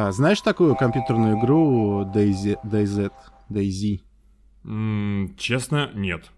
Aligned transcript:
А, 0.00 0.12
знаешь 0.12 0.40
такую 0.42 0.76
компьютерную 0.76 1.40
игру 1.40 2.04
DayZ? 2.04 2.60
DayZ? 2.64 3.10
DayZ? 3.50 4.00
М, 4.62 5.34
честно, 5.36 5.90
нет. 5.92 6.30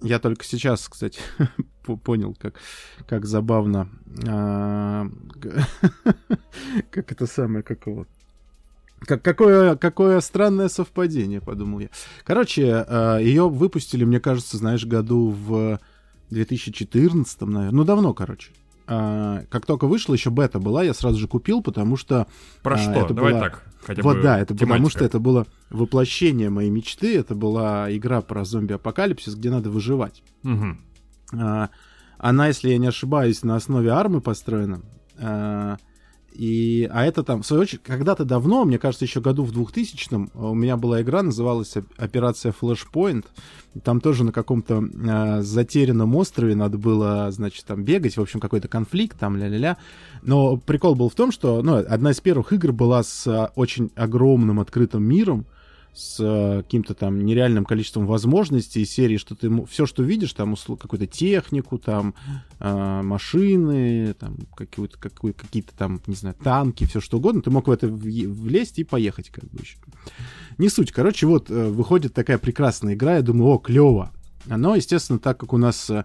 Я 0.00 0.20
только 0.20 0.44
сейчас, 0.44 0.88
кстати, 0.88 1.18
понял, 2.04 2.36
как, 2.38 2.54
как 3.08 3.26
забавно. 3.26 3.88
А, 4.28 5.08
как 6.92 7.10
это 7.10 7.26
самое, 7.26 7.64
как 7.64 7.84
его... 7.84 8.06
Как, 9.00 9.22
какое, 9.22 9.74
какое 9.74 10.20
странное 10.20 10.68
совпадение, 10.68 11.40
подумал 11.40 11.80
я. 11.80 11.88
Короче, 12.22 12.84
а, 12.86 13.18
ее 13.18 13.48
выпустили, 13.48 14.04
мне 14.04 14.20
кажется, 14.20 14.56
знаешь, 14.56 14.86
году 14.86 15.30
в 15.30 15.80
2014, 16.30 17.40
наверное. 17.40 17.70
Ну, 17.72 17.82
давно, 17.82 18.14
короче. 18.14 18.52
А, 18.92 19.44
как 19.48 19.66
только 19.66 19.86
вышла, 19.86 20.14
еще 20.14 20.30
бета 20.30 20.58
была, 20.58 20.82
я 20.82 20.92
сразу 20.94 21.16
же 21.16 21.28
купил, 21.28 21.62
потому 21.62 21.96
что... 21.96 22.26
Про 22.60 22.74
а, 22.74 22.78
что? 22.78 22.92
это 22.92 23.14
Давай 23.14 23.32
была... 23.32 23.42
так. 23.42 23.62
Хотя 23.84 24.02
вот 24.02 24.16
бы 24.16 24.22
да, 24.22 24.38
это 24.38 24.48
тематика. 24.48 24.66
потому 24.66 24.90
что 24.90 25.04
это 25.04 25.20
было 25.20 25.46
воплощение 25.70 26.50
моей 26.50 26.70
мечты. 26.70 27.16
Это 27.16 27.36
была 27.36 27.94
игра 27.96 28.20
про 28.20 28.44
зомби-апокалипсис, 28.44 29.36
где 29.36 29.50
надо 29.50 29.70
выживать. 29.70 30.24
А, 31.32 31.70
она, 32.18 32.48
если 32.48 32.70
я 32.70 32.78
не 32.78 32.88
ошибаюсь, 32.88 33.44
на 33.44 33.54
основе 33.54 33.90
армы 33.90 34.20
построена. 34.20 34.82
И, 36.32 36.88
а 36.92 37.04
это 37.04 37.22
там, 37.22 37.42
в 37.42 37.46
свою 37.46 37.62
очередь, 37.62 37.82
когда-то 37.82 38.24
давно, 38.24 38.64
мне 38.64 38.78
кажется, 38.78 39.04
еще 39.04 39.20
году 39.20 39.44
в 39.44 39.52
2000-м, 39.52 40.30
у 40.34 40.54
меня 40.54 40.76
была 40.76 41.02
игра, 41.02 41.22
называлась 41.22 41.76
оп- 41.76 41.86
«Операция 41.96 42.54
Flashpoint». 42.58 43.24
Там 43.82 44.00
тоже 44.00 44.24
на 44.24 44.32
каком-то 44.32 44.82
а, 45.08 45.42
затерянном 45.42 46.16
острове 46.16 46.54
надо 46.54 46.78
было, 46.78 47.30
значит, 47.30 47.64
там 47.66 47.84
бегать, 47.84 48.16
в 48.16 48.20
общем, 48.20 48.40
какой-то 48.40 48.68
конфликт, 48.68 49.18
там, 49.18 49.36
ля-ля-ля. 49.36 49.76
Но 50.22 50.56
прикол 50.56 50.94
был 50.94 51.08
в 51.08 51.14
том, 51.14 51.30
что, 51.30 51.62
ну, 51.62 51.76
одна 51.76 52.12
из 52.12 52.20
первых 52.20 52.52
игр 52.52 52.72
была 52.72 53.02
с 53.02 53.26
а, 53.26 53.52
очень 53.54 53.90
огромным 53.94 54.60
открытым 54.60 55.02
миром, 55.02 55.46
с 55.92 56.18
э, 56.20 56.62
каким-то 56.62 56.94
там 56.94 57.24
нереальным 57.24 57.64
количеством 57.64 58.06
возможностей 58.06 58.84
серии, 58.84 59.16
что 59.16 59.34
ты 59.34 59.50
все, 59.66 59.86
что 59.86 60.02
видишь, 60.02 60.32
там 60.32 60.54
какую-то 60.56 61.06
технику, 61.06 61.78
там 61.78 62.14
э, 62.58 63.02
машины, 63.02 64.14
там 64.14 64.36
какую-то, 64.54 64.98
какую- 64.98 65.34
какие-то 65.34 65.72
там, 65.76 66.00
не 66.06 66.14
знаю, 66.14 66.36
танки, 66.42 66.84
все 66.86 67.00
что 67.00 67.18
угодно, 67.18 67.42
ты 67.42 67.50
мог 67.50 67.68
в 67.68 67.70
это 67.70 67.88
влезть 67.88 68.78
и 68.78 68.84
поехать 68.84 69.30
как 69.30 69.44
бы 69.50 69.60
еще. 69.60 69.78
Не 70.58 70.68
суть. 70.68 70.92
Короче, 70.92 71.26
вот 71.26 71.50
э, 71.50 71.68
выходит 71.68 72.14
такая 72.14 72.38
прекрасная 72.38 72.94
игра, 72.94 73.16
я 73.16 73.22
думаю, 73.22 73.50
о, 73.52 73.58
клево. 73.58 74.12
Но, 74.46 74.74
естественно, 74.74 75.18
так 75.18 75.38
как 75.38 75.52
у 75.52 75.58
нас 75.58 75.90
э, 75.90 76.04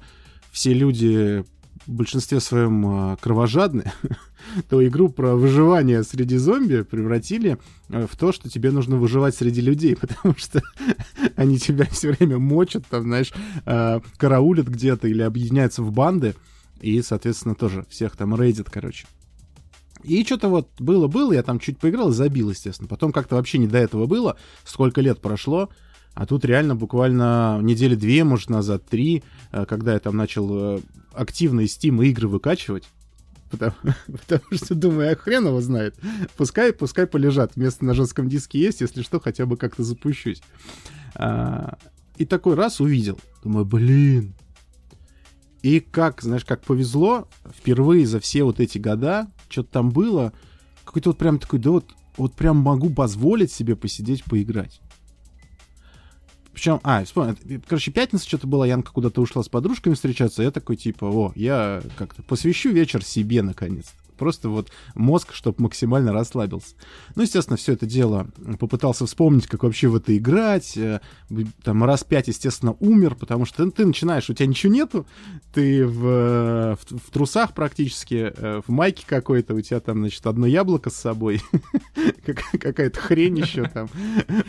все 0.51 0.73
люди 0.73 1.43
в 1.85 1.91
большинстве 1.91 2.39
своем 2.39 3.13
э, 3.13 3.17
кровожадны, 3.21 3.91
то 4.69 4.85
игру 4.85 5.09
про 5.09 5.35
выживание 5.35 6.03
среди 6.03 6.37
зомби 6.37 6.83
превратили 6.83 7.57
э, 7.89 8.07
в 8.09 8.15
то, 8.15 8.31
что 8.31 8.49
тебе 8.49 8.71
нужно 8.71 8.97
выживать 8.97 9.35
среди 9.35 9.61
людей, 9.61 9.95
потому 9.99 10.35
что 10.37 10.61
они 11.35 11.57
тебя 11.57 11.85
все 11.85 12.11
время 12.11 12.39
мочат, 12.39 12.85
там, 12.89 13.03
знаешь, 13.03 13.33
э, 13.65 13.99
караулят 14.17 14.67
где-то 14.67 15.07
или 15.07 15.21
объединяются 15.21 15.83
в 15.83 15.91
банды, 15.91 16.35
и, 16.81 17.01
соответственно, 17.01 17.55
тоже 17.55 17.85
всех 17.89 18.15
там 18.15 18.39
рейдят, 18.39 18.69
короче. 18.69 19.07
И 20.03 20.23
что-то 20.23 20.49
вот 20.49 20.69
было-было, 20.79 21.33
я 21.33 21.41
там 21.41 21.59
чуть 21.59 21.79
поиграл 21.79 22.11
забил, 22.11 22.51
естественно. 22.51 22.87
Потом 22.87 23.11
как-то 23.11 23.35
вообще 23.35 23.57
не 23.57 23.67
до 23.67 23.79
этого 23.79 24.05
было, 24.05 24.37
сколько 24.63 25.01
лет 25.01 25.19
прошло, 25.19 25.69
а 26.15 26.25
тут 26.25 26.45
реально 26.45 26.75
буквально 26.75 27.59
недели 27.61 27.93
две, 27.93 28.23
может, 28.23 28.49
назад, 28.49 28.85
три, 28.85 29.23
э, 29.51 29.65
когда 29.65 29.93
я 29.93 29.99
там 29.99 30.15
начал 30.15 30.77
э, 30.77 30.79
активно 31.13 31.61
из 31.61 31.77
Steam 31.77 32.03
игры 32.05 32.29
выкачивать, 32.29 32.85
потому, 33.51 33.75
потому 34.07 34.53
что 34.53 34.75
думаю, 34.75 35.11
а 35.11 35.15
хрен 35.15 35.45
его 35.45 35.59
знает. 35.59 35.95
Пускай, 36.37 36.71
пускай 36.71 37.05
полежат. 37.05 37.57
Место 37.57 37.83
на 37.83 37.93
жестком 37.93 38.29
диске 38.29 38.59
есть, 38.59 38.79
если 38.79 39.01
что, 39.01 39.19
хотя 39.19 39.45
бы 39.45 39.57
как-то 39.57 39.83
запущусь. 39.83 40.41
А, 41.15 41.77
и 42.17 42.25
такой 42.25 42.55
раз 42.55 42.79
увидел. 42.79 43.19
Думаю, 43.43 43.65
блин. 43.65 44.35
И 45.61 45.81
как, 45.81 46.21
знаешь, 46.21 46.45
как 46.45 46.61
повезло, 46.61 47.27
впервые 47.57 48.05
за 48.05 48.21
все 48.21 48.43
вот 48.43 48.61
эти 48.61 48.77
года, 48.77 49.27
что-то 49.49 49.69
там 49.69 49.89
было, 49.89 50.31
какой-то 50.85 51.09
вот 51.09 51.17
прям 51.17 51.39
такой, 51.39 51.59
да 51.59 51.71
вот, 51.71 51.91
вот 52.15 52.35
прям 52.35 52.57
могу 52.57 52.89
позволить 52.89 53.51
себе 53.51 53.75
посидеть, 53.75 54.23
поиграть. 54.23 54.79
Причем, 56.55 56.79
а, 56.83 57.03
вспомнил, 57.03 57.35
короче, 57.67 57.91
пятница 57.91 58.25
что-то 58.25 58.47
была, 58.47 58.65
Янка 58.65 58.93
куда-то 58.93 59.19
ушла 59.21 59.43
с 59.43 59.49
подружками 59.49 59.93
встречаться, 59.93 60.41
я 60.41 60.51
такой, 60.51 60.77
типа, 60.77 61.03
о, 61.03 61.33
я 61.35 61.83
как-то 61.97 62.23
посвящу 62.23 62.69
вечер 62.71 63.03
себе, 63.03 63.41
наконец-то. 63.41 64.04
Просто 64.15 64.49
вот 64.49 64.71
мозг, 64.95 65.33
чтобы 65.33 65.63
максимально 65.63 66.13
расслабился. 66.13 66.75
Ну, 67.15 67.21
естественно, 67.23 67.57
все 67.57 67.73
это 67.73 67.85
дело 67.85 68.27
попытался 68.59 69.05
вспомнить, 69.05 69.47
как 69.47 69.63
вообще 69.63 69.87
в 69.87 69.95
это 69.95 70.15
играть. 70.17 70.77
э, 70.77 70.99
Там 71.63 71.83
раз 71.83 72.03
пять, 72.03 72.27
естественно, 72.27 72.75
умер, 72.79 73.15
потому 73.15 73.45
что 73.45 73.65
ты, 73.65 73.71
ты 73.71 73.85
начинаешь, 73.85 74.29
у 74.29 74.33
тебя 74.33 74.47
ничего 74.47 74.73
нету, 74.73 75.05
ты 75.53 75.85
в, 75.85 76.05
э, 76.05 76.75
в, 76.75 76.97
в 77.07 77.11
трусах 77.11 77.53
практически, 77.53 78.33
э, 78.35 78.61
в 78.65 78.71
майке 78.71 79.03
какой-то, 79.07 79.53
у 79.55 79.61
тебя 79.61 79.79
там, 79.79 79.99
значит, 79.99 80.25
одно 80.27 80.45
яблоко 80.47 80.89
с 80.89 80.95
собой, 80.95 81.41
как- 82.25 82.43
какая-то 82.59 82.99
хрень 82.99 83.39
еще 83.39 83.67
там. 83.69 83.89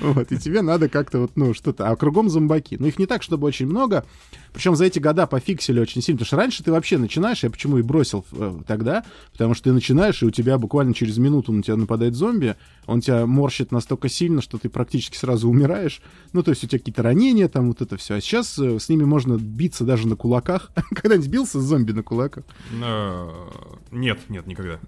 Вот, 0.00 0.32
и 0.32 0.38
тебе 0.38 0.62
надо 0.62 0.88
как-то 0.88 1.20
вот, 1.20 1.32
ну, 1.36 1.54
что-то. 1.54 1.88
А 1.88 1.96
кругом 1.96 2.28
зомбаки. 2.28 2.76
Ну, 2.78 2.86
их 2.86 2.98
не 2.98 3.06
так, 3.06 3.22
чтобы 3.22 3.46
очень 3.46 3.66
много. 3.66 4.04
Причем 4.52 4.74
за 4.76 4.84
эти 4.86 4.98
года 4.98 5.26
пофиксили 5.26 5.80
очень 5.80 6.00
сильно. 6.02 6.18
Потому 6.18 6.26
что 6.26 6.36
раньше 6.36 6.64
ты 6.64 6.72
вообще 6.72 6.98
начинаешь, 6.98 7.42
я 7.42 7.50
почему 7.50 7.78
и 7.78 7.82
бросил 7.82 8.24
тогда, 8.66 9.04
потому 9.32 9.54
что 9.56 9.64
ты 9.64 9.72
начинаешь, 9.72 10.22
и 10.22 10.26
у 10.26 10.30
тебя 10.30 10.56
буквально 10.58 10.94
через 10.94 11.18
минуту 11.18 11.50
на 11.52 11.62
тебя 11.62 11.74
нападает 11.76 12.14
зомби, 12.14 12.54
он 12.86 13.00
тебя 13.00 13.26
морщит 13.26 13.72
настолько 13.72 14.08
сильно, 14.08 14.40
что 14.40 14.58
ты 14.58 14.68
практически 14.68 15.16
сразу 15.16 15.48
умираешь. 15.48 16.00
Ну, 16.32 16.44
то 16.44 16.50
есть 16.52 16.62
у 16.62 16.68
тебя 16.68 16.78
какие-то 16.78 17.02
ранения, 17.02 17.48
там 17.48 17.66
вот 17.68 17.82
это 17.82 17.96
все. 17.96 18.14
А 18.14 18.20
сейчас 18.20 18.56
э, 18.58 18.78
с 18.78 18.88
ними 18.88 19.02
можно 19.04 19.36
биться 19.36 19.82
даже 19.84 20.06
на 20.06 20.14
кулаках. 20.14 20.70
Когда-нибудь 20.90 21.28
бился 21.28 21.60
с 21.60 21.64
зомби 21.64 21.90
на 21.92 22.04
кулаках? 22.04 22.44
Э, 22.80 23.28
Нет, 23.90 24.20
нет, 24.28 24.46
никогда. 24.46 24.78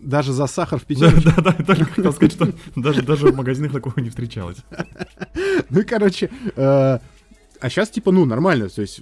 Даже 0.00 0.32
за 0.32 0.46
сахар 0.48 0.78
в 0.78 0.82
Да, 0.82 0.86
пятерочку. 0.86 1.30
да, 1.36 1.42
да, 1.42 1.56
я 1.58 1.64
только 1.64 1.84
хотел 1.86 2.12
сказать, 2.12 2.32
что 2.32 2.52
даже, 2.76 3.02
даже 3.02 3.28
в 3.28 3.36
магазинах 3.36 3.72
такого 3.72 4.00
не 4.00 4.10
встречалось. 4.10 4.58
Ну 5.70 5.80
и, 5.80 5.84
короче, 5.84 6.30
э, 6.56 6.98
а 7.60 7.70
сейчас, 7.70 7.88
типа, 7.90 8.12
ну, 8.12 8.24
нормально, 8.24 8.68
то 8.68 8.82
есть, 8.82 9.00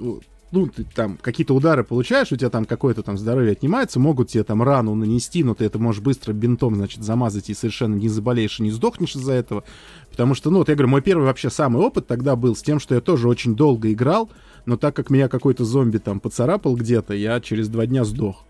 ну, 0.53 0.67
ты 0.69 0.85
там 0.85 1.17
какие-то 1.17 1.55
удары 1.55 1.83
получаешь, 1.83 2.31
у 2.31 2.37
тебя 2.37 2.51
там 2.51 2.67
какое-то 2.67 3.03
там 3.03 3.17
здоровье 3.17 3.53
отнимается, 3.53 3.99
могут 3.99 4.29
тебе 4.29 4.45
там 4.45 4.63
рану 4.63 4.95
нанести, 4.95 5.43
но 5.43 5.55
ты 5.55 5.65
это 5.65 5.79
можешь 5.79 6.03
быстро 6.03 6.33
бинтом, 6.33 6.77
значит, 6.77 7.03
замазать 7.03 7.51
и 7.51 7.55
совершенно 7.55 7.95
не 7.95 8.09
заболеешь 8.09 8.61
и 8.61 8.63
не 8.63 8.71
сдохнешь 8.71 9.17
из-за 9.17 9.33
этого. 9.33 9.65
Потому 10.11 10.35
что, 10.35 10.51
ну, 10.51 10.59
вот 10.59 10.69
я 10.69 10.75
говорю, 10.75 10.91
мой 10.91 11.01
первый 11.01 11.25
вообще 11.25 11.49
самый 11.51 11.83
опыт 11.83 12.07
тогда 12.07 12.37
был 12.37 12.55
с 12.55 12.63
тем, 12.63 12.79
что 12.79 12.95
я 12.95 13.01
тоже 13.01 13.29
очень 13.29 13.57
долго 13.57 13.91
играл, 13.91 14.31
но 14.67 14.77
так 14.77 14.95
как 14.95 15.11
меня 15.11 15.29
какой-то 15.29 15.65
зомби 15.65 15.99
там 15.99 16.21
поцарапал 16.21 16.77
где-то, 16.77 17.15
я 17.15 17.41
через 17.41 17.69
два 17.69 17.87
дня 17.87 18.05
сдох. 18.05 18.45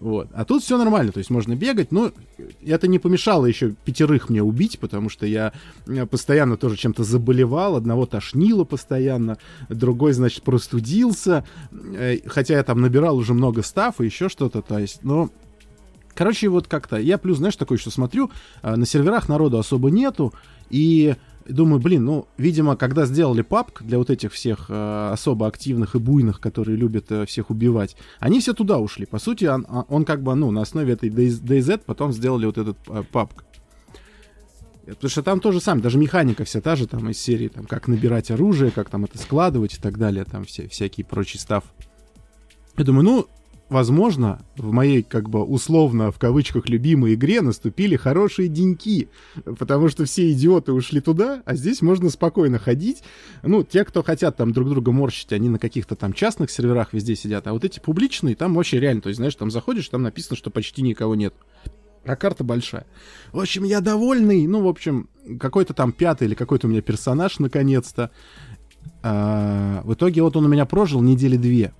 Вот. 0.00 0.28
А 0.32 0.44
тут 0.44 0.62
все 0.62 0.78
нормально, 0.78 1.12
то 1.12 1.18
есть 1.18 1.30
можно 1.30 1.54
бегать, 1.54 1.92
но 1.92 2.12
это 2.64 2.88
не 2.88 2.98
помешало 2.98 3.46
еще 3.46 3.74
пятерых 3.84 4.28
мне 4.28 4.42
убить, 4.42 4.78
потому 4.78 5.08
что 5.08 5.26
я 5.26 5.52
э, 5.86 6.06
постоянно 6.06 6.56
тоже 6.56 6.76
чем-то 6.76 7.04
заболевал, 7.04 7.76
одного 7.76 8.06
тошнило 8.06 8.64
постоянно, 8.64 9.38
другой, 9.68 10.12
значит, 10.12 10.42
простудился, 10.42 11.44
э, 11.72 12.18
хотя 12.26 12.54
я 12.54 12.62
там 12.62 12.80
набирал 12.80 13.16
уже 13.16 13.34
много 13.34 13.62
стафа, 13.62 14.02
еще 14.04 14.28
что-то, 14.28 14.62
то 14.62 14.78
есть, 14.78 15.02
но... 15.02 15.30
Короче, 16.14 16.48
вот 16.48 16.68
как-то, 16.68 16.98
я 16.98 17.16
плюс, 17.16 17.38
знаешь, 17.38 17.56
такой, 17.56 17.78
что 17.78 17.90
смотрю, 17.90 18.30
э, 18.62 18.76
на 18.76 18.84
серверах 18.84 19.28
народу 19.28 19.58
особо 19.58 19.90
нету, 19.90 20.34
и 20.68 21.14
думаю, 21.48 21.80
блин, 21.80 22.04
ну, 22.04 22.26
видимо, 22.38 22.76
когда 22.76 23.06
сделали 23.06 23.42
папк 23.42 23.82
для 23.82 23.98
вот 23.98 24.10
этих 24.10 24.32
всех 24.32 24.66
э, 24.68 25.10
особо 25.12 25.46
активных 25.46 25.94
и 25.94 25.98
буйных, 25.98 26.40
которые 26.40 26.76
любят 26.76 27.10
э, 27.10 27.26
всех 27.26 27.50
убивать, 27.50 27.96
они 28.20 28.40
все 28.40 28.52
туда 28.52 28.78
ушли. 28.78 29.06
По 29.06 29.18
сути, 29.18 29.44
он, 29.46 29.66
а- 29.68 29.84
он 29.88 30.04
как 30.04 30.22
бы, 30.22 30.34
ну, 30.34 30.50
на 30.50 30.62
основе 30.62 30.92
этой 30.94 31.10
DayZ 31.10 31.82
потом 31.86 32.12
сделали 32.12 32.46
вот 32.46 32.58
этот 32.58 32.76
э, 32.88 33.02
папк. 33.10 33.44
Потому 34.84 35.10
что 35.10 35.22
там 35.22 35.40
тоже 35.40 35.60
самое, 35.60 35.82
даже 35.82 35.98
механика 35.98 36.44
вся 36.44 36.60
та 36.60 36.74
же, 36.76 36.86
там, 36.86 37.08
из 37.08 37.18
серии, 37.18 37.48
там, 37.48 37.66
как 37.66 37.86
набирать 37.88 38.30
оружие, 38.30 38.70
как 38.70 38.90
там 38.90 39.04
это 39.04 39.16
складывать 39.16 39.74
и 39.74 39.80
так 39.80 39.96
далее, 39.96 40.24
там, 40.24 40.44
все, 40.44 40.68
всякие 40.68 41.06
прочий 41.06 41.38
став. 41.38 41.64
Я 42.76 42.84
думаю, 42.84 43.04
ну, 43.04 43.26
возможно, 43.72 44.44
в 44.56 44.70
моей, 44.72 45.02
как 45.02 45.28
бы, 45.28 45.42
условно, 45.42 46.12
в 46.12 46.18
кавычках, 46.18 46.68
любимой 46.68 47.14
игре 47.14 47.40
наступили 47.40 47.96
хорошие 47.96 48.48
деньки, 48.48 49.08
потому 49.58 49.88
что 49.88 50.04
все 50.04 50.30
идиоты 50.30 50.72
ушли 50.72 51.00
туда, 51.00 51.42
а 51.44 51.56
здесь 51.56 51.82
можно 51.82 52.10
спокойно 52.10 52.58
ходить. 52.58 53.02
Ну, 53.42 53.64
те, 53.64 53.84
кто 53.84 54.02
хотят 54.02 54.36
там 54.36 54.52
друг 54.52 54.68
друга 54.68 54.92
морщить, 54.92 55.32
они 55.32 55.48
на 55.48 55.58
каких-то 55.58 55.96
там 55.96 56.12
частных 56.12 56.50
серверах 56.50 56.92
везде 56.92 57.16
сидят, 57.16 57.46
а 57.46 57.52
вот 57.52 57.64
эти 57.64 57.80
публичные, 57.80 58.36
там 58.36 58.54
вообще 58.54 58.78
реально, 58.78 59.02
то 59.02 59.08
есть, 59.08 59.16
знаешь, 59.16 59.34
там 59.34 59.50
заходишь, 59.50 59.88
там 59.88 60.02
написано, 60.02 60.36
что 60.36 60.50
почти 60.50 60.82
никого 60.82 61.14
нет. 61.14 61.34
А 62.04 62.16
карта 62.16 62.42
большая. 62.42 62.86
В 63.32 63.38
общем, 63.38 63.62
я 63.62 63.80
довольный. 63.80 64.46
Ну, 64.48 64.62
в 64.62 64.66
общем, 64.66 65.08
какой-то 65.38 65.72
там 65.72 65.92
пятый 65.92 66.26
или 66.26 66.34
какой-то 66.34 66.66
у 66.66 66.70
меня 66.70 66.82
персонаж, 66.82 67.38
наконец-то. 67.38 68.10
А, 69.02 69.82
в 69.84 69.94
итоге 69.94 70.22
вот 70.22 70.36
он 70.36 70.46
у 70.46 70.48
меня 70.48 70.66
прожил 70.66 71.00
недели 71.00 71.36
две. 71.36 71.72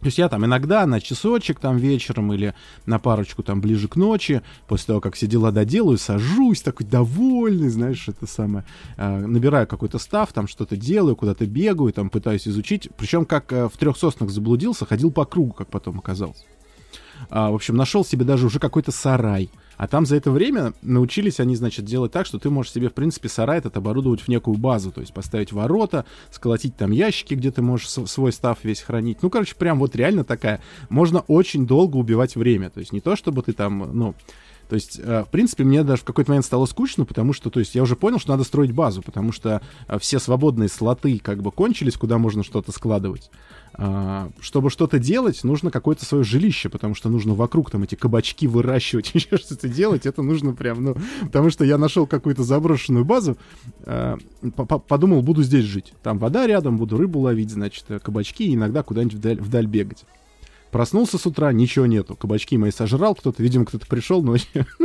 То 0.00 0.06
есть 0.06 0.18
я 0.18 0.28
там 0.28 0.44
иногда 0.44 0.86
на 0.86 1.00
часочек 1.00 1.58
там 1.58 1.76
вечером 1.76 2.32
или 2.32 2.54
на 2.86 2.98
парочку 2.98 3.42
там 3.42 3.60
ближе 3.60 3.88
к 3.88 3.96
ночи, 3.96 4.42
после 4.68 4.86
того, 4.86 5.00
как 5.00 5.14
все 5.14 5.26
дела 5.26 5.50
доделаю, 5.50 5.98
сажусь 5.98 6.62
такой 6.62 6.86
довольный, 6.86 7.68
знаешь, 7.68 8.08
это 8.08 8.26
самое, 8.26 8.64
э, 8.96 9.26
набираю 9.26 9.66
какой-то 9.66 9.98
став, 9.98 10.32
там 10.32 10.46
что-то 10.46 10.76
делаю, 10.76 11.16
куда-то 11.16 11.46
бегаю, 11.46 11.92
там 11.92 12.10
пытаюсь 12.10 12.46
изучить. 12.46 12.88
Причем 12.96 13.24
как 13.24 13.52
э, 13.52 13.68
в 13.68 13.76
трех 13.76 13.96
соснах 13.96 14.30
заблудился, 14.30 14.86
ходил 14.86 15.10
по 15.10 15.24
кругу, 15.24 15.52
как 15.52 15.68
потом 15.68 15.98
оказалось. 15.98 16.44
А, 17.30 17.50
в 17.50 17.54
общем, 17.54 17.76
нашел 17.76 18.04
себе 18.04 18.24
даже 18.24 18.46
уже 18.46 18.58
какой-то 18.60 18.92
сарай. 18.92 19.50
А 19.78 19.86
там 19.86 20.04
за 20.04 20.16
это 20.16 20.30
время 20.32 20.74
научились 20.82 21.40
они, 21.40 21.54
значит, 21.56 21.84
делать 21.84 22.12
так, 22.12 22.26
что 22.26 22.38
ты 22.38 22.50
можешь 22.50 22.72
себе, 22.72 22.88
в 22.90 22.94
принципе, 22.94 23.28
сарай 23.28 23.58
этот 23.58 23.76
оборудовать 23.76 24.20
в 24.20 24.28
некую 24.28 24.58
базу. 24.58 24.90
То 24.90 25.00
есть 25.00 25.14
поставить 25.14 25.52
ворота, 25.52 26.04
сколотить 26.30 26.76
там 26.76 26.90
ящики, 26.90 27.34
где 27.34 27.52
ты 27.52 27.62
можешь 27.62 27.88
свой 27.88 28.32
став 28.32 28.58
весь 28.64 28.82
хранить. 28.82 29.22
Ну, 29.22 29.30
короче, 29.30 29.54
прям 29.54 29.78
вот 29.78 29.94
реально 29.94 30.24
такая. 30.24 30.60
Можно 30.90 31.20
очень 31.20 31.66
долго 31.66 31.96
убивать 31.96 32.34
время. 32.34 32.70
То 32.70 32.80
есть 32.80 32.92
не 32.92 33.00
то, 33.00 33.16
чтобы 33.16 33.42
ты 33.42 33.52
там, 33.52 33.90
ну... 33.94 34.14
То 34.68 34.74
есть, 34.74 35.00
э, 35.02 35.24
в 35.24 35.30
принципе, 35.30 35.64
мне 35.64 35.82
даже 35.82 36.02
в 36.02 36.04
какой-то 36.04 36.30
момент 36.30 36.44
стало 36.44 36.66
скучно, 36.66 37.04
потому 37.04 37.32
что, 37.32 37.50
то 37.50 37.60
есть, 37.60 37.74
я 37.74 37.82
уже 37.82 37.96
понял, 37.96 38.18
что 38.18 38.32
надо 38.32 38.44
строить 38.44 38.72
базу, 38.72 39.02
потому 39.02 39.32
что 39.32 39.62
э, 39.86 39.98
все 39.98 40.18
свободные 40.18 40.68
слоты 40.68 41.18
как 41.18 41.42
бы 41.42 41.50
кончились, 41.50 41.96
куда 41.96 42.18
можно 42.18 42.44
что-то 42.44 42.72
складывать. 42.72 43.30
А, 43.74 44.30
чтобы 44.40 44.70
что-то 44.70 44.98
делать, 44.98 45.44
нужно 45.44 45.70
какое-то 45.70 46.04
свое 46.04 46.24
жилище, 46.24 46.68
потому 46.68 46.94
что 46.94 47.08
нужно 47.08 47.34
вокруг 47.34 47.70
там 47.70 47.84
эти 47.84 47.94
кабачки 47.94 48.48
выращивать, 48.48 49.10
еще 49.14 49.36
что-то 49.36 49.68
делать, 49.68 50.04
это 50.04 50.22
нужно 50.22 50.52
прям, 50.52 50.82
ну, 50.82 50.96
потому 51.22 51.50
что 51.50 51.64
я 51.64 51.78
нашел 51.78 52.06
какую-то 52.06 52.42
заброшенную 52.42 53.04
базу, 53.04 53.36
а, 53.84 54.18
подумал, 54.88 55.22
буду 55.22 55.42
здесь 55.42 55.64
жить. 55.64 55.94
Там 56.02 56.18
вода 56.18 56.46
рядом, 56.46 56.76
буду 56.76 56.96
рыбу 56.96 57.20
ловить, 57.20 57.50
значит, 57.50 57.84
кабачки, 58.02 58.44
и 58.46 58.54
иногда 58.54 58.82
куда-нибудь 58.82 59.14
вдаль, 59.14 59.40
вдаль 59.40 59.66
бегать. 59.66 60.04
Проснулся 60.70 61.18
с 61.18 61.26
утра, 61.26 61.52
ничего 61.52 61.86
нету. 61.86 62.14
Кабачки 62.16 62.58
мои 62.58 62.70
сожрал 62.70 63.14
кто-то, 63.14 63.42
видимо, 63.42 63.64
кто-то 63.64 63.86
пришел 63.86 64.22
ночью. 64.22 64.66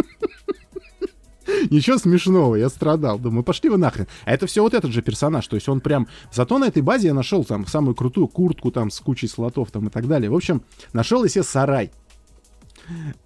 Ничего 1.69 1.97
смешного, 1.97 2.56
я 2.56 2.69
страдал. 2.69 3.19
Думаю, 3.19 3.44
пошли 3.44 3.69
вы 3.69 3.77
нахрен. 3.77 4.07
А 4.25 4.33
это 4.33 4.47
все 4.47 4.62
вот 4.62 4.74
этот 4.74 4.91
же 4.91 5.01
персонаж. 5.01 5.47
То 5.47 5.56
есть 5.56 5.69
он 5.69 5.81
прям... 5.81 6.07
Зато 6.31 6.57
на 6.57 6.65
этой 6.65 6.81
базе 6.81 7.07
я 7.07 7.13
нашел 7.13 7.44
там 7.44 7.68
самую 7.68 7.95
крутую 7.95 8.27
куртку 8.27 8.71
там 8.71 8.91
с 8.91 9.00
кучей 9.00 9.27
слотов 9.27 9.71
там 9.71 9.88
и 9.88 9.89
так 9.89 10.07
далее. 10.07 10.30
В 10.30 10.35
общем, 10.35 10.62
нашел 10.94 11.24
я 11.24 11.30
себе 11.30 11.44
сарай. 11.44 11.91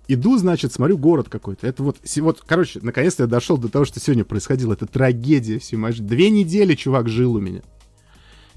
Иду, 0.07 0.38
значит, 0.38 0.71
смотрю 0.71 0.98
город 0.98 1.30
какой-то. 1.30 1.65
Это 1.65 1.83
вот, 1.83 1.98
вот, 2.18 2.42
короче, 2.45 2.80
наконец-то 2.81 3.24
я 3.24 3.27
дошел 3.27 3.57
до 3.57 3.69
того, 3.69 3.86
что 3.86 4.00
сегодня 4.00 4.24
происходило. 4.24 4.74
Это 4.74 4.86
трагедия 4.86 5.60
всю 5.60 5.77
Две 6.00 6.30
недели 6.30 6.75
чувак 6.75 7.10
жил 7.10 7.36
у 7.36 7.39
меня. 7.39 7.62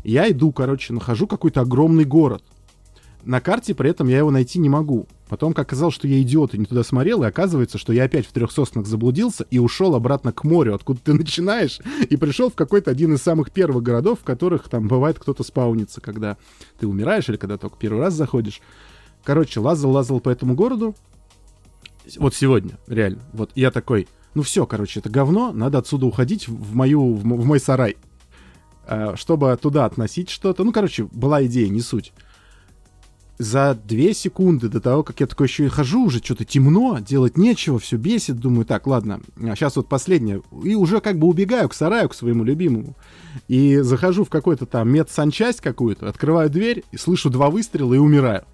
Я 0.05 0.31
иду, 0.31 0.53
короче, 0.53 0.93
нахожу 0.93 1.27
какой-то 1.27 1.63
огромный 1.63 2.05
город. 2.05 2.43
На 3.25 3.41
карте 3.41 3.75
при 3.75 3.91
этом 3.91 4.09
я 4.09 4.19
его 4.19 4.31
найти 4.31 4.59
не 4.59 4.69
могу. 4.69 5.07
Потом, 5.29 5.53
как 5.53 5.69
оказалось, 5.69 5.95
что 5.95 6.09
я 6.09 6.21
идиот 6.23 6.55
и 6.55 6.59
не 6.59 6.65
туда 6.65 6.83
смотрел, 6.83 7.23
и 7.23 7.27
оказывается, 7.27 7.79
что 7.79 7.93
я 7.93 8.05
опять 8.05 8.27
в 8.27 8.33
трех 8.33 8.51
соснах 8.51 8.87
заблудился 8.87 9.47
и 9.51 9.59
ушел 9.59 9.95
обратно 9.95 10.33
к 10.33 10.43
морю, 10.45 10.75
откуда 10.75 11.01
ты 11.05 11.13
начинаешь, 11.15 11.81
и 12.09 12.17
пришел 12.17 12.51
в 12.51 12.55
какой-то 12.55 12.91
один 12.91 13.15
из 13.15 13.23
самых 13.23 13.53
первых 13.53 13.83
городов, 13.83 14.21
в 14.21 14.25
которых 14.25 14.69
там 14.69 14.89
бывает 14.89 15.19
кто-то 15.19 15.43
спаунится, 15.45 16.01
когда 16.01 16.37
ты 16.79 16.87
умираешь 16.87 17.29
или 17.29 17.37
когда 17.37 17.59
только 17.59 17.77
первый 17.79 18.01
раз 18.01 18.15
заходишь. 18.15 18.61
Короче, 19.23 19.61
лазал, 19.61 19.91
лазал 19.91 20.21
по 20.21 20.31
этому 20.31 20.55
городу. 20.55 20.95
Вот 22.19 22.35
сегодня, 22.35 22.79
реально. 22.87 23.21
Вот 23.33 23.51
я 23.55 23.71
такой, 23.71 24.09
ну 24.35 24.43
все, 24.43 24.67
короче, 24.67 25.01
это 25.01 25.11
говно, 25.11 25.53
надо 25.53 25.79
отсюда 25.79 26.07
уходить 26.07 26.49
в 26.49 26.75
мою, 26.75 27.15
в 27.15 27.25
мой 27.25 27.61
сарай. 27.61 27.97
А, 28.87 29.15
чтобы 29.15 29.57
туда 29.61 29.85
относить 29.85 30.31
что-то. 30.31 30.65
Ну, 30.65 30.73
короче, 30.73 31.05
была 31.13 31.45
идея, 31.45 31.69
не 31.69 31.83
суть 31.83 32.13
за 33.41 33.75
две 33.75 34.13
секунды 34.13 34.69
до 34.69 34.83
того, 34.83 35.03
как 35.03 35.21
я 35.21 35.27
такой 35.27 35.47
еще 35.47 35.65
и 35.65 35.69
хожу, 35.69 36.05
уже 36.05 36.19
что-то 36.19 36.45
темно, 36.45 36.99
делать 36.99 37.39
нечего, 37.39 37.79
все 37.79 37.97
бесит, 37.97 38.37
думаю, 38.37 38.67
так, 38.67 38.87
ладно, 38.87 39.23
а 39.39 39.57
сейчас 39.57 39.77
вот 39.77 39.89
последнее, 39.89 40.43
и 40.63 40.75
уже 40.75 41.01
как 41.01 41.19
бы 41.19 41.27
убегаю 41.27 41.71
к 41.71 41.75
сараю, 41.75 42.11
к 42.11 42.15
своему 42.15 42.45
любимому, 42.45 42.99
и 43.49 43.79
захожу 43.79 44.25
в 44.25 44.29
какой-то 44.29 44.67
там 44.67 44.91
медсанчасть 44.93 45.63
какую-то, 45.63 46.07
открываю 46.07 46.51
дверь, 46.51 46.85
и 46.93 46.99
слышу 46.99 47.31
два 47.31 47.49
выстрела 47.49 47.95
и 47.95 47.99
умираю. 47.99 48.45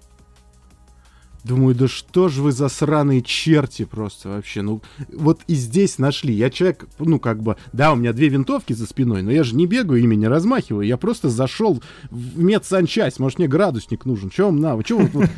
Думаю, 1.43 1.75
да 1.75 1.87
что 1.87 2.29
ж 2.29 2.37
вы 2.37 2.51
за 2.51 2.67
сраные 2.67 3.21
черти 3.21 3.85
просто 3.85 4.29
вообще. 4.29 4.61
Ну, 4.61 4.81
вот 5.13 5.41
и 5.47 5.55
здесь 5.55 5.97
нашли. 5.97 6.33
Я 6.33 6.49
человек, 6.49 6.87
ну, 6.99 7.19
как 7.19 7.41
бы, 7.41 7.55
да, 7.73 7.93
у 7.93 7.95
меня 7.95 8.13
две 8.13 8.27
винтовки 8.29 8.73
за 8.73 8.85
спиной, 8.85 9.21
но 9.21 9.31
я 9.31 9.43
же 9.43 9.55
не 9.55 9.65
бегаю 9.65 10.01
ими, 10.01 10.15
не 10.15 10.27
размахиваю. 10.27 10.85
Я 10.85 10.97
просто 10.97 11.29
зашел 11.29 11.81
в 12.09 12.39
медсанчасть. 12.39 13.19
Может, 13.19 13.39
мне 13.39 13.47
градусник 13.47 14.05
нужен. 14.05 14.29
Чего 14.29 14.47
вам 14.47 14.59
надо? 14.59 14.83
Чего, 14.83 15.01
вот, 15.13 15.29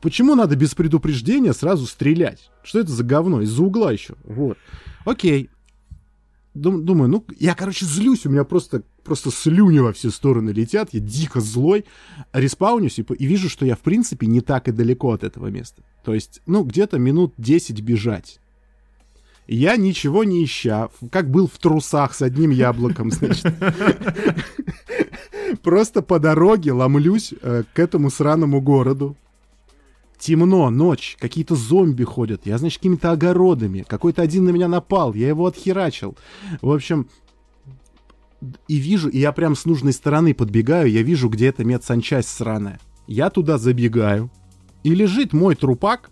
почему 0.00 0.34
надо 0.34 0.56
без 0.56 0.74
предупреждения 0.74 1.52
сразу 1.52 1.86
стрелять? 1.86 2.50
Что 2.62 2.80
это 2.80 2.92
за 2.92 3.04
говно? 3.04 3.42
Из-за 3.42 3.62
угла 3.62 3.92
еще. 3.92 4.14
Вот. 4.24 4.56
Окей. 5.04 5.50
Думаю, 6.58 7.08
ну, 7.08 7.24
я, 7.38 7.54
короче, 7.54 7.86
злюсь, 7.86 8.26
у 8.26 8.30
меня 8.30 8.44
просто, 8.44 8.82
просто 9.04 9.30
слюни 9.30 9.78
во 9.78 9.92
все 9.92 10.10
стороны 10.10 10.50
летят, 10.50 10.90
я 10.92 11.00
дико 11.00 11.40
злой, 11.40 11.84
респаунюсь 12.32 12.98
и, 12.98 13.02
и 13.02 13.26
вижу, 13.26 13.48
что 13.48 13.64
я, 13.64 13.76
в 13.76 13.80
принципе, 13.80 14.26
не 14.26 14.40
так 14.40 14.68
и 14.68 14.72
далеко 14.72 15.12
от 15.12 15.24
этого 15.24 15.48
места. 15.48 15.82
То 16.04 16.14
есть, 16.14 16.40
ну, 16.46 16.64
где-то 16.64 16.98
минут 16.98 17.34
10 17.38 17.80
бежать. 17.80 18.40
Я 19.46 19.76
ничего 19.76 20.24
не 20.24 20.44
ища, 20.44 20.90
как 21.10 21.30
был 21.30 21.48
в 21.48 21.56
трусах 21.58 22.14
с 22.14 22.22
одним 22.22 22.50
яблоком, 22.50 23.10
значит. 23.10 23.46
Просто 25.62 26.02
по 26.02 26.18
дороге 26.18 26.72
ломлюсь 26.72 27.32
э, 27.40 27.62
к 27.72 27.78
этому 27.78 28.10
сраному 28.10 28.60
городу 28.60 29.16
темно, 30.18 30.70
ночь, 30.70 31.16
какие-то 31.18 31.54
зомби 31.54 32.04
ходят, 32.04 32.46
я, 32.46 32.58
значит, 32.58 32.78
какими-то 32.78 33.12
огородами, 33.12 33.84
какой-то 33.86 34.22
один 34.22 34.44
на 34.44 34.50
меня 34.50 34.68
напал, 34.68 35.14
я 35.14 35.28
его 35.28 35.46
отхерачил. 35.46 36.16
В 36.60 36.72
общем, 36.72 37.08
и 38.66 38.76
вижу, 38.76 39.08
и 39.08 39.18
я 39.18 39.32
прям 39.32 39.56
с 39.56 39.64
нужной 39.64 39.92
стороны 39.92 40.34
подбегаю, 40.34 40.90
я 40.90 41.02
вижу, 41.02 41.28
где 41.28 41.48
эта 41.48 41.64
медсанчасть 41.64 42.28
сраная. 42.28 42.80
Я 43.06 43.30
туда 43.30 43.58
забегаю, 43.58 44.30
и 44.82 44.94
лежит 44.94 45.32
мой 45.32 45.54
трупак 45.54 46.10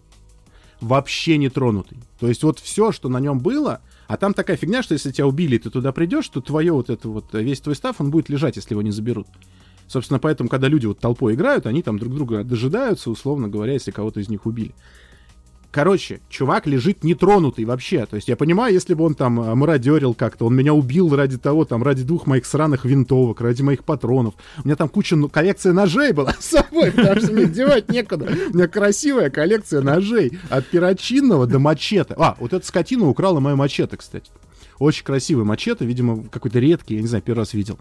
вообще 0.80 1.38
не 1.38 1.48
тронутый. 1.48 1.98
То 2.18 2.28
есть 2.28 2.42
вот 2.42 2.58
все, 2.58 2.92
что 2.92 3.08
на 3.08 3.20
нем 3.20 3.38
было, 3.38 3.80
а 4.06 4.16
там 4.16 4.34
такая 4.34 4.56
фигня, 4.56 4.82
что 4.82 4.94
если 4.94 5.10
тебя 5.10 5.26
убили, 5.26 5.58
ты 5.58 5.70
туда 5.70 5.92
придешь, 5.92 6.28
то 6.28 6.40
твое 6.40 6.72
вот 6.72 6.90
это 6.90 7.08
вот, 7.08 7.32
весь 7.34 7.60
твой 7.60 7.74
став, 7.74 8.00
он 8.00 8.10
будет 8.10 8.28
лежать, 8.28 8.56
если 8.56 8.74
его 8.74 8.82
не 8.82 8.90
заберут. 8.90 9.26
Собственно, 9.88 10.18
поэтому, 10.18 10.48
когда 10.48 10.68
люди 10.68 10.86
вот 10.86 10.98
толпой 10.98 11.34
играют, 11.34 11.66
они 11.66 11.82
там 11.82 11.98
друг 11.98 12.14
друга 12.14 12.44
дожидаются, 12.44 13.10
условно 13.10 13.48
говоря, 13.48 13.72
если 13.72 13.90
кого-то 13.90 14.20
из 14.20 14.28
них 14.28 14.46
убили. 14.46 14.74
Короче, 15.76 16.20
чувак 16.30 16.66
лежит 16.66 17.04
нетронутый 17.04 17.66
вообще. 17.66 18.06
То 18.06 18.16
есть 18.16 18.28
я 18.28 18.36
понимаю, 18.36 18.72
если 18.72 18.94
бы 18.94 19.04
он 19.04 19.14
там 19.14 19.38
э, 19.38 19.54
мародерил 19.54 20.14
как-то, 20.14 20.46
он 20.46 20.56
меня 20.56 20.72
убил 20.72 21.14
ради 21.14 21.36
того, 21.36 21.66
там, 21.66 21.82
ради 21.82 22.02
двух 22.02 22.26
моих 22.26 22.46
сраных 22.46 22.86
винтовок, 22.86 23.42
ради 23.42 23.60
моих 23.60 23.84
патронов. 23.84 24.32
У 24.64 24.66
меня 24.66 24.76
там 24.76 24.88
куча, 24.88 25.16
ну, 25.16 25.28
коллекция 25.28 25.74
ножей 25.74 26.12
была 26.12 26.32
с 26.40 26.46
собой, 26.46 26.92
потому 26.92 27.20
что 27.20 27.32
мне 27.32 27.44
девать 27.44 27.90
некуда. 27.90 28.26
У 28.50 28.56
меня 28.56 28.68
красивая 28.68 29.28
коллекция 29.28 29.82
ножей. 29.82 30.38
От 30.48 30.66
перочинного 30.66 31.46
до 31.46 31.58
мачете. 31.58 32.14
А, 32.16 32.36
вот 32.40 32.54
эта 32.54 32.66
скотина 32.66 33.06
украла 33.06 33.40
мое 33.40 33.54
мачете, 33.54 33.98
кстати. 33.98 34.30
Очень 34.78 35.04
красивый 35.04 35.44
мачете, 35.44 35.84
видимо, 35.84 36.24
какой-то 36.24 36.58
редкий, 36.58 36.94
я 36.94 37.02
не 37.02 37.06
знаю, 37.06 37.22
первый 37.22 37.40
раз 37.40 37.52
видел. 37.52 37.78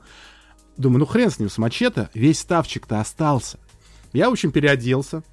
Думаю, 0.77 0.99
ну 0.99 1.05
хрен 1.05 1.31
с 1.31 1.39
ним, 1.39 1.49
с 1.49 1.57
мачете, 1.57 2.09
весь 2.13 2.39
ставчик-то 2.39 2.99
остался. 2.99 3.59
Я, 4.13 4.29
в 4.29 4.33
общем, 4.33 4.51
переоделся, 4.51 5.23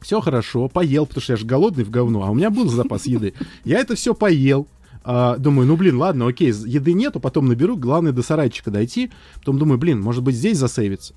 все 0.00 0.20
хорошо, 0.20 0.68
поел, 0.68 1.06
потому 1.06 1.22
что 1.22 1.32
я 1.32 1.36
же 1.36 1.46
голодный 1.46 1.84
в 1.84 1.90
говно, 1.90 2.24
а 2.24 2.30
у 2.30 2.34
меня 2.34 2.50
был 2.50 2.68
запас 2.68 3.06
еды. 3.06 3.34
Я 3.64 3.78
это 3.80 3.94
все 3.94 4.14
поел, 4.14 4.68
Uh, 5.04 5.38
думаю, 5.38 5.68
ну 5.68 5.76
блин, 5.76 5.98
ладно, 5.98 6.26
окей, 6.26 6.48
еды 6.48 6.92
нету, 6.92 7.20
потом 7.20 7.46
наберу, 7.46 7.76
главное 7.76 8.10
до 8.10 8.24
сарайчика 8.24 8.72
дойти. 8.72 9.12
Потом 9.36 9.56
думаю, 9.56 9.78
блин, 9.78 10.00
может 10.00 10.24
быть 10.24 10.34
здесь 10.34 10.58
засейвиться. 10.58 11.14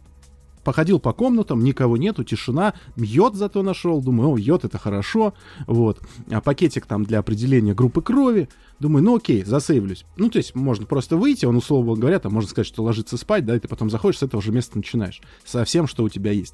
Походил 0.70 1.00
по 1.00 1.14
комнатам, 1.14 1.64
никого 1.64 1.98
нету, 1.98 2.24
тишина. 2.24 2.76
Йод 2.96 3.34
зато 3.34 3.64
нашел, 3.64 4.04
думаю, 4.04 4.34
о, 4.34 4.38
йод 4.38 4.66
это 4.66 4.78
хорошо. 4.78 5.34
Вот. 5.66 6.00
А 6.30 6.42
пакетик 6.42 6.86
там 6.86 7.06
для 7.06 7.18
определения 7.18 7.74
группы 7.74 8.04
крови. 8.04 8.50
Думаю, 8.80 9.04
ну 9.04 9.16
окей, 9.16 9.44
засейвлюсь. 9.44 10.06
Ну, 10.16 10.30
то 10.30 10.38
есть 10.38 10.54
можно 10.54 10.86
просто 10.86 11.18
выйти, 11.18 11.48
он, 11.48 11.56
условно 11.56 11.96
говоря, 11.96 12.20
там 12.20 12.34
можно 12.34 12.48
сказать, 12.48 12.68
что 12.68 12.84
ложиться 12.84 13.18
спать, 13.18 13.48
да, 13.48 13.56
и 13.56 13.60
ты 13.60 13.68
потом 13.68 13.90
заходишь, 13.90 14.20
с 14.20 14.22
этого 14.22 14.44
же 14.44 14.52
места 14.52 14.78
начинаешь. 14.78 15.24
Со 15.44 15.66
всем, 15.66 15.88
что 15.88 16.04
у 16.04 16.10
тебя 16.10 16.34
есть. 16.34 16.54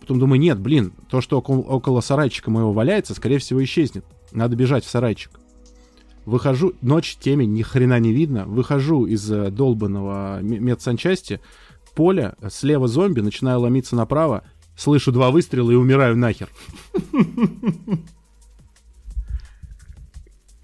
Потом 0.00 0.18
думаю, 0.18 0.40
нет, 0.40 0.58
блин, 0.58 0.94
то, 1.10 1.20
что 1.20 1.36
около, 1.36 1.60
около 1.60 2.00
сарайчика 2.00 2.50
моего 2.50 2.72
валяется, 2.72 3.12
скорее 3.12 3.36
всего, 3.36 3.62
исчезнет. 3.62 4.06
Надо 4.32 4.56
бежать 4.56 4.86
в 4.86 4.88
сарайчик. 4.88 5.32
Выхожу, 6.26 6.72
ночь, 6.80 7.16
темень, 7.20 7.52
ни 7.52 7.62
хрена 7.62 8.00
не 8.00 8.12
видно. 8.12 8.46
Выхожу 8.46 9.06
из 9.06 9.30
э, 9.30 9.50
долбанного 9.50 10.40
медсанчасти, 10.42 11.40
поля, 11.96 12.36
слева 12.50 12.86
зомби, 12.86 13.20
начинаю 13.20 13.60
ломиться 13.60 13.96
направо, 13.96 14.44
слышу 14.76 15.10
два 15.10 15.32
выстрела 15.32 15.72
и 15.72 15.74
умираю 15.74 16.16
нахер. 16.16 16.48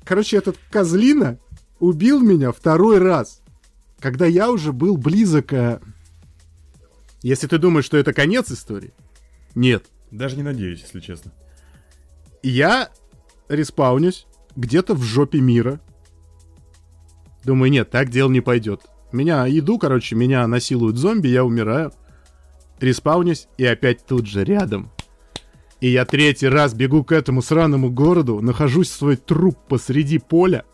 Короче, 0.04 0.36
этот 0.36 0.58
козлина 0.70 1.38
убил 1.80 2.20
меня 2.20 2.52
второй 2.52 2.98
раз, 2.98 3.42
когда 3.98 4.26
я 4.26 4.50
уже 4.50 4.72
был 4.72 4.96
близок... 4.96 5.52
Э... 5.52 5.80
Если 7.22 7.46
ты 7.46 7.58
думаешь, 7.58 7.86
что 7.86 7.96
это 7.96 8.12
конец 8.12 8.50
истории, 8.52 8.92
Нет. 9.54 9.86
Даже 10.10 10.36
не 10.36 10.42
надеюсь, 10.42 10.82
если 10.82 11.00
честно. 11.00 11.32
Я 12.42 12.90
респаунюсь 13.48 14.26
где-то 14.56 14.94
в 14.94 15.02
жопе 15.02 15.40
мира. 15.40 15.80
Думаю, 17.44 17.70
нет, 17.70 17.90
так 17.90 18.10
дело 18.10 18.30
не 18.30 18.42
пойдет. 18.42 18.82
Меня 19.12 19.46
иду, 19.48 19.78
короче, 19.78 20.16
меня 20.16 20.46
насилуют 20.46 20.96
зомби, 20.96 21.28
я 21.28 21.44
умираю. 21.44 21.92
Респаунюсь 22.80 23.48
и 23.58 23.64
опять 23.64 24.06
тут 24.06 24.26
же 24.26 24.42
рядом. 24.44 24.90
И 25.80 25.88
я 25.88 26.04
третий 26.04 26.48
раз 26.48 26.74
бегу 26.74 27.04
к 27.04 27.12
этому 27.12 27.42
сраному 27.42 27.90
городу, 27.90 28.40
нахожусь 28.40 28.88
в 28.88 28.94
свой 28.94 29.16
труп 29.16 29.58
посреди 29.68 30.18
поля, 30.18 30.64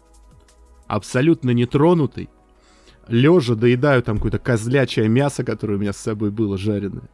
абсолютно 0.86 1.50
нетронутый, 1.50 2.28
лежа 3.08 3.54
доедаю 3.54 4.02
там 4.02 4.16
какое-то 4.16 4.38
козлячее 4.38 5.08
мясо, 5.08 5.44
которое 5.44 5.74
у 5.74 5.78
меня 5.78 5.92
с 5.92 5.98
собой 5.98 6.30
было 6.30 6.58
жареное. 6.58 7.08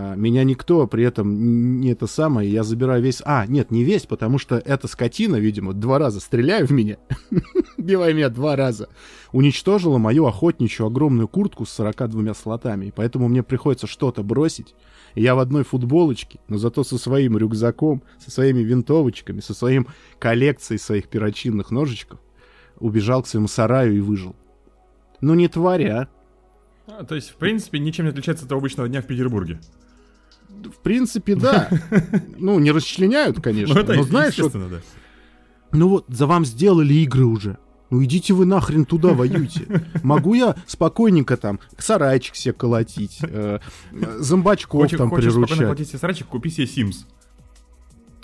А, 0.00 0.14
меня 0.14 0.44
никто 0.44 0.86
при 0.86 1.02
этом 1.02 1.80
не 1.80 1.90
это 1.90 2.06
самое, 2.06 2.48
я 2.48 2.62
забираю 2.62 3.02
весь... 3.02 3.20
А, 3.24 3.46
нет, 3.48 3.72
не 3.72 3.82
весь, 3.82 4.06
потому 4.06 4.38
что 4.38 4.56
эта 4.56 4.86
скотина, 4.86 5.34
видимо, 5.36 5.72
два 5.72 5.98
раза 5.98 6.20
стреляю 6.20 6.68
в 6.68 6.70
меня, 6.70 6.98
бивая 7.76 8.12
меня 8.12 8.28
два 8.28 8.54
раза, 8.54 8.88
уничтожила 9.32 9.98
мою 9.98 10.26
охотничью 10.26 10.86
огромную 10.86 11.26
куртку 11.26 11.66
с 11.66 11.70
42 11.70 12.32
слотами, 12.34 12.86
и 12.86 12.90
поэтому 12.92 13.26
мне 13.26 13.42
приходится 13.42 13.88
что-то 13.88 14.22
бросить. 14.22 14.76
Я 15.16 15.34
в 15.34 15.40
одной 15.40 15.64
футболочке, 15.64 16.38
но 16.46 16.58
зато 16.58 16.84
со 16.84 16.96
своим 16.96 17.36
рюкзаком, 17.36 18.04
со 18.24 18.30
своими 18.30 18.60
винтовочками, 18.60 19.40
со 19.40 19.52
своим 19.52 19.88
коллекцией 20.20 20.78
своих 20.78 21.08
перочинных 21.08 21.72
ножичков 21.72 22.20
убежал 22.78 23.24
к 23.24 23.26
своему 23.26 23.48
сараю 23.48 23.96
и 23.96 24.00
выжил. 24.00 24.36
Ну 25.20 25.34
не 25.34 25.48
тварь, 25.48 25.88
а. 25.88 26.08
а 26.86 27.02
то 27.02 27.16
есть, 27.16 27.30
в 27.30 27.34
принципе, 27.34 27.80
ничем 27.80 28.04
не 28.04 28.12
отличается 28.12 28.44
от 28.44 28.52
обычного 28.52 28.88
дня 28.88 29.02
в 29.02 29.06
Петербурге. 29.06 29.58
В 30.48 30.82
принципе, 30.82 31.34
да. 31.34 31.68
Ну, 32.38 32.58
не 32.58 32.70
расчленяют, 32.70 33.40
конечно. 33.40 33.74
Ну, 33.74 33.80
это 33.80 33.94
но 33.94 34.02
знаешь, 34.02 34.38
вот, 34.38 34.52
да. 34.52 34.80
ну 35.72 35.88
вот 35.88 36.04
за 36.08 36.26
вам 36.26 36.44
сделали 36.44 36.94
игры 36.94 37.24
уже. 37.24 37.58
Ну 37.90 38.04
идите 38.04 38.34
вы 38.34 38.44
нахрен 38.44 38.84
туда 38.84 39.14
воюйте. 39.14 39.66
Могу 40.02 40.34
я 40.34 40.56
спокойненько 40.66 41.36
там 41.36 41.58
сарайчик 41.78 42.36
себе 42.36 42.52
колотить, 42.52 43.18
э, 43.22 43.60
э, 43.92 44.16
зомбачков 44.18 44.82
Хочешь, 44.82 44.98
там 44.98 45.08
хочешь 45.08 45.32
приручать. 45.32 45.66
платить 45.66 45.88
себе 45.88 45.98
сарайчик, 45.98 46.26
купи 46.26 46.50
себе 46.50 46.66
Sims. 46.66 47.06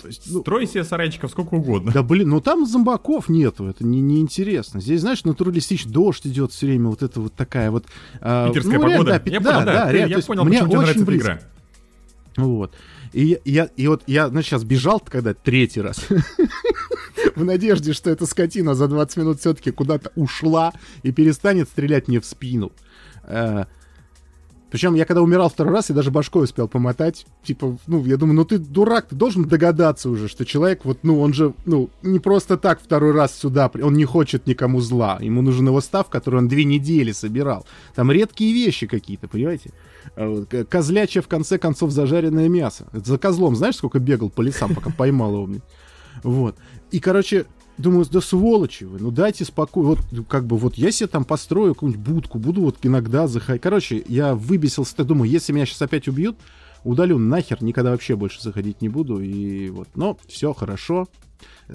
То 0.01 0.09
есть, 0.09 0.21
ну, 0.29 0.41
Строй 0.41 0.67
себе 0.67 0.83
сарайчиков 0.83 1.31
сколько 1.31 1.55
угодно. 1.55 1.91
Да 1.91 2.03
блин, 2.03 2.29
ну 2.29 2.41
там 2.41 2.67
зомбаков 2.67 3.27
нету, 3.27 3.65
это 3.65 3.83
не, 3.83 4.01
неинтересно. 4.01 4.79
Здесь, 4.79 5.01
знаешь, 5.01 5.23
натуралистич, 5.23 5.85
дождь 5.85 6.27
идет 6.27 6.51
все 6.51 6.67
время, 6.67 6.89
вот 6.89 7.01
это 7.01 7.19
вот 7.19 7.33
такая 7.33 7.71
вот... 7.71 7.85
а, 8.21 8.49
Питерская 8.49 8.77
ну, 8.77 8.81
реально, 8.81 8.97
погода. 8.97 9.11
да, 9.13 9.19
пи- 9.19 9.31
я 9.31 9.39
да, 9.39 9.51
понял, 9.51 9.65
да, 9.65 9.73
да, 9.73 9.91
реально, 9.91 9.91
то 9.91 10.09
я 10.09 10.15
есть 10.17 10.27
понял, 10.27 10.45
мне 10.45 10.57
тебе 10.57 10.67
очень 10.67 10.77
нравится 10.77 10.99
эта 10.99 11.05
близко. 11.05 11.27
игра. 11.31 11.41
Вот. 12.37 12.73
И, 13.13 13.39
я- 13.45 13.69
и 13.77 13.87
вот 13.87 14.03
я, 14.07 14.27
значит, 14.29 14.49
сейчас 14.49 14.63
бежал 14.63 14.99
когда 14.99 15.33
третий 15.33 15.81
раз. 15.81 16.05
В 17.35 17.43
надежде, 17.43 17.93
что 17.93 18.09
эта 18.09 18.25
скотина 18.25 18.75
за 18.75 18.87
20 18.87 19.17
минут 19.17 19.39
все-таки 19.39 19.71
куда-то 19.71 20.11
ушла 20.15 20.73
и 21.03 21.11
перестанет 21.11 21.69
стрелять 21.69 22.07
мне 22.07 22.19
в 22.19 22.25
спину. 22.25 22.71
Причем 24.71 24.95
я 24.95 25.05
когда 25.05 25.21
умирал 25.21 25.49
второй 25.49 25.73
раз, 25.73 25.89
я 25.89 25.95
даже 25.95 26.11
башкой 26.11 26.43
успел 26.43 26.67
помотать. 26.67 27.25
Типа, 27.43 27.77
ну, 27.87 28.03
я 28.03 28.17
думаю, 28.17 28.35
ну 28.35 28.43
ты 28.45 28.57
дурак, 28.57 29.07
ты 29.07 29.15
должен 29.15 29.45
догадаться 29.47 30.09
уже, 30.09 30.27
что 30.27 30.43
человек, 30.45 30.83
вот, 30.83 30.99
ну, 31.03 31.21
он 31.21 31.33
же, 31.33 31.53
ну, 31.65 31.89
не 32.01 32.19
просто 32.19 32.57
так 32.57 32.81
второй 32.81 33.13
раз 33.13 33.33
сюда, 33.33 33.71
он 33.81 33.93
не 33.93 34.03
хочет 34.05 34.47
никому 34.47 34.81
зла. 34.81 35.17
Ему 35.21 35.41
нужен 35.41 35.67
его 35.67 35.79
став, 35.79 36.09
который 36.09 36.39
он 36.39 36.47
две 36.49 36.65
недели 36.65 37.13
собирал. 37.13 37.65
Там 37.93 38.11
редкие 38.11 38.53
вещи 38.53 38.85
какие-то, 38.85 39.29
понимаете? 39.29 39.69
Козлячье, 40.69 41.21
в 41.21 41.27
конце 41.27 41.57
концов, 41.57 41.91
зажаренное 41.91 42.47
мясо. 42.47 42.87
За 42.93 43.17
козлом, 43.17 43.55
знаешь, 43.55 43.75
сколько 43.75 43.99
бегал 43.99 44.29
по 44.29 44.41
лесам, 44.41 44.73
пока 44.73 44.89
поймал 44.89 45.33
его? 45.33 45.49
Вот. 46.23 46.55
И, 46.91 46.99
короче, 46.99 47.45
думаю, 47.77 48.05
да 48.09 48.21
сволочи 48.21 48.85
вы, 48.85 48.99
ну 48.99 49.11
дайте 49.11 49.45
спокойно. 49.45 49.89
Вот, 49.89 49.99
ну, 50.11 50.23
как 50.23 50.45
бы, 50.45 50.57
вот 50.57 50.75
я 50.75 50.91
себе 50.91 51.07
там 51.07 51.25
построю 51.25 51.73
какую-нибудь 51.73 52.05
будку, 52.05 52.39
буду 52.39 52.61
вот 52.61 52.77
иногда 52.83 53.27
заходить. 53.27 53.61
Короче, 53.61 54.03
я 54.07 54.35
выбесился, 54.35 55.03
думаю, 55.03 55.29
если 55.29 55.51
меня 55.53 55.65
сейчас 55.65 55.81
опять 55.81 56.07
убьют, 56.07 56.37
удалю 56.83 57.17
нахер, 57.17 57.61
никогда 57.63 57.91
вообще 57.91 58.15
больше 58.15 58.41
заходить 58.41 58.81
не 58.81 58.89
буду. 58.89 59.19
И 59.19 59.69
вот, 59.69 59.89
но 59.95 60.17
все 60.27 60.53
хорошо. 60.53 61.07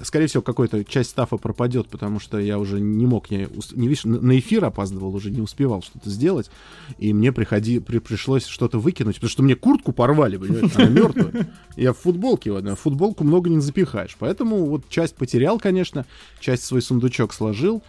Скорее 0.03 0.27
всего, 0.27 0.41
какая-то 0.41 0.83
часть 0.85 1.09
стафа 1.09 1.37
пропадет, 1.37 1.87
потому 1.89 2.19
что 2.19 2.39
я 2.39 2.57
уже 2.59 2.79
не 2.79 3.05
мог, 3.05 3.27
ус- 3.29 3.73
не 3.73 3.87
видишь, 3.87 4.05
на 4.05 4.39
эфир 4.39 4.63
опаздывал, 4.65 5.13
уже 5.13 5.31
не 5.31 5.41
успевал 5.41 5.81
что-то 5.81 6.09
сделать, 6.09 6.49
и 6.97 7.13
мне 7.13 7.31
приходи, 7.31 7.79
при- 7.79 7.99
пришлось 7.99 8.45
что-то 8.45 8.79
выкинуть, 8.79 9.15
потому 9.15 9.29
что 9.29 9.43
мне 9.43 9.55
куртку 9.55 9.91
порвали, 9.91 10.37
понимаете, 10.37 10.71
она 10.75 10.87
мертвая. 10.87 11.49
Я 11.75 11.91
в 11.93 11.97
футболке, 11.97 12.51
в 12.53 12.75
футболку 12.75 13.23
много 13.23 13.49
не 13.49 13.59
запихаешь, 13.59 14.15
поэтому 14.17 14.65
вот 14.65 14.87
часть 14.89 15.15
потерял, 15.15 15.59
конечно, 15.59 16.05
часть 16.39 16.63
свой 16.63 16.81
сундучок 16.81 17.33
сложил, 17.33 17.83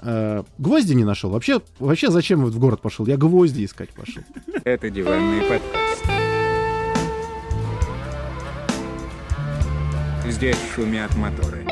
Э, 0.00 0.44
гвозди 0.58 0.92
не 0.92 1.02
нашел. 1.02 1.28
Вообще, 1.30 1.60
вообще 1.80 2.12
зачем 2.12 2.42
вот 2.42 2.52
в 2.54 2.58
город 2.60 2.80
пошел? 2.80 3.04
Я 3.08 3.16
гвозди 3.16 3.64
искать 3.64 3.88
пошел. 3.90 4.22
Это 4.62 4.90
диванный 4.90 5.40
подкаст. 5.40 6.27
Здесь 10.30 10.56
шумят 10.74 11.14
моторы. 11.16 11.64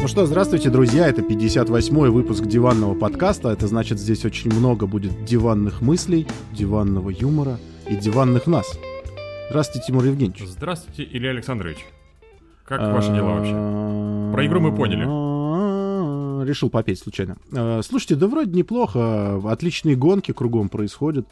Ну 0.00 0.08
что, 0.08 0.24
здравствуйте, 0.24 0.70
друзья. 0.70 1.06
Это 1.06 1.20
58-й 1.20 2.08
выпуск 2.10 2.44
диванного 2.46 2.94
подкаста. 2.94 3.50
Это 3.50 3.66
значит, 3.66 3.98
здесь 3.98 4.24
очень 4.24 4.50
много 4.52 4.86
будет 4.86 5.24
диванных 5.24 5.82
мыслей, 5.82 6.26
диванного 6.52 7.10
юмора 7.10 7.58
и 7.86 7.94
диванных 7.94 8.46
нас. 8.46 8.66
Здравствуйте, 9.50 9.88
Тимур 9.88 10.04
Евгеньевич. 10.04 10.42
Здравствуйте, 10.46 11.04
Илья 11.04 11.30
Александрович. 11.30 11.84
Как 12.68 12.80
ваши 12.80 13.14
дела 13.14 13.30
вообще? 13.30 13.52
Про 14.32 14.46
игру 14.46 14.60
мы 14.60 14.76
поняли. 14.76 15.04
Решил 16.44 16.68
попеть 16.68 16.98
случайно. 16.98 17.38
А, 17.50 17.80
Слушайте, 17.82 18.14
да 18.16 18.28
вроде 18.28 18.50
неплохо. 18.50 19.40
Отличные 19.50 19.96
гонки 19.96 20.32
кругом 20.32 20.68
происходят. 20.68 21.26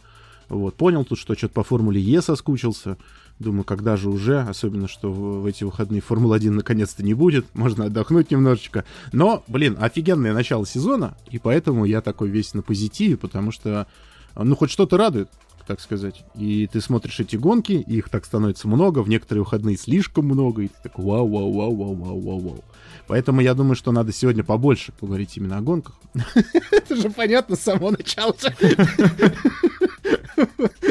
Вот, 0.48 0.76
понял 0.76 1.04
тут, 1.04 1.18
что 1.18 1.34
что-то 1.34 1.52
по 1.52 1.62
Формуле 1.62 2.00
Е 2.00 2.22
соскучился. 2.22 2.96
Думаю, 3.38 3.64
когда 3.64 3.98
же 3.98 4.08
уже, 4.08 4.40
особенно, 4.40 4.88
что 4.88 5.12
в, 5.12 5.42
в 5.42 5.46
эти 5.46 5.64
выходные 5.64 6.00
Формулы-1 6.00 6.50
наконец-то 6.52 7.02
не 7.02 7.12
будет, 7.12 7.44
можно 7.54 7.86
отдохнуть 7.86 8.30
немножечко. 8.30 8.84
Но, 9.12 9.44
блин, 9.46 9.76
офигенное 9.78 10.32
начало 10.32 10.64
сезона, 10.64 11.18
и 11.30 11.38
поэтому 11.38 11.84
я 11.84 12.00
такой 12.00 12.30
весь 12.30 12.54
на 12.54 12.62
позитиве, 12.62 13.18
потому 13.18 13.50
что, 13.50 13.86
ну, 14.36 14.56
хоть 14.56 14.70
что-то 14.70 14.96
радует, 14.96 15.28
так 15.66 15.80
сказать. 15.80 16.24
И 16.34 16.68
ты 16.72 16.80
смотришь 16.80 17.20
эти 17.20 17.36
гонки, 17.36 17.72
их 17.72 18.08
так 18.08 18.24
становится 18.24 18.68
много, 18.68 19.00
в 19.00 19.08
некоторые 19.08 19.44
выходные 19.44 19.76
слишком 19.76 20.26
много, 20.26 20.62
и 20.62 20.68
ты 20.68 20.74
такой 20.82 21.04
вау, 21.04 21.28
вау, 21.28 21.52
вау, 21.52 21.74
вау, 21.74 21.94
вау, 21.94 22.20
вау, 22.20 22.38
вау. 22.38 22.64
Поэтому 23.06 23.40
я 23.40 23.54
думаю, 23.54 23.76
что 23.76 23.92
надо 23.92 24.12
сегодня 24.12 24.42
побольше 24.42 24.92
поговорить 24.92 25.36
именно 25.36 25.58
о 25.58 25.60
гонках. 25.60 25.98
Это 26.72 26.96
же 26.96 27.10
понятно 27.10 27.56
с 27.56 27.60
самого 27.60 27.90
начала. 27.90 28.34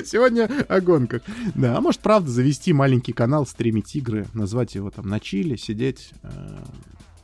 Сегодня 0.05 0.49
о 0.67 0.81
гонках. 0.81 1.23
Да, 1.55 1.77
а 1.77 1.81
может, 1.81 2.01
правда, 2.01 2.29
завести 2.29 2.73
маленький 2.73 3.13
канал, 3.13 3.45
стримить 3.45 3.95
игры, 3.95 4.27
назвать 4.33 4.75
его 4.75 4.91
там 4.91 5.07
на 5.07 5.19
чили, 5.19 5.55
сидеть 5.55 6.11
э, 6.23 6.29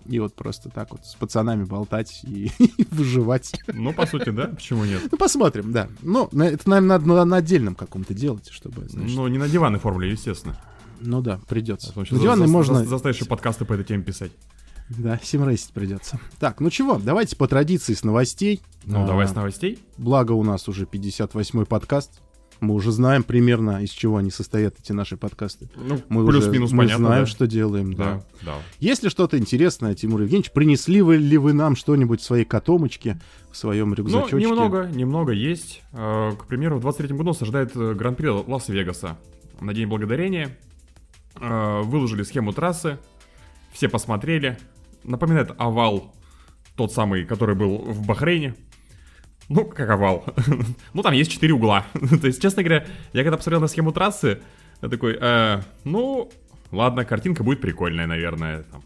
и 0.05 0.19
вот 0.19 0.33
просто 0.35 0.69
так 0.69 0.91
вот 0.91 1.05
с 1.05 1.15
пацанами 1.15 1.63
болтать 1.63 2.21
и 2.23 2.51
выживать. 2.91 3.53
Ну, 3.67 3.93
по 3.93 4.05
сути, 4.05 4.29
да, 4.29 4.47
почему 4.47 4.85
нет? 4.85 5.01
Ну, 5.11 5.17
посмотрим, 5.17 5.71
да. 5.71 5.87
Ну, 6.01 6.25
это, 6.27 6.69
наверное, 6.69 6.97
надо 6.99 7.25
на, 7.25 7.37
отдельном 7.37 7.75
каком-то 7.75 8.13
делать, 8.13 8.49
чтобы, 8.49 8.87
значит, 8.89 9.15
Ну, 9.15 9.27
не 9.27 9.37
на 9.37 9.47
диванной 9.47 9.79
формуле, 9.79 10.11
естественно. 10.11 10.57
ну 10.99 11.21
да, 11.21 11.39
придется. 11.47 11.91
Что 11.91 12.15
На 12.15 12.21
диванной 12.21 12.47
за- 12.47 12.53
можно... 12.53 12.75
за- 12.79 12.85
Заставишь 12.85 13.17
еще 13.17 13.25
подкасты 13.25 13.65
по 13.65 13.73
этой 13.73 13.85
теме 13.85 14.03
писать. 14.03 14.31
Да, 14.89 15.17
симрейсить 15.23 15.71
придется. 15.71 16.19
Так, 16.39 16.59
ну 16.59 16.69
чего, 16.69 16.99
давайте 16.99 17.37
по 17.37 17.47
традиции 17.47 17.93
с 17.93 18.03
новостей. 18.03 18.61
Ну, 18.83 19.03
А, 19.03 19.07
давай 19.07 19.25
с 19.27 19.33
новостей. 19.33 19.79
Благо 19.97 20.33
у 20.33 20.43
нас 20.43 20.67
уже 20.67 20.83
58-й 20.83 21.65
подкаст. 21.65 22.19
Мы 22.61 22.73
уже 22.73 22.91
знаем 22.91 23.23
примерно, 23.23 23.83
из 23.83 23.89
чего 23.89 24.17
они 24.17 24.31
состоят, 24.31 24.75
эти 24.79 24.93
наши 24.93 25.17
подкасты. 25.17 25.69
Ну, 25.75 25.99
Мы 26.07 26.25
плюс-минус 26.25 26.71
мы 26.71 26.85
понятно, 26.85 27.07
знаем, 27.07 27.23
да. 27.25 27.29
что 27.29 27.47
делаем, 27.47 27.93
да. 27.93 28.05
Да, 28.05 28.23
да. 28.45 28.55
Есть 28.79 29.03
ли 29.03 29.09
что-то 29.09 29.37
интересное, 29.37 29.93
Тимур 29.93 30.21
Евгеньевич? 30.21 30.51
Принесли 30.51 31.01
вы 31.01 31.17
ли 31.17 31.37
вы 31.37 31.51
нам 31.51 31.75
что-нибудь 31.75 32.21
в 32.21 32.23
своей 32.23 32.45
котомочке, 32.45 33.19
в 33.51 33.57
своем 33.57 33.89
Ну, 33.89 33.95
рюкзачочке? 33.95 34.37
немного, 34.37 34.89
немного 34.93 35.33
есть. 35.33 35.81
Э, 35.91 36.31
К 36.39 36.45
примеру, 36.45 36.77
в 36.77 36.81
23 36.81 37.09
году 37.17 37.29
нас 37.29 37.41
ожидает 37.41 37.75
э, 37.75 37.93
Гран-при 37.93 38.27
Лас-Вегаса. 38.27 39.17
На 39.59 39.73
День 39.73 39.87
Благодарения 39.87 40.57
Э, 41.39 41.81
выложили 41.81 42.23
схему 42.23 42.51
трассы, 42.51 42.97
все 43.71 43.87
посмотрели. 43.87 44.57
Напоминает 45.03 45.51
овал, 45.57 46.13
тот 46.75 46.91
самый, 46.93 47.25
который 47.25 47.55
был 47.55 47.77
в 47.77 48.05
Бахрейне. 48.05 48.55
Ну, 49.53 49.65
как 49.65 49.89
овал. 49.89 50.23
ну, 50.93 51.01
там 51.03 51.13
есть 51.13 51.29
четыре 51.29 51.53
угла. 51.53 51.85
То 52.21 52.27
есть, 52.27 52.41
честно 52.41 52.63
говоря, 52.63 52.85
я 53.11 53.23
когда 53.23 53.35
посмотрел 53.35 53.59
на 53.59 53.67
схему 53.67 53.91
трассы, 53.91 54.39
Я 54.81 54.87
такой, 54.87 55.17
«Э, 55.19 55.61
ну, 55.83 56.31
ладно, 56.71 57.03
картинка 57.03 57.43
будет 57.43 57.59
прикольная, 57.59 58.07
наверное. 58.07 58.63
Там, 58.63 58.81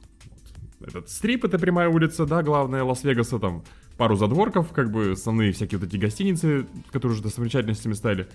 вот 0.79 0.89
этот 0.89 1.10
стрип, 1.10 1.45
это 1.45 1.60
прямая 1.60 1.88
улица, 1.88 2.25
да, 2.25 2.41
главная 2.41 2.84
Лас-Вегаса, 2.84 3.38
там 3.38 3.63
пару 3.95 4.15
задворков, 4.15 4.72
как 4.72 4.91
бы 4.91 5.12
основные 5.12 5.51
всякие 5.51 5.77
вот 5.77 5.88
эти 5.88 5.98
гостиницы, 5.98 6.65
которые 6.91 7.13
уже 7.13 7.22
достопримечательностями 7.22 7.93
стали. 7.93 8.27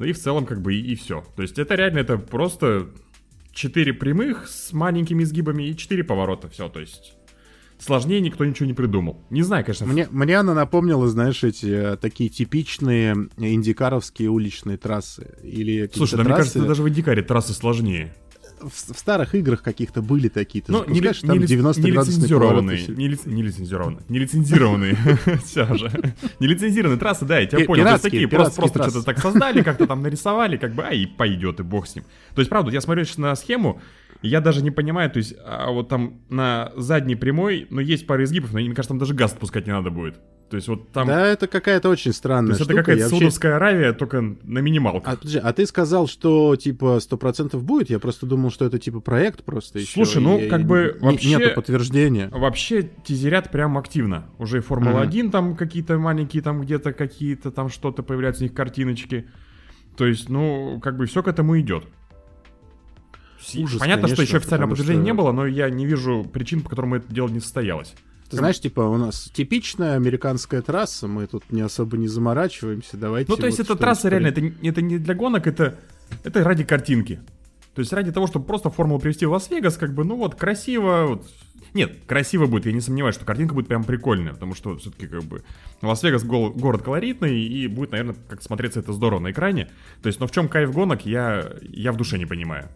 Ну 0.00 0.06
и 0.06 0.12
в 0.12 0.18
целом, 0.18 0.44
как 0.44 0.62
бы, 0.62 0.74
и, 0.74 0.92
и 0.92 0.96
все. 0.96 1.24
То 1.36 1.42
есть 1.42 1.56
это 1.56 1.76
реально, 1.76 2.00
это 2.00 2.18
просто 2.18 2.88
четыре 3.52 3.94
прямых 3.94 4.48
с 4.48 4.72
маленькими 4.72 5.22
изгибами 5.22 5.62
и 5.62 5.76
четыре 5.76 6.02
поворота, 6.02 6.48
все, 6.48 6.68
то 6.68 6.80
есть... 6.80 7.15
Сложнее 7.78 8.20
никто 8.20 8.44
ничего 8.44 8.66
не 8.66 8.72
придумал. 8.74 9.20
Не 9.30 9.42
знаю, 9.42 9.64
конечно. 9.64 9.86
Мне, 9.86 10.08
мне 10.10 10.36
она 10.38 10.54
напомнила, 10.54 11.08
знаешь, 11.08 11.44
эти 11.44 11.66
э, 11.92 11.96
такие 11.96 12.30
типичные 12.30 13.14
индикаровские 13.36 14.30
уличные 14.30 14.76
трассы. 14.78 15.34
Или 15.42 15.90
Слушай, 15.94 16.16
да 16.16 16.22
мне 16.24 16.28
трассы... 16.34 16.40
кажется, 16.52 16.64
даже 16.68 16.82
в 16.82 16.88
Индикаре 16.88 17.22
трассы 17.22 17.52
сложнее. 17.52 18.14
в, 18.60 18.70
в 18.70 18.98
старых 18.98 19.34
играх 19.34 19.62
каких-то 19.62 20.00
были 20.00 20.28
такие. 20.28 20.64
Ты 20.64 20.72
Ну, 20.72 20.84
не, 20.88 21.00
ли- 21.00 21.12
там 21.12 21.36
не 21.36 21.40
ли- 21.40 21.46
90 21.46 21.82
не 21.82 21.90
лицензированные, 21.90 22.86
не, 22.88 23.08
лиц- 23.08 23.26
не 23.26 23.42
лицензированные, 23.42 24.02
не 24.08 24.18
лицензированные, 24.18 24.96
все 25.44 25.74
же, 25.74 25.90
не 26.40 26.46
лицензированные 26.46 26.98
трассы, 26.98 27.26
да, 27.26 27.38
я 27.40 27.46
тебя 27.46 27.66
понял, 27.66 27.84
то 27.84 27.90
есть 27.90 28.02
такие 28.04 28.26
просто, 28.28 28.66
что-то 28.66 29.02
так 29.02 29.18
создали, 29.18 29.62
как-то 29.62 29.86
там 29.86 30.00
нарисовали, 30.02 30.56
как 30.56 30.74
бы, 30.74 30.82
а 30.82 30.94
и 30.94 31.04
пойдет, 31.04 31.60
и 31.60 31.62
бог 31.62 31.86
с 31.86 31.94
ним. 31.94 32.04
То 32.34 32.40
есть, 32.40 32.48
правда, 32.48 32.70
я 32.70 32.80
смотрю 32.80 33.04
сейчас 33.04 33.18
на 33.18 33.36
схему, 33.36 33.80
я 34.26 34.40
даже 34.40 34.62
не 34.62 34.70
понимаю, 34.70 35.10
то 35.10 35.18
есть, 35.18 35.34
а 35.44 35.70
вот 35.70 35.88
там 35.88 36.20
на 36.28 36.72
задней 36.76 37.16
прямой, 37.16 37.66
ну, 37.70 37.80
есть 37.80 38.06
пара 38.06 38.24
изгибов, 38.24 38.52
но 38.52 38.58
мне 38.60 38.68
кажется, 38.70 38.88
там 38.88 38.98
даже 38.98 39.14
газ 39.14 39.32
спускать 39.32 39.66
не 39.66 39.72
надо 39.72 39.90
будет. 39.90 40.20
То 40.48 40.54
есть, 40.54 40.68
вот 40.68 40.92
там, 40.92 41.08
Да, 41.08 41.26
это 41.26 41.48
какая-то 41.48 41.88
очень 41.88 42.12
то 42.12 42.16
странная 42.18 42.50
есть, 42.50 42.60
это 42.60 42.70
штука. 42.70 42.82
какая-то 42.82 42.98
Я 43.00 43.04
вообще- 43.06 43.18
Саудовская 43.18 43.56
Аравия, 43.56 43.92
только 43.92 44.20
на 44.20 44.60
минималках. 44.60 45.12
А, 45.12 45.16
подожди, 45.16 45.40
а 45.42 45.52
ты 45.52 45.66
сказал, 45.66 46.06
что 46.06 46.54
типа 46.54 46.98
100% 47.00 47.64
будет? 47.64 47.90
Я 47.90 47.98
просто 47.98 48.26
думал, 48.26 48.52
что 48.52 48.64
это 48.64 48.78
типа 48.78 49.00
проект 49.00 49.42
просто 49.44 49.80
еще. 49.80 49.90
Слушай, 49.92 50.22
ну, 50.22 50.38
и- 50.38 50.48
как 50.48 50.60
и 50.60 50.64
бы 50.64 50.96
вообще- 51.00 51.30
Нету 51.30 51.54
подтверждения. 51.56 52.28
Вообще 52.30 52.88
тизерят 53.04 53.50
прям 53.50 53.76
активно. 53.76 54.26
Уже 54.38 54.58
и 54.58 54.60
Формула-1 54.60 55.24
Мгм. 55.24 55.30
там 55.32 55.56
какие-то 55.56 55.98
маленькие, 55.98 56.44
там 56.44 56.60
где-то 56.60 56.92
какие-то 56.92 57.50
там 57.50 57.68
что-то 57.68 58.04
появляются 58.04 58.44
у 58.44 58.46
них 58.46 58.54
картиночки. 58.54 59.26
То 59.96 60.06
есть, 60.06 60.28
ну, 60.28 60.78
как 60.80 60.96
бы 60.96 61.06
все 61.06 61.24
к 61.24 61.28
этому 61.28 61.58
идет. 61.58 61.86
Ужас, 63.56 63.78
Понятно, 63.78 64.08
что 64.08 64.16
конечно, 64.16 64.22
еще 64.22 64.36
официального 64.38 64.70
подтверждения 64.70 65.00
что- 65.00 65.06
не 65.06 65.12
было, 65.14 65.32
но 65.32 65.46
я 65.46 65.70
не 65.70 65.86
вижу 65.86 66.24
причин, 66.24 66.62
по 66.62 66.70
которым 66.70 66.94
это 66.94 67.12
дело 67.12 67.28
не 67.28 67.40
состоялось. 67.40 67.94
Ты 68.30 68.38
знаешь, 68.38 68.58
типа, 68.58 68.80
у 68.80 68.96
нас 68.96 69.30
типичная 69.32 69.94
американская 69.94 70.60
трасса, 70.60 71.06
мы 71.06 71.26
тут 71.28 71.44
не 71.52 71.60
особо 71.60 71.96
не 71.96 72.08
заморачиваемся, 72.08 72.96
давайте... 72.96 73.30
Ну, 73.30 73.36
то 73.36 73.46
есть, 73.46 73.58
вот 73.58 73.70
эта 73.70 73.76
трасса 73.76 74.08
реально, 74.08 74.28
это, 74.28 74.40
это 74.62 74.82
не 74.82 74.98
для 74.98 75.14
гонок, 75.14 75.46
это, 75.46 75.78
это 76.24 76.42
ради 76.42 76.64
картинки. 76.64 77.20
То 77.76 77.80
есть 77.80 77.92
ради 77.92 78.10
того, 78.10 78.26
чтобы 78.26 78.46
просто 78.46 78.70
формулу 78.70 78.98
привести 78.98 79.26
в 79.26 79.32
Лас-Вегас, 79.32 79.76
как 79.76 79.94
бы, 79.94 80.02
ну 80.04 80.16
вот, 80.16 80.34
красиво, 80.34 81.04
вот. 81.08 81.26
Нет, 81.74 81.98
красиво 82.06 82.46
будет, 82.46 82.64
я 82.66 82.72
не 82.72 82.80
сомневаюсь, 82.80 83.14
что 83.14 83.26
картинка 83.26 83.54
будет 83.54 83.68
прям 83.68 83.84
прикольная, 83.84 84.32
потому 84.32 84.54
что 84.54 84.76
все-таки 84.78 85.06
как 85.06 85.22
бы 85.24 85.42
Лас-Вегас 85.82 86.24
гол- 86.24 86.50
город 86.52 86.82
колоритный, 86.82 87.38
и 87.38 87.66
будет, 87.68 87.92
наверное, 87.92 88.16
как 88.28 88.42
смотреться 88.42 88.80
это 88.80 88.92
здорово 88.92 89.20
на 89.20 89.30
экране. 89.30 89.68
То 90.02 90.06
есть, 90.08 90.18
но 90.18 90.26
в 90.26 90.32
чем 90.32 90.48
кайф 90.48 90.72
гонок, 90.72 91.04
я, 91.04 91.52
я 91.62 91.92
в 91.92 91.96
душе 91.96 92.18
не 92.18 92.26
понимаю. 92.26 92.70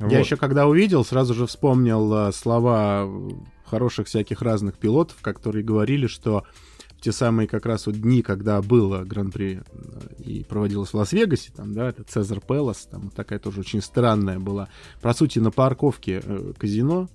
Я 0.00 0.06
Вот. 0.06 0.12
еще 0.12 0.36
когда 0.36 0.66
увидел, 0.66 1.04
сразу 1.04 1.34
же 1.34 1.46
вспомнил 1.46 2.28
э, 2.28 2.32
слова 2.32 3.04
э, 3.06 3.30
хороших 3.64 4.06
всяких 4.06 4.42
разных 4.42 4.76
пилотов, 4.76 5.16
которые 5.22 5.64
говорили, 5.64 6.06
что 6.06 6.44
в 6.96 7.00
те 7.00 7.12
самые 7.12 7.46
как 7.46 7.64
раз 7.64 7.86
вот 7.86 8.00
дни, 8.00 8.22
когда 8.22 8.60
было 8.60 9.04
Гран-при 9.04 9.60
э, 9.60 10.22
и 10.22 10.42
проводилось 10.44 10.90
в 10.90 10.94
Лас-Вегасе, 10.94 11.52
там, 11.54 11.74
да, 11.74 11.88
это 11.88 12.02
Caesars 12.02 12.40
Palace, 12.40 12.88
там 12.90 13.10
такая 13.10 13.38
тоже 13.38 13.60
очень 13.60 13.80
странная 13.82 14.40
была, 14.40 14.68
по 15.00 15.14
сути, 15.14 15.38
на 15.38 15.50
парковке 15.50 16.22
казино, 16.58 17.08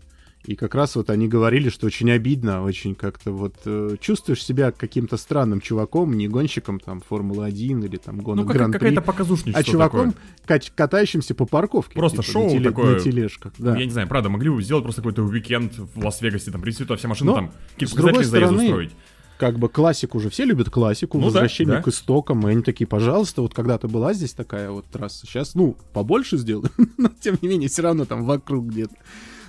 и 0.45 0.55
как 0.55 0.73
раз 0.73 0.95
вот 0.95 1.09
они 1.09 1.27
говорили, 1.27 1.69
что 1.69 1.85
очень 1.87 2.09
обидно, 2.11 2.63
очень 2.63 2.95
как-то 2.95 3.31
вот 3.31 3.55
э, 3.65 3.97
чувствуешь 3.99 4.43
себя 4.43 4.71
каким-то 4.71 5.17
странным 5.17 5.59
чуваком, 5.59 6.13
не 6.13 6.27
гонщиком 6.29 6.79
там 6.79 7.01
Формулы-1 7.01 7.85
или 7.85 7.97
там 7.97 8.17
Ну, 8.17 8.23
гонок 8.23 8.47
как, 8.47 8.55
Гран-при, 8.55 8.79
какая-то 8.79 9.01
показушничество 9.01 9.59
а 9.59 9.63
чуваком, 9.63 10.13
такое. 10.47 10.61
катающимся 10.75 11.35
по 11.35 11.45
парковке. 11.45 11.93
Просто 11.93 12.21
типа, 12.23 12.31
шоу 12.31 12.45
на, 12.45 12.51
теле- 12.51 12.63
такое. 12.63 12.93
на 12.95 12.99
тележках. 12.99 13.53
Да. 13.57 13.77
Я 13.77 13.85
не 13.85 13.91
знаю, 13.91 14.07
правда, 14.07 14.29
могли 14.29 14.49
бы 14.49 14.63
сделать 14.63 14.83
просто 14.83 15.01
какой-то 15.01 15.23
уикенд 15.23 15.73
в 15.77 16.03
Лас-Вегасе, 16.03 16.51
там 16.51 16.61
привезти 16.61 16.83
туда 16.83 16.95
все 16.95 17.09
машины, 17.09 17.31
Но, 17.31 17.35
там 17.35 17.51
какие-то 17.77 18.01
заезды 18.01 18.23
стороны, 18.25 18.63
устроить. 18.63 18.91
Как 19.37 19.59
бы 19.59 19.69
классику 19.69 20.17
уже 20.17 20.29
все 20.29 20.45
любят 20.45 20.69
классику, 20.69 21.17
Ну 21.17 21.23
да, 21.23 21.27
возвращение 21.27 21.75
да. 21.77 21.81
к 21.83 21.89
истокам, 21.89 22.47
и 22.47 22.51
они 22.51 22.61
такие, 22.63 22.87
пожалуйста, 22.87 23.41
вот 23.41 23.53
когда-то 23.53 23.87
была 23.87 24.13
здесь 24.13 24.33
такая 24.33 24.71
вот 24.71 24.85
трасса, 24.85 25.25
сейчас, 25.27 25.53
ну, 25.53 25.77
побольше 25.93 26.37
сделаем, 26.37 26.71
но 26.97 27.09
тем 27.21 27.37
не 27.41 27.49
менее, 27.49 27.67
все 27.69 27.81
равно 27.81 28.05
там 28.05 28.23
вокруг 28.23 28.67
где-то. 28.67 28.95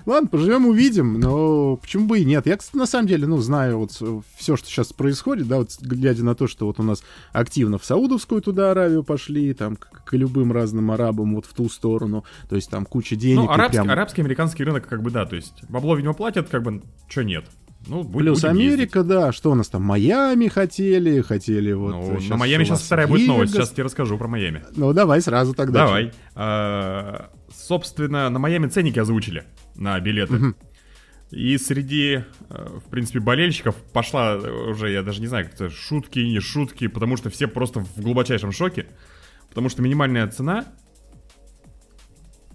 Ладно, 0.06 0.28
поживем, 0.28 0.66
увидим, 0.66 1.20
но 1.20 1.76
почему 1.76 2.06
бы 2.06 2.18
и 2.20 2.24
нет? 2.24 2.46
Я, 2.46 2.56
кстати, 2.56 2.76
на 2.76 2.86
самом 2.86 3.06
деле, 3.08 3.26
ну, 3.26 3.36
знаю 3.38 3.78
вот 3.78 3.92
все, 4.36 4.56
что 4.56 4.66
сейчас 4.68 4.92
происходит, 4.92 5.48
да, 5.48 5.58
вот 5.58 5.70
глядя 5.80 6.24
на 6.24 6.34
то, 6.34 6.46
что 6.46 6.66
вот 6.66 6.80
у 6.80 6.82
нас 6.82 7.02
активно 7.32 7.78
в 7.78 7.84
Саудовскую 7.84 8.40
туда 8.42 8.70
Аравию 8.70 9.02
пошли, 9.04 9.52
там, 9.54 9.76
к, 9.76 10.04
к 10.04 10.12
любым 10.14 10.52
разным 10.52 10.90
арабам 10.90 11.34
вот 11.34 11.46
в 11.46 11.54
ту 11.54 11.68
сторону, 11.68 12.24
то 12.48 12.56
есть 12.56 12.70
там 12.70 12.84
куча 12.86 13.16
денег. 13.16 13.36
Ну, 13.44 13.50
арабский, 13.50 13.76
прям- 13.78 13.90
арабский, 13.90 14.22
американский 14.22 14.64
рынок, 14.64 14.86
как 14.88 15.02
бы, 15.02 15.10
да, 15.10 15.26
то 15.26 15.36
есть 15.36 15.62
бабло, 15.68 15.94
видимо, 15.96 16.14
платят, 16.14 16.48
как 16.48 16.62
бы, 16.62 16.82
что 17.08 17.22
нет. 17.24 17.44
Ну, 17.86 18.02
будь- 18.02 18.22
Плюс 18.22 18.42
будем 18.42 18.56
ездить. 18.56 18.72
Америка, 18.94 19.02
да, 19.04 19.32
что 19.32 19.52
у 19.52 19.54
нас 19.54 19.68
там, 19.68 19.82
Майами 19.82 20.48
хотели, 20.48 21.22
хотели 21.22 21.72
вот... 21.72 21.92
Ну, 21.92 22.18
на 22.28 22.36
Майами 22.36 22.64
сейчас 22.64 22.82
вторая 22.82 23.06
будет 23.06 23.26
новость, 23.26 23.54
сейчас 23.54 23.70
тебе 23.70 23.84
расскажу 23.84 24.18
про 24.18 24.28
Майами. 24.28 24.64
Ну, 24.76 24.92
давай 24.92 25.22
сразу 25.22 25.54
тогда. 25.54 25.86
Давай. 25.86 26.12
А, 26.34 27.30
Собственно, 27.52 28.28
на 28.30 28.38
Майами 28.38 28.66
ценники 28.68 28.98
озвучили 28.98 29.44
на 29.80 29.98
билеты. 29.98 30.54
И 31.30 31.58
среди, 31.58 32.24
э, 32.48 32.78
в 32.84 32.90
принципе, 32.90 33.20
болельщиков 33.20 33.76
пошла 33.92 34.36
уже, 34.36 34.90
я 34.90 35.02
даже 35.02 35.20
не 35.20 35.28
знаю, 35.28 35.44
как 35.44 35.54
это 35.54 35.70
шутки, 35.70 36.18
не 36.18 36.40
шутки, 36.40 36.88
потому 36.88 37.16
что 37.16 37.30
все 37.30 37.46
просто 37.46 37.80
в 37.80 38.00
глубочайшем 38.00 38.50
шоке. 38.52 38.86
Потому 39.48 39.68
что 39.68 39.82
минимальная 39.82 40.26
цена 40.28 40.66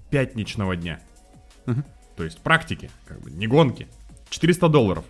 пятничного 0.09 0.75
дня. 0.75 1.01
То 2.15 2.23
есть 2.23 2.39
практики, 2.41 2.89
как 3.05 3.21
бы, 3.21 3.31
не 3.31 3.47
гонки. 3.47 3.87
400 4.29 4.69
долларов. 4.69 5.05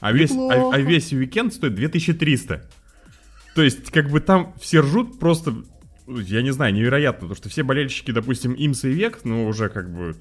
А 0.00 0.12
весь, 0.12 0.32
а, 0.32 0.70
а 0.72 0.78
весь 0.78 1.12
уикенд 1.12 1.52
стоит 1.52 1.74
2300. 1.74 2.68
То 3.54 3.62
есть, 3.62 3.90
как 3.90 4.10
бы 4.10 4.20
там 4.20 4.54
все 4.60 4.80
ржут 4.80 5.18
просто, 5.18 5.54
я 6.06 6.42
не 6.42 6.52
знаю, 6.52 6.74
невероятно, 6.74 7.22
потому 7.22 7.36
что 7.36 7.48
все 7.48 7.62
болельщики, 7.62 8.10
допустим, 8.10 8.52
Имса 8.52 8.88
и 8.88 8.92
Век, 8.92 9.20
ну, 9.24 9.46
уже 9.46 9.68
как 9.68 9.90
бы 9.90 10.16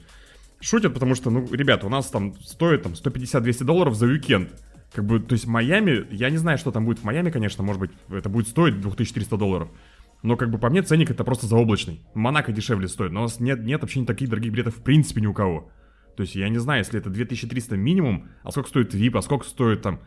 шутят, 0.59 0.93
потому 0.93 1.15
что, 1.15 1.29
ну, 1.29 1.47
ребята, 1.51 1.87
у 1.87 1.89
нас 1.89 2.09
там 2.09 2.33
стоит 2.41 2.83
там 2.83 2.93
150-200 2.93 3.63
долларов 3.63 3.95
за 3.95 4.07
уикенд. 4.07 4.49
Как 4.93 5.05
бы, 5.05 5.19
то 5.19 5.33
есть 5.33 5.45
Майами, 5.45 6.07
я 6.11 6.29
не 6.29 6.37
знаю, 6.37 6.57
что 6.57 6.71
там 6.71 6.85
будет 6.85 6.99
в 6.99 7.03
Майами, 7.03 7.29
конечно, 7.29 7.63
может 7.63 7.81
быть, 7.81 7.91
это 8.09 8.29
будет 8.29 8.47
стоить 8.47 8.79
2300 8.79 9.37
долларов. 9.37 9.69
Но, 10.23 10.37
как 10.37 10.49
бы, 10.49 10.57
по 10.57 10.69
мне, 10.69 10.81
ценник 10.81 11.11
это 11.11 11.23
просто 11.23 11.47
заоблачный. 11.47 12.01
Монако 12.13 12.51
дешевле 12.51 12.87
стоит, 12.87 13.11
но 13.11 13.21
у 13.21 13.23
нас 13.23 13.39
нет, 13.39 13.63
нет 13.63 13.81
вообще 13.81 13.99
не 13.99 14.05
таких 14.05 14.29
дорогих 14.29 14.53
билетов 14.53 14.77
в 14.77 14.81
принципе 14.81 15.21
ни 15.21 15.27
у 15.27 15.33
кого. 15.33 15.69
То 16.15 16.21
есть, 16.21 16.35
я 16.35 16.47
не 16.49 16.57
знаю, 16.57 16.79
если 16.79 16.99
это 16.99 17.09
2300 17.09 17.75
минимум, 17.75 18.29
а 18.43 18.51
сколько 18.51 18.69
стоит 18.69 18.95
VIP, 18.95 19.17
а 19.17 19.21
сколько 19.21 19.45
стоит 19.45 19.81
там 19.81 19.99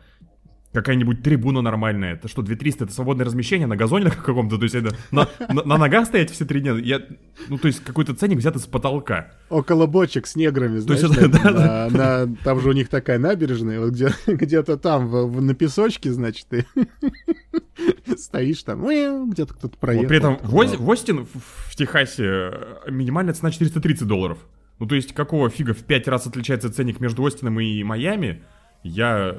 какая-нибудь 0.73 1.23
трибуна 1.23 1.61
нормальная. 1.61 2.13
Это 2.13 2.27
что, 2.27 2.41
2300 2.41 2.83
это 2.85 2.93
свободное 2.93 3.25
размещение 3.25 3.67
на 3.67 3.75
газоне 3.75 4.05
на 4.09 4.11
каком-то? 4.11 4.57
То 4.57 4.63
есть 4.63 4.75
это 4.75 4.95
на, 5.11 5.27
на- 5.47 5.63
на 5.63 5.77
ногах 5.77 6.05
стоять 6.05 6.29
все 6.31 6.45
три 6.45 6.61
дня? 6.61 6.73
Я, 6.77 7.01
ну, 7.47 7.57
то 7.57 7.67
есть 7.67 7.83
какой-то 7.83 8.13
ценник 8.15 8.37
взят 8.37 8.55
из 8.55 8.65
потолка. 8.67 9.31
Около 9.49 9.87
бочек 9.87 10.27
с 10.27 10.35
неграми, 10.35 10.77
знаешь, 10.79 11.01
есть 11.01 11.15
на 11.15 11.19
это- 11.25 11.37
этом, 11.37 11.53
да, 11.53 11.87
на- 11.91 12.25
на- 12.27 12.35
там 12.43 12.59
же 12.61 12.69
у 12.69 12.73
них 12.73 12.87
такая 12.89 13.17
набережная, 13.19 13.79
вот 13.79 13.91
где, 13.93 14.09
где-то 14.27 14.77
там, 14.77 15.07
в- 15.07 15.25
в- 15.31 15.41
на 15.41 15.53
песочке, 15.55 16.11
значит, 16.11 16.45
ты 16.49 16.65
стоишь 18.17 18.63
там, 18.63 18.83
«Уэу», 18.83 19.25
где-то 19.27 19.53
кто-то 19.53 19.77
проехал. 19.77 20.03
Вот 20.03 20.07
при 20.09 20.17
этом 20.17 20.37
в, 20.43 20.55
Оз- 20.55 20.77
в 20.77 20.89
Остин, 20.89 21.25
в, 21.25 21.29
в 21.71 21.75
Техасе, 21.75 22.23
э, 22.25 22.51
минимальная 22.91 23.33
цена 23.33 23.51
430 23.51 24.07
долларов. 24.07 24.37
Ну, 24.79 24.85
то 24.85 24.95
есть, 24.95 25.13
какого 25.13 25.49
фига 25.49 25.73
в 25.73 25.83
5 25.83 26.07
раз 26.07 26.25
отличается 26.27 26.71
ценник 26.71 26.99
между 26.99 27.25
Остином 27.25 27.59
и 27.59 27.83
Майами? 27.83 28.43
Я, 28.83 29.35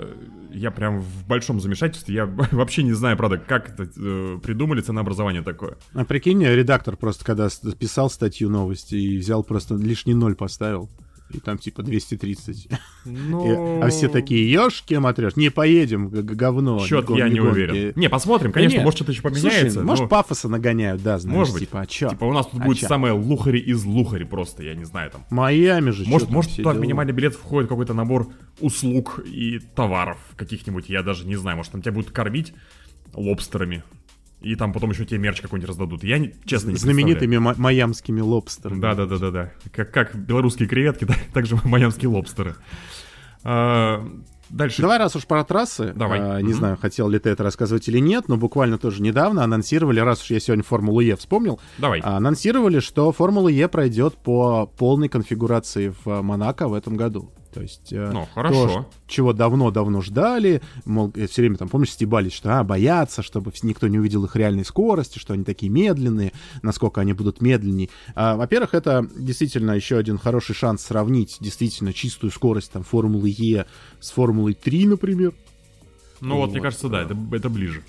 я 0.52 0.70
прям 0.70 1.00
в 1.00 1.26
большом 1.26 1.60
замешательстве. 1.60 2.14
Я 2.14 2.26
вообще 2.52 2.82
не 2.82 2.92
знаю, 2.92 3.16
правда, 3.16 3.38
как 3.38 3.70
это 3.70 3.88
э, 3.96 4.38
придумали 4.42 4.80
ценообразование 4.80 5.42
такое. 5.42 5.78
А 5.94 6.04
прикинь, 6.04 6.44
редактор 6.44 6.96
просто 6.96 7.24
когда 7.24 7.48
писал 7.78 8.10
статью 8.10 8.50
новости 8.50 8.94
и 8.94 9.18
взял 9.18 9.42
просто 9.42 9.74
лишний 9.76 10.14
ноль 10.14 10.34
поставил. 10.34 10.90
И 11.32 11.38
там 11.38 11.58
типа 11.58 11.82
230. 11.82 12.68
Ну... 13.04 13.78
И- 13.80 13.82
а 13.82 13.88
все 13.90 14.08
такие, 14.08 14.50
ешки 14.50 14.94
матрешь, 14.94 15.36
не 15.36 15.48
поедем, 15.50 16.08
говно. 16.08 16.84
Счет 16.86 17.08
я 17.10 17.28
не 17.28 17.38
гонки». 17.40 17.52
уверен. 17.52 17.92
Не, 17.96 18.08
посмотрим, 18.08 18.52
конечно, 18.52 18.76
нет. 18.76 18.84
может 18.84 18.96
что-то 18.98 19.12
еще 19.12 19.20
Слушай, 19.22 19.42
поменяется. 19.42 19.82
может 19.82 20.02
но- 20.04 20.08
пафоса 20.08 20.48
нагоняют, 20.48 21.02
да, 21.02 21.18
знаешь, 21.18 21.38
Может 21.38 21.54
быть. 21.54 21.62
типа, 21.62 21.80
а 21.82 21.86
чё? 21.86 22.08
Типа 22.10 22.24
у 22.24 22.32
нас 22.32 22.46
тут 22.46 22.60
А 22.60 22.64
будет 22.64 22.78
чё? 22.78 22.88
самые 22.88 23.12
лухари 23.12 23.60
из 23.60 23.84
лухари 23.84 24.24
просто, 24.24 24.62
я 24.64 24.74
не 24.74 24.84
знаю 24.84 25.10
там. 25.12 25.24
Майами 25.30 25.90
же, 25.90 26.04
Может, 26.08 26.28
там 26.28 26.34
может 26.36 26.50
все 26.50 26.62
туда 26.62 26.70
в 26.70 26.74
дела? 26.74 26.82
минимальный 26.82 27.12
билет 27.12 27.34
входит 27.34 27.68
какой-то 27.68 27.94
набор 27.94 28.28
услуг 28.60 29.20
и 29.24 29.60
товаров 29.76 30.18
каких-нибудь, 30.36 30.88
я 30.88 31.02
даже 31.02 31.26
не 31.26 31.36
знаю. 31.36 31.56
Может, 31.56 31.72
там 31.72 31.82
тебя 31.82 31.92
будут 31.92 32.10
кормить 32.10 32.52
лобстерами. 33.14 33.82
И 34.40 34.54
там 34.56 34.72
потом 34.72 34.90
еще 34.90 35.04
тебе 35.04 35.18
мерч 35.18 35.40
какой-нибудь 35.42 35.68
раздадут. 35.68 36.02
Я, 36.02 36.18
не- 36.18 36.34
честно, 36.46 36.70
не 36.70 36.76
Знаменитыми 36.76 37.36
ма- 37.36 37.54
майамскими 37.58 38.20
лобстерами. 38.20 38.80
Да, 38.80 38.94
да, 38.94 39.04
да, 39.06 39.18
да, 39.18 39.30
да. 39.30 39.52
Как, 39.72 39.92
как 39.92 40.16
белорусские 40.16 40.66
креветки, 40.68 41.04
да, 41.08 41.14
так 41.34 41.44
же 41.46 41.58
майамские 41.64 42.08
лобстеры. 42.08 42.54
А, 43.44 44.06
дальше. 44.48 44.82
Давай, 44.82 44.98
раз 44.98 45.14
уж 45.16 45.26
про 45.26 45.44
трассы, 45.44 45.92
Давай. 45.94 46.20
а, 46.20 46.38
не 46.40 46.48
Мгм. 46.50 46.54
знаю, 46.54 46.76
хотел 46.80 47.08
ли 47.08 47.18
ты 47.18 47.30
это 47.30 47.42
рассказывать 47.42 47.86
или 47.88 47.98
нет, 47.98 48.28
но 48.28 48.36
буквально 48.36 48.78
тоже 48.78 49.02
недавно 49.02 49.44
анонсировали, 49.44 50.00
раз 50.00 50.22
уж 50.22 50.30
я 50.30 50.40
сегодня 50.40 50.64
Формулу 50.64 51.00
Е 51.00 51.16
вспомнил, 51.16 51.60
Давай. 51.78 52.00
а, 52.00 52.16
анонсировали, 52.16 52.80
что 52.80 53.12
Формула 53.12 53.48
Е 53.48 53.68
пройдет 53.68 54.16
по 54.16 54.66
полной 54.66 55.08
конфигурации 55.08 55.94
в 56.04 56.22
Монако 56.22 56.68
в 56.68 56.74
этом 56.74 56.96
году. 56.96 57.30
То 57.52 57.62
есть 57.62 57.92
э, 57.92 58.10
Ну, 58.12 58.26
то, 58.26 58.28
хорошо. 58.32 58.68
ш- 58.68 58.86
чего 59.08 59.32
давно-давно 59.32 60.00
ждали, 60.02 60.62
мол, 60.84 61.12
все 61.12 61.42
время 61.42 61.56
там, 61.56 61.68
помнишь, 61.68 61.90
стебались, 61.90 62.32
что 62.32 62.58
а, 62.60 62.64
боятся, 62.64 63.22
чтобы 63.22 63.52
никто 63.62 63.88
не 63.88 63.98
увидел 63.98 64.24
их 64.24 64.36
реальной 64.36 64.64
скорости, 64.64 65.18
что 65.18 65.34
они 65.34 65.42
такие 65.44 65.70
медленные, 65.70 66.32
насколько 66.62 67.00
они 67.00 67.12
будут 67.12 67.40
медленнее. 67.40 67.88
А, 68.14 68.36
во-первых, 68.36 68.74
это 68.74 69.06
действительно 69.18 69.72
еще 69.72 69.98
один 69.98 70.16
хороший 70.16 70.54
шанс 70.54 70.82
сравнить 70.82 71.38
действительно 71.40 71.92
чистую 71.92 72.30
скорость 72.30 72.70
там 72.72 72.84
Формулы 72.84 73.34
Е 73.36 73.66
с 73.98 74.10
Формулой 74.12 74.54
3, 74.54 74.86
например. 74.86 75.32
Ну 76.20 76.36
вот, 76.36 76.50
мне 76.50 76.58
вот, 76.60 76.64
кажется, 76.64 76.88
да, 76.88 77.02
это, 77.02 77.16
это 77.32 77.48
ближе. 77.48 77.82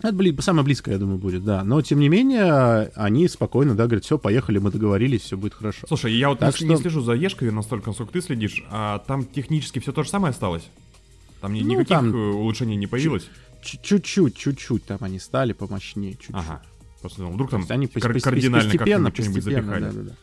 Это 0.00 0.12
бли- 0.14 0.40
самое 0.40 0.64
близкое, 0.64 0.92
я 0.92 0.98
думаю, 0.98 1.18
будет, 1.18 1.44
да. 1.44 1.64
Но, 1.64 1.82
тем 1.82 1.98
не 1.98 2.08
менее, 2.08 2.90
они 2.94 3.26
спокойно, 3.28 3.74
да, 3.74 3.84
говорят, 3.86 4.04
все, 4.04 4.16
поехали, 4.18 4.58
мы 4.58 4.70
договорились, 4.70 5.22
все 5.22 5.36
будет 5.36 5.54
хорошо. 5.54 5.86
Слушай, 5.88 6.12
я 6.14 6.28
вот 6.28 6.38
Так 6.38 6.60
не, 6.60 6.68
не 6.68 6.74
что- 6.74 6.82
слежу 6.82 7.00
за 7.00 7.12
Ешкой 7.14 7.50
настолько, 7.50 7.88
насколько 7.90 8.12
ты 8.12 8.20
следишь, 8.20 8.62
а 8.70 9.00
там 9.00 9.24
технически 9.24 9.80
все 9.80 9.92
то 9.92 10.02
же 10.04 10.08
самое 10.08 10.30
осталось? 10.30 10.68
Там 11.40 11.52
ни- 11.52 11.60
Ну, 11.62 11.70
никаких 11.70 11.88
там 11.88 12.14
э, 12.14 12.16
улучшений 12.32 12.76
не 12.76 12.86
появилось? 12.86 13.28
Чуть-чуть, 13.62 14.36
чуть-чуть 14.36 14.84
там 14.84 14.98
они 15.00 15.18
стали 15.18 15.52
помощнее, 15.52 16.12
чуть-чуть. 16.12 16.34
Ага. 16.34 16.62
Просто 17.00 17.18
думал, 17.18 17.34
вдруг 17.34 17.50
там 17.50 17.64
они 17.68 17.86
кар- 17.88 18.12
пос- 18.12 18.20
кардинально 18.20 18.70
постепенно, 18.70 19.10
как-нибудь 19.10 19.14
что-нибудь 19.42 19.44
постепенно, 19.44 19.72
запихали. 19.80 19.92
да-да-да. 20.04 20.14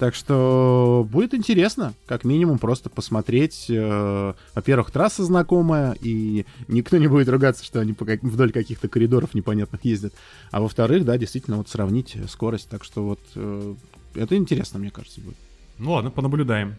Так 0.00 0.14
что 0.14 1.06
будет 1.10 1.34
интересно, 1.34 1.92
как 2.06 2.24
минимум, 2.24 2.58
просто 2.58 2.88
посмотреть. 2.88 3.66
э, 3.68 4.32
во-первых, 4.54 4.90
трасса 4.90 5.24
знакомая, 5.24 5.94
и 6.00 6.46
никто 6.68 6.96
не 6.96 7.06
будет 7.06 7.28
ругаться, 7.28 7.62
что 7.66 7.80
они 7.80 7.94
вдоль 8.22 8.50
каких-то 8.50 8.88
коридоров 8.88 9.34
непонятных 9.34 9.84
ездят. 9.84 10.14
А 10.52 10.62
во-вторых, 10.62 11.04
да, 11.04 11.18
действительно, 11.18 11.58
вот 11.58 11.68
сравнить 11.68 12.16
скорость. 12.30 12.70
Так 12.70 12.82
что 12.82 13.04
вот 13.04 13.20
э, 13.34 13.74
это 14.14 14.36
интересно, 14.36 14.78
мне 14.78 14.90
кажется, 14.90 15.20
будет. 15.20 15.36
Ну 15.76 15.92
ладно, 15.92 16.10
понаблюдаем. 16.10 16.76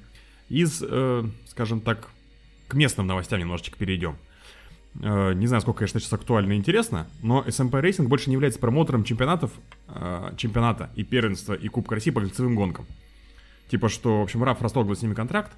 Из, 0.49 0.81
э, 0.81 1.23
скажем 1.47 1.81
так, 1.81 2.09
к 2.67 2.73
местным 2.73 3.05
новостям 3.05 3.39
немножечко 3.39 3.77
перейдем. 3.77 4.15
Э, 4.99 5.33
не 5.35 5.45
знаю, 5.45 5.61
сколько, 5.61 5.81
конечно, 5.81 5.99
сейчас 5.99 6.13
актуально 6.13 6.53
и 6.53 6.55
интересно, 6.55 7.05
но 7.21 7.43
SMP 7.43 7.83
Racing 7.83 8.07
больше 8.07 8.31
не 8.31 8.33
является 8.33 8.59
промоутером 8.59 9.03
чемпионатов, 9.03 9.51
э, 9.89 10.33
чемпионата 10.37 10.89
и 10.95 11.03
первенства 11.03 11.53
и 11.53 11.67
Кубка 11.67 11.93
России 11.93 12.09
по 12.09 12.21
кольцевым 12.21 12.55
гонкам. 12.55 12.87
Типа, 13.71 13.87
что, 13.87 14.19
в 14.19 14.23
общем, 14.23 14.43
РАФ 14.43 14.61
расторгла 14.61 14.95
с 14.95 15.01
ними 15.01 15.13
контракт. 15.13 15.53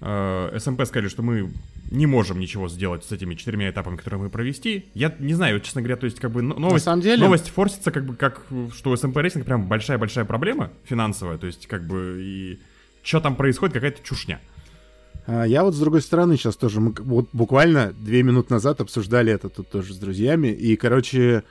Э, 0.00 0.56
СМП 0.60 0.84
сказали, 0.86 1.08
что 1.08 1.22
мы 1.22 1.50
не 1.90 2.06
можем 2.06 2.38
ничего 2.38 2.68
сделать 2.68 3.04
с 3.04 3.10
этими 3.10 3.34
четырьмя 3.34 3.68
этапами, 3.68 3.96
которые 3.96 4.20
мы 4.20 4.30
провести. 4.30 4.86
Я 4.94 5.12
не 5.18 5.34
знаю, 5.34 5.58
честно 5.58 5.80
говоря, 5.82 5.96
то 5.96 6.04
есть, 6.04 6.20
как 6.20 6.30
бы, 6.30 6.40
но- 6.40 6.54
новость, 6.54 6.84
самом 6.84 7.00
деле- 7.00 7.20
новость 7.24 7.50
форсится, 7.50 7.90
как 7.90 8.06
бы, 8.06 8.14
как, 8.14 8.42
что 8.76 8.94
СМП 8.94 9.16
Racing 9.16 9.42
прям 9.42 9.66
большая-большая 9.66 10.24
проблема 10.24 10.70
финансовая, 10.84 11.36
то 11.36 11.48
есть, 11.48 11.66
как 11.66 11.84
бы, 11.84 12.18
и 12.20 12.60
что 13.02 13.20
там 13.20 13.34
происходит, 13.34 13.74
какая-то 13.74 14.04
чушня. 14.04 14.40
А, 15.26 15.42
Я 15.42 15.64
вот 15.64 15.74
с 15.74 15.80
другой 15.80 16.00
стороны 16.00 16.36
сейчас 16.36 16.56
тоже, 16.56 16.80
мы 16.80 16.94
вот 17.00 17.28
буквально 17.32 17.92
две 17.92 18.22
минуты 18.22 18.54
назад 18.54 18.80
обсуждали 18.80 19.32
это 19.32 19.48
тут 19.48 19.68
тоже 19.68 19.94
с 19.94 19.98
друзьями, 19.98 20.46
и, 20.46 20.76
короче, 20.76 21.42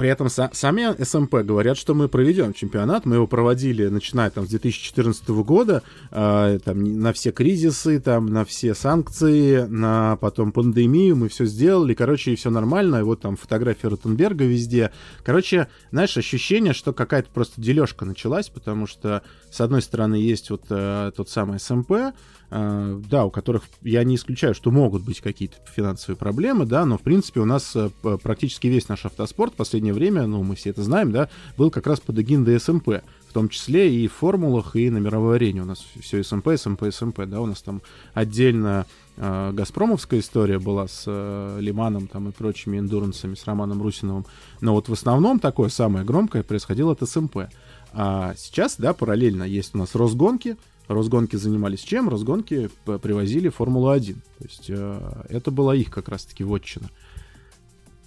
при 0.00 0.08
этом 0.08 0.28
са- 0.28 0.48
сами 0.54 1.04
СМП 1.04 1.44
говорят, 1.44 1.76
что 1.76 1.94
мы 1.94 2.08
проведем 2.08 2.54
чемпионат, 2.54 3.04
мы 3.04 3.16
его 3.16 3.26
проводили, 3.26 3.88
начиная 3.88 4.30
там 4.30 4.46
с 4.46 4.48
2014 4.48 5.42
года, 5.44 5.82
а, 6.10 6.58
там 6.60 7.02
на 7.02 7.12
все 7.12 7.32
кризисы, 7.32 8.00
там 8.00 8.24
на 8.24 8.46
все 8.46 8.74
санкции, 8.74 9.66
на 9.66 10.16
потом 10.16 10.52
пандемию, 10.52 11.16
мы 11.16 11.28
все 11.28 11.44
сделали, 11.44 11.92
короче, 11.92 12.32
и 12.32 12.36
все 12.36 12.48
нормально, 12.48 12.96
и 12.96 13.02
вот 13.02 13.20
там 13.20 13.36
фотографии 13.36 13.88
Ротенберга 13.88 14.46
везде. 14.46 14.90
Короче, 15.22 15.68
знаешь, 15.90 16.16
ощущение, 16.16 16.72
что 16.72 16.94
какая-то 16.94 17.28
просто 17.28 17.60
дележка 17.60 18.06
началась, 18.06 18.48
потому 18.48 18.86
что, 18.86 19.22
с 19.50 19.60
одной 19.60 19.82
стороны, 19.82 20.14
есть 20.14 20.48
вот 20.48 20.62
э, 20.70 21.12
тот 21.14 21.28
самый 21.28 21.60
СМП, 21.60 21.90
э, 21.90 22.12
да, 22.50 23.24
у 23.24 23.30
которых 23.30 23.62
я 23.82 24.02
не 24.02 24.16
исключаю, 24.16 24.54
что 24.54 24.72
могут 24.72 25.04
быть 25.04 25.20
какие-то 25.20 25.56
финансовые 25.72 26.16
проблемы, 26.16 26.66
да, 26.66 26.84
но 26.84 26.98
в 26.98 27.02
принципе 27.02 27.40
у 27.40 27.44
нас 27.44 27.76
э, 27.76 27.90
практически 28.22 28.66
весь 28.66 28.88
наш 28.88 29.04
автоспорт 29.04 29.52
в 29.52 29.56
последнее 29.56 29.94
время, 29.94 30.26
ну 30.26 30.42
мы 30.42 30.56
все 30.56 30.70
это 30.70 30.82
знаем, 30.82 31.12
да, 31.12 31.28
был 31.56 31.70
как 31.70 31.86
раз 31.86 32.00
под 32.00 32.18
эгидой 32.18 32.58
СМП, 32.58 32.88
в 33.28 33.32
том 33.32 33.48
числе 33.48 33.94
и 33.94 34.08
в 34.08 34.14
формулах, 34.14 34.74
и 34.74 34.90
на 34.90 34.98
мировой 34.98 35.36
арене 35.36 35.62
у 35.62 35.64
нас 35.64 35.84
все 36.00 36.24
СМП, 36.24 36.48
СМП, 36.56 36.92
СМП, 36.92 37.20
да, 37.26 37.40
у 37.40 37.46
нас 37.46 37.62
там 37.62 37.82
отдельно 38.14 38.84
э, 39.16 39.52
Газпромовская 39.52 40.18
история 40.18 40.58
была 40.58 40.88
с 40.88 41.04
э, 41.06 41.58
Ле-Маном 41.60 42.08
там 42.08 42.30
и 42.30 42.32
прочими 42.32 42.80
endurance 42.80 43.19
ами, 43.19 43.36
с 43.36 43.44
Романом 43.44 43.80
Русиновым, 43.80 44.26
но 44.60 44.74
вот 44.74 44.88
в 44.88 44.92
основном 44.92 45.38
такое 45.38 45.68
самое 45.68 46.04
громкое 46.04 46.42
происходило 46.42 46.92
от 46.92 47.08
СМП. 47.08 47.48
А 47.92 48.34
сейчас, 48.36 48.76
да, 48.76 48.92
параллельно 48.92 49.44
есть 49.44 49.74
у 49.74 49.78
нас 49.78 49.94
Росгонки. 49.94 50.56
Росгонки 50.90 51.36
занимались 51.36 51.80
чем? 51.80 52.08
Росгонки 52.08 52.68
привозили 52.84 53.48
Формулу-1. 53.48 54.14
То 54.14 54.44
есть 54.44 54.66
э, 54.68 55.24
это 55.28 55.50
была 55.50 55.74
их 55.74 55.90
как 55.90 56.08
раз-таки 56.08 56.42
вотчина. 56.42 56.90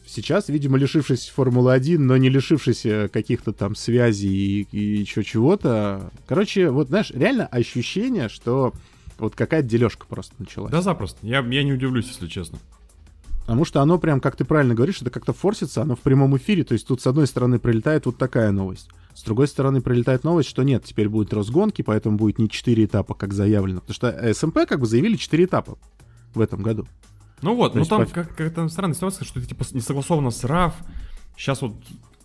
Сейчас, 0.06 0.50
видимо, 0.50 0.78
лишившись 0.78 1.32
Формулы-1, 1.36 1.98
но 1.98 2.18
не 2.18 2.28
лишившись 2.30 2.86
э, 2.86 3.08
каких-то 3.08 3.54
там 3.54 3.76
связей 3.76 4.30
и, 4.30 4.68
и 4.72 5.00
еще 5.00 5.24
чего-то. 5.24 6.12
Короче, 6.28 6.70
вот, 6.72 6.90
знаешь, 6.90 7.12
реально 7.12 7.48
ощущение, 7.48 8.28
что 8.28 8.74
вот 9.18 9.34
какая-то 9.34 9.68
дележка 9.68 10.06
просто 10.06 10.34
началась. 10.38 10.72
Да, 10.72 10.82
запросто. 10.82 11.20
Я, 11.22 11.40
я 11.40 11.64
не 11.64 11.72
удивлюсь, 11.72 12.08
если 12.08 12.28
честно. 12.28 12.60
Потому 13.44 13.64
что 13.64 13.82
оно 13.82 13.98
прям, 13.98 14.20
как 14.20 14.36
ты 14.36 14.44
правильно 14.44 14.76
говоришь, 14.76 15.02
это 15.02 15.10
как-то 15.10 15.32
форсится, 15.32 15.82
оно 15.82 15.96
в 15.96 16.00
прямом 16.02 16.36
эфире. 16.36 16.66
То 16.66 16.74
есть 16.74 16.86
тут 16.86 17.02
с 17.02 17.08
одной 17.08 17.28
стороны 17.28 17.60
прилетает 17.60 18.06
вот 18.06 18.18
такая 18.18 18.52
новость. 18.52 18.90
С 19.16 19.24
другой 19.24 19.48
стороны 19.48 19.82
прилетает 19.82 20.24
новость, 20.24 20.50
что 20.50 20.64
нет, 20.64 20.84
теперь 20.86 21.10
будет 21.10 21.34
Росгонки, 21.34 21.82
поэтому 21.82 22.18
будет 22.18 22.40
не 22.40 22.50
4 22.50 22.86
этапа, 22.86 23.14
как 23.14 23.34
заявлено. 23.34 23.82
Потому 23.82 23.96
что 23.96 24.34
СМП 24.34 24.68
как 24.68 24.80
бы 24.80 24.86
заявили 24.86 25.16
4 25.16 25.46
этапа 25.46 25.78
в 26.34 26.42
этом 26.42 26.62
году. 26.62 26.88
Ну 27.42 27.56
вот, 27.56 27.74
То 27.74 27.80
ну 27.80 27.86
там 27.86 28.06
по- 28.06 28.12
как, 28.12 28.36
как-то 28.36 28.68
странная 28.70 28.96
ситуация, 28.96 29.26
что 29.26 29.40
это 29.40 29.50
типа 29.50 29.66
не 29.72 29.82
согласовано 29.82 30.32
с 30.32 30.44
РАФ. 30.44 30.74
Сейчас 31.38 31.62
вот 31.62 31.74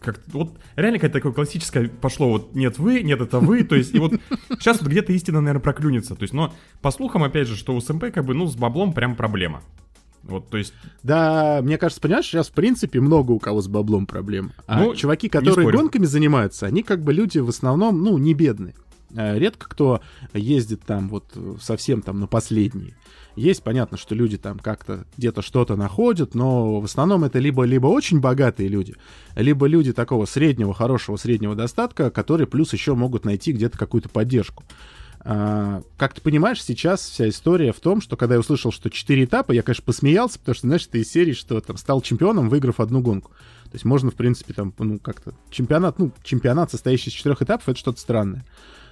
как 0.01 0.21
вот 0.29 0.57
реально 0.77 0.99
какая-то 0.99 1.19
такое 1.19 1.33
классическое 1.33 1.89
пошло 1.89 2.29
вот 2.29 2.55
нет 2.55 2.79
вы, 2.79 3.03
нет 3.03 3.21
это 3.21 3.41
вы, 3.41 3.65
то 3.65 3.75
есть 3.75 3.95
и 3.95 3.99
вот 3.99 4.13
сейчас 4.51 4.81
вот 4.81 4.89
где-то 4.89 5.13
истина, 5.13 5.41
наверное, 5.41 5.63
проклюнется. 5.63 6.15
То 6.15 6.23
есть, 6.23 6.33
но 6.33 6.55
по 6.81 6.91
слухам, 6.91 7.25
опять 7.25 7.49
же, 7.49 7.57
что 7.57 7.75
у 7.75 7.81
СМП 7.81 8.13
как 8.13 8.25
бы, 8.25 8.35
ну, 8.35 8.47
с 8.47 8.55
баблом 8.55 8.93
прям 8.93 9.17
проблема. 9.17 9.63
Вот, 10.23 10.49
то 10.49 10.59
есть, 10.59 10.75
Да, 11.03 11.61
мне 11.63 11.79
кажется, 11.79 12.01
понимаешь, 12.01 12.27
сейчас 12.27 12.49
в 12.49 12.53
принципе 12.53 13.01
много 13.01 13.33
у 13.33 13.39
кого 13.39 13.61
с 13.61 13.69
баблом 13.69 14.07
проблем. 14.07 14.53
А 14.67 14.81
Ну, 14.83 14.95
чуваки, 14.95 15.29
которые 15.29 15.71
гонками 15.71 16.05
занимаются, 16.05 16.67
они 16.67 16.83
как 16.83 17.03
бы 17.03 17.13
люди 17.13 17.39
в 17.39 17.49
основном, 17.49 18.03
ну, 18.03 18.19
не 18.19 18.35
бедные. 18.35 18.75
Э, 19.15 19.39
Редко 19.39 19.69
кто 19.69 20.01
ездит 20.35 20.83
там 20.85 21.09
вот 21.09 21.25
совсем 21.61 22.03
там 22.03 22.21
на 22.21 22.27
последние. 22.27 22.95
Есть, 23.37 23.63
понятно, 23.63 23.97
что 23.97 24.17
люди 24.17 24.37
там 24.37 24.59
как-то 24.59 25.07
где-то 25.17 25.43
что-то 25.43 25.77
находят, 25.77 26.35
но 26.35 26.81
в 26.81 26.85
основном 26.85 27.23
это 27.23 27.39
либо, 27.39 27.63
либо 27.63 27.87
очень 27.87 28.19
богатые 28.21 28.69
люди, 28.69 28.97
либо 29.37 29.67
люди 29.67 29.93
такого 29.93 30.27
среднего, 30.27 30.75
хорошего 30.75 31.17
среднего 31.17 31.55
достатка, 31.55 32.11
которые 32.11 32.49
плюс 32.49 32.73
еще 32.73 32.95
могут 32.97 33.25
найти 33.25 33.53
где-то 33.53 33.79
какую-то 33.79 34.09
поддержку. 34.09 34.65
А, 35.21 35.83
как 35.97 36.15
ты 36.15 36.21
понимаешь, 36.21 36.63
сейчас 36.63 37.01
вся 37.01 37.29
история 37.29 37.73
в 37.73 37.81
том, 37.81 38.01
что 38.01 38.17
когда 38.17 38.35
я 38.35 38.41
услышал, 38.41 38.71
что 38.71 38.89
4 38.89 39.25
этапа, 39.25 39.53
я, 39.53 39.63
конечно, 39.63 39.85
посмеялся, 39.85 40.39
потому 40.39 40.55
что, 40.55 40.67
знаешь, 40.67 40.87
это 40.87 40.99
из 40.99 41.11
серии, 41.11 41.33
что 41.33 41.61
там 41.61 41.77
стал 41.77 42.01
чемпионом, 42.01 42.49
выиграв 42.49 42.81
одну 42.81 43.01
гонку. 43.01 43.33
То 43.65 43.75
есть 43.75 43.85
можно, 43.85 44.11
в 44.11 44.15
принципе, 44.15 44.55
там, 44.55 44.73
ну, 44.79 44.99
как-то 44.99 45.35
чемпионат, 45.51 45.99
ну, 45.99 46.13
чемпионат, 46.23 46.71
состоящий 46.71 47.11
из 47.11 47.15
четырех 47.15 47.43
этапов, 47.43 47.69
это 47.69 47.79
что-то 47.79 48.01
странное. 48.01 48.45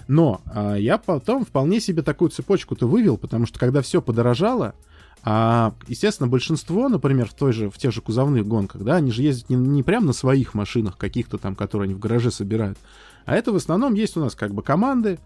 Но 0.08 0.40
а, 0.46 0.76
я 0.76 0.98
потом 0.98 1.44
вполне 1.44 1.80
себе 1.80 2.02
такую 2.02 2.30
цепочку-то 2.30 2.86
вывел, 2.86 3.16
потому 3.16 3.46
что 3.46 3.58
когда 3.58 3.80
все 3.80 4.02
подорожало, 4.02 4.74
а, 5.22 5.74
естественно, 5.88 6.28
большинство, 6.28 6.88
например, 6.88 7.28
в, 7.28 7.34
той 7.34 7.52
же, 7.52 7.70
в 7.70 7.78
тех 7.78 7.92
же 7.92 8.00
кузовных 8.00 8.46
гонках, 8.46 8.82
да, 8.82 8.96
они 8.96 9.10
же 9.10 9.22
ездят 9.22 9.50
не, 9.50 9.56
не 9.56 9.82
прям 9.82 10.06
на 10.06 10.12
своих 10.12 10.54
машинах 10.54 10.96
каких-то 10.96 11.38
там, 11.38 11.56
которые 11.56 11.86
они 11.86 11.94
в 11.94 11.98
гараже 11.98 12.30
собирают, 12.30 12.78
а 13.24 13.34
это 13.34 13.50
в 13.50 13.56
основном 13.56 13.94
есть 13.94 14.16
у 14.16 14.20
нас 14.20 14.34
как 14.34 14.54
бы 14.54 14.62
команды. 14.62 15.18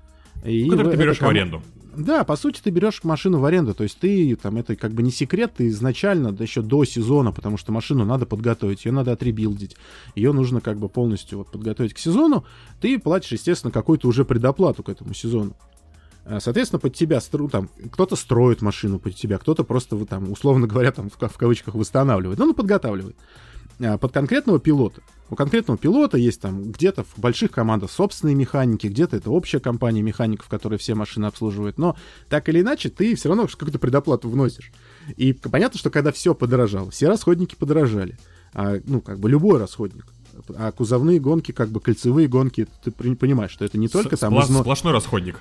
И 0.44 0.68
который 0.68 0.88
в- 0.88 0.90
ты 0.92 0.96
берешь 0.96 1.16
в 1.16 1.20
ком- 1.20 1.28
аренду. 1.30 1.62
да, 1.96 2.24
по 2.24 2.36
сути, 2.36 2.60
ты 2.62 2.70
берешь 2.70 3.02
машину 3.04 3.40
в 3.40 3.44
аренду, 3.44 3.74
то 3.74 3.82
есть 3.82 3.98
ты, 3.98 4.34
там, 4.36 4.56
это 4.56 4.76
как 4.76 4.92
бы 4.92 5.02
не 5.02 5.10
секрет, 5.10 5.52
ты 5.56 5.68
изначально, 5.68 6.32
да 6.32 6.44
еще 6.44 6.62
до 6.62 6.84
сезона, 6.84 7.32
потому 7.32 7.56
что 7.58 7.72
машину 7.72 8.04
надо 8.04 8.26
подготовить, 8.26 8.84
ее 8.84 8.92
надо 8.92 9.12
отребилдить, 9.12 9.76
ее 10.14 10.32
нужно 10.32 10.60
как 10.60 10.78
бы 10.78 10.88
полностью 10.88 11.38
вот 11.38 11.50
подготовить 11.50 11.92
к 11.94 11.98
сезону, 11.98 12.44
ты 12.80 12.98
платишь, 12.98 13.32
естественно, 13.32 13.70
какую-то 13.70 14.08
уже 14.08 14.24
предоплату 14.24 14.82
к 14.82 14.88
этому 14.88 15.12
сезону. 15.14 15.56
А, 16.24 16.38
Соответственно, 16.40 16.80
под 16.80 16.94
тебя 16.94 17.18
там, 17.50 17.68
кто-то 17.92 18.14
строит 18.16 18.62
машину 18.62 18.98
под 18.98 19.14
тебя, 19.16 19.38
кто-то 19.38 19.64
просто, 19.64 20.02
там, 20.06 20.30
условно 20.30 20.66
говоря, 20.66 20.92
там, 20.92 21.10
в, 21.10 21.14
в 21.16 21.36
кавычках, 21.38 21.74
восстанавливает, 21.74 22.38
ну, 22.38 22.46
ну, 22.46 22.54
подготавливает. 22.54 23.16
а, 23.82 23.98
под 23.98 24.12
конкретного 24.12 24.58
пилота. 24.60 25.02
У 25.30 25.36
конкретного 25.36 25.78
пилота 25.78 26.18
есть 26.18 26.40
там 26.40 26.72
где-то 26.72 27.04
в 27.04 27.18
больших 27.18 27.52
командах 27.52 27.90
собственные 27.90 28.34
механики, 28.34 28.88
где-то 28.88 29.16
это 29.16 29.30
общая 29.30 29.60
компания 29.60 30.02
механиков, 30.02 30.48
которая 30.48 30.78
все 30.78 30.94
машины 30.94 31.26
обслуживает. 31.26 31.78
Но 31.78 31.96
так 32.28 32.48
или 32.48 32.60
иначе, 32.60 32.90
ты 32.90 33.14
все 33.14 33.28
равно 33.28 33.46
какую-то 33.46 33.78
предоплату 33.78 34.28
вносишь. 34.28 34.72
И 35.16 35.32
понятно, 35.32 35.78
что 35.78 35.90
когда 35.90 36.10
все 36.10 36.34
подорожало, 36.34 36.90
все 36.90 37.08
расходники 37.08 37.54
подорожали. 37.54 38.18
А, 38.52 38.80
ну, 38.84 39.00
как 39.00 39.20
бы 39.20 39.30
любой 39.30 39.60
расходник. 39.60 40.04
А 40.56 40.72
кузовные 40.72 41.20
гонки, 41.20 41.52
как 41.52 41.68
бы 41.68 41.80
кольцевые 41.80 42.26
гонки, 42.26 42.66
ты 42.82 42.90
понимаешь, 42.90 43.52
что 43.52 43.64
это 43.64 43.78
не 43.78 43.88
только 43.88 44.16
С- 44.16 44.20
там... 44.20 44.32
спло- 44.32 44.62
Сплошной 44.62 44.92
расходник. 44.92 45.40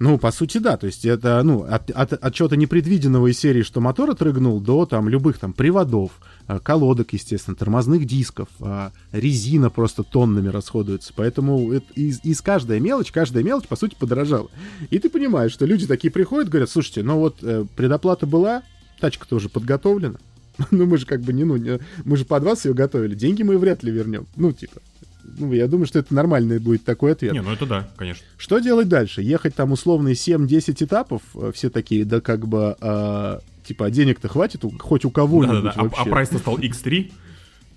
Ну, 0.00 0.16
по 0.18 0.30
сути, 0.30 0.58
да. 0.58 0.76
То 0.76 0.86
есть 0.86 1.04
это, 1.04 1.42
ну, 1.42 1.62
от, 1.62 1.90
от, 1.90 2.12
от 2.12 2.34
чего-то 2.34 2.56
непредвиденного 2.56 3.28
из 3.28 3.38
серии, 3.38 3.62
что 3.62 3.80
мотор 3.80 4.10
отрыгнул, 4.10 4.60
до 4.60 4.86
там 4.86 5.08
любых 5.08 5.38
там 5.38 5.52
приводов, 5.52 6.12
э, 6.46 6.60
колодок, 6.62 7.12
естественно, 7.12 7.56
тормозных 7.56 8.06
дисков, 8.06 8.48
а, 8.60 8.92
резина 9.12 9.70
просто 9.70 10.04
тоннами 10.04 10.48
расходуется. 10.48 11.12
Поэтому 11.16 11.72
это 11.72 11.92
из, 11.94 12.24
из 12.24 12.40
каждая 12.40 12.78
мелочь, 12.78 13.10
каждая 13.10 13.42
мелочь, 13.42 13.66
по 13.66 13.76
сути, 13.76 13.96
подорожала. 13.98 14.50
И 14.90 14.98
ты 14.98 15.10
понимаешь, 15.10 15.52
что 15.52 15.66
люди 15.66 15.86
такие 15.86 16.10
приходят, 16.12 16.48
говорят, 16.48 16.70
слушайте, 16.70 17.02
ну 17.02 17.18
вот 17.18 17.38
э, 17.42 17.64
предоплата 17.76 18.26
была, 18.26 18.62
тачка-то 19.00 19.36
уже 19.36 19.48
подготовлена. 19.48 20.18
Ну, 20.72 20.86
мы 20.86 20.98
же 20.98 21.06
как 21.06 21.20
бы 21.20 21.32
не, 21.32 21.44
ну, 21.44 21.56
не- 21.56 21.78
мы 22.04 22.16
же 22.16 22.24
под 22.24 22.42
вас 22.42 22.64
ее 22.64 22.74
готовили. 22.74 23.14
Деньги 23.14 23.44
мы 23.44 23.58
вряд 23.58 23.84
ли 23.84 23.92
вернем. 23.92 24.26
Ну, 24.36 24.52
типа. 24.52 24.80
Ну, 25.36 25.52
я 25.52 25.66
думаю, 25.68 25.86
что 25.86 25.98
это 25.98 26.14
нормальный 26.14 26.58
будет 26.58 26.84
такой 26.84 27.12
ответ. 27.12 27.32
Не, 27.32 27.42
ну 27.42 27.52
это 27.52 27.66
да, 27.66 27.88
конечно. 27.96 28.24
Что 28.36 28.58
делать 28.60 28.88
дальше? 28.88 29.22
Ехать 29.22 29.54
там 29.54 29.72
условные 29.72 30.14
7-10 30.14 30.84
этапов? 30.84 31.22
Э, 31.34 31.52
Все 31.54 31.68
такие, 31.70 32.04
да 32.04 32.20
как 32.20 32.46
бы, 32.48 32.76
а, 32.80 33.40
типа, 33.64 33.86
а 33.86 33.90
денег-то 33.90 34.28
хватит 34.28 34.64
у- 34.64 34.70
хоть 34.78 35.04
у 35.04 35.10
кого-нибудь 35.10 35.56
Да-да-да. 35.62 35.80
А, 35.80 35.84
вообще? 35.84 36.02
а 36.02 36.04
прайс-то 36.06 36.38
стал 36.38 36.58
X3. 36.58 37.12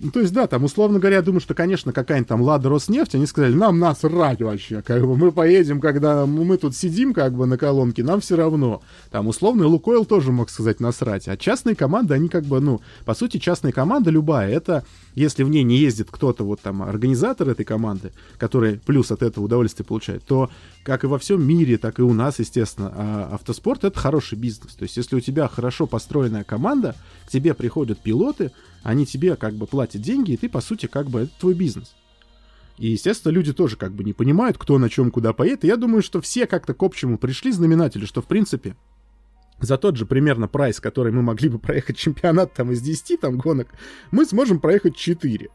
Ну, 0.02 0.10
то 0.10 0.18
есть, 0.18 0.32
да, 0.32 0.48
там, 0.48 0.64
условно 0.64 0.98
говоря, 0.98 1.18
я 1.18 1.22
думаю, 1.22 1.40
что, 1.40 1.54
конечно, 1.54 1.92
какая-нибудь 1.92 2.28
там 2.28 2.42
Лада 2.42 2.68
Роснефть, 2.68 3.14
они 3.14 3.24
сказали, 3.24 3.54
нам 3.54 3.78
насрать 3.78 4.42
вообще, 4.42 4.82
как 4.82 5.06
бы, 5.06 5.16
мы 5.16 5.30
поедем, 5.30 5.80
когда 5.80 6.26
мы 6.26 6.56
тут 6.56 6.74
сидим, 6.74 7.14
как 7.14 7.34
бы, 7.34 7.46
на 7.46 7.56
колонке, 7.56 8.02
нам 8.02 8.20
все 8.20 8.34
равно. 8.34 8.82
Там, 9.12 9.28
условно, 9.28 9.68
Лукойл 9.68 10.04
тоже 10.04 10.32
мог 10.32 10.50
сказать 10.50 10.80
насрать. 10.80 11.28
А 11.28 11.36
частные 11.36 11.76
команды, 11.76 12.14
они 12.14 12.28
как 12.28 12.42
бы, 12.44 12.60
ну, 12.60 12.80
по 13.04 13.14
сути, 13.14 13.36
частная 13.36 13.70
команда 13.70 14.10
любая, 14.10 14.50
это, 14.50 14.84
если 15.14 15.44
в 15.44 15.50
ней 15.50 15.62
не 15.62 15.76
ездит 15.76 16.08
кто-то, 16.10 16.42
вот 16.42 16.60
там, 16.60 16.82
организатор 16.82 17.48
этой 17.48 17.64
команды, 17.64 18.10
который 18.38 18.80
плюс 18.84 19.12
от 19.12 19.22
этого 19.22 19.44
удовольствие 19.44 19.86
получает, 19.86 20.24
то, 20.24 20.50
как 20.82 21.04
и 21.04 21.06
во 21.06 21.20
всем 21.20 21.46
мире, 21.46 21.78
так 21.78 22.00
и 22.00 22.02
у 22.02 22.12
нас, 22.12 22.40
естественно, 22.40 22.92
а, 22.92 23.28
автоспорт— 23.34 23.84
это 23.84 24.00
хороший 24.00 24.36
бизнес. 24.36 24.74
То 24.74 24.82
есть, 24.82 24.96
если 24.96 25.14
у 25.14 25.20
тебя 25.20 25.46
хорошо 25.46 25.86
построенная 25.86 26.42
команда, 26.42 26.96
к 27.26 27.30
тебе 27.30 27.54
приходят 27.54 28.00
пилоты, 28.00 28.50
они 28.82 29.06
тебе 29.06 29.36
как 29.36 29.54
бы 29.54 29.66
платят 29.66 30.02
деньги, 30.02 30.32
и 30.32 30.36
ты, 30.36 30.48
по 30.48 30.60
сути, 30.60 30.86
как 30.86 31.08
бы, 31.08 31.20
это 31.20 31.32
твой 31.38 31.54
бизнес. 31.54 31.94
И, 32.78 32.88
естественно, 32.88 33.32
люди 33.32 33.52
тоже 33.52 33.76
как 33.76 33.92
бы 33.92 34.02
не 34.02 34.12
понимают, 34.12 34.58
кто 34.58 34.78
на 34.78 34.88
чем 34.88 35.10
куда 35.10 35.32
поедет. 35.32 35.64
И 35.64 35.68
я 35.68 35.76
думаю, 35.76 36.02
что 36.02 36.20
все 36.20 36.46
как-то 36.46 36.74
к 36.74 36.82
общему 36.82 37.18
пришли 37.18 37.52
знаменатели, 37.52 38.06
что, 38.06 38.22
в 38.22 38.26
принципе, 38.26 38.76
за 39.62 39.78
тот 39.78 39.96
же 39.96 40.06
примерно 40.06 40.48
прайс, 40.48 40.80
который 40.80 41.12
мы 41.12 41.22
могли 41.22 41.48
бы 41.48 41.58
проехать 41.58 41.96
чемпионат 41.96 42.52
там 42.54 42.70
из 42.72 42.80
10 42.80 43.20
там 43.20 43.38
гонок, 43.38 43.68
мы 44.10 44.24
сможем 44.26 44.60
проехать 44.60 44.96
4. 44.96 45.48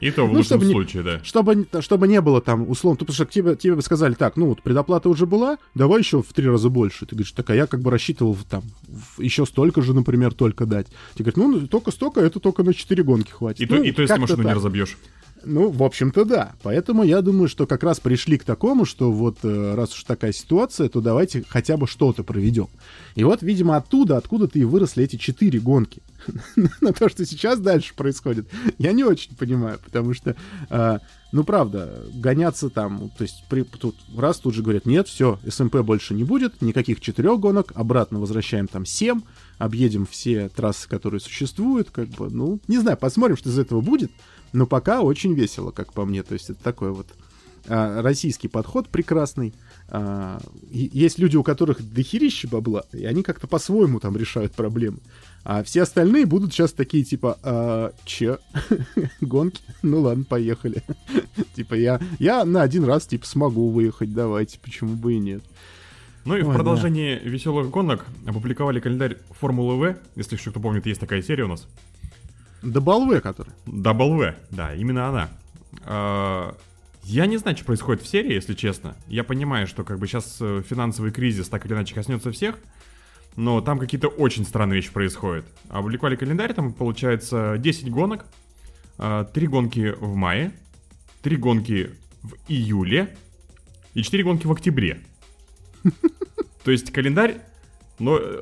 И 0.00 0.10
то 0.10 0.26
в 0.26 0.28
Ну, 0.32 0.38
лучшем 0.38 0.44
чтобы 0.44 0.64
не- 0.66 0.72
случае, 0.72 1.02
да. 1.02 1.20
Чтобы, 1.22 1.66
чтобы 1.80 2.08
не 2.08 2.20
было 2.20 2.40
там, 2.40 2.68
условно, 2.68 2.98
потому 2.98 3.14
что 3.14 3.24
тебе, 3.26 3.54
тебе 3.56 3.74
бы 3.76 3.82
сказали, 3.82 4.14
так, 4.14 4.36
ну 4.36 4.46
вот 4.46 4.62
предоплата 4.62 5.08
уже 5.08 5.26
была, 5.26 5.58
давай 5.74 6.00
еще 6.00 6.22
в 6.22 6.32
три 6.32 6.48
раза 6.48 6.68
больше. 6.70 7.06
Ты 7.06 7.14
говоришь, 7.14 7.32
так, 7.32 7.48
а 7.50 7.54
я 7.54 7.66
как 7.66 7.80
бы 7.80 7.90
рассчитывал 7.90 8.36
там 8.48 8.62
еще 9.18 9.46
столько 9.46 9.82
же, 9.82 9.94
например, 9.94 10.34
только 10.34 10.66
дать. 10.66 10.88
Тебе 11.14 11.30
говорят, 11.32 11.60
ну, 11.62 11.66
только 11.68 11.90
столько, 11.90 12.20
это 12.20 12.40
только 12.40 12.62
на 12.62 12.74
4 12.74 13.02
гонки 13.02 13.30
хватит. 13.30 13.60
И, 13.60 13.66
то, 13.66 13.76
Ну, 13.76 13.82
и 13.84 13.92
то, 13.92 14.02
если 14.02 14.18
машину 14.18 14.38
не 14.42 14.48
так. 14.48 14.56
разобьешь. 14.56 14.96
Ну, 15.46 15.70
в 15.70 15.82
общем-то, 15.82 16.24
да. 16.24 16.54
Поэтому 16.62 17.02
я 17.02 17.20
думаю, 17.22 17.48
что 17.48 17.66
как 17.66 17.82
раз 17.82 18.00
пришли 18.00 18.38
к 18.38 18.44
такому, 18.44 18.84
что 18.84 19.12
вот 19.12 19.38
э, 19.42 19.74
раз 19.74 19.94
уж 19.94 20.04
такая 20.04 20.32
ситуация, 20.32 20.88
то 20.88 21.00
давайте 21.00 21.44
хотя 21.48 21.76
бы 21.76 21.86
что-то 21.86 22.22
проведем. 22.22 22.68
И 23.14 23.24
вот, 23.24 23.42
видимо, 23.42 23.76
оттуда, 23.76 24.16
откуда-то 24.16 24.58
и 24.58 24.64
выросли 24.64 25.04
эти 25.04 25.16
четыре 25.16 25.60
гонки. 25.60 26.02
На 26.80 26.92
то, 26.92 27.08
что 27.08 27.24
сейчас 27.24 27.58
дальше 27.58 27.94
происходит, 27.94 28.48
я 28.78 28.92
не 28.92 29.04
очень 29.04 29.36
понимаю, 29.36 29.78
потому 29.84 30.14
что, 30.14 30.36
э, 30.70 30.98
ну, 31.32 31.44
правда, 31.44 32.04
гоняться 32.14 32.70
там, 32.70 33.10
то 33.16 33.22
есть 33.22 33.44
при, 33.48 33.62
тут 33.62 33.96
раз 34.16 34.38
тут 34.38 34.54
же 34.54 34.62
говорят, 34.62 34.86
нет, 34.86 35.08
все, 35.08 35.38
СМП 35.46 35.76
больше 35.78 36.14
не 36.14 36.24
будет, 36.24 36.62
никаких 36.62 37.00
четырех 37.00 37.40
гонок, 37.40 37.72
обратно 37.74 38.20
возвращаем 38.20 38.68
там 38.68 38.86
семь, 38.86 39.20
объедем 39.58 40.06
все 40.06 40.48
трассы, 40.48 40.88
которые 40.88 41.20
существуют, 41.20 41.90
как 41.90 42.08
бы, 42.08 42.30
ну, 42.30 42.60
не 42.68 42.78
знаю, 42.78 42.96
посмотрим, 42.96 43.36
что 43.36 43.50
из 43.50 43.58
этого 43.58 43.80
будет. 43.80 44.10
Но 44.54 44.66
пока 44.66 45.02
очень 45.02 45.34
весело, 45.34 45.72
как 45.72 45.92
по 45.92 46.04
мне. 46.04 46.22
То 46.22 46.34
есть 46.34 46.48
это 46.48 46.62
такой 46.62 46.92
вот 46.92 47.08
а, 47.66 48.02
российский 48.02 48.46
подход 48.46 48.88
прекрасный. 48.88 49.52
А, 49.88 50.40
есть 50.70 51.18
люди, 51.18 51.36
у 51.36 51.42
которых 51.42 51.82
дохерища 51.92 52.46
бабла, 52.46 52.84
и 52.92 53.04
они 53.04 53.24
как-то 53.24 53.48
по-своему 53.48 53.98
там 53.98 54.16
решают 54.16 54.52
проблемы. 54.52 54.98
А 55.42 55.64
все 55.64 55.82
остальные 55.82 56.26
будут 56.26 56.52
сейчас 56.52 56.72
такие, 56.72 57.02
типа, 57.02 57.36
а, 57.42 57.92
че? 58.04 58.38
Гонки? 59.20 59.60
Ну 59.82 60.02
ладно, 60.02 60.22
поехали. 60.22 60.84
Типа, 61.56 61.74
я, 61.74 62.00
я 62.20 62.44
на 62.44 62.62
один 62.62 62.84
раз, 62.84 63.08
типа, 63.08 63.26
смогу 63.26 63.70
выехать, 63.70 64.14
давайте, 64.14 64.60
почему 64.60 64.94
бы 64.94 65.14
и 65.14 65.18
нет. 65.18 65.42
Ну 66.24 66.36
и 66.36 66.42
в 66.42 66.48
Ой, 66.48 66.54
продолжении 66.54 67.18
веселых 67.18 67.70
гонок 67.70 68.06
опубликовали 68.24 68.78
календарь 68.78 69.18
Формулы 69.30 69.76
В. 69.76 69.96
Если 70.14 70.36
еще 70.36 70.52
кто 70.52 70.60
помнит, 70.60 70.86
есть 70.86 71.00
такая 71.00 71.22
серия 71.22 71.44
у 71.44 71.48
нас. 71.48 71.66
Дабл 72.64 73.20
который. 73.20 73.52
W, 73.66 74.34
да, 74.50 74.74
именно 74.74 75.08
она. 75.08 75.28
А, 75.82 76.56
Я 77.02 77.26
не 77.26 77.36
знаю, 77.36 77.56
что 77.56 77.66
происходит 77.66 78.02
в 78.02 78.08
серии, 78.08 78.32
если 78.32 78.54
честно. 78.54 78.96
Я 79.06 79.24
понимаю, 79.24 79.66
что 79.66 79.84
как 79.84 79.98
бы 79.98 80.06
сейчас 80.06 80.38
э, 80.40 80.62
финансовый 80.68 81.12
кризис 81.12 81.48
так 81.48 81.66
или 81.66 81.74
иначе 81.74 81.94
коснется 81.94 82.32
всех, 82.32 82.58
но 83.36 83.60
там 83.60 83.78
какие-то 83.78 84.08
очень 84.08 84.44
странные 84.44 84.76
вещи 84.76 84.92
происходят. 84.92 85.44
Опубликовали 85.68 86.16
календарь, 86.16 86.54
там 86.54 86.72
получается 86.72 87.56
10 87.58 87.90
гонок, 87.90 88.26
3 88.96 89.46
гонки 89.48 89.94
в 89.98 90.14
мае, 90.14 90.52
3 91.22 91.36
гонки 91.36 91.90
в 92.22 92.34
июле 92.48 93.14
и 93.92 94.02
4 94.02 94.24
гонки 94.24 94.46
в 94.46 94.52
октябре. 94.52 95.00
То 96.64 96.70
есть 96.70 96.92
календарь, 96.92 97.40
но 97.98 98.18
э, 98.20 98.38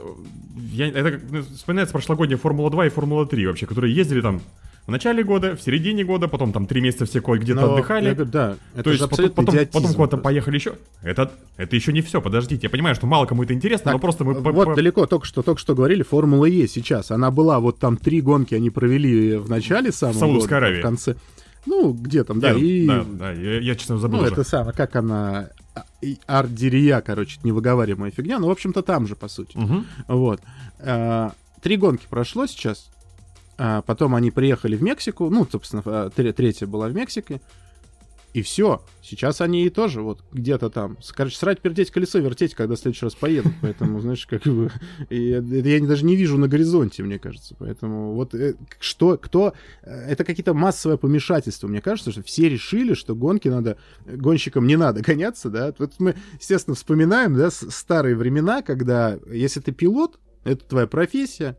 я, 0.73 0.89
это 0.89 1.11
как, 1.13 1.21
ну, 1.31 1.43
вспоминается 1.43 1.93
прошлогодняя 1.93 2.39
Формула 2.39 2.71
2 2.71 2.87
и 2.87 2.89
Формула 2.91 3.27
3 3.27 3.47
вообще, 3.47 3.67
которые 3.67 3.95
ездили 3.95 4.21
там 4.21 4.41
в 4.87 4.91
начале 4.91 5.23
года, 5.23 5.55
в 5.55 5.63
середине 5.63 6.03
года, 6.05 6.27
потом 6.27 6.53
там 6.53 6.67
три 6.67 6.81
месяца 6.81 7.07
все 7.07 7.21
кое-где-то 7.23 7.61
Но 7.61 7.75
отдыхали. 7.75 8.09
я 8.09 8.15
да, 8.17 8.57
это 8.75 8.83
То 8.83 8.91
есть 8.91 9.09
потом, 9.09 9.31
потом, 9.31 9.57
потом 9.73 9.95
куда-то 9.95 10.17
поехали 10.17 10.57
еще. 10.57 10.75
Это, 11.03 11.31
это 11.57 11.77
еще 11.77 11.93
не 11.93 12.03
все, 12.03 12.21
подождите. 12.21 12.63
Я 12.65 12.71
понимаю, 12.71 12.97
что 12.97 13.07
мало 13.07 13.27
кому 13.27 13.45
это 13.45 13.55
интересно, 13.55 13.85
Так, 13.85 13.93
но 13.95 13.99
просто 14.01 14.25
мы... 14.25 14.35
по- 14.35 14.51
вот 14.51 14.65
по- 14.65 14.75
далеко, 14.75 15.07
только 15.07 15.25
что, 15.25 15.43
только 15.43 15.61
что 15.61 15.77
говорили, 15.77 16.03
Формула 16.03 16.47
Е 16.47 16.67
сейчас. 16.67 17.13
Она 17.13 17.31
была, 17.31 17.61
вот 17.61 17.79
там 17.79 17.97
три 17.97 18.21
гонки 18.21 18.57
они 18.57 18.71
провели 18.71 19.37
в 19.37 19.49
начале 19.49 19.93
самого 19.93 20.19
Саудовской 20.19 20.49
года, 20.49 20.57
Аравии. 20.67 20.81
в 20.81 20.83
конце. 20.83 21.15
Ну, 21.65 21.93
где 21.93 22.25
там, 22.25 22.41
да, 22.41 22.51
Не, 22.53 22.61
и... 22.63 22.87
да, 22.89 23.05
да, 23.09 23.31
я, 23.33 23.61
я, 23.61 23.75
честно 23.77 23.99
забыл 23.99 24.19
Ну, 24.19 24.25
уже. 24.25 24.33
это 24.33 24.43
самое, 24.43 24.77
как 24.77 24.97
она... 24.97 25.51
а, 25.75 25.85
и 26.01 26.19
Ардирия, 26.27 27.01
короче, 27.01 27.39
невыговариваемая 27.45 28.11
фигня. 28.11 28.39
Ну, 28.39 28.49
в 28.49 28.51
общем-то, 28.51 28.83
там 28.83 29.07
же, 29.07 29.17
по 29.17 29.29
сути. 29.29 29.57
Мгм. 29.57 29.87
Вот. 30.09 30.41
А, 30.81 31.33
Три 31.61 31.77
гонки 31.77 32.07
прошло 32.11 32.47
сейчас. 32.47 32.91
А, 33.59 33.83
Потом 33.83 34.15
они 34.15 34.31
приехали 34.31 34.77
в 34.77 34.83
Мексику. 34.83 35.31
Ну, 35.31 35.47
собственно, 35.51 35.83
а, 35.87 36.11
тре- 36.11 36.33
третья 36.33 36.67
была 36.67 36.89
в 36.89 36.95
Мексике. 36.95 37.41
И 38.33 38.41
все. 38.41 38.83
Сейчас 39.03 39.41
они 39.43 39.67
и 39.67 39.71
тоже 39.71 40.01
вот 40.01 40.25
где-то 40.33 40.71
там. 40.71 40.97
Короче, 41.15 41.37
срать, 41.37 41.61
пердеть, 41.61 41.91
колесо 41.91 42.19
вертеть, 42.19 42.55
когда 42.55 42.77
в 42.77 42.79
следующий 42.79 43.05
раз 43.05 43.15
поедут. 43.15 43.53
Поэтому, 43.61 44.01
знаешь, 44.01 44.27
как 44.27 44.43
бы... 44.45 44.71
это 45.11 45.69
я 45.69 45.87
даже 45.87 46.05
не 46.07 46.17
вижу 46.17 46.39
на 46.39 46.49
горизонте, 46.49 47.03
мне 47.03 47.19
кажется. 47.19 47.55
Поэтому 47.59 48.15
вот 48.15 48.35
э, 48.35 48.55
что, 48.81 49.19
кто... 49.19 49.53
э, 49.83 50.11
Это 50.11 50.25
какие-то 50.25 50.55
массовое 50.55 50.97
помешательство. 50.97 51.69
Мне 51.69 51.83
кажется, 51.83 52.11
что 52.11 52.23
все 52.23 52.49
решили, 52.49 52.95
что 52.95 53.15
гонки 53.15 53.49
надо... 53.49 53.77
Гонщикам 54.07 54.67
не 54.67 54.77
надо 54.77 55.03
гоняться, 55.03 55.51
да. 55.51 55.75
Вот 55.79 55.93
мы, 55.99 56.15
естественно, 56.41 56.75
вспоминаем, 56.75 57.35
да, 57.35 57.51
старые 57.51 58.17
времена, 58.17 58.63
когда, 58.63 59.19
если 59.31 59.61
ты 59.61 59.73
пилот, 59.73 60.19
это 60.45 60.65
твоя 60.65 60.87
профессия, 60.87 61.57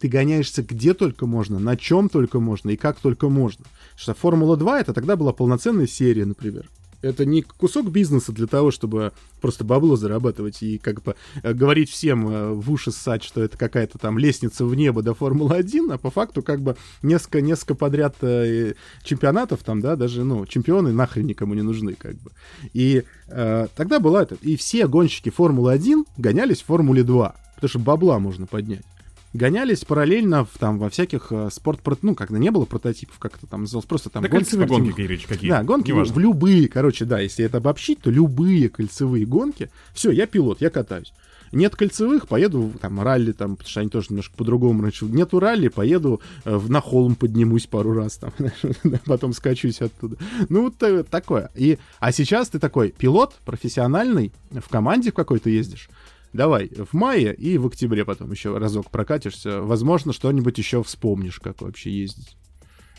ты 0.00 0.08
гоняешься 0.08 0.62
где 0.62 0.94
только 0.94 1.26
можно, 1.26 1.58
на 1.58 1.76
чем 1.76 2.08
только 2.08 2.40
можно 2.40 2.70
и 2.70 2.76
как 2.76 2.98
только 2.98 3.28
можно. 3.28 3.64
Что 3.96 4.14
Формула-2 4.14 4.80
это 4.80 4.94
тогда 4.94 5.14
была 5.14 5.32
полноценная 5.32 5.86
серия, 5.86 6.24
например. 6.24 6.68
Это 7.02 7.24
не 7.24 7.40
кусок 7.42 7.90
бизнеса 7.90 8.30
для 8.32 8.46
того, 8.46 8.70
чтобы 8.70 9.12
просто 9.40 9.64
бабло 9.64 9.96
зарабатывать 9.96 10.62
и 10.62 10.76
как 10.76 11.02
бы 11.02 11.16
э, 11.42 11.54
говорить 11.54 11.88
всем 11.90 12.28
э, 12.28 12.52
в 12.52 12.70
уши 12.70 12.92
ссать, 12.92 13.22
что 13.22 13.42
это 13.42 13.56
какая-то 13.56 13.96
там 13.96 14.18
лестница 14.18 14.66
в 14.66 14.74
небо 14.74 15.02
до 15.02 15.14
Формулы-1, 15.14 15.94
а 15.94 15.98
по 15.98 16.10
факту 16.10 16.42
как 16.42 16.60
бы 16.60 16.76
несколько, 17.02 17.40
несколько 17.40 17.74
подряд 17.74 18.16
э, 18.20 18.74
чемпионатов 19.02 19.62
там, 19.62 19.80
да, 19.80 19.96
даже, 19.96 20.24
ну, 20.24 20.44
чемпионы 20.44 20.92
нахрен 20.92 21.26
никому 21.26 21.54
не 21.54 21.62
нужны, 21.62 21.94
как 21.94 22.16
бы. 22.16 22.32
И 22.74 23.04
э, 23.28 23.66
тогда 23.74 23.98
была 23.98 24.22
это. 24.22 24.34
И 24.42 24.56
все 24.56 24.86
гонщики 24.86 25.30
Формулы-1 25.30 26.04
гонялись 26.18 26.60
в 26.60 26.66
Формуле 26.66 27.02
2, 27.02 27.34
потому 27.54 27.68
что 27.68 27.78
бабла 27.78 28.18
можно 28.18 28.46
поднять. 28.46 28.84
Гонялись 29.32 29.84
параллельно 29.84 30.44
в, 30.44 30.58
там 30.58 30.78
во 30.78 30.90
всяких 30.90 31.28
э, 31.30 31.48
спорт... 31.50 31.80
Ну, 32.02 32.14
когда 32.14 32.38
не 32.38 32.50
было 32.50 32.64
прототипов, 32.64 33.18
как-то 33.18 33.46
там 33.46 33.62
называлось, 33.62 33.86
просто 33.86 34.10
там... 34.10 34.22
Да 34.22 34.28
гонки 34.28 34.44
кольцевые 34.44 34.66
спортивных. 34.66 34.96
гонки, 34.96 35.06
Кирич, 35.06 35.26
какие. 35.26 35.50
Да, 35.50 35.62
гонки 35.62 35.90
Неважно. 35.90 36.14
в 36.14 36.18
любые, 36.18 36.68
короче, 36.68 37.04
да, 37.04 37.20
если 37.20 37.44
это 37.44 37.58
обобщить, 37.58 38.00
то 38.00 38.10
любые 38.10 38.68
кольцевые 38.68 39.26
гонки. 39.26 39.70
Все, 39.94 40.10
я 40.10 40.26
пилот, 40.26 40.60
я 40.60 40.70
катаюсь. 40.70 41.12
Нет 41.52 41.74
кольцевых, 41.74 42.28
поеду 42.28 42.72
там 42.80 43.00
ралли, 43.00 43.32
там, 43.32 43.56
потому 43.56 43.68
что 43.68 43.80
они 43.80 43.90
тоже 43.90 44.08
немножко 44.10 44.36
по-другому 44.36 44.82
раньше. 44.82 45.06
Нету 45.06 45.40
ралли, 45.40 45.68
поеду 45.68 46.20
э, 46.44 46.60
на 46.68 46.80
холм 46.80 47.16
поднимусь 47.16 47.66
пару 47.66 47.92
раз, 47.92 48.18
там, 48.18 48.32
потом 49.06 49.32
скачусь 49.32 49.80
оттуда. 49.80 50.16
Ну, 50.48 50.64
вот 50.64 50.80
э, 50.82 51.02
такое. 51.02 51.50
И, 51.56 51.78
а 51.98 52.12
сейчас 52.12 52.50
ты 52.50 52.60
такой 52.60 52.90
пилот 52.96 53.34
профессиональный, 53.44 54.32
в 54.50 54.68
команде 54.68 55.10
в 55.10 55.14
какой-то 55.14 55.50
ездишь. 55.50 55.90
Давай, 56.32 56.70
в 56.70 56.94
мае 56.94 57.34
и 57.34 57.58
в 57.58 57.66
октябре 57.66 58.04
потом 58.04 58.30
еще 58.30 58.56
разок 58.56 58.90
прокатишься. 58.90 59.62
Возможно, 59.62 60.12
что-нибудь 60.12 60.56
еще 60.58 60.82
вспомнишь, 60.82 61.40
как 61.40 61.60
вообще 61.60 61.90
ездить. 61.90 62.36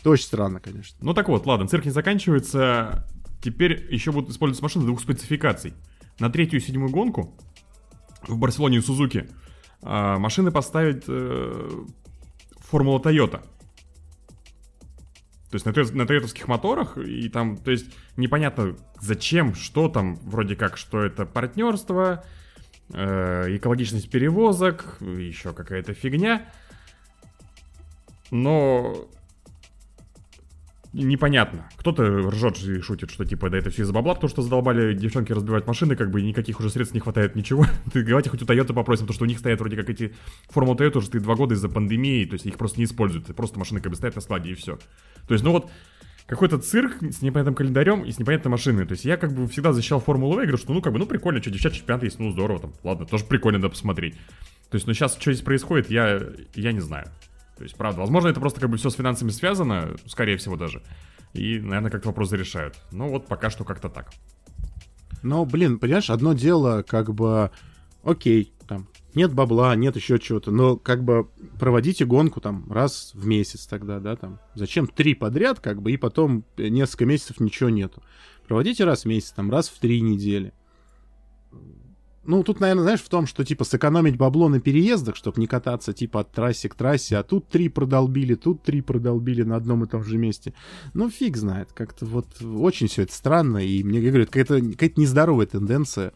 Это 0.00 0.10
очень 0.10 0.26
странно, 0.26 0.60
конечно. 0.60 0.98
Ну 1.00 1.14
так 1.14 1.28
вот, 1.28 1.46
ладно, 1.46 1.66
цирк 1.66 1.84
не 1.84 1.90
заканчивается. 1.90 3.06
Теперь 3.40 3.86
еще 3.92 4.12
будут 4.12 4.30
использовать 4.30 4.62
машины 4.62 4.84
двух 4.84 5.00
спецификаций. 5.00 5.74
На 6.18 6.28
третью 6.28 6.60
и 6.60 6.62
седьмую 6.62 6.90
гонку 6.90 7.34
в 8.26 8.36
Барселоне 8.36 8.78
и 8.78 8.80
Сузуки 8.80 9.28
а, 9.80 10.18
машины 10.18 10.50
поставят 10.50 11.04
э, 11.08 11.84
Формула 12.58 13.00
Тойота. 13.00 13.42
То 15.50 15.56
есть 15.56 15.66
на, 15.66 15.72
на 15.72 16.06
тойотовских 16.06 16.48
моторах, 16.48 16.96
и 16.96 17.28
там, 17.28 17.56
то 17.56 17.70
есть 17.70 17.86
непонятно 18.16 18.76
зачем, 19.00 19.54
что 19.54 19.88
там, 19.88 20.16
вроде 20.22 20.56
как, 20.56 20.78
что 20.78 21.02
это 21.02 21.26
партнерство, 21.26 22.24
э, 22.90 23.56
экологичность 23.56 24.10
перевозок, 24.10 24.98
еще 25.00 25.52
какая-то 25.52 25.94
фигня. 25.94 26.50
Но 28.30 29.08
непонятно. 30.92 31.68
Кто-то 31.76 32.04
ржет 32.30 32.58
и 32.62 32.80
шутит, 32.80 33.10
что 33.10 33.24
типа, 33.24 33.50
да 33.50 33.58
это 33.58 33.70
все 33.70 33.82
из-за 33.82 33.92
бабла, 33.92 34.14
потому 34.14 34.30
что 34.30 34.42
задолбали 34.42 34.94
девчонки 34.94 35.32
разбивать 35.32 35.66
машины, 35.66 35.96
как 35.96 36.10
бы 36.10 36.22
никаких 36.22 36.60
уже 36.60 36.70
средств 36.70 36.94
не 36.94 37.00
хватает, 37.00 37.34
ничего. 37.34 37.66
Ты 37.92 38.04
давайте 38.04 38.30
хоть 38.30 38.42
у 38.42 38.44
Toyota 38.44 38.74
попросим, 38.74 39.06
потому 39.06 39.14
что 39.14 39.24
у 39.24 39.28
них 39.28 39.38
стоят 39.38 39.60
вроде 39.60 39.76
как 39.76 39.88
эти 39.90 40.14
Формула 40.48 40.76
Toyota 40.76 40.98
уже 40.98 41.06
стоит 41.06 41.22
два 41.22 41.34
года 41.34 41.54
из-за 41.54 41.68
пандемии, 41.68 42.24
то 42.24 42.34
есть 42.34 42.46
их 42.46 42.56
просто 42.58 42.78
не 42.78 42.84
используют, 42.84 43.34
просто 43.34 43.58
машины 43.58 43.80
как 43.80 43.90
бы 43.90 43.96
стоят 43.96 44.14
на 44.14 44.20
складе 44.20 44.50
и 44.50 44.54
все. 44.54 44.78
То 45.26 45.34
есть, 45.34 45.44
ну 45.44 45.52
вот, 45.52 45.70
какой-то 46.26 46.58
цирк 46.58 47.02
с 47.02 47.22
непонятным 47.22 47.54
календарем 47.54 48.04
и 48.04 48.12
с 48.12 48.18
непонятной 48.18 48.50
машиной. 48.50 48.86
То 48.86 48.92
есть 48.92 49.04
я 49.04 49.16
как 49.16 49.32
бы 49.32 49.46
всегда 49.48 49.72
защищал 49.72 50.00
Формулу 50.00 50.36
В 50.36 50.40
и 50.40 50.42
говорю, 50.42 50.56
что 50.56 50.72
ну 50.72 50.80
как 50.80 50.92
бы, 50.92 50.98
ну 50.98 51.06
прикольно, 51.06 51.40
что 51.40 51.50
девчат 51.50 51.72
чемпионат 51.72 52.04
есть, 52.04 52.18
ну 52.18 52.30
здорово 52.30 52.60
там, 52.60 52.72
ладно, 52.82 53.06
тоже 53.06 53.24
прикольно, 53.24 53.60
да, 53.60 53.68
посмотреть. 53.68 54.14
То 54.70 54.76
есть, 54.76 54.86
ну 54.86 54.94
сейчас 54.94 55.18
что 55.20 55.32
здесь 55.32 55.44
происходит, 55.44 55.90
я, 55.90 56.22
я 56.54 56.72
не 56.72 56.80
знаю. 56.80 57.06
То 57.58 57.64
есть, 57.64 57.76
правда, 57.76 58.00
возможно, 58.00 58.28
это 58.28 58.40
просто 58.40 58.60
как 58.60 58.70
бы 58.70 58.78
все 58.78 58.88
с 58.88 58.94
финансами 58.94 59.28
связано, 59.28 59.96
скорее 60.06 60.38
всего 60.38 60.56
даже. 60.56 60.82
И, 61.34 61.60
наверное, 61.60 61.90
как-то 61.90 62.08
вопрос 62.08 62.30
зарешают. 62.30 62.76
Но 62.90 63.08
вот 63.08 63.26
пока 63.26 63.50
что 63.50 63.64
как-то 63.64 63.88
так. 63.88 64.10
Но, 65.22 65.44
блин, 65.44 65.78
понимаешь, 65.78 66.10
одно 66.10 66.32
дело, 66.32 66.82
как 66.82 67.14
бы, 67.14 67.50
окей, 68.02 68.52
там, 68.66 68.88
нет 69.14 69.32
бабла, 69.32 69.74
нет 69.76 69.96
еще 69.96 70.18
чего-то, 70.18 70.50
но 70.50 70.76
как 70.76 71.04
бы 71.04 71.28
проводите 71.58 72.04
гонку 72.04 72.40
там 72.40 72.70
раз 72.70 73.12
в 73.14 73.26
месяц 73.26 73.66
тогда, 73.66 74.00
да, 74.00 74.16
там. 74.16 74.38
Зачем 74.54 74.86
три 74.86 75.14
подряд, 75.14 75.60
как 75.60 75.82
бы, 75.82 75.92
и 75.92 75.96
потом 75.96 76.44
несколько 76.56 77.06
месяцев 77.06 77.40
ничего 77.40 77.70
нету. 77.70 78.02
Проводите 78.46 78.84
раз 78.84 79.02
в 79.02 79.08
месяц, 79.08 79.32
там, 79.32 79.50
раз 79.50 79.68
в 79.68 79.78
три 79.78 80.00
недели. 80.00 80.52
Ну, 82.24 82.44
тут, 82.44 82.60
наверное, 82.60 82.84
знаешь, 82.84 83.02
в 83.02 83.08
том, 83.08 83.26
что, 83.26 83.44
типа, 83.44 83.64
сэкономить 83.64 84.16
бабло 84.16 84.48
на 84.48 84.60
переездах, 84.60 85.16
чтобы 85.16 85.40
не 85.40 85.48
кататься, 85.48 85.92
типа, 85.92 86.20
от 86.20 86.30
трассы 86.30 86.68
к 86.68 86.74
трассе, 86.74 87.16
а 87.16 87.24
тут 87.24 87.48
три 87.48 87.68
продолбили, 87.68 88.36
тут 88.36 88.62
три 88.62 88.80
продолбили 88.80 89.42
на 89.42 89.56
одном 89.56 89.82
и 89.82 89.88
том 89.88 90.04
же 90.04 90.18
месте. 90.18 90.54
Ну, 90.94 91.10
фиг 91.10 91.36
знает, 91.36 91.72
как-то 91.72 92.06
вот 92.06 92.28
очень 92.40 92.86
все 92.86 93.02
это 93.02 93.12
странно, 93.12 93.58
и 93.58 93.82
мне 93.82 94.00
говорят, 94.00 94.28
какая-то 94.28 94.60
какая 94.70 94.92
нездоровая 94.96 95.46
тенденция. 95.46 96.12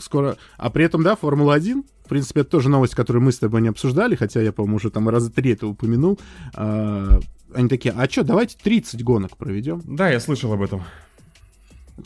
Скоро... 0.00 0.36
А 0.56 0.70
при 0.70 0.84
этом, 0.84 1.02
да, 1.02 1.16
Формула-1, 1.16 1.84
в 2.04 2.08
принципе, 2.08 2.40
это 2.40 2.50
тоже 2.50 2.68
новость, 2.68 2.94
которую 2.94 3.22
мы 3.22 3.32
с 3.32 3.38
тобой 3.38 3.62
не 3.62 3.68
обсуждали, 3.68 4.14
хотя 4.16 4.40
я, 4.40 4.52
по-моему, 4.52 4.76
уже 4.76 4.90
там 4.90 5.08
раза 5.08 5.30
три 5.30 5.52
это 5.52 5.66
упомянул. 5.66 6.18
А, 6.54 7.18
Они 7.54 7.68
такие, 7.68 7.94
а 7.96 8.08
что, 8.08 8.24
давайте 8.24 8.56
30 8.62 9.02
гонок 9.02 9.36
проведем. 9.36 9.82
Да, 9.84 10.10
я 10.10 10.20
слышал 10.20 10.52
об 10.52 10.62
этом. 10.62 10.82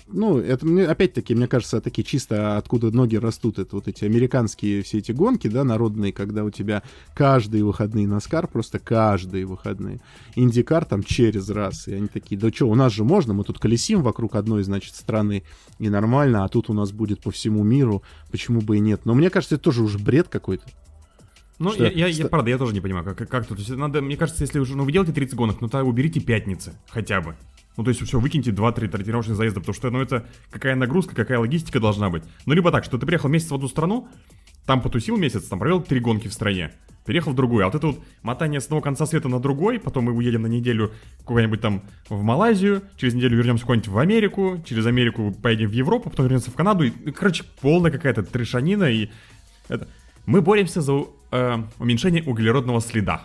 Ну, 0.09 0.39
это 0.39 0.67
мне, 0.67 0.85
опять-таки, 0.85 1.35
мне 1.35 1.47
кажется, 1.47 1.81
такие 1.81 2.05
чисто 2.05 2.57
откуда 2.57 2.91
ноги 2.91 3.17
растут, 3.17 3.59
это 3.59 3.77
вот 3.77 3.89
эти 3.89 4.05
американские 4.05 4.83
все 4.83 4.99
эти 4.99 5.13
гонки, 5.13 5.49
да, 5.49 5.65
народные, 5.65 6.13
когда 6.13 6.45
у 6.45 6.51
тебя 6.51 6.83
каждые 7.15 7.65
выходные 7.65 8.09
Наскар, 8.09 8.49
просто 8.49 8.79
каждые 8.79 9.47
выходные. 9.47 10.01
Индикар 10.35 10.85
там 10.85 11.03
через 11.03 11.49
раз, 11.51 11.87
и 11.89 11.95
они 11.95 12.09
такие, 12.09 12.39
да 12.39 12.51
что, 12.51 12.69
у 12.69 12.75
нас 12.75 12.93
же 12.93 13.05
можно, 13.05 13.33
мы 13.33 13.45
тут 13.45 13.59
колесим 13.59 14.03
вокруг 14.03 14.35
одной, 14.35 14.65
значит, 14.65 14.95
страны, 14.95 15.45
и 15.79 15.89
нормально, 15.89 16.45
а 16.45 16.49
тут 16.49 16.69
у 16.69 16.73
нас 16.73 16.91
будет 16.93 17.21
по 17.21 17.31
всему 17.31 17.63
миру, 17.63 18.03
почему 18.31 18.61
бы 18.61 18.77
и 18.79 18.81
нет. 18.81 19.03
Но 19.05 19.15
мне 19.15 19.31
кажется, 19.31 19.55
это 19.55 19.65
тоже 19.65 19.83
уже 19.83 19.99
бред 19.99 20.29
какой-то. 20.29 20.65
Ну, 21.59 21.71
Что- 21.73 21.85
я, 21.85 21.91
я, 21.91 22.07
я, 22.09 22.13
что- 22.13 22.29
правда, 22.29 22.51
я 22.51 22.59
тоже 22.59 22.75
не 22.75 22.81
понимаю, 22.81 23.05
как, 23.05 23.29
как 23.29 23.47
тут. 23.47 23.67
Надо, 23.71 24.03
мне 24.03 24.17
кажется, 24.17 24.43
если 24.43 24.59
уже, 24.59 24.77
ну, 24.77 24.85
вы 24.85 24.93
делаете 24.93 25.13
30 25.15 25.37
гонок, 25.37 25.61
ну, 25.61 25.69
то 25.69 25.83
уберите 25.85 26.21
пятницы 26.21 26.75
хотя 26.91 27.21
бы. 27.21 27.35
Ну, 27.77 27.85
то 27.85 27.91
есть, 27.91 28.01
все, 28.03 28.19
выкиньте 28.19 28.51
2-3 28.51 28.89
тренировочных 28.89 29.37
заезда, 29.37 29.61
потому 29.61 29.75
что, 29.75 29.91
ну, 29.91 30.01
это 30.01 30.27
какая 30.51 30.75
нагрузка, 30.77 31.15
какая 31.15 31.39
логистика 31.39 31.81
должна 31.81 32.11
быть. 32.11 32.23
Ну, 32.47 32.55
либо 32.55 32.71
так, 32.71 32.85
что 32.85 32.99
ты 32.99 33.07
приехал 33.07 33.29
месяц 33.29 33.51
в 33.51 33.55
одну 33.55 33.69
страну, 33.69 34.09
там 34.65 34.81
потусил 34.83 35.17
месяц, 35.17 35.45
там 35.45 35.59
провел 35.59 35.81
три 35.81 36.01
гонки 36.01 36.29
в 36.29 36.33
стране, 36.33 36.73
переехал 37.05 37.33
в 37.33 37.35
другую, 37.37 37.65
а 37.65 37.67
вот 37.67 37.75
это 37.77 37.87
вот 37.87 38.01
мотание 38.23 38.61
с 38.61 38.65
одного 38.65 38.83
конца 38.83 39.07
света 39.07 39.29
на 39.29 39.39
другой, 39.39 39.79
потом 39.79 40.05
мы 40.05 40.13
уедем 40.13 40.43
на 40.43 40.49
неделю 40.49 40.93
куда-нибудь 41.25 41.61
там 41.61 41.83
в 42.09 42.23
Малайзию, 42.23 42.83
через 42.97 43.15
неделю 43.15 43.37
вернемся 43.39 43.65
куда-нибудь 43.65 43.89
в 43.89 43.99
Америку, 43.99 44.63
через 44.67 44.87
Америку 44.87 45.33
поедем 45.41 45.69
в 45.69 45.73
Европу, 45.73 46.11
потом 46.11 46.27
вернемся 46.27 46.51
в 46.51 46.55
Канаду, 46.55 46.85
и, 46.85 46.93
ну, 47.05 47.13
короче, 47.13 47.45
полная 47.61 47.91
какая-то 47.91 48.23
трешанина, 48.23 48.85
и 48.85 49.09
это... 49.69 49.89
Мы 50.27 50.43
боремся 50.43 50.81
за 50.81 51.05
э, 51.31 51.59
уменьшение 51.79 52.25
углеродного 52.25 52.81
следа. 52.81 53.23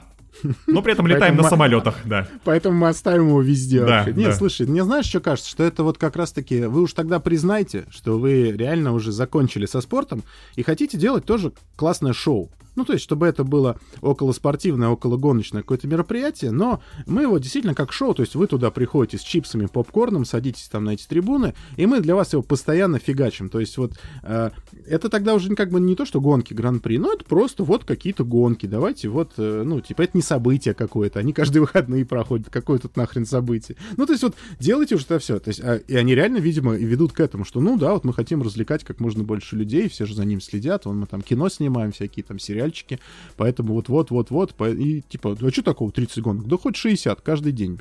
Но 0.68 0.82
при 0.82 0.94
этом 0.94 1.08
летаем 1.08 1.36
Поэтому 1.36 1.44
на 1.44 1.50
самолетах, 1.50 1.96
да. 2.06 2.28
Поэтому 2.44 2.78
мы 2.78 2.88
оставим 2.88 3.28
его 3.28 3.42
везде. 3.42 3.86
Да. 3.86 4.06
Нет, 4.06 4.32
да. 4.32 4.34
слушай, 4.34 4.66
мне 4.66 4.84
знаешь, 4.84 5.06
что 5.06 5.20
кажется? 5.20 5.50
Что 5.50 5.64
это 5.64 5.84
вот 5.84 5.98
как 5.98 6.16
раз-таки... 6.16 6.62
Вы 6.62 6.82
уж 6.84 6.94
тогда 6.94 7.20
признайте, 7.20 7.86
что 7.90 8.18
вы 8.18 8.52
реально 8.52 8.94
уже 8.94 9.12
закончили 9.12 9.66
со 9.66 9.82
спортом 9.82 10.24
и 10.56 10.64
хотите 10.64 10.98
делать 10.98 11.26
тоже 11.26 11.52
классное 11.76 12.14
шоу. 12.14 12.50
Ну, 12.76 12.86
то 12.86 12.94
есть, 12.94 13.04
чтобы 13.04 13.28
это 13.28 13.44
было 13.44 13.78
околоспортивное, 14.02 14.90
окологоночное 14.90 15.62
какое-то 15.62 15.88
мероприятие, 15.88 16.52
но 16.52 16.82
мы 17.06 17.24
его 17.24 17.38
действительно 17.38 17.76
как 17.76 17.92
шоу, 17.92 18.14
то 18.14 18.22
есть 18.22 18.36
вы 18.36 18.48
туда 18.48 18.72
приходите 18.72 19.18
с 19.18 19.22
чипсами, 19.22 19.66
попкорном, 19.66 20.26
садитесь 20.26 20.68
там 20.70 20.86
на 20.86 20.92
эти 20.92 21.06
трибуны, 21.08 21.54
и 21.78 21.86
мы 21.86 22.00
для 22.02 22.16
вас 22.16 22.34
его 22.34 22.42
постоянно 22.42 23.00
фигачим. 23.00 23.50
То 23.50 23.60
есть 23.60 23.78
вот 23.78 23.94
э, 24.24 24.52
это 24.88 25.10
тогда 25.10 25.34
уже 25.34 25.54
как 25.56 25.70
бы 25.70 25.80
не 25.80 25.96
то, 25.96 26.06
что 26.06 26.22
гонки 26.22 26.54
Гран-при, 26.54 26.98
но 26.98 27.14
это 27.14 27.26
просто 27.26 27.64
вот 27.64 27.84
какие-то 27.84 28.24
гонки. 28.24 28.66
Давайте 28.66 29.10
вот, 29.10 29.34
э, 29.38 29.64
ну, 29.66 29.82
типа, 29.82 30.04
это 30.04 30.18
не 30.18 30.22
событие 30.22 30.74
какое-то, 30.74 31.20
они 31.20 31.34
каждые 31.34 31.62
выходные 31.62 32.06
проходят, 32.06 32.50
какое 32.50 32.80
тут 32.80 32.96
нахрен 32.96 33.26
событие. 33.26 33.78
Ну, 33.98 34.06
то 34.06 34.14
есть 34.14 34.24
вот 34.24 34.36
делайте 34.60 34.96
уже 34.96 35.06
это 35.06 35.20
все. 35.20 35.40
То 35.40 35.50
есть, 35.50 35.62
а, 35.62 35.76
и 35.76 35.96
они 35.96 36.16
реально, 36.16 36.38
видимо, 36.38 36.76
и 36.76 36.86
ведут 36.86 37.12
к 37.12 37.20
этому, 37.20 37.46
что, 37.46 37.60
ну, 37.60 37.78
да, 37.78 37.94
вот 37.94 38.04
мы 38.04 38.14
хотим 38.14 38.42
развлекать 38.42 38.84
как 38.84 39.00
можно 39.00 39.24
больше 39.24 39.56
людей, 39.56 39.90
все 39.90 40.06
же 40.06 40.16
за 40.16 40.26
ним 40.26 40.42
следят, 40.42 40.86
вон 40.86 41.00
мы 41.00 41.08
там 41.08 41.22
кино 41.22 41.50
снимаем, 41.50 41.92
всякие 41.92 42.24
там 42.24 42.40
сериальчики, 42.62 43.00
поэтому 43.38 43.74
вот-вот-вот-вот, 43.74 44.56
и 44.68 45.02
типа, 45.02 45.38
а 45.40 45.52
что 45.52 45.64
такого 45.64 45.92
30 45.92 46.22
гонок? 46.22 46.48
Да 46.48 46.58
хоть 46.58 46.76
60 46.76 47.22
каждый 47.22 47.52
день. 47.52 47.80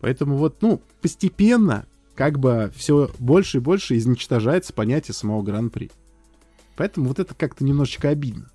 Поэтому 0.00 0.36
вот, 0.36 0.60
ну, 0.62 0.80
постепенно 1.00 1.86
как 2.14 2.38
бы 2.38 2.72
все 2.74 3.10
больше 3.18 3.58
и 3.58 3.60
больше 3.60 3.96
изничтожается 3.96 4.72
понятие 4.72 5.14
самого 5.14 5.42
Гран-при. 5.42 5.90
Поэтому 6.76 7.08
вот 7.08 7.18
это 7.18 7.34
как-то 7.34 7.64
немножечко 7.64 8.08
обидно. 8.08 8.50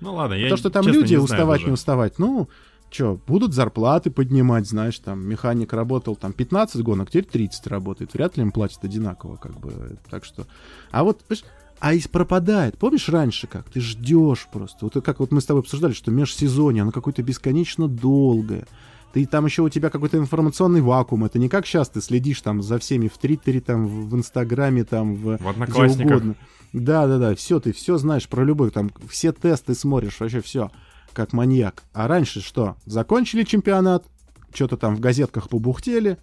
Ну 0.00 0.14
ладно, 0.14 0.34
я 0.34 0.48
То, 0.48 0.56
что 0.56 0.70
там 0.70 0.84
честно, 0.84 0.98
люди 0.98 1.14
не 1.14 1.18
уставать, 1.18 1.60
даже. 1.60 1.66
не 1.66 1.72
уставать, 1.72 2.18
ну, 2.18 2.48
что, 2.90 3.20
будут 3.26 3.52
зарплаты 3.52 4.10
поднимать, 4.10 4.66
знаешь, 4.66 4.98
там, 4.98 5.26
механик 5.26 5.72
работал 5.72 6.16
там 6.16 6.32
15 6.32 6.82
гонок, 6.82 7.10
теперь 7.10 7.24
30 7.24 7.66
работает, 7.66 8.14
вряд 8.14 8.36
ли 8.36 8.42
им 8.42 8.52
платят 8.52 8.84
одинаково, 8.84 9.36
как 9.36 9.58
бы, 9.58 9.98
так 10.08 10.24
что... 10.24 10.46
А 10.90 11.04
вот, 11.04 11.22
понимаешь, 11.24 11.44
а 11.80 11.94
из 11.94 12.08
пропадает. 12.08 12.76
Помнишь 12.78 13.08
раньше 13.08 13.46
как? 13.46 13.70
Ты 13.70 13.80
ждешь 13.80 14.48
просто. 14.52 14.78
Вот 14.82 15.04
как 15.04 15.20
вот 15.20 15.30
мы 15.30 15.40
с 15.40 15.46
тобой 15.46 15.62
обсуждали, 15.62 15.92
что 15.92 16.10
межсезонье, 16.10 16.82
оно 16.82 16.92
какое-то 16.92 17.22
бесконечно 17.22 17.88
долгое. 17.88 18.66
Ты 19.12 19.24
там 19.26 19.46
еще 19.46 19.62
у 19.62 19.68
тебя 19.68 19.90
какой-то 19.90 20.18
информационный 20.18 20.80
вакуум. 20.80 21.24
Это 21.24 21.38
не 21.38 21.48
как 21.48 21.66
сейчас 21.66 21.88
ты 21.88 22.00
следишь 22.00 22.40
там 22.42 22.62
за 22.62 22.78
всеми 22.78 23.08
в 23.08 23.16
Твиттере, 23.16 23.60
там, 23.60 23.86
в, 23.86 24.14
Инстаграме, 24.14 24.84
там, 24.84 25.14
в, 25.14 25.38
В 25.38 25.46
где 25.94 26.04
угодно. 26.04 26.34
Да, 26.72 27.06
да, 27.06 27.18
да, 27.18 27.34
все, 27.34 27.60
ты 27.60 27.72
все 27.72 27.96
знаешь 27.96 28.28
про 28.28 28.44
любой, 28.44 28.70
там, 28.70 28.90
все 29.08 29.32
тесты 29.32 29.74
смотришь, 29.74 30.20
вообще 30.20 30.42
все, 30.42 30.70
как 31.14 31.32
маньяк. 31.32 31.82
А 31.94 32.06
раньше 32.08 32.42
что? 32.42 32.76
Закончили 32.84 33.44
чемпионат, 33.44 34.04
что-то 34.52 34.76
там 34.76 34.94
в 34.94 35.00
газетках 35.00 35.48
побухтели, 35.48 36.18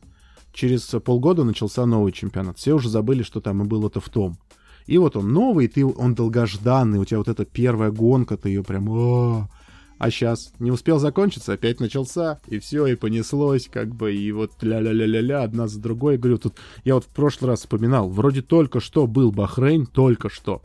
через 0.53 0.84
полгода 1.03 1.43
начался 1.43 1.86
новый 1.88 2.12
чемпионат. 2.12 2.60
Все 2.60 2.74
уже 2.74 2.89
забыли, 2.89 3.24
что 3.24 3.41
там 3.41 3.64
и 3.64 3.66
было-то 3.66 3.99
в 3.99 4.10
том. 4.10 4.38
И 4.86 4.98
вот 4.98 5.16
он 5.16 5.34
новый, 5.34 5.68
ты, 5.68 5.86
он 5.86 6.14
долгожданный, 6.14 7.00
у 7.00 7.06
тебя 7.06 7.18
вот 7.18 7.28
эта 7.28 7.46
первая 7.46 7.92
гонка, 7.92 8.38
ты 8.38 8.50
ее 8.50 8.64
прям... 8.64 8.90
«О!» 8.90 9.50
А 9.98 10.12
сейчас 10.12 10.52
не 10.60 10.72
успел 10.72 11.00
закончиться, 11.00 11.54
опять 11.54 11.80
начался, 11.80 12.42
и 12.48 12.60
все, 12.60 12.86
и 12.86 12.96
понеслось, 12.96 13.70
как 13.72 13.96
бы, 13.96 14.14
и 14.14 14.32
вот 14.34 14.52
ля-ля-ля-ля-ля, 14.62 15.44
одна 15.44 15.68
за 15.68 15.80
другой. 15.80 16.18
Говорю, 16.18 16.38
тут 16.38 16.58
я 16.84 16.96
вот 16.96 17.06
в 17.06 17.08
прошлый 17.08 17.52
раз 17.52 17.62
вспоминал, 17.62 18.10
вроде 18.10 18.42
только 18.42 18.82
что 18.82 19.08
был 19.08 19.32
Бахрейн, 19.32 19.86
только 19.86 20.30
что. 20.30 20.62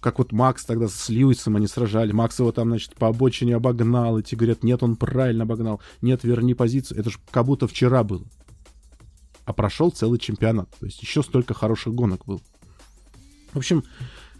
Как 0.00 0.18
вот 0.18 0.32
Макс 0.32 0.64
тогда 0.64 0.88
с 0.88 1.08
Льюисом 1.08 1.56
они 1.56 1.66
сражали. 1.66 2.12
Макс 2.12 2.38
его 2.38 2.52
там, 2.52 2.68
значит, 2.68 2.94
по 2.94 3.08
обочине 3.08 3.56
обогнал. 3.56 4.18
И 4.18 4.22
те 4.22 4.36
говорят, 4.36 4.62
нет, 4.62 4.82
он 4.84 4.94
правильно 4.94 5.42
обогнал. 5.42 5.80
Нет, 6.02 6.22
верни 6.22 6.54
позицию. 6.54 7.00
Это 7.00 7.10
же 7.10 7.18
как 7.32 7.46
будто 7.46 7.66
вчера 7.66 8.04
было. 8.04 8.22
А 9.44 9.52
прошел 9.52 9.90
целый 9.90 10.20
чемпионат. 10.20 10.70
То 10.78 10.86
есть 10.86 11.02
еще 11.02 11.24
столько 11.24 11.52
хороших 11.52 11.94
гонок 11.94 12.24
было. 12.26 12.40
В 13.52 13.56
общем, 13.56 13.84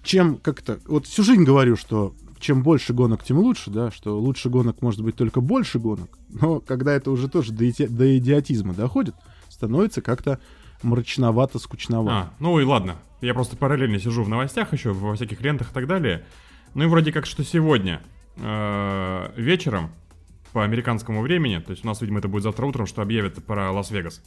чем 0.03 0.37
как-то... 0.37 0.81
Вот 0.87 1.07
всю 1.07 1.23
жизнь 1.23 1.45
говорю, 1.45 1.77
что 1.77 2.15
чем 2.39 2.63
больше 2.63 2.93
гонок, 2.93 3.25
тем 3.25 3.39
лучше, 3.39 3.71
да, 3.71 3.91
что 3.91 4.19
лучше 4.19 4.49
гонок 4.49 4.81
может 4.83 5.03
быть 5.03 5.17
только 5.17 5.41
больше 5.41 5.79
гонок. 5.79 6.19
Но 6.29 6.61
когда 6.61 6.93
это 6.93 7.11
уже 7.11 7.29
тоже 7.29 7.53
до, 7.53 7.69
иди... 7.69 7.87
до 7.87 8.17
идиотизма 8.17 8.75
доходит, 8.75 9.15
становится 9.49 10.03
как-то 10.03 10.39
мрачновато, 10.83 11.59
скучновато. 11.59 12.17
А, 12.17 12.35
ну 12.39 12.59
и 12.61 12.65
ладно. 12.65 12.97
Я 13.21 13.35
просто 13.35 13.57
параллельно 13.57 13.99
сижу 13.99 14.23
в 14.23 14.29
новостях 14.29 14.73
еще, 14.73 14.93
во 14.93 15.15
всяких 15.15 15.41
лентах 15.41 15.71
и 15.71 15.75
так 15.75 15.87
далее. 15.89 16.25
Ну 16.75 16.85
и 16.85 16.87
вроде 16.87 17.13
как, 17.13 17.27
что 17.27 17.43
сегодня 17.43 18.01
э, 18.37 19.33
вечером 19.37 19.91
по 20.53 20.63
американскому 20.63 21.23
времени, 21.23 21.59
то 21.59 21.73
есть 21.73 21.85
у 21.85 21.89
нас, 21.89 22.01
видимо, 22.01 22.21
это 22.21 22.29
будет 22.29 22.45
завтра 22.45 22.67
утром, 22.67 22.87
что 22.87 23.03
объявят 23.03 23.45
про 23.45 23.73
Лас-Вегас. 23.73 24.23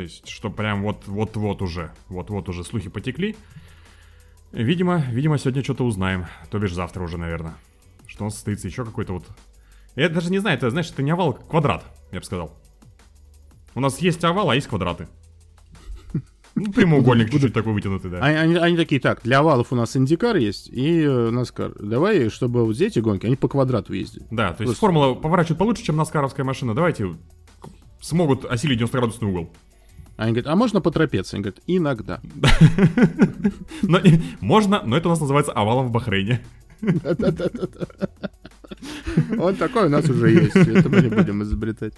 То 0.00 0.04
есть, 0.04 0.28
что 0.28 0.48
прям 0.48 0.80
вот, 0.82 1.06
вот-вот 1.06 1.60
уже, 1.60 1.90
вот-вот 2.08 2.48
уже 2.48 2.64
слухи 2.64 2.88
потекли. 2.88 3.36
Видимо, 4.50 5.04
видимо, 5.10 5.36
сегодня 5.36 5.62
что-то 5.62 5.84
узнаем. 5.84 6.24
То 6.50 6.58
бишь 6.58 6.72
завтра 6.72 7.02
уже, 7.02 7.18
наверное. 7.18 7.52
Что 8.06 8.24
он 8.24 8.30
состоится 8.30 8.66
еще 8.66 8.86
какой-то 8.86 9.12
вот... 9.12 9.26
Я 9.96 10.08
даже 10.08 10.30
не 10.30 10.38
знаю, 10.38 10.56
это, 10.56 10.70
знаешь, 10.70 10.90
это 10.90 11.02
не 11.02 11.10
овал, 11.10 11.36
а 11.38 11.50
квадрат, 11.50 11.84
я 12.12 12.20
бы 12.20 12.24
сказал. 12.24 12.58
У 13.74 13.80
нас 13.80 13.98
есть 13.98 14.24
овал, 14.24 14.48
а 14.48 14.54
есть 14.54 14.68
квадраты. 14.68 15.06
Ну, 16.54 16.72
прямоугольник 16.72 17.30
чуть-чуть 17.30 17.52
такой 17.52 17.74
вытянутый, 17.74 18.10
да. 18.10 18.20
Они, 18.24 18.36
они- 18.38 18.56
они 18.56 18.76
такие, 18.78 19.02
так, 19.02 19.20
для 19.22 19.40
овалов 19.40 19.70
у 19.74 19.76
нас 19.76 19.94
индикар 19.98 20.36
есть 20.36 20.66
и 20.70 21.02
э, 21.02 21.28
Наскар. 21.30 21.74
Давай, 21.78 22.30
чтобы 22.30 22.64
вот 22.64 22.80
эти 22.80 23.00
гонки, 23.00 23.26
они 23.26 23.36
по 23.36 23.48
квадрату 23.48 23.92
ездят. 23.92 24.22
Да, 24.30 24.54
то 24.54 24.62
есть 24.62 24.78
Просто- 24.78 24.80
формула 24.80 25.12
поворачивает 25.14 25.58
получше, 25.58 25.82
чем 25.82 25.96
наскаровская 25.96 26.46
машина. 26.46 26.74
Давайте 26.74 27.14
смогут 28.00 28.46
осилить 28.46 28.80
90-градусный 28.80 29.28
угол. 29.28 29.52
Они 30.20 30.32
говорят, 30.32 30.52
а 30.52 30.54
можно 30.54 30.82
по 30.82 30.90
трапеции? 30.90 31.36
Они 31.36 31.44
говорят, 31.44 31.62
иногда. 31.66 32.20
Но, 33.80 33.98
можно, 34.42 34.82
но 34.84 34.98
это 34.98 35.08
у 35.08 35.10
нас 35.12 35.20
называется 35.20 35.52
овалом 35.52 35.86
в 35.88 35.92
Бахрейне. 35.92 36.42
Вот 39.30 39.58
такой 39.58 39.86
у 39.86 39.88
нас 39.88 40.08
уже 40.08 40.30
есть. 40.30 40.56
Это 40.56 40.88
мы 40.88 41.00
не 41.00 41.08
будем 41.08 41.42
изобретать. 41.42 41.94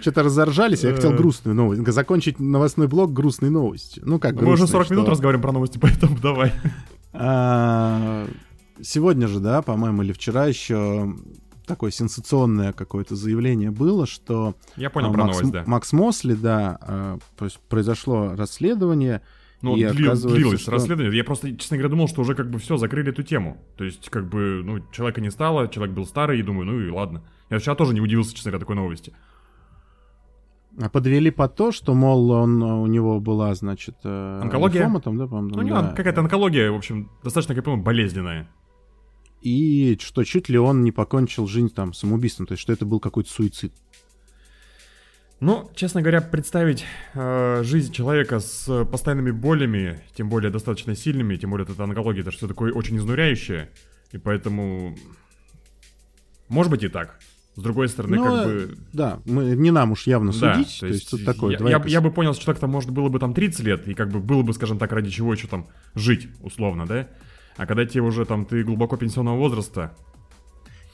Что-то 0.00 0.22
разоржались, 0.24 0.82
я 0.82 0.94
хотел 0.94 1.12
Э. 1.12 1.16
грустную 1.16 1.54
новость. 1.54 1.86
Закончить 1.86 2.40
новостной 2.40 2.88
блок 2.88 3.12
грустной 3.12 3.50
новостью. 3.50 4.02
Ну 4.06 4.18
как 4.18 4.32
Мы 4.32 4.40
уже 4.48 4.62
грустной, 4.62 4.68
40 4.68 4.90
минут 4.90 5.08
разговариваем 5.08 5.42
про 5.42 5.52
новости, 5.52 5.78
поэтому 5.80 6.18
давай. 6.18 6.52
А, 7.12 8.26
Сегодня 8.80 9.28
же, 9.28 9.38
да, 9.40 9.62
по-моему, 9.62 10.02
или 10.02 10.12
вчера 10.12 10.46
еще 10.46 11.14
такое 11.74 11.90
сенсационное 11.90 12.72
какое-то 12.72 13.16
заявление 13.16 13.70
было, 13.70 14.06
что 14.06 14.54
Я 14.76 14.90
понял 14.90 15.10
а, 15.10 15.12
про 15.12 15.24
Макс, 15.24 15.36
новость, 15.36 15.52
да. 15.52 15.64
Макс 15.66 15.92
Мосли, 15.92 16.34
да, 16.34 16.78
а, 16.80 17.18
то 17.38 17.44
есть 17.46 17.58
произошло 17.68 18.34
расследование, 18.36 19.22
Ну, 19.62 19.76
и 19.76 19.82
дли- 19.84 20.14
длилось 20.16 20.60
что- 20.60 20.70
расследование. 20.72 21.16
Я 21.16 21.24
просто, 21.24 21.56
честно 21.56 21.76
говоря, 21.76 21.90
думал, 21.90 22.08
что 22.08 22.20
уже 22.22 22.34
как 22.34 22.50
бы 22.50 22.58
все, 22.58 22.76
закрыли 22.76 23.10
эту 23.10 23.22
тему. 23.22 23.56
То 23.76 23.84
есть, 23.84 24.10
как 24.10 24.28
бы, 24.28 24.62
ну, 24.64 24.80
человека 24.92 25.20
не 25.20 25.30
стало, 25.30 25.68
человек 25.68 25.94
был 25.94 26.04
старый, 26.06 26.40
и 26.40 26.42
думаю, 26.42 26.66
ну 26.66 26.80
и 26.80 26.90
ладно. 26.90 27.22
Я 27.50 27.58
вчера 27.58 27.74
тоже 27.74 27.94
не 27.94 28.00
удивился, 28.00 28.34
честно 28.34 28.50
говоря, 28.50 28.60
такой 28.60 28.76
новости. 28.76 29.12
А 30.80 30.88
подвели 30.88 31.30
под 31.30 31.54
то, 31.54 31.70
что, 31.70 31.94
мол, 31.94 32.30
он, 32.30 32.62
у 32.62 32.86
него 32.86 33.20
была, 33.20 33.54
значит, 33.54 33.94
э, 34.04 34.40
Онкология? 34.42 34.80
лимфома 34.80 35.00
там, 35.02 35.18
да, 35.18 35.26
Ну, 35.26 35.68
да. 35.68 35.92
какая-то 35.94 36.20
онкология, 36.22 36.70
в 36.70 36.76
общем, 36.76 37.10
достаточно, 37.22 37.54
как 37.54 37.58
я 37.58 37.62
понимаю, 37.64 37.84
болезненная. 37.84 38.48
И 39.42 39.98
что 40.00 40.24
чуть 40.24 40.48
ли 40.48 40.58
он 40.58 40.82
не 40.82 40.92
покончил 40.92 41.46
жизнь 41.46 41.70
там 41.70 41.92
самоубийством, 41.92 42.46
то 42.46 42.52
есть 42.52 42.62
что 42.62 42.72
это 42.72 42.86
был 42.86 43.00
какой-то 43.00 43.30
суицид. 43.30 43.72
Ну, 45.40 45.68
честно 45.74 46.02
говоря, 46.02 46.20
представить 46.20 46.84
э, 47.14 47.62
жизнь 47.64 47.92
человека 47.92 48.38
с 48.38 48.84
постоянными 48.84 49.32
болями, 49.32 50.00
тем 50.14 50.28
более 50.28 50.52
достаточно 50.52 50.94
сильными, 50.94 51.34
тем 51.34 51.50
более 51.50 51.66
вот 51.66 51.74
эта 51.74 51.82
онкология, 51.82 52.22
это 52.22 52.30
все 52.30 52.46
такое 52.46 52.72
очень 52.72 52.96
изнуряющее, 52.96 53.70
и 54.12 54.18
поэтому... 54.18 54.96
Может 56.48 56.70
быть 56.70 56.84
и 56.84 56.88
так. 56.88 57.18
С 57.56 57.60
другой 57.60 57.88
стороны, 57.88 58.18
Ну, 58.18 58.24
как 58.24 58.46
бы... 58.46 58.78
Да, 58.92 59.20
мы, 59.24 59.56
не 59.56 59.72
нам 59.72 59.90
уж 59.90 60.06
явно 60.06 60.32
Да, 60.32 60.54
судить, 60.54 60.78
то 60.78 60.86
есть, 60.86 61.10
тут 61.10 61.24
такое 61.24 61.50
я, 61.50 61.54
я, 61.54 61.58
двоякость. 61.58 61.92
я 61.92 62.00
бы 62.00 62.12
понял, 62.12 62.34
что 62.34 62.44
человек 62.44 62.60
там, 62.60 62.70
может, 62.70 62.90
было 62.90 63.08
бы 63.08 63.18
там 63.18 63.34
30 63.34 63.60
лет, 63.66 63.88
и 63.88 63.94
как 63.94 64.10
бы 64.10 64.20
было 64.20 64.42
бы, 64.42 64.54
скажем 64.54 64.78
так, 64.78 64.92
ради 64.92 65.10
чего 65.10 65.32
еще 65.32 65.48
там 65.48 65.68
жить, 65.96 66.28
условно, 66.40 66.86
да? 66.86 67.08
А 67.56 67.66
когда 67.66 67.84
тебе 67.84 68.02
уже 68.02 68.24
там, 68.24 68.44
ты 68.44 68.62
глубоко 68.64 68.96
пенсионного 68.96 69.36
возраста, 69.36 69.94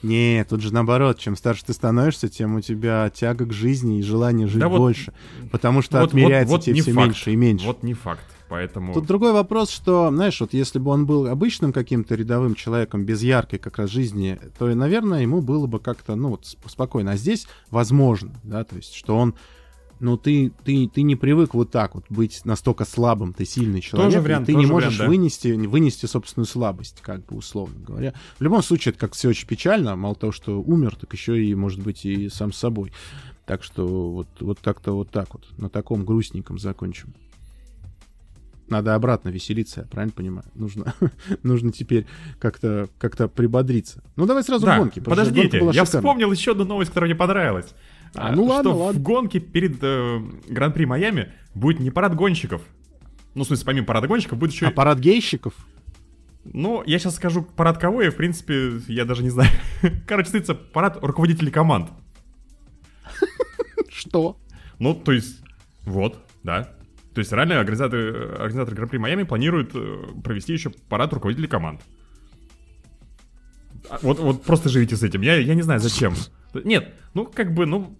Не, 0.01 0.45
тут 0.49 0.61
же 0.61 0.73
наоборот, 0.73 1.19
чем 1.19 1.35
старше 1.35 1.65
ты 1.65 1.73
становишься, 1.73 2.29
тем 2.29 2.55
у 2.55 2.61
тебя 2.61 3.09
тяга 3.13 3.45
к 3.45 3.51
жизни 3.51 3.99
и 3.99 4.01
желание 4.01 4.47
жить 4.47 4.61
Да 4.61 4.69
вот- 4.69 4.77
больше. 4.77 5.11
Потому 5.51 5.81
что 5.81 5.99
вот- 5.99 6.09
отмеряется 6.11 6.51
вот- 6.51 6.59
вот 6.59 6.65
тебе 6.65 6.81
все 6.81 6.93
факт. 6.93 7.07
меньше 7.07 7.31
и 7.33 7.35
меньше. 7.35 7.65
вот 7.65 7.83
не 7.83 7.93
факт, 7.93 8.23
поэтому... 8.47 8.93
Тут 8.93 9.05
другой 9.07 9.33
вопрос, 9.33 9.69
что, 9.69 10.09
знаешь, 10.09 10.39
вот 10.39 10.53
если 10.53 10.79
бы 10.79 10.91
он 10.91 11.05
был 11.05 11.27
обычным 11.27 11.73
каким-то 11.73 12.15
рядовым 12.15 12.55
человеком, 12.55 13.03
без 13.03 13.21
яркой 13.23 13.59
как 13.59 13.77
раз 13.77 13.89
жизни, 13.89 14.39
то, 14.57 14.73
наверное, 14.73 15.21
ему 15.21 15.41
было 15.41 15.67
бы 15.67 15.81
как-то, 15.81 16.15
ну, 16.15 16.29
вот, 16.29 16.43
сп- 16.43 16.69
спокойно. 16.69 17.11
А 17.11 17.17
здесь 17.17 17.45
возможно, 17.69 18.31
да, 18.43 18.63
то 18.63 18.77
есть, 18.77 18.93
что 18.93 19.17
он, 19.17 19.35
ну, 19.99 20.17
ты, 20.17 20.51
ты, 20.63 20.87
ты 20.87 21.01
не 21.01 21.15
привык 21.15 21.53
вот 21.53 21.71
так 21.71 21.95
вот 21.95 22.05
быть 22.09 22.45
настолько 22.45 22.85
слабым, 22.85 23.33
ты 23.33 23.45
сильный 23.45 23.81
человек, 23.81 24.15
и 24.15 24.19
вариант, 24.19 24.45
ты 24.45 24.53
не 24.53 24.61
тоже 24.63 24.73
можешь 24.73 24.93
вариант, 24.93 24.99
да. 24.99 25.07
вынести, 25.07 25.47
вынести 25.67 26.05
собственную 26.05 26.47
слабость, 26.47 27.01
как 27.01 27.25
бы, 27.25 27.35
условно 27.35 27.79
говоря. 27.85 28.13
В 28.37 28.41
любом 28.41 28.63
случае, 28.63 28.91
это 28.91 28.99
как 28.99 29.13
все 29.13 29.29
очень 29.29 29.47
печально, 29.47 29.95
мало 29.95 30.15
того, 30.15 30.31
что 30.31 30.61
умер, 30.61 30.95
так 30.95 31.11
еще 31.13 31.43
и, 31.43 31.53
может 31.55 31.81
быть, 31.81 32.05
и 32.05 32.29
сам 32.29 32.53
с 32.53 32.57
собой. 32.57 32.93
Так 33.45 33.63
что 33.63 34.11
вот, 34.11 34.27
вот 34.39 34.59
как-то 34.61 34.93
вот 34.93 35.09
так 35.09 35.33
вот, 35.33 35.45
на 35.57 35.69
таком 35.69 36.05
грустненьком 36.05 36.59
закончим. 36.59 37.13
Надо 38.69 38.93
обратно 38.93 39.29
веселиться, 39.29 39.81
я 39.81 39.87
правильно 39.87 40.13
понимаю? 40.15 40.45
Нужно, 40.53 40.93
нужно 41.43 41.71
теперь 41.71 42.05
как-то 42.39 42.87
как 42.99 43.33
прибодриться. 43.33 44.03
Ну, 44.15 44.27
давай 44.27 44.43
сразу 44.43 44.65
Да, 44.65 44.77
гонки. 44.77 44.99
подождите, 44.99 45.57
я 45.57 45.71
шикарная. 45.73 45.85
вспомнил 45.85 46.31
еще 46.31 46.51
одну 46.51 46.65
новость, 46.65 46.91
которая 46.91 47.09
мне 47.09 47.17
понравилась. 47.17 47.73
А, 48.15 48.31
ну 48.35 48.45
ладно, 48.45 48.71
что 48.71 48.79
ладно. 48.79 48.99
в 48.99 49.03
гонке 49.03 49.39
перед 49.39 49.77
э, 49.81 50.19
Гран-при 50.49 50.85
Майами 50.85 51.33
будет 51.53 51.79
не 51.79 51.91
парад 51.91 52.15
гонщиков. 52.15 52.61
Ну, 53.35 53.43
в 53.43 53.47
смысле, 53.47 53.65
помимо 53.65 53.85
парада 53.85 54.07
гонщиков 54.07 54.37
будет 54.37 54.51
еще... 54.51 54.67
А 54.67 54.71
парад 54.71 54.99
гейщиков? 54.99 55.53
Ну, 56.43 56.83
я 56.85 56.97
сейчас 56.99 57.15
скажу 57.15 57.43
парад 57.43 57.77
кого, 57.77 58.01
и, 58.01 58.09
в 58.09 58.15
принципе, 58.15 58.81
я 58.87 59.05
даже 59.05 59.23
не 59.23 59.29
знаю. 59.29 59.49
Короче, 60.07 60.25
состоится 60.25 60.55
парад 60.55 60.97
руководителей 61.01 61.51
команд. 61.51 61.91
Что? 63.89 64.37
Ну, 64.79 64.95
то 64.95 65.11
есть, 65.11 65.41
вот, 65.83 66.19
да. 66.43 66.69
То 67.13 67.19
есть, 67.19 67.31
реально 67.31 67.59
организаторы, 67.59 68.33
организаторы 68.35 68.75
Гран-при 68.75 68.97
Майами 68.97 69.23
планируют 69.23 69.71
э, 69.75 70.05
провести 70.23 70.53
еще 70.53 70.71
парад 70.89 71.13
руководителей 71.13 71.47
команд. 71.47 71.81
А, 73.89 73.99
Вот, 74.01 74.19
вот 74.19 74.43
просто 74.43 74.69
живите 74.69 74.95
с 74.95 75.03
этим. 75.03 75.21
Я, 75.21 75.35
я 75.35 75.55
не 75.55 75.61
знаю, 75.61 75.79
зачем. 75.79 76.13
Нет, 76.53 76.93
ну, 77.13 77.25
как 77.25 77.53
бы, 77.53 77.65
ну, 77.65 77.95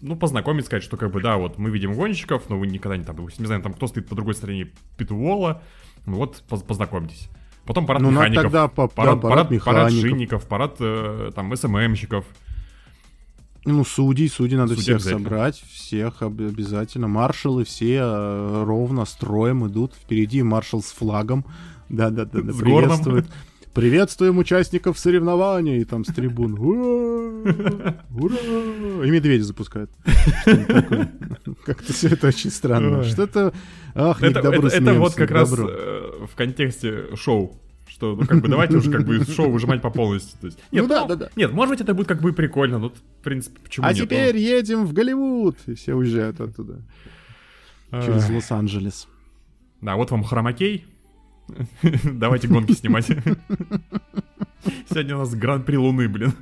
ну, 0.00 0.16
познакомить, 0.16 0.66
сказать, 0.66 0.82
что, 0.82 0.96
как 0.96 1.10
бы, 1.12 1.20
да, 1.22 1.36
вот 1.36 1.58
мы 1.58 1.70
видим 1.70 1.94
гонщиков, 1.94 2.48
но 2.48 2.58
вы 2.58 2.66
никогда 2.66 2.96
не 2.96 3.04
там, 3.04 3.16
не 3.18 3.46
знаю, 3.46 3.62
там, 3.62 3.72
кто 3.72 3.86
стоит 3.86 4.08
по 4.08 4.14
другой 4.14 4.34
стороне 4.34 4.70
питвола, 4.96 5.62
ну, 6.06 6.16
вот, 6.16 6.42
поз- 6.48 6.62
познакомьтесь. 6.62 7.28
Потом 7.64 7.86
парад 7.86 8.02
Ну, 8.02 8.10
механиков, 8.10 8.42
тогда 8.44 8.68
по- 8.68 8.88
да, 8.88 8.94
парад, 8.94 9.20
парад 9.20 9.48
парад, 9.48 9.64
парад 9.64 9.92
шинников, 9.92 10.48
парад, 10.48 10.76
э, 10.80 11.30
там, 11.34 11.54
СММщиков. 11.56 12.24
Ну, 13.64 13.84
судей, 13.84 14.28
судей 14.28 14.56
надо 14.56 14.74
Судей 14.74 14.98
всех 14.98 15.12
собрать, 15.12 15.60
всех 15.70 16.22
об- 16.22 16.40
обязательно. 16.40 17.06
Маршалы 17.06 17.64
все 17.64 18.00
э, 18.02 18.64
ровно, 18.64 19.04
строем 19.04 19.68
идут. 19.68 19.92
Впереди 19.94 20.42
маршал 20.42 20.82
с 20.82 20.90
флагом. 20.90 21.44
Да-да-да, 21.88 22.40
приветствует. 22.40 23.26
Приветствуем 23.74 24.36
участников 24.38 24.98
соревнований. 24.98 25.78
И 25.80 25.84
там 25.84 26.04
с 26.04 26.12
трибун. 26.12 26.58
Ура! 26.58 27.96
Ура! 28.14 28.36
И 29.06 29.10
медведя 29.10 29.44
запускают. 29.44 29.90
Как-то 31.64 31.92
все 31.92 32.08
это 32.08 32.28
очень 32.28 32.50
странно. 32.50 33.02
Что-то... 33.04 33.52
Ах, 33.94 34.20
не 34.20 34.28
Это, 34.28 34.42
добру 34.42 34.68
это- 34.68 34.94
вот 34.94 35.14
как 35.14 35.30
раз 35.30 35.52
э, 35.56 36.26
в 36.30 36.34
контексте 36.36 37.16
шоу. 37.16 37.58
Что, 37.86 38.16
ну, 38.16 38.26
как 38.26 38.40
бы, 38.40 38.48
давайте 38.48 38.76
уже 38.76 38.90
как 38.90 39.04
бы 39.04 39.22
шоу 39.24 39.50
выжимать 39.50 39.82
по 39.82 39.90
полностью. 39.90 40.38
То 40.40 40.46
есть, 40.46 40.58
нет, 40.70 40.82
Ну 40.82 40.88
да, 40.88 41.04
да, 41.04 41.16
да. 41.16 41.28
Нет, 41.36 41.52
может 41.52 41.72
быть, 41.72 41.80
это 41.82 41.92
будет 41.94 42.08
как 42.08 42.22
бы 42.22 42.32
прикольно, 42.32 42.78
ну, 42.78 42.88
в 42.90 43.22
принципе, 43.24 43.58
почему 43.62 43.86
А 43.86 43.92
нет? 43.92 44.04
теперь 44.04 44.36
едем 44.38 44.86
в 44.86 44.92
Голливуд. 44.94 45.56
И 45.66 45.74
все 45.74 45.94
уезжают 45.94 46.40
оттуда. 46.40 46.80
Ну, 47.90 48.02
Через 48.02 48.30
э, 48.30 48.34
Лос-Анджелес. 48.34 49.08
Да, 49.82 49.96
вот 49.96 50.10
вам 50.10 50.24
хромакей. 50.24 50.86
Давайте 52.04 52.48
гонки 52.48 52.72
снимать. 52.72 53.06
Сегодня 54.88 55.16
у 55.16 55.20
нас 55.20 55.34
гран-при 55.34 55.76
Луны, 55.76 56.08
блин. 56.08 56.34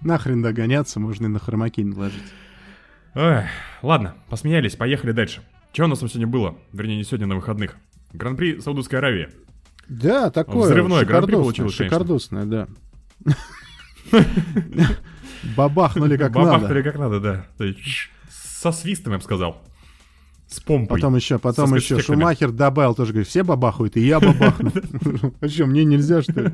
Нахрен 0.00 0.42
догоняться, 0.42 1.00
можно 1.00 1.26
и 1.26 1.28
на 1.28 1.38
хромакей 1.38 1.84
наложить. 1.84 2.22
Ой, 3.14 3.44
ладно, 3.82 4.14
посмеялись, 4.28 4.76
поехали 4.76 5.12
дальше. 5.12 5.42
Чего 5.72 5.86
у 5.86 5.90
нас 5.90 5.98
там 5.98 6.08
сегодня 6.08 6.26
было? 6.26 6.56
Вернее, 6.72 6.96
не 6.96 7.04
сегодня, 7.04 7.26
на 7.26 7.36
выходных. 7.36 7.76
Гран-при 8.12 8.60
Саудовской 8.60 8.98
Аравии. 8.98 9.28
Да, 9.88 10.30
такое. 10.30 10.64
Взрывное 10.64 11.04
гран-при 11.04 11.34
получилось. 11.34 11.74
Шикардосное, 11.74 12.44
да. 12.44 12.68
Бабахнули 15.56 16.16
как 16.16 16.32
Бабахнули 16.32 16.72
надо. 16.72 16.82
как 16.82 16.98
надо, 16.98 17.20
да. 17.20 17.46
Со 18.30 18.72
свистом, 18.72 19.12
я 19.12 19.18
бы 19.18 19.24
сказал. 19.24 19.62
С 20.54 20.60
помпой. 20.60 20.98
Потом 20.98 21.16
еще, 21.16 21.38
потом 21.38 21.74
еще. 21.74 22.00
Шумахер 22.00 22.52
добавил, 22.52 22.94
тоже 22.94 23.12
говорит, 23.12 23.28
все 23.28 23.42
бабахают, 23.42 23.96
и 23.96 24.00
я 24.06 24.20
бабахну. 24.20 24.70
А 25.40 25.48
что, 25.48 25.66
мне 25.66 25.84
нельзя, 25.84 26.22
что 26.22 26.32
ли? 26.40 26.50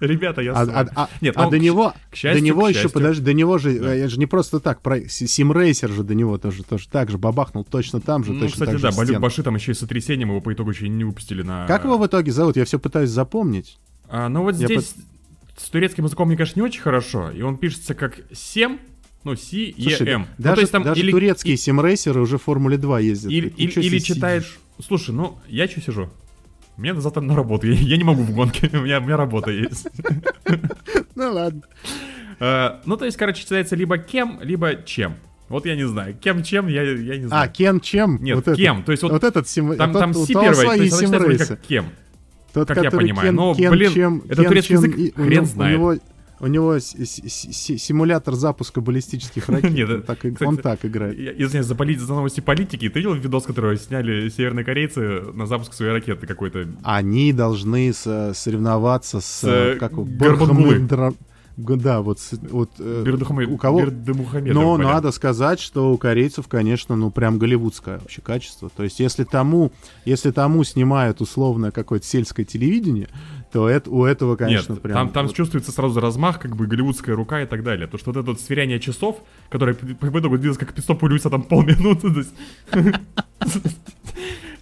Ребята, 0.00 0.40
я 0.40 0.52
А, 0.54 0.62
а- 0.62 0.88
а- 0.94 1.08
Нет, 1.20 1.34
а 1.36 1.44
ну, 1.44 1.50
до 1.50 1.58
него, 1.60 1.94
до 2.22 2.40
него 2.40 2.68
еще, 2.68 2.88
подожди, 2.88 3.22
до 3.22 3.32
него 3.32 3.58
же, 3.58 3.78
Да. 3.78 3.94
э, 3.94 4.00
это 4.00 4.08
же 4.08 4.18
не 4.18 4.26
просто 4.26 4.58
так, 4.60 4.80
Симрейсер 5.08 5.90
же 5.90 6.02
до 6.02 6.14
него 6.14 6.36
тоже, 6.38 6.64
тоже 6.64 6.88
так 6.88 7.10
же 7.10 7.18
бабахнул, 7.18 7.64
точно 7.64 8.00
там 8.00 8.24
же, 8.24 8.32
Ну, 8.32 8.40
точно 8.40 8.52
кстати, 8.52 8.70
так 8.70 8.78
же 8.78 8.82
да, 8.82 8.90
в 8.90 8.96
Балюк. 8.96 9.20
Баши 9.20 9.42
там 9.42 9.54
еще 9.54 9.72
и 9.72 9.74
сотрясением 9.74 10.30
его 10.30 10.40
по 10.40 10.52
итогу 10.52 10.70
еще 10.70 10.88
не 10.88 11.04
выпустили 11.04 11.42
на... 11.42 11.66
Как 11.66 11.84
его 11.84 11.96
в 11.96 12.06
итоге 12.06 12.32
зовут? 12.32 12.56
Я 12.56 12.64
все 12.64 12.78
пытаюсь 12.78 13.10
запомнить. 13.10 13.78
Ну 14.10 14.42
вот 14.42 14.56
Я 14.56 14.66
здесь 14.66 14.94
с 15.56 15.70
турецким 15.70 16.04
языком, 16.04 16.28
мне 16.28 16.36
кажется, 16.36 16.58
не 16.58 16.64
очень 16.64 16.80
хорошо. 16.80 17.30
И 17.30 17.42
он 17.42 17.56
пишется 17.58 17.94
как 17.94 18.20
Сем, 18.32 18.80
ну, 19.28 19.34
Е, 19.52 19.72
Слушай, 19.82 20.08
М. 20.12 20.22
да- 20.22 20.28
Ну, 20.38 20.42
даже, 20.44 20.54
то 20.56 20.60
есть 20.60 20.72
там 20.72 20.82
даже 20.82 21.00
или, 21.00 21.10
турецкие 21.10 21.56
симрейсеры 21.56 22.20
уже 22.20 22.38
в 22.38 22.42
Формуле 22.42 22.76
2 22.78 23.00
ездят. 23.00 23.30
или, 23.30 23.48
Ты 23.48 23.62
или, 23.62 23.80
или 23.80 23.98
сидишь? 23.98 24.58
Слушай, 24.84 25.14
ну, 25.14 25.38
я 25.48 25.66
что 25.68 25.80
сижу? 25.80 26.08
Мне 26.76 26.94
завтра 27.00 27.20
на 27.20 27.34
работу, 27.34 27.66
я, 27.66 27.74
я 27.74 27.96
не 27.96 28.04
могу 28.04 28.22
в 28.22 28.30
гонке, 28.32 28.70
у 28.72 28.82
меня, 28.82 28.98
у 28.98 29.02
меня 29.02 29.16
работа 29.16 29.50
есть. 29.50 29.86
Ну 31.14 31.32
ладно. 31.32 31.62
А, 32.40 32.80
Ну, 32.86 32.96
то 32.96 33.04
есть, 33.04 33.16
короче, 33.16 33.40
читается 33.42 33.74
либо 33.76 33.98
кем, 33.98 34.38
либо 34.42 34.76
чем. 34.84 35.14
Вот 35.48 35.66
я 35.66 35.74
не 35.74 35.86
знаю. 35.88 36.14
Кем, 36.20 36.42
чем, 36.44 36.68
я, 36.68 36.82
я 36.82 37.16
не 37.16 37.24
А, 37.24 37.28
знаю. 37.28 37.50
Кен 37.52 37.80
чем? 37.80 38.18
Нет, 38.22 38.36
Вот 38.46 38.56
кем, 38.56 38.82
то 38.84 38.92
есть 38.92 39.02
вот 39.02 39.24
этот 39.24 39.48
сим... 39.48 39.74
там, 39.76 39.92
тот- 39.92 40.00
там 40.00 40.14
Си 40.14 40.32
первый, 40.34 40.66
то 40.66 40.74
есть 40.74 41.02
она 41.02 41.18
читается 41.18 41.56
как 41.56 41.60
кем. 41.66 41.86
Тот, 42.52 42.68
как 42.68 42.82
я 42.84 42.90
понимаю. 42.90 43.28
Кен- 43.30 43.34
Но, 43.34 43.54
Кен 43.54 43.70
блин, 43.72 43.92
чем- 43.92 44.22
это 44.28 44.44
турецкий 44.44 44.74
язык, 44.76 44.96
и 44.96 45.10
хрен 45.12 45.44
знает. 45.46 45.76
У 45.76 45.78
него, 45.80 45.94
у 46.40 46.46
него 46.46 46.78
с- 46.78 46.94
с- 46.94 47.20
с- 47.28 47.78
симулятор 47.78 48.34
запуска 48.34 48.80
баллистических 48.80 49.48
ракет. 49.48 49.70
Нет, 49.72 49.88
он, 49.88 49.96
это- 49.96 50.06
так, 50.06 50.18
кстати, 50.18 50.44
он 50.44 50.56
так 50.56 50.84
играет. 50.84 51.18
Я, 51.18 51.32
извиняюсь 51.32 51.66
за, 51.66 51.74
поли- 51.74 51.96
за 51.96 52.12
новости 52.12 52.40
политики. 52.40 52.88
Ты 52.88 52.98
видел 53.00 53.14
видос, 53.14 53.44
который 53.44 53.76
сняли 53.78 54.28
северные 54.28 54.64
корейцы 54.64 55.22
на 55.32 55.46
запуск 55.46 55.72
своей 55.72 55.92
ракеты 55.92 56.26
какой-то? 56.26 56.66
Они 56.82 57.32
должны 57.32 57.92
со- 57.92 58.32
соревноваться 58.34 59.20
с, 59.20 59.40
С, 59.40 59.44
э, 59.44 59.74
э, 59.74 59.76
как 59.76 59.92
Горбангулы. 59.94 60.88
Да, 61.56 62.02
вот, 62.02 62.20
с- 62.20 62.38
вот 62.52 62.70
э, 62.78 63.02
Бердухамед- 63.04 63.46
у 63.46 63.56
кого... 63.56 63.80
Но 64.54 64.76
надо 64.76 65.10
сказать, 65.10 65.58
что 65.58 65.92
у 65.92 65.98
корейцев, 65.98 66.46
конечно, 66.46 66.94
ну 66.94 67.10
прям 67.10 67.36
голливудское 67.40 67.98
вообще 67.98 68.22
качество. 68.22 68.70
То 68.76 68.84
есть 68.84 69.00
если 69.00 69.24
тому, 69.24 69.72
если 70.04 70.30
тому 70.30 70.62
снимают 70.62 71.20
условно 71.20 71.72
какое-то 71.72 72.06
сельское 72.06 72.44
телевидение, 72.44 73.08
то 73.52 73.68
это, 73.68 73.90
у 73.90 74.04
этого, 74.04 74.36
конечно, 74.36 74.74
Нет, 74.74 74.82
прям... 74.82 74.94
там, 74.94 75.08
там 75.10 75.26
вот- 75.26 75.34
чувствуется 75.34 75.72
сразу 75.72 76.00
размах, 76.00 76.38
как 76.38 76.56
бы 76.56 76.66
голливудская 76.66 77.14
рука 77.16 77.42
и 77.42 77.46
так 77.46 77.62
далее. 77.62 77.86
То, 77.86 77.98
что 77.98 78.10
вот 78.12 78.20
это 78.20 78.30
вот 78.30 78.40
сверяние 78.40 78.80
часов, 78.80 79.22
которое 79.48 79.74
по 79.74 80.18
итогу 80.18 80.38
длилось 80.38 80.58
как 80.58 80.72
пистоп 80.74 81.02
у 81.02 81.08
Люиса 81.08 81.30
там 81.30 81.42
полминуты. 81.42 82.26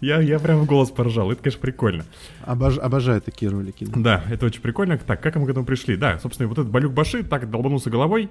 Я, 0.01 0.21
я 0.21 0.39
прям 0.39 0.61
в 0.61 0.67
голос 0.67 0.91
поржал. 0.91 1.31
Это, 1.33 1.43
конечно, 1.43 1.61
прикольно. 1.61 2.05
обож- 2.45 2.79
обожаю 2.79 3.21
такие 3.23 3.51
ролики. 3.51 3.87
Да, 3.97 4.23
это 4.31 4.45
очень 4.47 4.61
прикольно. 4.61 4.99
Так, 4.99 5.23
как 5.23 5.37
мы 5.37 5.47
к 5.47 5.49
этому 5.49 5.65
пришли? 5.65 5.97
Да, 5.97 6.19
собственно, 6.19 6.49
вот 6.49 6.59
этот 6.59 6.71
Балюк 6.71 6.93
Баши 6.93 7.23
так 7.23 7.49
долбанулся 7.51 7.89
головой 7.89 8.29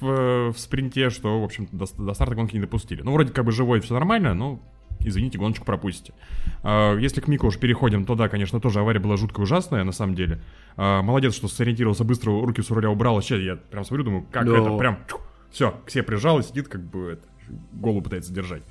в, 0.00 0.52
в 0.52 0.58
спринте, 0.58 1.10
что, 1.10 1.40
в 1.40 1.44
общем 1.44 1.68
до, 1.72 1.84
до 1.98 2.14
старта 2.14 2.34
гонки 2.34 2.54
не 2.54 2.62
допустили. 2.62 3.02
Ну, 3.02 3.12
вроде 3.12 3.32
как 3.32 3.44
бы 3.44 3.52
живой, 3.52 3.80
все 3.80 3.92
нормально, 3.92 4.32
но, 4.32 4.60
извините, 5.04 5.38
гоночку 5.38 5.64
пропустите. 5.64 6.14
А, 6.62 6.96
если 6.96 7.20
к 7.20 7.28
Мику 7.28 7.46
уж 7.46 7.58
переходим, 7.58 8.04
то 8.04 8.14
да, 8.14 8.28
конечно, 8.28 8.60
тоже 8.60 8.80
авария 8.80 9.00
была 9.00 9.16
жутко 9.16 9.40
ужасная, 9.40 9.84
на 9.84 9.92
самом 9.92 10.14
деле. 10.14 10.40
А, 10.76 11.02
молодец, 11.02 11.34
что 11.34 11.48
сориентировался 11.48 12.04
быстро, 12.04 12.30
руки 12.30 12.62
с 12.62 12.70
руля 12.70 12.90
убрал. 12.90 13.20
Сейчас 13.22 13.40
я 13.40 13.56
прям 13.56 13.84
смотрю, 13.84 14.04
думаю, 14.04 14.26
как 14.30 14.46
Да. 14.46 14.58
это 14.58 14.76
прям... 14.76 14.98
Все, 15.50 15.74
к 15.84 15.90
себе 15.90 16.02
прижал 16.02 16.38
и 16.38 16.42
сидит, 16.42 16.68
как 16.68 16.82
бы 16.82 17.12
это, 17.12 17.22
голову 17.72 18.00
пытается 18.00 18.32
держать. 18.32 18.62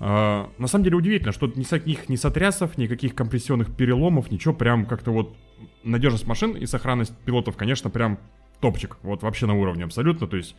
А, 0.00 0.50
на 0.58 0.66
самом 0.66 0.84
деле 0.84 0.96
удивительно, 0.96 1.32
что 1.32 1.46
никаких 1.46 2.08
ни 2.08 2.16
сотрясов, 2.16 2.78
никаких 2.78 3.14
компрессионных 3.14 3.74
переломов, 3.74 4.30
ничего, 4.30 4.54
прям 4.54 4.86
как-то 4.86 5.10
вот 5.12 5.36
надежность 5.82 6.26
машин 6.26 6.52
и 6.52 6.66
сохранность 6.66 7.16
пилотов, 7.24 7.56
конечно, 7.56 7.90
прям 7.90 8.18
топчик, 8.60 8.96
вот 9.02 9.22
вообще 9.22 9.46
на 9.46 9.54
уровне 9.54 9.84
абсолютно, 9.84 10.26
то 10.26 10.36
есть 10.36 10.56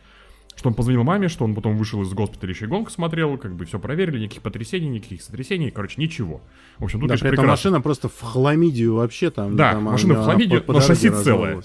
что 0.56 0.68
он 0.70 0.74
позвонил 0.74 1.04
маме, 1.04 1.28
что 1.28 1.44
он 1.44 1.54
потом 1.54 1.76
вышел 1.76 2.02
из 2.02 2.12
госпиталя, 2.12 2.52
еще 2.52 2.64
и 2.64 2.68
гонку 2.68 2.90
смотрел, 2.90 3.36
как 3.38 3.54
бы 3.54 3.64
все 3.66 3.78
проверили, 3.78 4.18
никаких 4.20 4.42
потрясений, 4.42 4.88
никаких 4.88 5.22
сотрясений, 5.22 5.70
короче, 5.70 6.00
ничего. 6.00 6.40
В 6.78 6.84
общем, 6.84 6.98
тут, 7.00 7.08
Да, 7.08 7.12
конечно, 7.12 7.28
при 7.28 7.34
этом 7.38 7.46
машина 7.46 7.80
просто 7.80 8.08
в 8.08 8.20
хламидию 8.20 8.94
вообще 8.94 9.30
там. 9.30 9.54
Да, 9.56 9.72
там 9.72 9.84
машина 9.84 10.14
в 10.14 10.24
хламидию, 10.24 10.60
по- 10.62 10.68
по 10.68 10.72
но 10.74 10.80
шасси 10.80 11.10
целое. 11.10 11.62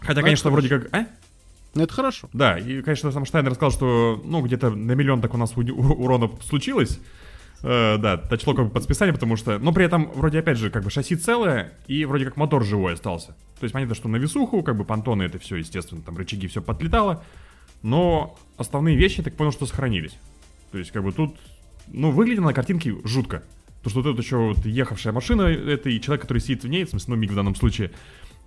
Хотя, 0.00 0.20
Ну, 0.20 0.24
конечно, 0.24 0.48
это 0.48 0.52
вроде 0.52 0.68
как... 0.70 0.88
А? 0.94 1.06
Ну, 1.74 1.82
это 1.84 1.92
хорошо. 1.94 2.28
Да, 2.32 2.58
и, 2.58 2.82
конечно, 2.82 3.12
сам 3.12 3.24
Штайнер 3.26 3.52
сказал, 3.54 3.70
что, 3.70 4.20
ну, 4.24 4.40
где-то 4.42 4.70
на 4.70 4.92
миллион 4.92 5.20
так 5.20 5.34
у 5.34 5.36
нас 5.36 5.52
у- 5.56 5.60
у- 5.60 6.02
урона 6.04 6.30
случилось. 6.42 6.98
Э, 7.62 7.98
да, 7.98 8.16
тачло 8.16 8.54
как 8.54 8.64
бы 8.66 8.70
под 8.72 8.82
списание, 8.82 9.12
потому 9.12 9.36
что... 9.36 9.58
Но 9.58 9.72
при 9.74 9.84
этом, 9.84 10.10
вроде, 10.14 10.38
опять 10.38 10.56
же, 10.56 10.70
как 10.70 10.82
бы 10.82 10.90
шасси 10.90 11.14
целое, 11.16 11.74
и 11.86 12.06
вроде 12.06 12.24
как 12.24 12.38
мотор 12.38 12.64
живой 12.64 12.94
остался. 12.94 13.36
То 13.60 13.64
есть, 13.64 13.74
понятно, 13.74 13.94
что 13.94 14.08
на 14.08 14.16
весуху, 14.16 14.62
как 14.62 14.76
бы 14.78 14.84
понтоны 14.86 15.22
это 15.24 15.38
все, 15.38 15.56
естественно, 15.56 16.00
там 16.00 16.16
рычаги 16.16 16.46
все 16.48 16.62
подлетало. 16.62 17.22
Но 17.82 18.36
основные 18.56 18.96
вещи, 18.96 19.18
я 19.18 19.24
так 19.24 19.34
понял, 19.34 19.52
что 19.52 19.66
сохранились. 19.66 20.16
То 20.72 20.78
есть, 20.78 20.90
как 20.90 21.02
бы 21.02 21.12
тут... 21.12 21.36
Ну, 21.88 22.10
выглядит 22.10 22.42
на 22.42 22.52
картинке 22.52 22.94
жутко. 23.04 23.42
То, 23.82 23.90
что 23.90 24.00
это 24.00 24.20
еще 24.20 24.36
вот 24.36 24.64
ехавшая 24.64 25.12
машина, 25.12 25.42
это 25.42 25.88
и 25.88 26.00
человек, 26.00 26.22
который 26.22 26.38
сидит 26.38 26.62
в 26.62 26.68
ней, 26.68 26.84
в 26.84 26.90
смысле, 26.90 27.14
ну, 27.14 27.20
Миг 27.20 27.32
в 27.32 27.34
данном 27.34 27.54
случае, 27.54 27.90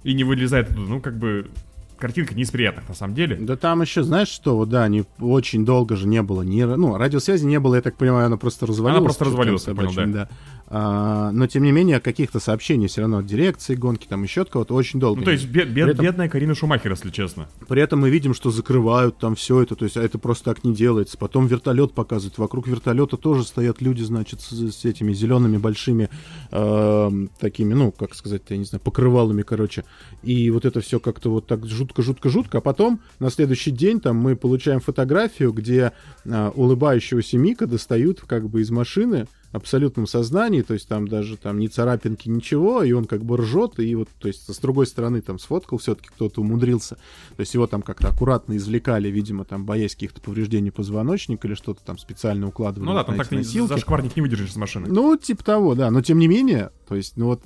и 0.04 0.14
не 0.14 0.24
вылезает 0.24 0.72
оттуда, 0.72 0.88
ну, 0.88 1.02
как 1.02 1.18
бы... 1.18 1.50
Картинка 1.98 2.36
не 2.36 2.42
из 2.42 2.52
приятных, 2.52 2.90
на 2.90 2.96
самом 2.96 3.14
деле. 3.14 3.38
Да 3.38 3.56
там 3.56 3.82
еще, 3.82 4.04
знаешь 4.04 4.28
что, 4.28 4.58
вот 4.58 4.68
да, 4.68 4.86
не, 4.90 5.06
очень 5.20 5.64
долго 5.64 5.96
же 5.96 6.06
не 6.06 6.22
было 6.22 6.42
ни... 6.42 6.62
Ну, 6.64 6.98
радиосвязи 6.98 7.46
не 7.46 7.60
было, 7.60 7.76
я 7.76 7.82
так 7.82 7.96
понимаю, 7.96 8.26
она 8.26 8.36
просто 8.36 8.66
развалилась. 8.66 9.16
просто 9.16 9.24
к 9.24 9.28
чертям 9.28 9.40
развалилась, 9.40 9.68
я 9.68 9.74
понял, 9.74 9.90
собачьим, 9.92 10.12
да. 10.12 10.30
А, 10.68 11.32
но, 11.32 11.46
тем 11.48 11.64
не 11.64 11.72
менее, 11.72 12.00
каких-то 12.00 12.40
сообщений 12.40 12.88
все 12.88 13.02
равно 13.02 13.18
от 13.20 13.26
дирекции 13.26 13.76
гонки, 13.76 14.08
там 14.08 14.24
еще 14.24 14.42
от 14.42 14.50
кого-то 14.50 14.74
очень 14.74 15.00
долго. 15.00 15.20
Ну, 15.20 15.26
то 15.26 15.32
есть, 15.32 15.46
бед- 15.46 15.70
бед- 15.70 15.90
этом- 15.90 16.04
бедная 16.06 16.30
Карина 16.30 16.56
Шумахер, 16.56 16.92
если 16.92 17.10
честно. 17.12 17.48
При 17.68 17.82
этом 17.82 18.00
мы 18.00 18.10
видим, 18.10 18.34
что 18.34 18.50
закрывают 18.50 19.18
там 19.18 19.36
все 19.36 19.62
это, 19.62 19.76
то 19.76 19.86
есть 19.86 19.98
а 19.98 20.02
это 20.02 20.18
просто 20.18 20.46
так 20.46 20.64
не 20.64 20.74
делается. 20.74 21.18
Потом 21.18 21.48
вертолет 21.48 21.94
показывают, 21.94 22.38
вокруг 22.38 22.68
вертолета 22.68 23.18
тоже 23.18 23.44
стоят 23.44 23.82
люди, 23.82 24.02
значит, 24.04 24.42
с, 24.42 24.52
с 24.52 24.86
этими 24.86 25.14
зелеными 25.14 25.58
большими 25.58 26.10
эм, 26.52 27.30
такими, 27.40 27.74
ну, 27.74 27.92
как 27.92 28.16
сказать, 28.16 28.44
я 28.50 28.58
не 28.58 28.66
знаю, 28.66 28.82
покрывалами, 28.82 29.42
короче. 29.42 29.84
И 30.24 30.50
вот 30.50 30.66
это 30.66 30.82
все 30.82 31.00
как-то 31.00 31.30
вот 31.30 31.46
так 31.48 31.66
жутко-жутко-жутко. 31.66 32.60
А 32.60 32.62
потом 32.62 33.00
на 33.20 33.30
следующий 33.30 33.72
день 33.72 34.00
там 34.00 34.18
мы 34.18 34.36
получаем 34.36 34.80
фотографию, 34.80 35.52
где 35.52 35.92
э, 36.26 36.52
улыбающегося 36.56 37.38
Мика 37.38 37.68
достают 37.68 38.22
как 38.22 38.50
бы 38.50 38.62
из 38.62 38.72
машины 38.72 39.28
абсолютном 39.54 40.08
сознании, 40.08 40.62
то 40.64 40.74
есть 40.74 40.88
там 40.88 41.08
даже 41.08 41.38
там 41.38 41.60
ни 41.60 41.68
царапинки, 41.68 42.28
ничего, 42.28 42.84
и 42.84 42.92
он 42.92 43.06
как 43.06 43.24
бы 43.24 43.38
ржет, 43.38 43.80
и 43.80 43.96
вот, 43.96 44.10
то 44.20 44.28
есть 44.28 44.54
с 44.54 44.58
другой 44.58 44.88
стороны 44.88 45.22
там 45.22 45.40
сфоткал, 45.40 45.78
все-таки 45.78 46.10
кто-то 46.10 46.42
умудрился, 46.42 46.96
то 47.36 47.40
есть 47.40 47.54
его 47.54 47.68
там 47.68 47.82
как-то 47.84 48.10
аккуратно 48.10 48.58
извлекали, 48.58 49.10
видимо, 49.10 49.46
там 49.46 49.66
боясь 49.66 49.94
каких-то 49.94 50.20
повреждений 50.22 50.72
позвоночника 50.72 51.48
или 51.48 51.56
что-то 51.56 51.82
там 51.86 51.98
специально 51.98 52.48
укладывали 52.48 52.90
Ну 52.90 52.96
да, 52.96 53.04
там 53.04 53.16
так 53.16 53.28
ты 53.28 53.36
носилки. 53.36 53.70
зашкварник 53.70 54.16
не 54.16 54.22
выдержишь 54.24 54.52
с 54.52 54.56
машины. 54.56 54.88
Ну, 54.90 55.16
типа 55.18 55.44
того, 55.44 55.76
да, 55.76 55.92
но 55.92 56.02
тем 56.02 56.18
не 56.18 56.28
менее, 56.28 56.72
то 56.88 56.96
есть, 56.96 57.16
ну 57.16 57.28
вот, 57.28 57.42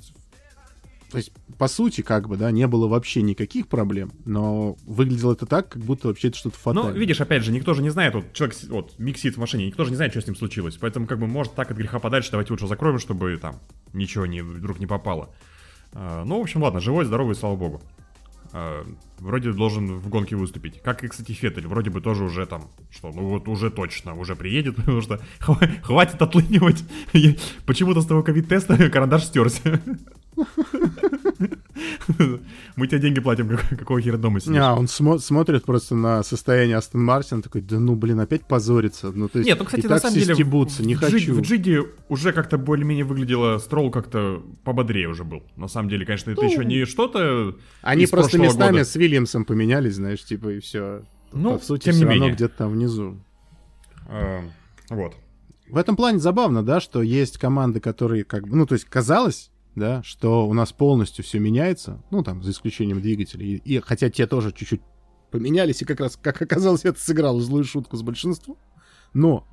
то 1.10 1.16
есть, 1.16 1.32
по 1.58 1.68
сути, 1.68 2.02
как 2.02 2.28
бы, 2.28 2.36
да, 2.36 2.50
не 2.50 2.66
было 2.66 2.86
вообще 2.86 3.22
никаких 3.22 3.66
проблем, 3.68 4.12
но 4.24 4.76
выглядело 4.86 5.32
это 5.32 5.46
так, 5.46 5.70
как 5.70 5.82
будто 5.82 6.08
вообще 6.08 6.28
это 6.28 6.36
что-то 6.36 6.56
Ну, 6.66 6.72
фатальное. 6.74 6.98
видишь, 6.98 7.20
опять 7.20 7.42
же, 7.44 7.50
никто 7.52 7.72
же 7.74 7.82
не 7.82 7.90
знает, 7.90 8.14
вот 8.14 8.32
человек, 8.34 8.56
вот, 8.68 8.98
Мик 8.98 9.16
сидит 9.16 9.36
в 9.36 9.40
машине, 9.40 9.66
никто 9.66 9.84
же 9.84 9.90
не 9.90 9.96
знает, 9.96 10.12
что 10.12 10.20
с 10.20 10.26
ним 10.26 10.36
случилось. 10.36 10.76
Поэтому, 10.76 11.06
как 11.06 11.18
бы, 11.18 11.26
может, 11.26 11.54
так 11.54 11.70
от 11.70 11.76
греха 11.76 11.98
подальше, 11.98 12.30
давайте 12.30 12.52
лучше 12.52 12.66
закроем, 12.66 12.98
чтобы 12.98 13.36
там 13.38 13.56
ничего 13.92 14.26
не, 14.26 14.42
вдруг 14.42 14.78
не 14.80 14.86
попало. 14.86 15.30
А, 15.92 16.24
ну, 16.24 16.38
в 16.38 16.42
общем, 16.42 16.62
ладно, 16.62 16.80
живой, 16.80 17.04
здоровый, 17.06 17.34
слава 17.34 17.56
богу. 17.56 17.80
А, 18.52 18.84
вроде 19.18 19.52
должен 19.52 19.98
в 19.98 20.08
гонке 20.08 20.36
выступить. 20.36 20.80
Как 20.82 21.04
и, 21.04 21.08
кстати, 21.08 21.32
Феттель, 21.32 21.66
вроде 21.66 21.90
бы 21.90 22.00
тоже 22.00 22.24
уже 22.24 22.46
там, 22.46 22.68
что, 22.90 23.10
ну 23.12 23.28
вот 23.28 23.46
уже 23.48 23.70
точно, 23.70 24.14
уже 24.14 24.36
приедет, 24.36 24.76
потому 24.76 25.00
что 25.02 25.20
хва- 25.40 25.80
хватит 25.82 26.20
отлынивать. 26.20 26.82
Почему-то 27.66 28.00
с 28.02 28.06
того 28.06 28.22
ковид-теста 28.22 28.76
карандаш 28.90 29.24
стерся. 29.24 29.80
Мы 32.76 32.86
тебе 32.86 32.98
деньги 33.00 33.20
платим, 33.20 33.48
как- 33.48 33.68
какого 33.78 34.00
хера 34.00 34.16
дома 34.16 34.40
сидишь? 34.40 34.56
А, 34.60 34.74
он 34.74 34.86
смо- 34.86 35.18
смотрит 35.18 35.64
просто 35.64 35.94
на 35.94 36.22
состояние 36.22 36.76
Астон 36.76 37.04
Мартина, 37.04 37.42
такой, 37.42 37.60
да 37.60 37.78
ну, 37.78 37.94
блин, 37.94 38.20
опять 38.20 38.44
позорится. 38.46 39.10
Ну, 39.12 39.28
то 39.28 39.38
есть, 39.38 39.48
Нет, 39.48 39.58
ну, 39.58 39.64
кстати, 39.64 39.80
и 39.84 39.88
на 39.88 39.94
так 39.94 40.02
самом 40.02 40.14
все 40.16 40.22
деле, 40.22 40.34
стебутся, 40.34 40.82
не 40.82 40.94
в, 40.94 41.00
хочу. 41.00 41.34
в 41.34 41.40
Джиге 41.40 41.84
уже 42.08 42.32
как-то 42.32 42.58
более-менее 42.58 43.04
выглядело, 43.04 43.58
Строл 43.58 43.90
как-то 43.90 44.42
пободрее 44.64 45.08
уже 45.08 45.24
был. 45.24 45.42
На 45.56 45.68
самом 45.68 45.88
деле, 45.88 46.04
конечно, 46.06 46.30
это 46.30 46.44
еще 46.44 46.64
не 46.64 46.84
что-то 46.84 47.56
Они 47.82 48.06
просто 48.06 48.38
местами 48.38 48.72
года. 48.78 48.84
с 48.84 48.94
Вильямсом 48.96 49.44
поменялись, 49.44 49.94
знаешь, 49.96 50.24
типа, 50.24 50.48
и 50.54 50.60
все. 50.60 51.02
Ну, 51.32 51.58
По 51.58 51.64
сути, 51.64 51.84
тем 51.90 51.96
не 51.96 52.04
менее. 52.04 52.32
где-то 52.32 52.54
там 52.58 52.72
внизу. 52.72 53.18
Э, 54.08 54.40
вот. 54.88 55.14
В 55.68 55.76
этом 55.76 55.96
плане 55.96 56.18
забавно, 56.18 56.62
да, 56.64 56.80
что 56.80 57.02
есть 57.02 57.36
команды, 57.36 57.78
которые 57.80 58.24
как 58.24 58.48
бы, 58.48 58.56
ну, 58.56 58.64
то 58.66 58.72
есть 58.74 58.86
казалось, 58.86 59.50
да, 59.78 60.02
что 60.02 60.46
у 60.48 60.54
нас 60.54 60.72
полностью 60.72 61.24
все 61.24 61.38
меняется, 61.38 62.02
ну, 62.10 62.22
там, 62.22 62.42
за 62.42 62.50
исключением 62.50 63.00
двигателей, 63.00 63.56
и, 63.56 63.80
хотя 63.80 64.10
те 64.10 64.26
тоже 64.26 64.52
чуть-чуть 64.52 64.82
поменялись, 65.30 65.82
и 65.82 65.84
как 65.84 66.00
раз, 66.00 66.18
как 66.20 66.40
оказалось, 66.42 66.84
это 66.84 67.00
сыграло 67.00 67.40
злую 67.40 67.64
шутку 67.64 67.96
с 67.96 68.02
большинством, 68.02 68.56
но, 69.12 69.46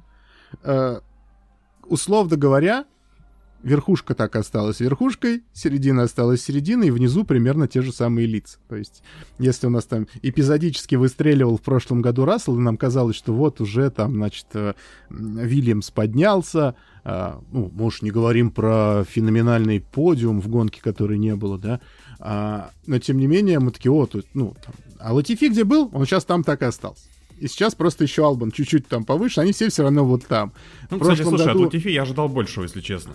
э, 0.63 0.99
условно 1.85 2.37
говоря, 2.37 2.85
верхушка 3.63 4.13
так 4.13 4.35
осталась 4.35 4.79
верхушкой, 4.79 5.43
середина 5.53 6.03
осталась 6.03 6.43
серединой, 6.43 6.87
и 6.87 6.91
внизу 6.91 7.23
примерно 7.23 7.67
те 7.67 7.81
же 7.81 7.91
самые 7.91 8.27
лица. 8.27 8.59
То 8.69 8.75
есть, 8.75 9.01
если 9.39 9.67
у 9.67 9.69
нас 9.69 9.85
там 9.85 10.07
эпизодически 10.21 10.95
выстреливал 10.95 11.57
в 11.57 11.61
прошлом 11.61 12.01
году 12.01 12.25
Рассел, 12.25 12.55
и 12.57 12.61
нам 12.61 12.77
казалось, 12.77 13.15
что 13.15 13.33
вот 13.33 13.61
уже 13.61 13.89
там, 13.89 14.13
значит, 14.13 14.45
э, 14.53 14.73
Вильямс 15.09 15.89
поднялся, 15.91 16.75
а, 17.03 17.41
ну, 17.51 17.71
мы 17.73 17.85
уж 17.85 18.01
не 18.01 18.11
говорим 18.11 18.51
про 18.51 19.03
феноменальный 19.09 19.79
подиум 19.79 20.41
в 20.41 20.47
гонке, 20.47 20.81
которой 20.81 21.17
не 21.17 21.35
было, 21.35 21.57
да, 21.57 21.79
А, 22.19 22.71
но 22.87 22.97
тем 22.99 23.17
не 23.17 23.27
менее 23.27 23.59
мы 23.59 23.71
такие, 23.71 23.91
о, 23.91 24.05
тут, 24.05 24.25
ну, 24.33 24.55
там, 24.63 24.73
а 24.99 25.13
Латифи 25.13 25.45
где 25.49 25.63
был, 25.63 25.89
он 25.93 26.05
сейчас 26.05 26.23
там 26.25 26.43
так 26.43 26.61
и 26.61 26.65
остался. 26.65 27.03
И 27.37 27.47
сейчас 27.47 27.75
просто 27.75 28.05
еще 28.05 28.25
Албан 28.25 28.51
чуть-чуть 28.51 28.87
там 28.87 29.03
повыше, 29.03 29.41
они 29.41 29.51
все 29.51 29.69
все 29.69 29.83
равно 29.83 30.05
вот 30.05 30.25
там. 30.25 30.53
Ну, 30.89 30.97
В 30.97 31.01
кстати, 31.01 31.23
слушай, 31.23 31.45
году- 31.47 31.59
от 31.59 31.65
Латифи 31.65 31.89
я 31.89 32.03
ожидал 32.03 32.29
большего, 32.29 32.63
если 32.63 32.79
честно. 32.79 33.13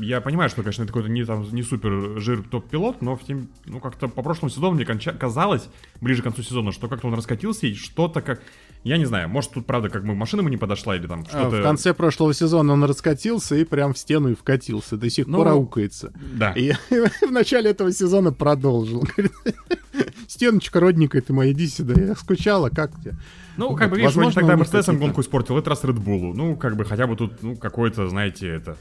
Я 0.00 0.20
понимаю, 0.20 0.50
что, 0.50 0.62
конечно, 0.62 0.82
это 0.82 0.92
какой-то 0.92 1.08
не, 1.08 1.24
там, 1.24 1.46
не 1.52 1.62
супер 1.62 2.20
жир 2.20 2.42
топ-пилот, 2.42 3.02
но 3.02 3.16
в 3.16 3.22
тем, 3.24 3.48
ну, 3.66 3.80
как-то 3.80 4.08
по 4.08 4.22
прошлому 4.22 4.50
сезону 4.50 4.74
мне 4.74 4.84
конча- 4.84 5.16
казалось, 5.16 5.68
ближе 6.00 6.22
к 6.22 6.24
концу 6.24 6.42
сезона, 6.42 6.72
что 6.72 6.88
как-то 6.88 7.06
он 7.06 7.14
раскатился 7.14 7.66
и 7.66 7.74
что-то 7.74 8.20
как... 8.20 8.42
Я 8.82 8.98
не 8.98 9.04
знаю, 9.04 9.28
может, 9.28 9.52
тут, 9.52 9.66
правда, 9.66 9.88
как 9.88 10.04
бы 10.04 10.14
машина 10.14 10.40
ему 10.40 10.48
не 10.48 10.56
подошла 10.56 10.96
или 10.96 11.06
там 11.06 11.24
А, 11.26 11.28
что-то... 11.28 11.56
В 11.60 11.62
конце 11.62 11.94
прошлого 11.94 12.34
сезона 12.34 12.72
он 12.72 12.84
раскатился 12.84 13.56
и 13.56 13.64
прям 13.64 13.94
в 13.94 13.98
стену 13.98 14.30
и 14.30 14.34
вкатился. 14.34 14.96
До 14.96 15.08
сих 15.08 15.26
Ну, 15.26 15.38
пор 15.38 15.48
аукается. 15.48 16.12
Да. 16.34 16.52
И 16.52 16.72
в 16.90 17.30
начале 17.30 17.70
этого 17.70 17.92
сезона 17.92 18.32
продолжил. 18.32 19.06
Стеночка 20.28 20.80
родненькая 20.80 21.22
ты 21.22 21.32
моя, 21.32 21.52
иди 21.52 21.68
сюда. 21.68 22.00
Я 22.00 22.14
скучала, 22.14 22.68
как 22.70 22.90
тебе? 23.00 23.14
Ну, 23.56 23.74
как 23.74 23.90
бы, 23.90 23.96
видишь, 23.96 24.14
вроде 24.14 24.34
тогда 24.34 24.56
Мерседесом 24.56 24.98
гонку 24.98 25.20
испортил, 25.20 25.56
этот 25.56 25.68
раз 25.68 25.84
Bull. 25.84 26.32
Ну, 26.34 26.56
как 26.56 26.76
бы, 26.76 26.84
хотя 26.84 27.06
бы 27.06 27.16
тут, 27.16 27.42
ну, 27.42 27.56
какой-то, 27.56 28.08
знаете, 28.08 28.48
это... 28.48 28.76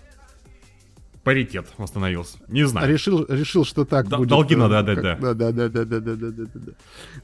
Паритет 1.25 1.65
восстановился. 1.79 2.37
Не 2.47 2.67
знаю. 2.67 2.87
Решил, 2.87 3.25
решил, 3.27 3.65
что 3.65 3.83
так 3.83 4.07
Дол- 4.07 4.19
будет. 4.19 4.29
долги 4.29 4.53
э, 4.53 4.57
надо 4.57 4.77
отдать, 4.79 5.01
да. 5.01 5.17
Да, 5.19 5.33
да, 5.33 5.51
да, 5.51 5.69
да, 5.69 5.83
да, 5.83 5.99
да, 5.99 6.15
да, 6.15 6.29
да, 6.31 6.45
да. 6.53 6.71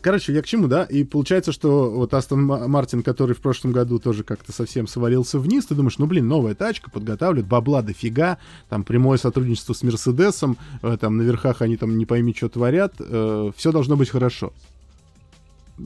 Короче, 0.02 0.34
я 0.34 0.42
к 0.42 0.48
чему, 0.48 0.68
да? 0.68 0.86
И 0.86 1.04
получается, 1.04 1.52
что 1.52 1.92
вот 1.92 2.12
Астон 2.16 2.44
Ма- 2.44 2.68
Мартин, 2.68 3.04
который 3.04 3.36
в 3.36 3.42
прошлом 3.42 3.74
году 3.74 4.00
тоже 4.00 4.24
как-то 4.24 4.52
совсем 4.52 4.88
свалился 4.88 5.38
вниз, 5.38 5.68
ты 5.68 5.76
думаешь, 5.76 6.00
ну, 6.00 6.08
блин, 6.08 6.28
новая 6.28 6.56
тачка, 6.56 6.90
подготавливают, 6.90 7.48
бабла 7.48 7.84
дофига, 7.84 8.40
там 8.70 8.84
прямое 8.84 9.20
сотрудничество 9.20 9.74
с 9.74 9.84
Мерседесом, 9.84 10.58
э, 10.82 10.98
там 11.00 11.18
на 11.18 11.22
верхах 11.22 11.62
они 11.62 11.78
там 11.78 11.96
не 11.96 12.08
пойми, 12.08 12.34
что 12.36 12.50
творят, 12.50 12.96
все 12.98 13.72
должно 13.72 13.96
быть 13.98 14.10
хорошо. 14.10 14.52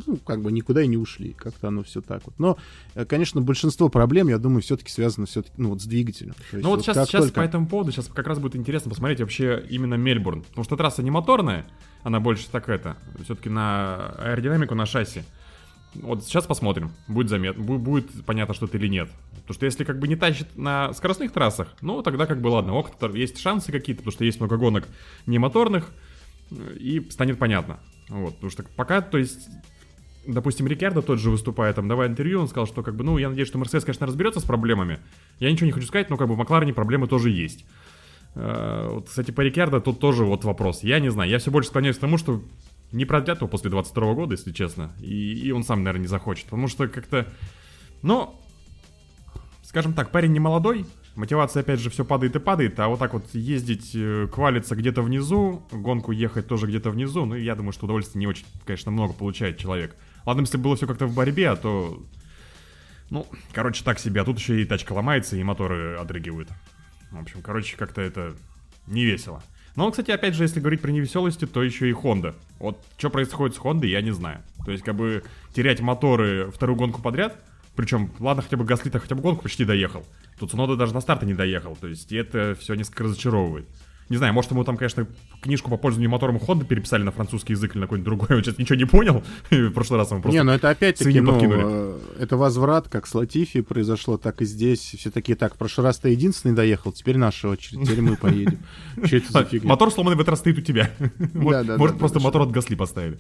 Ну, 0.06 0.18
как 0.18 0.42
бы 0.42 0.52
никуда 0.52 0.82
и 0.82 0.88
не 0.88 0.98
ушли, 0.98 1.34
как-то 1.34 1.68
оно 1.70 1.84
все 1.84 2.02
так 2.02 2.22
вот. 2.26 2.38
Но, 2.40 2.58
э, 2.96 3.06
конечно, 3.06 3.42
большинство 3.42 3.90
проблем, 3.90 4.28
я 4.28 4.38
думаю, 4.38 4.62
все-таки 4.62 4.92
связано 4.92 5.26
все-таки, 5.26 5.54
ну, 5.58 5.70
вот 5.70 5.82
с 5.82 5.86
двигателем. 5.86 6.34
Ну 6.52 6.70
вот 6.70 6.82
сейчас, 6.82 6.96
как 6.98 7.08
сейчас 7.08 7.24
только- 7.26 7.42
по 7.42 7.46
этому 7.46 7.68
поводу 7.68 7.92
сейчас 7.92 8.08
как 8.08 8.28
раз 8.28 8.40
будет 8.40 8.56
интересно 8.56 8.90
посмотреть 8.90 9.20
вообще 9.22 9.64
именно 9.70 9.96
Мельбурн. 9.96 10.42
Потому 10.44 10.64
что 10.64 10.76
трасса 10.76 11.04
не 11.04 11.12
моторная, 11.12 11.66
она 12.04 12.20
больше 12.20 12.50
так 12.50 12.70
это, 12.70 12.98
все-таки 13.24 13.50
на 13.50 14.10
аэродинамику, 14.18 14.76
на 14.76 14.86
шасси. 14.86 15.24
Вот 15.96 16.26
сейчас 16.26 16.46
посмотрим, 16.46 16.92
будет 17.08 17.30
заметно, 17.30 17.64
будет 17.64 18.26
понятно, 18.26 18.54
что 18.54 18.66
это 18.66 18.78
или 18.78 18.88
нет. 18.88 19.10
Потому 19.32 19.54
что 19.54 19.66
если 19.66 19.86
как 19.86 20.00
бы 20.00 20.08
не 20.10 20.18
тащит 20.18 20.58
на 20.58 20.94
скоростных 20.94 21.32
трассах, 21.32 21.70
ну 21.82 22.02
тогда 22.02 22.26
как 22.26 22.42
бы 22.42 22.48
ладно, 22.50 22.74
ок, 22.74 22.92
есть 23.14 23.40
шансы 23.40 23.72
какие-то, 23.72 24.02
потому 24.02 24.12
что 24.12 24.26
есть 24.26 24.40
много 24.40 24.58
гонок 24.58 24.86
не 25.26 25.40
моторных, 25.40 25.92
и 26.52 27.08
станет 27.10 27.40
понятно. 27.40 27.80
Вот, 28.10 28.36
потому 28.36 28.52
что 28.52 28.64
пока, 28.76 29.02
то 29.02 29.18
есть, 29.18 29.48
допустим, 30.28 30.68
Рикардо 30.68 31.02
тот 31.02 31.20
же 31.20 31.30
выступая, 31.30 31.74
там, 31.74 31.88
давая 31.88 32.10
интервью, 32.10 32.42
он 32.42 32.48
сказал, 32.48 32.68
что, 32.68 32.84
как 32.84 32.96
бы, 32.96 33.04
ну, 33.04 33.18
я 33.18 33.30
надеюсь, 33.30 33.48
что 33.48 33.58
Мерседес, 33.58 33.84
конечно, 33.84 34.08
разберется 34.08 34.40
с 34.40 34.44
проблемами. 34.44 35.00
Я 35.40 35.52
ничего 35.52 35.68
не 35.68 35.72
хочу 35.72 35.88
сказать, 35.88 36.10
но, 36.10 36.18
как 36.18 36.28
бы, 36.28 36.36
в 36.36 36.38
Макларене 36.38 36.74
проблемы 36.74 37.08
тоже 37.08 37.30
есть. 37.30 37.66
Э, 38.36 38.90
Вот, 38.92 39.08
кстати, 39.08 39.32
по 39.32 39.42
Рикардо 39.42 39.82
тут 39.82 40.00
тоже 40.00 40.26
вот 40.26 40.44
вопрос. 40.44 40.84
Я 40.84 41.00
не 41.00 41.10
знаю, 41.10 41.30
я 41.30 41.40
все 41.40 41.52
больше 41.52 41.70
склоняюсь 41.70 41.98
к 41.98 42.02
тому, 42.02 42.18
что 42.18 42.42
не 42.92 43.06
продлят 43.06 43.40
его 43.40 43.48
после 43.48 43.70
22 43.70 44.14
года, 44.14 44.34
если 44.34 44.52
честно. 44.52 44.92
И, 45.02 45.34
и 45.34 45.52
он 45.52 45.64
сам, 45.64 45.84
наверное, 45.84 46.04
не 46.04 46.08
захочет. 46.08 46.46
Потому 46.46 46.68
что 46.68 46.88
как-то... 46.88 47.28
Ну, 48.02 48.36
скажем 49.64 49.94
так, 49.94 50.12
парень 50.12 50.32
не 50.32 50.40
молодой, 50.40 50.86
мотивация, 51.16 51.62
опять 51.62 51.80
же, 51.80 51.90
все 51.90 52.06
падает 52.06 52.36
и 52.36 52.40
падает, 52.40 52.80
а 52.80 52.88
вот 52.88 53.00
так 53.00 53.14
вот 53.14 53.34
ездить, 53.34 53.92
э, 53.94 54.28
квалиться 54.32 54.76
где-то 54.76 55.02
внизу, 55.02 55.64
гонку 55.72 56.12
ехать 56.12 56.48
тоже 56.48 56.68
где-то 56.68 56.92
внизу, 56.92 57.26
ну, 57.26 57.36
я 57.36 57.56
думаю, 57.56 57.74
что 57.74 57.86
удовольствия 57.86 58.20
не 58.20 58.28
очень, 58.28 58.46
конечно, 58.66 58.92
много 58.92 59.14
получает 59.14 59.58
человек. 59.58 59.96
Ладно, 60.26 60.42
если 60.42 60.58
бы 60.58 60.64
было 60.64 60.76
все 60.76 60.88
как-то 60.88 61.06
в 61.06 61.14
борьбе, 61.14 61.50
а 61.50 61.56
то... 61.56 62.04
Ну, 63.10 63.28
короче, 63.54 63.84
так 63.84 64.00
себе, 64.00 64.22
а 64.22 64.26
тут 64.26 64.40
еще 64.40 64.62
и 64.62 64.66
тачка 64.66 64.94
ломается, 64.94 65.36
и 65.36 65.44
моторы 65.44 65.96
отрыгивают. 65.96 66.50
В 67.12 67.20
общем, 67.20 67.42
короче, 67.42 67.78
как-то 67.78 68.02
это 68.02 68.34
не 68.88 69.06
весело. 69.06 69.44
Но, 69.76 69.92
кстати, 69.92 70.12
опять 70.12 70.36
же, 70.36 70.44
если 70.44 70.60
говорить 70.60 70.82
про 70.82 70.92
невеселости, 70.92 71.46
то 71.46 71.62
еще 71.62 71.90
и 71.90 71.94
Honda. 71.94 72.34
Вот 72.60 72.84
что 72.98 73.10
происходит 73.10 73.56
с 73.56 73.60
Хондой, 73.60 73.90
я 73.90 74.02
не 74.02 74.12
знаю. 74.12 74.42
То 74.66 74.72
есть, 74.72 74.84
как 74.84 74.96
бы 74.96 75.24
терять 75.54 75.82
моторы 75.82 76.50
вторую 76.52 76.78
гонку 76.78 77.02
подряд, 77.02 77.38
причем, 77.76 78.12
ладно, 78.20 78.42
хотя 78.42 78.58
бы 78.58 78.64
Гаслита 78.64 79.00
хотя 79.00 79.16
бы 79.16 79.22
гонку 79.22 79.44
почти 79.44 79.66
доехал. 79.66 80.06
Тут 80.40 80.52
Цунода 80.52 80.76
даже 80.76 80.94
на 80.94 81.02
старте 81.02 81.26
не 81.26 81.34
доехал. 81.34 81.76
То 81.76 81.88
есть, 81.88 82.12
и 82.12 82.16
это 82.16 82.56
все 82.60 82.74
несколько 82.74 83.04
разочаровывает. 83.04 83.68
Не 84.10 84.18
знаю, 84.18 84.34
может, 84.34 84.52
ему 84.52 84.64
там, 84.64 84.78
конечно, 84.78 85.08
книжку 85.42 85.72
по 85.72 85.78
пользованию 85.78 86.12
мотором 86.12 86.38
Honda 86.38 86.64
переписали 86.64 87.02
на 87.02 87.12
французский 87.12 87.54
язык 87.54 87.72
или 87.74 87.80
на 87.80 87.88
какой-нибудь 87.88 88.06
другой. 88.06 88.38
Он 88.38 88.44
сейчас 88.44 88.60
ничего 88.60 88.76
не 88.76 88.86
понял. 88.86 89.24
В 89.50 89.72
прошлый 89.72 90.00
раз 90.00 90.12
ему 90.12 90.22
просто... 90.22 90.38
Не, 90.38 90.44
ну 90.44 90.52
это 90.52 90.70
опять-таки, 90.70 91.20
ну, 91.20 91.32
подкинули. 91.32 91.62
э, 91.64 92.00
это 92.20 92.38
возврат, 92.38 92.88
как 92.88 93.08
с 93.08 93.16
Латифи 93.16 93.62
произошло, 93.62 94.18
так 94.18 94.42
и 94.42 94.46
здесь. 94.46 94.96
Все 94.98 95.10
такие, 95.10 95.36
так, 95.36 95.56
в 95.56 95.58
прошлый 95.58 95.86
раз 95.86 95.98
ты 95.98 96.10
единственный 96.10 96.54
доехал, 96.54 96.92
теперь 96.92 97.18
наша 97.18 97.50
очередь, 97.50 97.84
теперь 97.84 98.02
мы 98.02 98.16
поедем. 98.16 98.60
Что 99.04 99.18
это 99.18 99.32
за 99.32 99.44
фигня? 99.44 99.70
Мотор 99.70 99.92
сломанный 99.92 100.18
в 100.18 100.20
этот 100.20 100.30
раз 100.30 100.40
стоит 100.40 100.60
у 100.60 100.62
тебя. 100.62 100.92
Может, 101.34 101.98
просто 101.98 102.20
мотор 102.20 102.44
от 102.44 102.52
Гасли 102.52 102.76
поставили. 102.76 103.18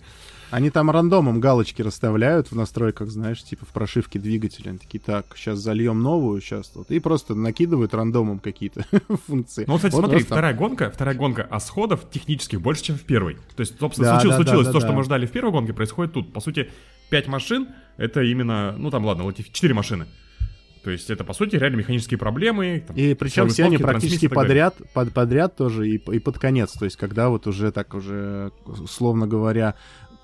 Они 0.51 0.69
там 0.69 0.91
рандомом 0.91 1.39
галочки 1.39 1.81
расставляют 1.81 2.51
в 2.51 2.55
настройках, 2.55 3.09
знаешь, 3.09 3.43
типа 3.43 3.65
в 3.65 3.69
прошивке 3.69 4.19
двигателя. 4.19 4.69
Они 4.69 4.79
такие, 4.79 4.99
так, 4.99 5.25
сейчас 5.35 5.59
зальем 5.59 6.01
новую, 6.01 6.41
сейчас 6.41 6.67
тут. 6.69 6.91
И 6.91 6.99
просто 6.99 7.35
накидывают 7.35 7.93
рандомом 7.93 8.39
какие-то 8.39 8.85
функции. 9.27 9.65
Ну, 9.67 9.75
кстати, 9.75 9.93
Вот 9.93 9.99
смотри, 10.01 10.17
нас 10.19 10.27
там- 10.27 10.35
вторая 10.37 10.53
гонка, 10.53 10.91
вторая 10.91 11.15
гонка, 11.15 11.59
сходов 11.59 12.09
технических 12.09 12.61
больше, 12.61 12.83
чем 12.83 12.95
в 12.97 13.03
первой. 13.03 13.35
То 13.55 13.61
есть, 13.61 13.79
собственно, 13.79 14.09
Да, 14.09 14.19
случилось, 14.19 14.37
да, 14.37 14.43
случилось 14.43 14.67
да, 14.67 14.73
то, 14.73 14.79
что 14.79 14.93
мы 14.93 15.03
ждали 15.03 15.25
в 15.25 15.31
первой 15.31 15.51
гонке, 15.51 15.73
происходит 15.73 16.13
тут. 16.13 16.31
По 16.33 16.39
сути, 16.39 16.69
5 17.09 17.27
машин, 17.27 17.67
это 17.97 18.21
именно, 18.21 18.75
ну 18.77 18.91
там, 18.91 19.05
ладно, 19.05 19.25
Латифи, 19.25 19.51
4 19.51 19.73
машины. 19.73 20.05
То 20.83 20.91
есть, 20.91 21.09
это, 21.09 21.23
по 21.23 21.33
сути, 21.33 21.55
реально 21.55 21.77
механические 21.77 22.19
проблемы. 22.19 22.83
там, 22.87 22.95
И 22.95 23.15
причем 23.15 23.49
все 23.49 23.65
они 23.65 23.79
практически 23.79 24.27
подряд, 24.27 24.75
под, 24.93 25.13
подряд 25.13 25.55
тоже 25.55 25.89
и, 25.89 25.95
и 25.95 26.19
под 26.19 26.37
конец. 26.37 26.73
То 26.73 26.85
есть, 26.85 26.95
когда 26.95 27.29
вот 27.29 27.47
уже 27.47 27.71
так 27.71 27.95
уже, 27.95 28.51
условно 28.67 29.25
говоря, 29.25 29.73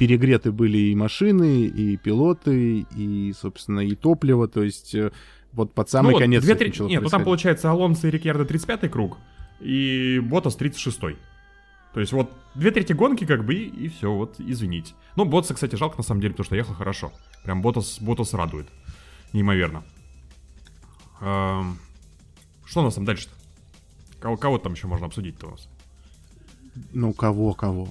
перегреты 0.02 0.52
были 0.52 0.80
и 0.80 0.96
машины, 0.96 1.66
и 1.68 1.96
пилоты, 1.96 2.88
и, 2.96 3.34
собственно, 3.40 3.82
и 3.82 3.94
топливо. 3.94 4.48
То 4.48 4.64
есть, 4.64 4.96
э, 4.96 5.12
вот 5.54 5.76
под 5.76 5.92
самый 5.92 6.08
ну, 6.08 6.12
вот, 6.14 6.22
конец 6.22 6.44
трети- 6.44 6.70
начало 6.70 6.88
Нет, 6.88 7.04
ну 7.04 7.10
там 7.10 7.24
получается 7.24 7.70
Алонсо 7.70 8.08
и 8.08 8.12
Рикьярдо 8.12 8.44
35-й 8.44 8.90
круг, 8.90 9.20
и 9.60 10.20
Ботас 10.24 10.58
36-й. 10.58 11.18
То 11.94 12.00
есть 12.00 12.14
вот 12.14 12.32
две 12.56 12.72
трети 12.72 12.94
гонки 12.94 13.28
как 13.28 13.46
бы 13.46 13.54
и, 13.54 13.90
все, 13.90 14.12
вот 14.12 14.40
извините. 14.40 14.96
Ну, 15.16 15.26
Ботса, 15.26 15.54
кстати, 15.54 15.76
жалко 15.76 15.98
на 15.98 16.04
самом 16.04 16.22
деле, 16.22 16.34
потому 16.34 16.46
что 16.46 16.56
ехал 16.56 16.74
хорошо. 16.74 17.12
Прям 17.44 17.62
Ботас, 17.62 18.00
Ботас 18.02 18.34
радует. 18.34 18.66
Неимоверно. 19.34 19.84
Эм, 21.20 21.78
Что 22.66 22.80
у 22.80 22.84
нас 22.86 22.96
там 22.96 23.06
дальше-то? 23.06 23.36
Кого, 24.20 24.36
кого 24.36 24.58
там 24.58 24.74
еще 24.74 24.88
можно 24.88 25.06
обсудить-то 25.06 25.46
у 25.46 25.52
нас? 25.52 25.70
Ну, 26.92 27.14
кого, 27.14 27.54
кого? 27.54 27.88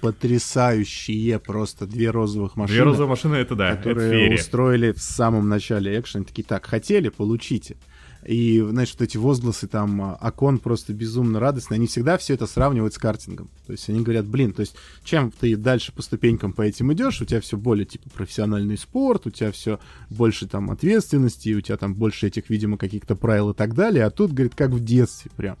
Потрясающие 0.00 1.38
просто 1.38 1.86
две 1.86 2.10
розовых 2.10 2.56
машины. 2.56 2.76
Две 2.76 2.84
розовые 2.84 3.08
машины, 3.08 3.34
это 3.36 3.54
да, 3.54 3.70
это 3.72 3.82
которые 3.82 4.10
феерия. 4.10 4.38
устроили 4.38 4.92
в 4.92 5.00
самом 5.00 5.48
начале 5.48 5.98
экшена. 5.98 6.24
Такие, 6.24 6.44
так, 6.44 6.66
хотели, 6.66 7.08
получите. 7.08 7.76
и, 8.26 8.60
знаешь, 8.60 8.92
вот 8.92 9.02
эти 9.02 9.16
возгласы 9.16 9.68
там, 9.68 10.02
а, 10.02 10.18
окон 10.20 10.58
просто 10.58 10.92
безумно 10.92 11.38
радостные, 11.38 11.76
они 11.76 11.86
всегда 11.86 12.18
все 12.18 12.34
это 12.34 12.46
сравнивают 12.46 12.92
с 12.94 12.98
картингом. 12.98 13.48
То 13.66 13.72
есть 13.72 13.88
они 13.88 14.02
говорят, 14.02 14.26
блин, 14.26 14.52
то 14.52 14.60
есть 14.60 14.74
чем 15.04 15.30
ты 15.30 15.56
дальше 15.56 15.92
по 15.92 16.02
ступенькам 16.02 16.52
по 16.52 16.62
этим 16.62 16.92
идешь, 16.92 17.20
у 17.20 17.24
тебя 17.24 17.40
все 17.40 17.56
более, 17.56 17.86
типа, 17.86 18.10
профессиональный 18.10 18.76
спорт, 18.76 19.26
у 19.26 19.30
тебя 19.30 19.52
все 19.52 19.78
больше 20.10 20.46
там 20.48 20.70
ответственности, 20.70 21.54
у 21.54 21.60
тебя 21.60 21.76
там 21.76 21.94
больше 21.94 22.26
этих, 22.26 22.50
видимо, 22.50 22.76
каких-то 22.78 23.14
правил 23.14 23.50
и 23.50 23.54
так 23.54 23.74
далее, 23.74 24.04
а 24.04 24.10
тут, 24.10 24.32
говорит, 24.32 24.54
как 24.56 24.70
в 24.70 24.84
детстве 24.84 25.30
прям. 25.36 25.56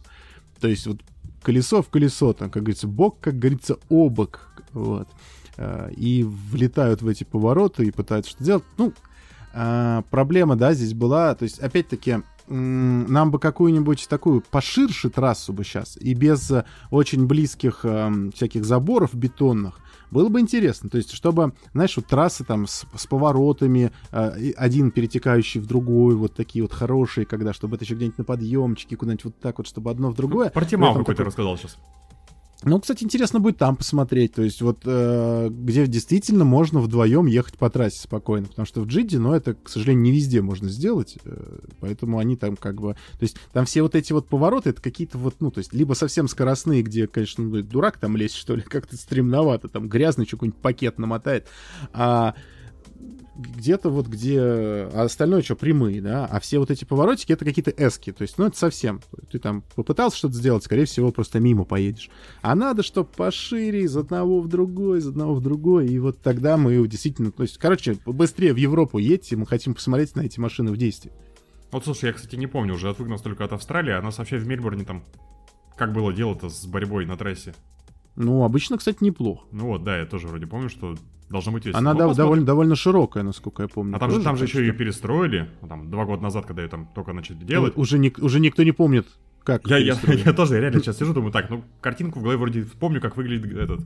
То 0.60 0.68
есть 0.68 0.86
вот 0.86 1.00
колесо 1.46 1.80
в 1.80 1.90
колесо, 1.90 2.32
там, 2.32 2.50
как 2.50 2.64
говорится, 2.64 2.88
бок, 2.88 3.20
как 3.20 3.38
говорится, 3.38 3.78
обок, 3.88 4.50
вот. 4.72 5.08
А, 5.56 5.88
и 5.90 6.24
влетают 6.24 7.02
в 7.02 7.08
эти 7.08 7.22
повороты 7.22 7.84
и 7.84 7.92
пытаются 7.92 8.32
что 8.32 8.42
делать. 8.42 8.64
Ну, 8.78 8.92
а, 9.54 10.02
проблема, 10.10 10.56
да, 10.56 10.74
здесь 10.74 10.92
была, 10.92 11.36
то 11.36 11.44
есть, 11.44 11.60
опять-таки, 11.60 12.16
нам 12.48 13.30
бы 13.30 13.38
какую-нибудь 13.38 14.08
такую 14.08 14.42
поширше 14.50 15.10
трассу 15.10 15.52
бы 15.52 15.64
сейчас 15.64 15.96
и 15.96 16.14
без 16.14 16.50
э, 16.50 16.64
очень 16.90 17.26
близких 17.26 17.80
э, 17.84 18.30
всяких 18.34 18.64
заборов 18.64 19.14
бетонных. 19.14 19.80
Было 20.10 20.28
бы 20.28 20.40
интересно, 20.40 20.88
то 20.88 20.98
есть, 20.98 21.12
чтобы, 21.12 21.52
знаешь, 21.72 21.96
вот 21.96 22.06
трассы 22.06 22.44
там 22.44 22.66
с, 22.66 22.86
с 22.94 23.06
поворотами, 23.06 23.90
э, 24.12 24.52
один 24.56 24.92
перетекающий 24.92 25.60
в 25.60 25.66
другой, 25.66 26.14
вот 26.14 26.34
такие 26.34 26.62
вот 26.62 26.72
хорошие, 26.72 27.26
когда, 27.26 27.52
чтобы 27.52 27.76
это 27.76 27.84
еще 27.84 27.94
где-нибудь 27.94 28.18
на 28.18 28.24
подъемчике, 28.24 28.96
куда-нибудь 28.96 29.24
вот 29.24 29.38
так 29.40 29.58
вот, 29.58 29.66
чтобы 29.66 29.90
одно 29.90 30.10
в 30.10 30.14
другое. 30.14 30.50
Про 30.50 30.64
Тимау 30.64 30.92
какой-то 30.92 31.12
такой... 31.12 31.26
рассказал 31.26 31.58
сейчас. 31.58 31.76
Ну, 32.62 32.80
кстати, 32.80 33.04
интересно 33.04 33.38
будет 33.38 33.58
там 33.58 33.76
посмотреть, 33.76 34.34
то 34.34 34.42
есть 34.42 34.62
вот 34.62 34.78
э, 34.86 35.48
где 35.50 35.86
действительно 35.86 36.44
можно 36.44 36.80
вдвоем 36.80 37.26
ехать 37.26 37.58
по 37.58 37.68
трассе 37.68 38.00
спокойно, 38.00 38.46
потому 38.46 38.64
что 38.64 38.80
в 38.80 38.86
Джиде, 38.86 39.18
ну, 39.18 39.34
это, 39.34 39.54
к 39.54 39.68
сожалению, 39.68 40.04
не 40.04 40.12
везде 40.12 40.40
можно 40.40 40.70
сделать, 40.70 41.18
э, 41.24 41.58
поэтому 41.80 42.18
они 42.18 42.34
там 42.34 42.56
как 42.56 42.80
бы, 42.80 42.94
то 42.94 43.22
есть 43.22 43.36
там 43.52 43.66
все 43.66 43.82
вот 43.82 43.94
эти 43.94 44.14
вот 44.14 44.28
повороты, 44.28 44.70
это 44.70 44.80
какие-то 44.80 45.18
вот, 45.18 45.34
ну, 45.40 45.50
то 45.50 45.58
есть 45.58 45.74
либо 45.74 45.92
совсем 45.92 46.28
скоростные, 46.28 46.82
где, 46.82 47.06
конечно, 47.06 47.44
ну, 47.44 47.62
дурак 47.62 47.98
там 47.98 48.16
лезть, 48.16 48.36
что 48.36 48.56
ли, 48.56 48.62
как-то 48.66 48.96
стремновато, 48.96 49.68
там 49.68 49.88
грязный 49.88 50.24
какой-нибудь 50.24 50.60
пакет 50.60 50.98
намотает, 50.98 51.48
а 51.92 52.34
где-то 53.38 53.90
вот 53.90 54.06
где... 54.06 54.40
А 54.40 55.02
остальное 55.04 55.42
что, 55.42 55.56
прямые, 55.56 56.00
да? 56.00 56.26
А 56.26 56.40
все 56.40 56.58
вот 56.58 56.70
эти 56.70 56.84
поворотики, 56.84 57.32
это 57.32 57.44
какие-то 57.44 57.70
эски. 57.70 58.12
То 58.12 58.22
есть, 58.22 58.38
ну, 58.38 58.46
это 58.46 58.56
совсем. 58.56 59.00
Ты 59.30 59.38
там 59.38 59.62
попытался 59.74 60.16
что-то 60.16 60.34
сделать, 60.34 60.64
скорее 60.64 60.84
всего, 60.84 61.12
просто 61.12 61.40
мимо 61.40 61.64
поедешь. 61.64 62.10
А 62.42 62.54
надо, 62.54 62.82
чтобы 62.82 63.08
пошире, 63.08 63.82
из 63.82 63.96
одного 63.96 64.40
в 64.40 64.48
другой, 64.48 64.98
из 64.98 65.06
одного 65.06 65.34
в 65.34 65.42
другой. 65.42 65.88
И 65.88 65.98
вот 65.98 66.20
тогда 66.20 66.56
мы 66.56 66.86
действительно... 66.88 67.30
То 67.32 67.42
есть, 67.42 67.58
короче, 67.58 67.98
быстрее 68.06 68.52
в 68.52 68.56
Европу 68.56 68.98
едьте, 68.98 69.36
мы 69.36 69.46
хотим 69.46 69.74
посмотреть 69.74 70.16
на 70.16 70.22
эти 70.22 70.40
машины 70.40 70.72
в 70.72 70.76
действии. 70.76 71.12
Вот, 71.72 71.84
слушай, 71.84 72.06
я, 72.06 72.12
кстати, 72.12 72.36
не 72.36 72.46
помню, 72.46 72.74
уже 72.74 72.88
отвык 72.88 73.08
настолько 73.08 73.44
от 73.44 73.52
Австралии, 73.52 73.92
а 73.92 74.00
нас 74.00 74.18
вообще 74.18 74.38
в 74.38 74.46
Мельбурне 74.46 74.84
там... 74.84 75.04
Как 75.76 75.92
было 75.92 76.10
дело-то 76.12 76.48
с 76.48 76.64
борьбой 76.64 77.04
на 77.04 77.18
трассе? 77.18 77.54
Ну, 78.14 78.44
обычно, 78.44 78.78
кстати, 78.78 79.04
неплохо. 79.04 79.44
Ну 79.52 79.66
вот, 79.66 79.84
да, 79.84 79.98
я 79.98 80.06
тоже 80.06 80.26
вроде 80.26 80.46
помню, 80.46 80.70
что 80.70 80.96
должно 81.30 81.52
быть 81.52 81.64
весело. 81.66 81.78
Она 81.78 81.92
Ну, 81.92 81.98
посмотрим. 81.98 82.16
довольно, 82.16 82.46
довольно 82.46 82.76
широкая, 82.76 83.22
насколько 83.24 83.62
я 83.62 83.68
помню. 83.68 83.96
А 83.96 83.98
там 83.98 84.10
же, 84.10 84.22
там 84.22 84.36
же 84.36 84.44
еще 84.44 84.60
ее 84.60 84.72
перестроили, 84.72 85.48
там, 85.68 85.90
два 85.90 86.04
года 86.04 86.22
назад, 86.22 86.46
когда 86.46 86.62
ее 86.62 86.68
там 86.68 86.88
только 86.94 87.12
начали 87.12 87.36
делать. 87.36 87.72
Уже, 87.76 87.98
ник- 87.98 88.18
уже 88.22 88.40
никто 88.40 88.62
не 88.62 88.72
помнит, 88.72 89.06
как 89.44 89.66
Я, 89.66 89.78
я, 89.78 89.96
я 90.24 90.32
тоже 90.32 90.60
реально 90.60 90.80
сейчас 90.80 90.98
сижу, 90.98 91.12
думаю, 91.14 91.32
так, 91.32 91.50
ну, 91.50 91.64
картинку 91.80 92.18
в 92.20 92.22
голове 92.22 92.38
вроде 92.38 92.62
помню, 92.80 93.00
как 93.00 93.16
выглядит 93.16 93.52
этот 93.56 93.80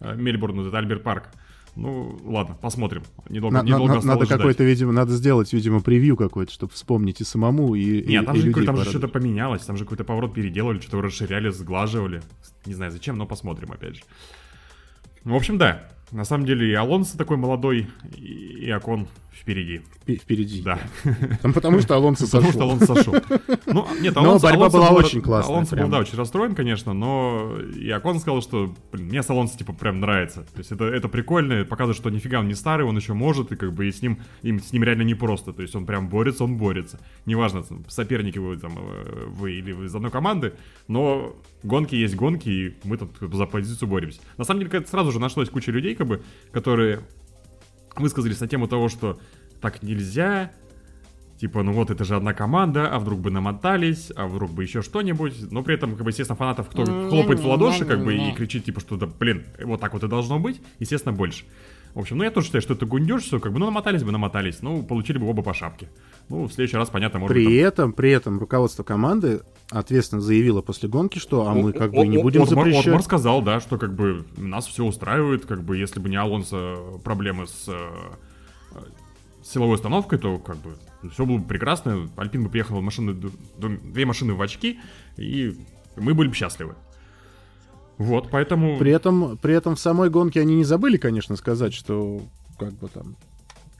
э, 0.00 0.14
Мельбурн, 0.16 0.60
этот 0.60 0.74
Альберт 0.74 1.02
Парк. 1.02 1.28
Ну, 1.76 2.18
ладно, 2.24 2.56
посмотрим. 2.60 3.02
Недолго, 3.28 3.58
На- 3.58 3.62
недолго 3.62 3.92
на- 3.92 3.98
осталось 3.98 4.28
надо 4.28 4.38
какой-то, 4.38 4.64
видимо, 4.64 4.90
надо 4.92 5.12
сделать, 5.12 5.52
видимо, 5.52 5.80
превью 5.80 6.16
какой-то, 6.16 6.50
чтобы 6.52 6.72
вспомнить 6.72 7.20
и 7.20 7.24
самому, 7.24 7.76
и, 7.76 8.00
и- 8.00 8.08
Нет, 8.08 8.26
там 8.26 8.34
и 8.34 8.40
же, 8.40 8.46
людей 8.48 8.66
там 8.66 8.76
же 8.76 8.84
что-то 8.84 9.06
поменялось, 9.06 9.62
там 9.64 9.76
же 9.76 9.84
какой-то 9.84 10.02
поворот 10.02 10.34
переделали, 10.34 10.80
что-то 10.80 11.02
расширяли, 11.02 11.50
сглаживали. 11.50 12.20
Не 12.66 12.74
знаю 12.74 12.90
зачем, 12.90 13.16
но 13.16 13.26
посмотрим 13.26 13.70
опять 13.70 13.96
же. 13.96 14.02
В 15.24 15.34
общем, 15.34 15.58
да. 15.58 15.88
На 16.12 16.24
самом 16.24 16.46
деле 16.46 16.70
и 16.70 16.74
Алонсо 16.74 17.18
такой 17.18 17.36
молодой, 17.36 17.88
и, 18.16 18.66
и 18.66 18.70
Акон 18.70 19.08
впереди. 19.40 19.82
Впе- 20.06 20.16
Впереди. 20.18 20.62
Да. 20.62 20.78
Там 21.42 21.52
потому 21.52 21.80
что 21.80 21.94
Алонсо 21.94 22.24
Потому 22.30 22.52
что 22.52 22.52
сошел. 22.52 22.70
Алонсо 22.70 22.94
сошел. 22.94 23.14
Ну, 23.66 23.86
нет, 24.00 24.14
Но 24.14 24.22
Алонсо, 24.22 24.46
борьба 24.46 24.62
Алонсо 24.66 24.78
была 24.78 24.90
был- 24.90 24.96
очень 24.98 25.20
классная, 25.22 25.54
Алонсо 25.54 25.70
был, 25.70 25.76
прям. 25.78 25.90
да, 25.90 25.98
очень 26.00 26.16
расстроен, 26.18 26.54
конечно, 26.54 26.92
но 26.92 27.56
и 27.76 27.88
Акон 27.90 28.18
сказал, 28.20 28.42
что, 28.42 28.74
блин, 28.92 29.06
мне 29.08 29.22
с 29.22 29.30
Алонсо, 29.30 29.56
типа, 29.58 29.72
прям 29.72 30.00
нравится. 30.00 30.42
То 30.42 30.58
есть 30.58 30.72
это, 30.72 30.84
это 30.84 31.08
прикольно, 31.08 31.64
показывает, 31.64 31.96
что 31.96 32.10
нифига 32.10 32.40
он 32.40 32.48
не 32.48 32.54
старый, 32.54 32.86
он 32.86 32.96
еще 32.96 33.14
может, 33.14 33.52
и 33.52 33.56
как 33.56 33.72
бы 33.72 33.86
и 33.88 33.92
с 33.92 34.02
ним, 34.02 34.18
им, 34.42 34.60
с 34.60 34.72
ним 34.72 34.82
реально 34.84 35.02
непросто. 35.02 35.52
То 35.52 35.62
есть 35.62 35.74
он 35.74 35.86
прям 35.86 36.08
борется, 36.08 36.44
он 36.44 36.56
борется. 36.56 37.00
Неважно, 37.26 37.64
соперники 37.88 38.38
вы, 38.38 38.56
там, 38.56 38.72
э, 38.78 39.24
вы 39.28 39.52
или 39.52 39.72
вы 39.72 39.86
из 39.86 39.94
одной 39.94 40.10
команды, 40.10 40.54
но 40.88 41.36
гонки 41.62 41.94
есть 41.94 42.14
гонки, 42.16 42.48
и 42.48 42.76
мы 42.84 42.96
там 42.96 43.10
за 43.32 43.46
позицию 43.46 43.88
боремся. 43.88 44.20
На 44.36 44.44
самом 44.44 44.64
деле, 44.64 44.84
сразу 44.86 45.12
же 45.12 45.18
нашлось 45.20 45.48
куча 45.50 45.70
людей, 45.72 45.94
как 45.94 46.06
бы, 46.06 46.22
которые 46.52 47.00
высказались 48.00 48.40
на 48.40 48.48
тему 48.48 48.68
того, 48.68 48.88
что 48.88 49.18
так 49.60 49.82
нельзя, 49.82 50.50
Типа, 51.38 51.62
ну 51.62 51.70
вот, 51.70 51.90
это 51.90 52.04
же 52.04 52.16
одна 52.16 52.34
команда, 52.34 52.88
а 52.90 52.98
вдруг 52.98 53.20
бы 53.20 53.30
намотались, 53.30 54.10
а 54.16 54.26
вдруг 54.26 54.50
бы 54.50 54.64
еще 54.64 54.82
что-нибудь. 54.82 55.52
Но 55.52 55.62
при 55.62 55.76
этом, 55.76 55.94
как 55.94 56.02
бы, 56.02 56.10
естественно, 56.10 56.36
фанатов, 56.36 56.68
кто 56.68 56.84
хлопает 56.84 57.38
в 57.38 57.46
ладоши, 57.46 57.84
как 57.84 58.02
бы, 58.04 58.16
и 58.16 58.32
кричит, 58.32 58.64
типа, 58.64 58.80
что, 58.80 58.96
да, 58.96 59.06
блин, 59.06 59.44
вот 59.62 59.80
так 59.80 59.92
вот 59.92 60.02
и 60.02 60.08
должно 60.08 60.40
быть, 60.40 60.60
естественно, 60.80 61.14
больше. 61.14 61.44
В 61.94 62.00
общем, 62.00 62.18
ну 62.18 62.24
я 62.24 62.30
тоже 62.32 62.46
считаю, 62.46 62.62
что 62.62 62.74
это 62.74 62.86
гундеж, 62.86 63.22
все, 63.22 63.38
как 63.38 63.52
бы, 63.52 63.60
ну 63.60 63.66
намотались 63.66 64.02
бы, 64.02 64.10
намотались, 64.10 64.62
ну, 64.62 64.82
получили 64.82 65.18
бы 65.18 65.28
оба 65.28 65.42
по 65.42 65.54
шапке. 65.54 65.88
Ну, 66.28 66.44
в 66.44 66.52
следующий 66.52 66.76
раз, 66.76 66.90
понятно, 66.90 67.20
может 67.20 67.34
При 67.34 67.44
там- 67.44 67.54
этом, 67.54 67.92
при 67.92 68.10
этом 68.10 68.38
руководство 68.40 68.82
команды 68.82 69.40
ответственно 69.70 70.20
заявило 70.20 70.62
после 70.62 70.88
гонки, 70.88 71.18
что 71.18 71.46
а 71.46 71.54
мы 71.54 71.72
как 71.72 71.92
бы 71.92 72.06
не 72.06 72.18
будем 72.22 72.42
Отмар- 72.42 72.48
запрещать. 72.48 72.86
Отмар 72.86 73.02
сказал, 73.02 73.42
да, 73.42 73.60
что 73.60 73.78
как 73.78 73.94
бы 73.94 74.24
нас 74.36 74.66
все 74.66 74.84
устраивает, 74.84 75.46
как 75.46 75.62
бы 75.62 75.76
если 75.76 76.00
бы 76.00 76.08
не 76.08 76.16
Алонсо 76.16 76.76
проблемы 77.04 77.46
с 77.46 77.64
э, 77.68 77.90
э, 78.72 78.78
силовой 79.42 79.74
установкой, 79.74 80.18
то 80.18 80.38
как 80.38 80.56
бы 80.58 80.76
все 81.12 81.26
было 81.26 81.38
бы 81.38 81.44
прекрасно. 81.44 82.08
Альпин 82.16 82.44
бы 82.44 82.50
приехал 82.50 82.80
машины, 82.80 83.14
две 83.58 84.06
машины 84.06 84.34
в 84.34 84.42
очки, 84.42 84.80
и 85.16 85.54
мы 85.96 86.14
были 86.14 86.28
бы 86.28 86.34
счастливы. 86.34 86.74
Вот, 87.98 88.30
поэтому... 88.30 88.78
При 88.78 88.92
этом, 88.92 89.36
при 89.38 89.54
этом 89.54 89.74
в 89.74 89.80
самой 89.80 90.08
гонке 90.08 90.40
они 90.40 90.54
не 90.54 90.64
забыли, 90.64 90.96
конечно, 90.96 91.34
сказать, 91.34 91.74
что 91.74 92.22
как 92.56 92.72
бы 92.74 92.88
там 92.88 93.16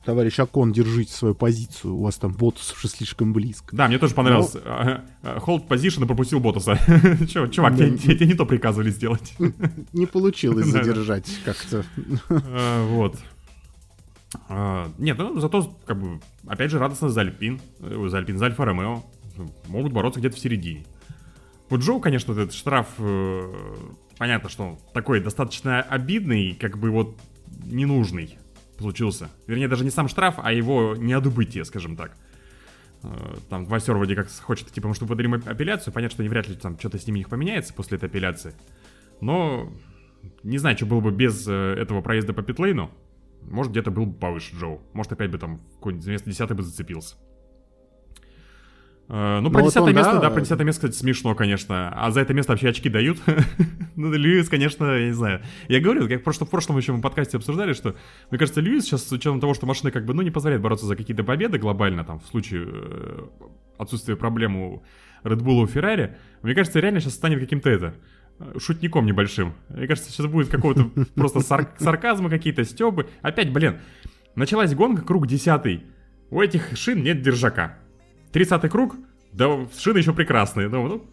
товарищ 0.08 0.40
Акон, 0.40 0.72
держите 0.72 1.12
свою 1.12 1.34
позицию, 1.34 1.96
у 1.96 2.02
вас 2.04 2.16
там 2.16 2.32
Ботус 2.32 2.72
уже 2.72 2.88
слишком 2.88 3.34
близко. 3.34 3.76
Да, 3.76 3.88
мне 3.88 3.98
тоже 3.98 4.14
понравилось. 4.14 4.54
Ну. 4.54 4.60
э, 4.64 5.00
э, 5.22 5.38
Hold 5.40 5.68
position 5.68 6.04
и 6.04 6.06
пропустил 6.06 6.40
Ботаса. 6.40 6.78
Чувак, 7.28 7.76
Да. 7.76 7.84
тебе, 7.90 7.98
тебе- 7.98 8.26
не 8.26 8.32
то 8.32 8.46
приказывали 8.46 8.88
сделать. 8.88 9.34
Не 9.92 10.06
получилось 10.06 10.64
задержать 10.64 11.28
как-то. 11.44 11.84
А, 12.30 12.86
Вот. 12.88 13.18
А, 14.48 14.90
Нет, 14.96 15.18
ну 15.18 15.38
зато, 15.40 15.76
как 15.84 16.00
бы, 16.00 16.20
опять 16.46 16.70
же, 16.70 16.78
радостно 16.78 17.10
за 17.10 17.20
Альпин, 17.20 17.60
э, 17.80 18.06
за 18.08 18.16
Альпин, 18.16 18.38
за 18.38 18.46
Альфа 18.46 18.64
Ромео. 18.64 19.02
Могут 19.66 19.92
бороться 19.92 20.20
где-то 20.20 20.36
в 20.36 20.40
середине. 20.40 20.86
Вот 21.68 21.80
Джоу, 21.80 22.00
конечно, 22.00 22.32
этот 22.32 22.54
штраф, 22.54 22.86
э, 22.96 23.52
понятно, 24.16 24.48
что 24.48 24.62
он 24.68 24.78
такой 24.94 25.20
достаточно 25.20 25.82
обидный, 25.82 26.54
как 26.54 26.78
бы 26.78 26.90
вот 26.90 27.14
ненужный 27.66 28.38
получился. 28.78 29.28
Вернее, 29.46 29.68
даже 29.68 29.84
не 29.84 29.90
сам 29.90 30.08
штраф, 30.08 30.36
а 30.38 30.52
его 30.52 30.94
неодобытие, 30.96 31.64
скажем 31.64 31.96
так. 31.96 32.16
Э, 33.02 33.36
Там 33.50 33.64
Васер 33.66 33.96
вроде 33.96 34.14
как 34.14 34.28
хочет, 34.30 34.68
типа, 34.70 34.92
что 34.94 35.06
подарим 35.06 35.34
ап- 35.34 35.48
апелляцию. 35.48 35.92
Понятно, 35.92 36.14
что 36.14 36.22
не 36.22 36.28
вряд 36.28 36.48
ли 36.48 36.54
там 36.56 36.78
что-то 36.78 36.98
с 36.98 37.06
ними 37.06 37.20
их 37.20 37.28
поменяется 37.28 37.74
после 37.74 37.96
этой 37.98 38.08
апелляции. 38.08 38.54
Но 39.20 39.72
не 40.42 40.58
знаю, 40.58 40.76
что 40.76 40.86
было 40.86 41.00
бы 41.00 41.10
без 41.10 41.46
э, 41.46 41.52
этого 41.78 42.00
проезда 42.00 42.32
по 42.32 42.42
питлейну. 42.42 42.90
Может, 43.42 43.72
где-то 43.72 43.90
был 43.90 44.06
бы 44.06 44.14
повыше 44.18 44.54
Джоу. 44.56 44.82
Может, 44.92 45.12
опять 45.12 45.30
бы 45.30 45.38
там 45.38 45.56
в 45.58 45.74
какое-нибудь 45.76 46.06
место 46.08 46.28
10 46.30 46.52
бы 46.52 46.62
зацепился. 46.62 47.16
Э, 49.08 49.40
Ну, 49.40 49.50
про 49.50 49.58
Ну, 49.60 49.64
вот 49.64 49.72
10 49.72 49.76
он, 49.82 49.94
место, 49.94 50.12
да, 50.14 50.20
да, 50.20 50.30
про 50.30 50.40
10 50.40 50.58
место, 50.60 50.80
кстати, 50.80 50.96
смешно, 50.96 51.34
конечно. 51.34 51.90
А 51.94 52.10
за 52.10 52.20
это 52.20 52.34
место 52.34 52.52
вообще 52.52 52.68
очки 52.68 52.88
дают. 52.88 53.18
Ну, 53.96 54.12
Льюис, 54.12 54.48
конечно, 54.48 54.84
я 54.96 55.06
не 55.06 55.12
знаю. 55.12 55.42
Я 55.66 55.80
говорил, 55.80 56.08
как 56.08 56.20
в 56.20 56.22
прошлом, 56.22 56.46
в 56.46 56.50
прошлом 56.50 56.76
еще 56.76 56.92
мы 56.92 57.00
подкасте 57.00 57.36
обсуждали, 57.36 57.72
что, 57.72 57.96
мне 58.30 58.38
кажется, 58.38 58.60
Льюис 58.60 58.84
сейчас, 58.84 59.08
с 59.08 59.10
учетом 59.10 59.40
того, 59.40 59.54
что 59.54 59.66
машина 59.66 59.90
как 59.90 60.04
бы, 60.04 60.14
ну, 60.14 60.22
не 60.22 60.30
позволяет 60.30 60.62
бороться 60.62 60.86
за 60.86 60.94
какие-то 60.94 61.24
победы 61.24 61.58
глобально, 61.58 62.04
там, 62.04 62.20
в 62.20 62.26
случае 62.26 62.68
э, 62.70 63.26
отсутствия 63.76 64.14
проблем 64.14 64.54
у 64.56 64.82
Red 65.24 65.38
Bull 65.40 65.60
и 65.60 65.62
у 65.64 65.66
Феррари, 65.66 66.16
мне 66.42 66.54
кажется, 66.54 66.78
реально 66.78 67.00
сейчас 67.00 67.14
станет 67.14 67.40
каким-то 67.40 67.70
это, 67.70 67.94
э, 68.38 68.58
шутником 68.60 69.04
небольшим. 69.04 69.54
Мне 69.68 69.88
кажется, 69.88 70.12
сейчас 70.12 70.26
будет 70.26 70.48
какого-то 70.48 70.90
просто 71.16 71.40
сар- 71.40 71.74
сарказма 71.78 72.30
какие-то, 72.30 72.62
стебы. 72.64 73.08
Опять, 73.22 73.52
блин, 73.52 73.78
началась 74.36 74.74
гонка, 74.76 75.02
круг 75.02 75.26
десятый. 75.26 75.82
У 76.30 76.40
этих 76.40 76.76
шин 76.76 77.02
нет 77.02 77.20
держака. 77.20 77.78
30 78.32 78.70
круг, 78.70 78.96
да 79.32 79.66
шины 79.78 79.98
еще 79.98 80.12
прекрасные. 80.12 80.68
Ну, 80.68 80.88
ну, 80.88 81.04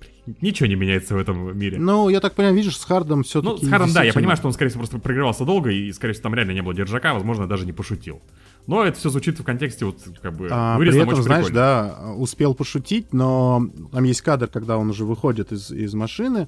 ничего 0.42 0.68
не 0.68 0.76
меняется 0.76 1.16
в 1.16 1.18
этом 1.18 1.58
мире. 1.58 1.78
Ну, 1.80 2.10
я 2.10 2.20
так 2.20 2.34
понимаю, 2.34 2.56
видишь, 2.56 2.78
с 2.78 2.84
Хардом 2.86 3.24
все-таки... 3.24 3.62
Ну, 3.62 3.68
с 3.68 3.70
Харом, 3.70 3.92
да, 3.94 4.04
я 4.04 4.14
понимаю, 4.14 4.38
что 4.38 4.48
он, 4.48 4.54
скорее 4.54 4.70
всего, 4.70 4.82
просто 4.82 5.00
прогревался 5.00 5.46
долго, 5.46 5.70
и, 5.70 5.92
скорее 5.92 6.14
всего, 6.14 6.24
там 6.24 6.36
реально 6.36 6.52
не 6.52 6.62
было 6.62 6.74
держака, 6.74 7.14
возможно, 7.14 7.48
даже 7.48 7.66
не 7.66 7.74
пошутил. 7.74 8.22
Но 8.68 8.84
это 8.84 8.98
все 8.98 9.10
звучит 9.10 9.40
в 9.40 9.44
контексте 9.44 9.86
вот 9.86 10.00
как 10.22 10.36
бы 10.36 10.48
А, 10.50 10.78
при 10.80 10.88
этом, 10.90 11.22
знаешь, 11.22 11.46
прикольно. 11.46 11.54
да, 12.04 12.14
успел 12.18 12.56
пошутить, 12.56 13.14
но 13.14 13.68
там 13.92 14.04
есть 14.06 14.22
кадр, 14.22 14.48
когда 14.48 14.78
он 14.78 14.90
уже 14.90 15.06
выходит 15.06 15.52
из, 15.52 15.70
из 15.70 15.94
машины 15.94 16.48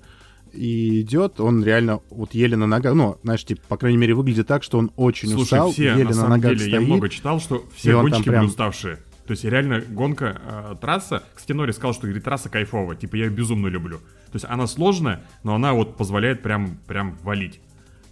и 0.53 1.01
идет, 1.01 1.39
он 1.39 1.63
реально 1.63 1.99
вот 2.09 2.33
еле 2.33 2.55
на 2.57 2.65
ногах, 2.65 2.95
ну, 2.95 3.17
знаешь, 3.21 3.43
типа, 3.45 3.61
по 3.67 3.77
крайней 3.77 3.97
мере, 3.97 4.15
выглядит 4.15 4.47
так, 4.47 4.63
что 4.63 4.79
он 4.79 4.91
очень 4.95 5.27
Слушай, 5.29 5.43
устал, 5.43 5.71
все, 5.73 5.83
еле 5.91 6.05
на 6.05 6.23
на, 6.23 6.27
ногах 6.29 6.51
деле, 6.55 6.71
я 6.71 6.77
стоит. 6.77 6.87
много 6.87 7.09
читал, 7.09 7.39
что 7.39 7.63
все 7.75 8.01
гонщики 8.01 8.23
прям- 8.23 8.41
были 8.45 8.49
уставшие. 8.49 8.97
То 9.27 9.31
есть 9.31 9.43
реально 9.43 9.81
гонка, 9.81 10.41
э, 10.43 10.75
трасса, 10.79 11.21
кстати, 11.35 11.51
Нори 11.51 11.73
сказал, 11.73 11.93
что 11.93 12.03
говорит, 12.03 12.23
трасса 12.23 12.49
кайфовая, 12.49 12.95
типа 12.95 13.17
я 13.17 13.25
ее 13.25 13.29
безумно 13.29 13.67
люблю. 13.67 13.97
То 13.97 14.35
есть 14.35 14.45
она 14.45 14.67
сложная, 14.67 15.21
но 15.43 15.53
она 15.55 15.73
вот 15.73 15.97
позволяет 15.97 16.41
прям, 16.41 16.77
прям 16.87 17.17
валить. 17.23 17.59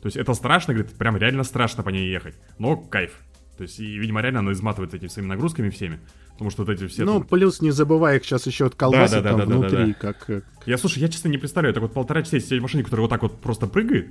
То 0.02 0.08
есть 0.08 0.18
это 0.18 0.34
страшно, 0.34 0.74
говорит, 0.74 0.94
прям 0.98 1.16
реально 1.16 1.44
страшно 1.44 1.84
по 1.84 1.90
ней 1.90 2.12
ехать, 2.12 2.36
но 2.60 2.76
кайф. 2.76 3.12
То 3.58 3.64
есть, 3.64 3.80
и, 3.80 3.98
видимо, 3.98 4.22
реально 4.22 4.40
она 4.40 4.52
изматывает 4.52 4.94
этими 4.94 5.08
своими 5.08 5.30
нагрузками 5.30 5.70
всеми. 5.70 6.02
Потому 6.34 6.50
что 6.52 6.64
вот 6.66 6.72
эти 6.74 6.86
все... 6.88 7.06
Ну, 7.06 7.20
там- 7.20 7.28
плюс 7.28 7.62
не 7.62 7.72
забывай 7.72 8.18
их 8.18 8.26
сейчас 8.26 8.46
еще 8.46 8.66
отколбасить 8.66 9.12
Да, 9.16 9.22
да, 9.22 9.30
там 9.30 9.40
да, 9.40 9.46
да, 9.46 9.52
да, 9.52 9.58
внутри, 9.58 9.94
да. 9.94 9.94
как... 9.94 10.30
э, 10.30 10.42
Я, 10.66 10.78
слушай, 10.78 11.00
я 11.00 11.08
честно 11.08 11.30
не 11.30 11.38
представляю, 11.38 11.74
так 11.74 11.82
вот 11.82 11.94
полтора 11.94 12.24
часа 12.24 12.42
сидеть 12.42 12.60
в 12.60 12.64
машине, 12.64 12.84
которая 12.84 13.04
вот 13.04 13.10
так 13.10 13.22
вот 13.22 13.40
просто 13.40 13.68
прыгает, 13.68 14.10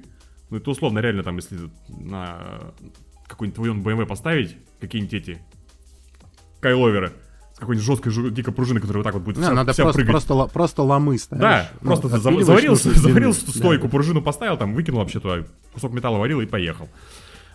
ну 0.49 0.57
это 0.57 0.71
условно 0.71 1.01
реально 1.01 1.23
там, 1.23 1.37
если 1.37 1.59
на 1.89 2.73
какой-нибудь 3.29 3.55
твой 3.57 3.69
BMW 3.97 4.07
поставить, 4.07 4.57
какие-нибудь 4.81 5.13
эти 5.13 5.39
кайловеры 6.65 7.13
с 7.55 7.59
какой-нибудь 7.61 7.87
жесткой 7.87 8.31
дикой 8.33 8.53
пружиной, 8.53 8.81
которая 8.81 9.03
вот 9.03 9.05
так 9.05 9.15
вот 9.15 9.23
будет 9.23 9.37
вся, 9.39 9.53
надо 9.53 9.73
вся 9.73 9.85
просто, 9.85 9.99
прыгать. 10.03 10.11
просто, 10.27 10.53
просто 10.53 10.83
ломы 10.83 11.19
ставишь. 11.19 11.43
Да, 11.43 11.71
Ну, 11.83 11.87
просто 11.87 12.09
ты 12.09 12.17
за- 12.19 12.29
отпиливаешь 12.31 12.47
заварил, 12.47 12.75
заварил 12.77 13.33
Да. 13.33 13.53
стойку, 13.53 13.89
пружину 13.89 14.23
поставил, 14.23 14.57
там 14.57 14.75
выкинул 14.75 15.01
вообще 15.01 15.21
туда, 15.21 15.45
кусок 15.73 15.93
металла 15.93 16.19
варил 16.19 16.41
и 16.41 16.47
поехал. 16.47 16.89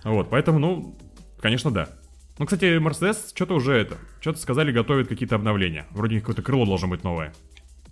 Вот, 0.05 0.30
поэтому, 0.30 0.60
ну, 0.60 0.97
конечно, 1.41 1.72
да. 1.72 1.89
Ну, 2.38 2.45
кстати, 2.45 2.78
Mercedes 2.80 3.18
что-то 3.36 3.55
уже 3.55 3.74
это, 3.74 3.97
что-то 4.22 4.39
сказали, 4.39 4.72
готовят 4.72 5.10
какие-то 5.10 5.36
обновления. 5.36 5.86
Вроде 5.91 6.20
какое-то 6.22 6.41
крыло 6.43 6.66
должно 6.66 6.88
быть 6.88 7.03
новое. 7.03 7.34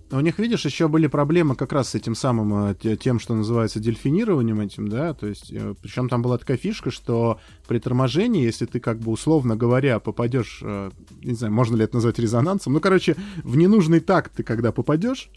У 0.10 0.20
них, 0.22 0.40
видишь, 0.40 0.64
еще 0.64 0.88
были 0.88 1.08
проблемы 1.08 1.56
как 1.56 1.74
раз 1.74 1.90
с 1.90 1.96
этим 1.96 2.16
самым, 2.16 2.70
э, 2.70 2.76
те- 2.76 2.96
тем, 2.96 3.20
что 3.20 3.36
называется 3.36 3.82
дельфинированием 3.82 4.62
этим, 4.62 4.88
да, 4.88 5.14
то 5.14 5.28
есть, 5.28 5.54
причем 5.82 6.08
там 6.08 6.22
была 6.22 6.38
такая 6.38 6.56
фишка, 6.56 6.92
что 6.92 7.40
при 7.68 7.80
торможении, 7.80 8.46
если 8.46 8.66
ты, 8.66 8.80
как 8.80 9.00
бы, 9.00 9.12
условно 9.12 9.58
говоря, 9.58 10.00
попадешь, 10.00 10.60
э, 10.64 10.92
не 11.22 11.34
знаю, 11.34 11.54
можно 11.54 11.76
ли 11.76 11.84
это 11.84 11.96
назвать 11.96 12.20
резонансом, 12.20 12.72
ну, 12.74 12.80
короче, 12.80 13.18
в 13.44 13.58
ненужный 13.58 14.00
такт 14.00 14.32
ты 14.34 14.44
когда 14.44 14.72
попадешь, 14.72 15.30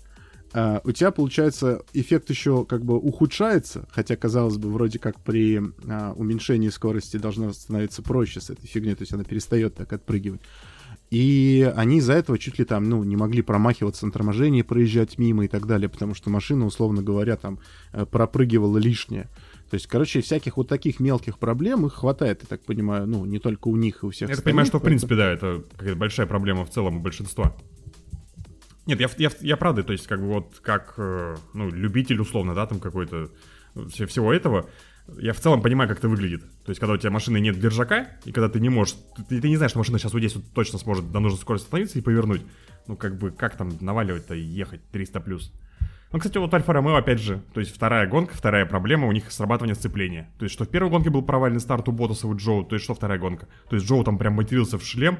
э, 0.53 0.81
у 0.85 0.93
тебя, 0.93 1.11
получается, 1.11 1.83
эффект 1.93 2.31
еще 2.31 2.65
как 2.65 2.85
бы 2.85 2.97
ухудшается, 2.97 3.89
хотя, 3.91 4.15
казалось 4.17 4.57
бы, 4.57 4.71
вроде 4.71 4.99
как 5.01 5.19
при 5.21 5.57
э, 5.59 6.13
уменьшении 6.17 6.69
скорости 6.69 7.17
должно 7.17 7.53
становиться 7.53 8.03
проще 8.03 8.41
с 8.41 8.51
этой 8.51 8.67
фигней, 8.69 8.95
то 8.95 9.03
есть 9.03 9.13
она 9.13 9.25
перестает 9.25 9.75
так 9.75 9.93
отпрыгивать. 9.93 10.41
И 11.11 11.71
они 11.77 11.99
из-за 11.99 12.13
этого 12.13 12.39
чуть 12.39 12.59
ли 12.61 12.65
там, 12.65 12.85
ну, 12.89 13.03
не 13.03 13.17
могли 13.17 13.43
промахиваться 13.43 14.07
на 14.07 14.13
торможении, 14.13 14.63
проезжать 14.63 15.19
мимо 15.19 15.45
и 15.45 15.49
так 15.49 15.67
далее, 15.67 15.89
потому 15.89 16.15
что 16.15 16.31
машина, 16.31 16.67
условно 16.67 17.03
говоря, 17.03 17.37
там 17.37 17.59
э, 17.93 18.07
пропрыгивала 18.07 18.79
лишнее. 18.79 19.29
То 19.71 19.75
есть, 19.75 19.89
короче, 19.89 20.21
всяких 20.21 20.57
вот 20.57 20.69
таких 20.69 21.01
мелких 21.01 21.39
проблем 21.39 21.85
их 21.87 21.95
хватает, 21.95 22.43
я 22.43 22.47
так 22.49 22.65
понимаю, 22.65 23.09
ну, 23.09 23.25
не 23.25 23.41
только 23.41 23.69
у 23.69 23.77
них, 23.77 24.03
и 24.03 24.07
у 24.07 24.11
всех 24.11 24.29
Я 24.29 24.37
так 24.37 24.45
понимаю, 24.45 24.67
что 24.67 24.79
в 24.79 24.83
принципе, 24.83 25.17
да, 25.17 25.31
это 25.33 25.65
какая-то 25.77 25.97
большая 25.97 26.27
проблема 26.27 26.65
в 26.65 26.71
целом 26.71 26.99
у 26.99 27.01
большинства. 27.01 27.55
Нет, 28.87 29.01
я, 29.01 29.09
я, 29.19 29.31
я 29.41 29.57
правда, 29.57 29.83
то 29.83 29.93
есть, 29.93 30.07
как 30.07 30.21
бы 30.21 30.27
вот 30.29 30.61
как, 30.63 30.95
э, 30.97 31.37
ну, 31.55 31.71
любитель 31.71 32.21
условно, 32.21 32.55
да, 32.55 32.67
там 32.67 32.81
какой-то 32.81 33.31
э, 33.75 33.87
все- 33.93 34.07
всего 34.07 34.33
этого, 34.33 34.69
я 35.19 35.33
в 35.33 35.41
целом 35.41 35.63
понимаю, 35.63 35.89
как 35.89 35.99
это 35.99 36.09
выглядит. 36.09 36.43
То 36.65 36.71
есть, 36.71 36.81
когда 36.81 36.95
у 36.95 36.97
тебя 36.97 37.11
машины 37.11 37.41
нет 37.41 37.59
держака, 37.59 38.09
и 38.25 38.33
когда 38.33 38.49
ты 38.49 38.61
не 38.61 38.69
можешь, 38.69 38.97
ты, 39.29 39.41
ты 39.41 39.49
не 39.49 39.57
знаешь, 39.57 39.71
что 39.71 39.79
машина 39.79 39.99
сейчас 39.99 40.13
вот 40.13 40.21
здесь 40.21 40.35
вот 40.35 40.45
точно 40.55 40.79
сможет 40.79 41.11
до 41.11 41.21
нужной 41.21 41.41
скорости 41.41 41.67
остановиться 41.67 41.99
и 41.99 42.03
повернуть. 42.03 42.43
Ну, 42.87 42.97
как 42.97 43.19
бы, 43.19 43.31
как 43.31 43.57
там 43.57 43.73
наваливать-то 43.81 44.35
и 44.35 44.41
ехать 44.41 44.81
300 44.91 45.21
плюс. 45.21 45.53
Ну, 46.13 46.19
кстати, 46.19 46.39
вот 46.39 46.53
Альфа 46.53 46.73
Ромео, 46.73 46.97
опять 46.97 47.21
же, 47.21 47.41
то 47.55 47.61
есть 47.61 47.73
вторая 47.73 48.09
гонка, 48.09 48.35
вторая 48.35 48.67
проблема, 48.67 49.07
у 49.07 49.13
них 49.13 49.31
срабатывание 49.31 49.77
сцепления. 49.77 50.29
То 50.39 50.45
есть, 50.45 50.55
что 50.55 50.65
в 50.65 50.69
первой 50.69 50.91
гонке 50.91 51.09
был 51.09 51.23
провальный 51.23 51.61
старт 51.61 51.89
у 51.89 51.93
Ботаса 51.93 52.27
у 52.27 52.37
Джоу, 52.37 52.65
то 52.65 52.75
есть, 52.75 52.85
что 52.85 52.95
вторая 52.95 53.19
гонка. 53.19 53.47
То 53.69 53.77
есть, 53.77 53.87
Джоу 53.87 54.03
там 54.03 54.19
прям 54.19 54.33
матерился 54.35 54.77
в 54.77 54.85
шлем, 54.85 55.19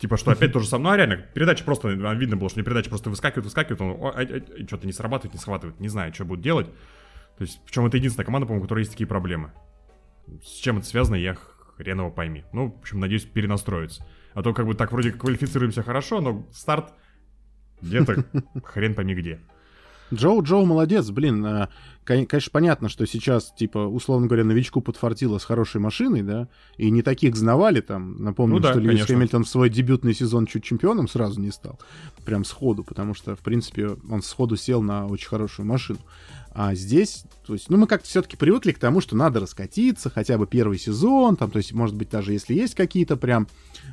типа, 0.00 0.16
что 0.16 0.32
опять 0.32 0.52
то 0.52 0.58
же 0.58 0.66
самое. 0.66 0.84
Ну, 0.84 0.90
а 0.90 0.96
реально, 0.96 1.16
передача 1.34 1.64
просто, 1.64 1.88
а, 1.88 2.14
видно 2.14 2.36
было, 2.36 2.50
что 2.50 2.58
не 2.58 2.64
передача 2.64 2.88
просто 2.88 3.10
выскакивает, 3.10 3.44
выскакивает, 3.44 3.80
он 3.80 3.90
о, 3.90 4.08
а, 4.08 4.22
а, 4.22 4.66
что-то 4.66 4.86
не 4.86 4.92
срабатывает, 4.92 5.34
не 5.34 5.40
схватывает, 5.40 5.78
не 5.78 5.88
знаю, 5.88 6.12
что 6.12 6.24
будет 6.24 6.40
делать. 6.40 6.66
То 7.38 7.42
есть, 7.42 7.60
причем 7.64 7.86
это 7.86 7.96
единственная 7.96 8.24
команда, 8.26 8.46
по-моему, 8.46 8.62
у 8.62 8.66
которой 8.66 8.80
есть 8.80 8.92
такие 8.92 9.06
проблемы. 9.06 9.52
С 10.42 10.58
чем 10.60 10.78
это 10.78 10.86
связано, 10.86 11.16
я 11.16 11.36
хрен 11.76 11.98
его 11.98 12.10
пойми. 12.10 12.44
Ну, 12.52 12.70
в 12.72 12.78
общем, 12.78 13.00
надеюсь, 13.00 13.24
перенастроится. 13.24 14.06
А 14.34 14.42
то 14.42 14.52
как 14.54 14.66
бы 14.66 14.74
так 14.74 14.92
вроде 14.92 15.10
квалифицируемся 15.12 15.82
хорошо, 15.82 16.20
но 16.20 16.46
старт 16.52 16.92
где-то 17.82 18.24
хрен 18.64 18.94
пойми 18.94 19.14
где. 19.14 19.40
Джоу, 20.12 20.42
Джоу 20.42 20.64
молодец, 20.66 21.10
блин. 21.10 21.44
э, 21.44 21.68
кон- 22.04 22.26
Конечно, 22.26 22.50
понятно, 22.52 22.88
что 22.88 23.06
сейчас, 23.06 23.52
типа, 23.54 23.78
условно 23.78 24.26
говоря, 24.26 24.44
новичку 24.44 24.80
подфартило 24.80 25.38
с 25.38 25.44
хорошей 25.44 25.80
машиной, 25.80 26.22
да, 26.22 26.48
и 26.76 26.90
не 26.90 27.02
таких 27.02 27.34
знавали 27.36 27.80
там. 27.80 28.22
Напомню, 28.22 28.56
Ну 28.56 28.60
да, 28.60 28.70
что 28.72 28.80
Льюис 28.80 28.98
конечно. 28.98 29.14
Хэмилтон 29.16 29.44
в 29.44 29.48
свой 29.48 29.70
дебютный 29.70 30.14
сезон 30.14 30.46
чуть 30.46 30.62
чемпионом 30.62 31.08
сразу 31.08 31.40
не 31.40 31.50
стал. 31.50 31.80
Прям 32.24 32.44
сходу, 32.44 32.84
потому 32.84 33.14
что, 33.14 33.34
в 33.34 33.40
принципе, 33.40 33.96
он 34.08 34.22
сходу 34.22 34.56
сел 34.56 34.82
на 34.82 35.06
очень 35.06 35.28
хорошую 35.28 35.66
машину. 35.66 35.98
А 36.56 36.74
здесь, 36.76 37.24
то 37.44 37.52
есть, 37.52 37.68
ну, 37.68 37.76
мы 37.76 37.88
как-то 37.88 38.06
все-таки 38.08 38.36
привыкли 38.36 38.70
к 38.70 38.78
тому, 38.78 39.00
что 39.00 39.16
надо 39.16 39.40
раскатиться, 39.40 40.08
хотя 40.08 40.38
бы 40.38 40.46
первый 40.46 40.78
сезон, 40.78 41.34
там, 41.34 41.50
то 41.50 41.56
есть, 41.58 41.72
может 41.72 41.96
быть, 41.96 42.10
даже 42.10 42.32
если 42.32 42.54
есть 42.54 42.76
какие-то 42.76 43.16
прям 43.16 43.48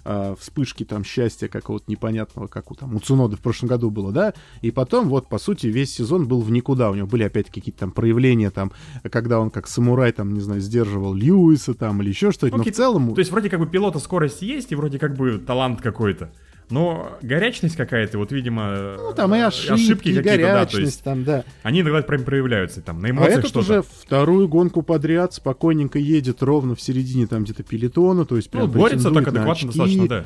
э, 0.05 0.35
вспышки 0.39 0.83
там 0.85 1.03
счастья 1.03 1.47
какого-то 1.47 1.85
непонятного, 1.89 2.45
как 2.45 2.69
у, 2.69 2.75
там, 2.75 2.95
у 2.95 2.99
Цуноды 2.99 3.35
в 3.35 3.39
прошлом 3.39 3.67
году 3.67 3.89
было, 3.89 4.11
да, 4.11 4.35
и 4.61 4.69
потом 4.69 5.09
вот, 5.09 5.27
по 5.27 5.39
сути, 5.39 5.65
весь 5.67 5.91
сезон 5.91 6.27
был 6.27 6.41
в 6.41 6.51
никуда, 6.51 6.91
у 6.91 6.93
него 6.95 7.07
были 7.07 7.23
опять 7.23 7.47
какие-то 7.47 7.79
там 7.79 7.91
проявления, 7.91 8.51
там, 8.51 8.71
когда 9.09 9.39
он 9.39 9.49
как 9.49 9.67
самурай, 9.67 10.11
там, 10.11 10.31
не 10.31 10.39
знаю, 10.41 10.61
сдерживал 10.61 11.15
Льюиса, 11.15 11.73
там, 11.73 11.99
или 12.03 12.09
еще 12.09 12.31
что-то, 12.31 12.51
Ну, 12.51 12.57
но 12.57 12.57
в 12.57 12.59
какие-то- 12.59 12.77
целом... 12.77 13.13
То 13.15 13.19
есть 13.21 13.31
вроде 13.31 13.49
как 13.49 13.59
бы 13.59 13.65
пилота 13.65 13.97
скорость 13.97 14.43
есть, 14.43 14.71
и 14.71 14.75
вроде 14.75 14.99
как 14.99 15.15
бы 15.17 15.39
талант 15.39 15.81
какой-то. 15.81 16.31
Но 16.71 17.17
горячность 17.21 17.75
какая-то, 17.75 18.17
вот, 18.17 18.31
видимо... 18.31 18.95
ну, 18.97 19.13
там 19.13 19.35
и 19.35 19.39
э, 19.39 19.45
ошибки, 19.45 20.09
и 20.09 20.15
какие-то, 20.15 20.41
да, 20.41 20.65
то 20.65 20.79
есть 20.79 21.03
там, 21.03 21.23
да. 21.23 21.43
они 21.63 21.81
иногда 21.81 22.01
прям 22.01 22.23
проявляются, 22.23 22.81
там, 22.81 22.99
на 23.01 23.07
А 23.07 23.11
эмоциях 23.11 23.39
этот 23.39 23.49
что-то. 23.49 23.59
уже 23.59 23.81
вторую 23.83 24.47
гонку 24.47 24.81
подряд 24.81 25.33
спокойненько 25.33 25.99
едет 25.99 26.41
ровно 26.41 26.75
в 26.75 26.81
середине 26.81 27.27
там 27.27 27.43
где-то 27.43 27.63
пелетона, 27.63 28.25
то 28.25 28.37
есть 28.37 28.49
Ну, 28.53 28.61
прям 28.61 28.71
борется 28.71 29.09
претендует 29.09 29.25
так 29.25 29.33
адекватно 29.33 29.53
очки, 29.53 29.65
достаточно, 29.67 30.07
да. 30.07 30.25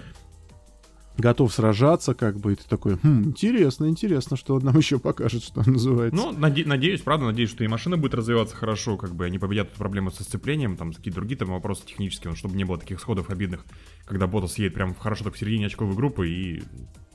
Готов 1.17 1.53
сражаться, 1.53 2.13
как 2.13 2.37
бы, 2.37 2.53
и 2.53 2.55
ты 2.55 2.63
такой, 2.67 2.97
хм, 2.97 3.23
интересно, 3.25 3.85
интересно, 3.87 4.37
что 4.37 4.55
он 4.55 4.63
нам 4.63 4.77
еще 4.77 4.99
покажет, 4.99 5.43
что 5.43 5.67
называется. 5.69 6.15
Ну, 6.15 6.31
наде- 6.33 6.65
надеюсь, 6.65 7.01
правда, 7.01 7.25
надеюсь, 7.27 7.49
что 7.49 7.63
и 7.63 7.67
машина 7.67 7.97
будет 7.97 8.13
развиваться 8.13 8.55
хорошо, 8.55 8.97
как 8.97 9.15
бы 9.15 9.25
они 9.25 9.39
победят 9.39 9.69
эту 9.69 9.77
проблему 9.77 10.11
со 10.11 10.23
сцеплением, 10.23 10.77
там, 10.77 10.93
какие-то 10.93 11.19
другие 11.19 11.37
там 11.37 11.49
вопросы 11.49 11.85
технические, 11.85 12.31
вот, 12.31 12.37
чтобы 12.37 12.55
не 12.55 12.63
было 12.63 12.77
таких 12.77 12.99
сходов 12.99 13.29
обидных, 13.29 13.65
когда 14.05 14.27
Ботас 14.27 14.57
едет 14.57 14.73
прям 14.73 14.93
хорошо 14.95 15.23
так 15.23 15.35
в 15.35 15.39
середине 15.39 15.67
очковой 15.67 15.95
группы 15.95 16.29
и, 16.29 16.63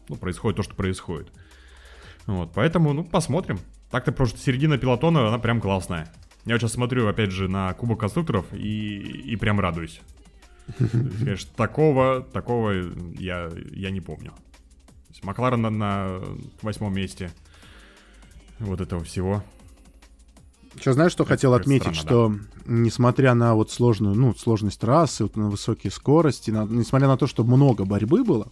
ну, 0.09 0.17
происходит 0.17 0.57
то, 0.57 0.63
что 0.63 0.75
происходит. 0.75 1.29
Вот, 2.27 2.53
поэтому, 2.55 2.93
ну, 2.93 3.05
посмотрим. 3.05 3.59
Так-то 3.91 4.13
просто 4.13 4.39
середина 4.39 4.79
пилотона, 4.79 5.27
она 5.27 5.39
прям 5.39 5.61
классная. 5.61 6.13
Я 6.47 6.55
вот 6.55 6.61
сейчас 6.61 6.73
смотрю, 6.73 7.07
опять 7.09 7.33
же, 7.33 7.49
на 7.49 7.73
Кубок 7.75 8.01
конструкторов 8.01 8.47
и, 8.53 8.99
и 8.99 9.37
прям 9.37 9.61
радуюсь. 9.61 10.01
Конечно, 11.19 11.51
такого, 11.57 12.23
такого 12.23 12.73
я, 13.19 13.51
я 13.73 13.91
не 13.91 14.01
помню. 14.01 14.33
Макларен 15.23 15.61
на, 15.61 15.71
на 15.71 16.21
восьмом 16.63 16.95
месте. 16.95 17.31
Вот 18.59 18.81
этого 18.81 19.05
всего. 19.05 19.43
Сейчас 20.77 20.95
знаешь, 20.95 21.13
что 21.13 21.25
Это 21.25 21.33
хотел 21.33 21.55
отметить, 21.55 21.97
странно, 21.97 22.01
что 22.01 22.35
несмотря 22.67 23.35
на 23.35 23.55
вот 23.55 23.71
сложную, 23.71 24.15
ну, 24.15 24.35
сложность 24.35 24.81
трассы, 24.81 25.25
вот 25.25 25.37
на 25.37 25.51
высокие 25.51 25.91
скорости, 25.91 26.51
на- 26.51 26.65
несмотря 26.65 27.09
на 27.09 27.17
то, 27.17 27.27
что 27.27 27.45
много 27.45 27.85
борьбы 27.85 28.25
было, 28.25 28.49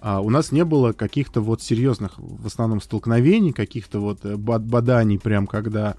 а, 0.00 0.20
у 0.20 0.30
нас 0.30 0.52
не 0.52 0.64
было 0.64 0.92
каких-то 0.92 1.40
вот 1.40 1.62
серьезных, 1.62 2.18
в 2.18 2.46
основном, 2.46 2.80
столкновений, 2.80 3.52
каких-то 3.52 3.98
вот 3.98 4.24
э, 4.24 4.36
бад- 4.36 4.64
боданий, 4.64 5.18
прям 5.18 5.46
когда 5.46 5.96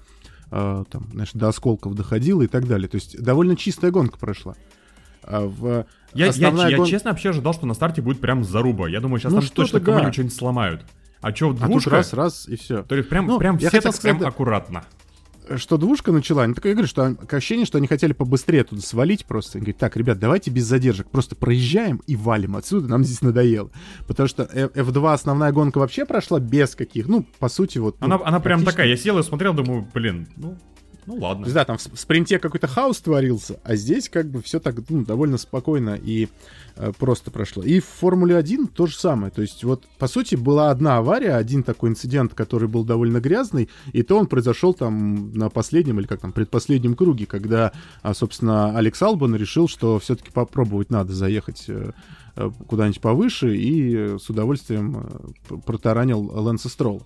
э, 0.50 0.84
там, 0.88 1.08
знаешь, 1.12 1.32
до 1.34 1.48
осколков 1.48 1.94
доходило 1.94 2.42
и 2.42 2.46
так 2.46 2.66
далее. 2.66 2.88
То 2.88 2.94
есть 2.96 3.20
довольно 3.20 3.56
чистая 3.56 3.90
гонка 3.90 4.18
прошла. 4.18 4.54
А 5.22 5.40
в 5.46 5.86
Я, 6.14 6.24
я, 6.26 6.30
основная 6.30 6.68
я 6.70 6.76
гон- 6.76 6.86
честно 6.86 7.10
вообще 7.10 7.30
ожидал, 7.30 7.52
что 7.54 7.66
на 7.66 7.74
старте 7.74 8.02
будет 8.02 8.20
прям 8.20 8.44
заруба. 8.44 8.88
Я 8.88 9.00
думаю, 9.00 9.20
сейчас 9.20 9.32
Ну, 9.32 9.38
там 9.38 9.46
что-то 9.46 9.62
точно 9.62 9.80
да. 9.80 9.84
кому-нибудь 9.86 10.14
что-нибудь 10.14 10.34
сломают. 10.36 10.86
А 11.20 11.32
чё, 11.32 11.50
А 11.50 11.54
тут 11.54 11.60
двушка? 11.66 11.90
раз, 11.90 12.12
раз 12.14 12.48
и 12.48 12.56
все. 12.56 12.82
То 12.82 12.94
есть 12.96 13.08
прям, 13.08 13.26
Ну, 13.26 13.38
прям 13.38 13.58
все 13.58 13.70
так 13.70 13.82
прям 13.82 13.92
сказать, 13.92 14.18
да. 14.18 14.28
аккуратно. 14.28 14.84
что 15.56 15.76
двушка 15.76 16.12
начала, 16.12 16.44
они 16.44 16.54
такое 16.54 16.72
говорят, 16.72 16.88
что 16.88 17.16
ощущение, 17.32 17.66
что 17.66 17.76
они 17.78 17.88
хотели 17.88 18.12
побыстрее 18.12 18.62
туда 18.64 18.80
свалить 18.82 19.26
просто. 19.26 19.58
Они 19.58 19.64
говорят, 19.64 19.78
так, 19.78 19.96
ребят, 19.96 20.18
давайте 20.20 20.50
без 20.50 20.64
задержек, 20.64 21.10
просто 21.10 21.34
проезжаем 21.36 22.00
и 22.06 22.14
валим 22.16 22.54
отсюда, 22.56 22.88
нам 22.88 23.02
здесь 23.04 23.20
надоело. 23.20 23.70
Потому 24.06 24.28
что 24.28 24.44
F- 24.44 24.70
F2 24.74 25.12
основная 25.12 25.50
гонка 25.52 25.78
вообще 25.78 26.06
прошла 26.06 26.38
без 26.38 26.74
каких, 26.76 27.08
ну, 27.08 27.26
по 27.40 27.48
сути, 27.48 27.78
вот... 27.78 27.96
ну, 28.00 28.06
Она, 28.06 28.20
она 28.24 28.38
прям 28.40 28.64
такая, 28.64 28.86
я 28.86 28.96
сел 28.96 29.18
и 29.18 29.22
смотрел, 29.24 29.52
думаю, 29.52 29.88
блин, 29.92 30.28
ну, 30.36 30.56
Ну 31.10 31.16
ладно. 31.16 31.46
да, 31.52 31.64
там 31.64 31.76
в 31.76 31.98
спринте 31.98 32.38
какой-то 32.38 32.68
хаос 32.68 33.00
творился, 33.00 33.58
а 33.64 33.74
здесь 33.74 34.08
как 34.08 34.30
бы 34.30 34.40
все 34.42 34.60
так 34.60 34.76
ну, 34.88 35.04
довольно 35.04 35.38
спокойно 35.38 35.98
и 36.00 36.28
э, 36.76 36.92
просто 36.96 37.32
прошло. 37.32 37.64
И 37.64 37.80
в 37.80 37.86
Формуле 37.86 38.36
1 38.36 38.68
то 38.68 38.86
же 38.86 38.96
самое. 38.96 39.32
То 39.32 39.42
есть 39.42 39.64
вот, 39.64 39.84
по 39.98 40.06
сути, 40.06 40.36
была 40.36 40.70
одна 40.70 40.98
авария, 40.98 41.34
один 41.34 41.64
такой 41.64 41.90
инцидент, 41.90 42.34
который 42.34 42.68
был 42.68 42.84
довольно 42.84 43.18
грязный, 43.20 43.68
и 43.92 44.04
то 44.04 44.16
он 44.16 44.26
произошел 44.26 44.72
там 44.72 45.32
на 45.32 45.50
последнем 45.50 45.98
или 45.98 46.06
как 46.06 46.20
там, 46.20 46.30
предпоследнем 46.30 46.94
круге, 46.94 47.26
когда, 47.26 47.72
а, 48.02 48.14
собственно, 48.14 48.78
Алекс 48.78 49.02
Албан 49.02 49.34
решил, 49.34 49.66
что 49.66 49.98
все-таки 49.98 50.30
попробовать 50.30 50.90
надо 50.90 51.12
заехать 51.12 51.64
э, 51.66 51.90
куда-нибудь 52.68 53.00
повыше 53.00 53.56
и 53.56 53.94
э, 53.96 54.18
с 54.20 54.28
удовольствием 54.30 55.06
э, 55.50 55.54
протаранил 55.66 56.20
Лэнса 56.20 56.68
Строула. 56.68 57.02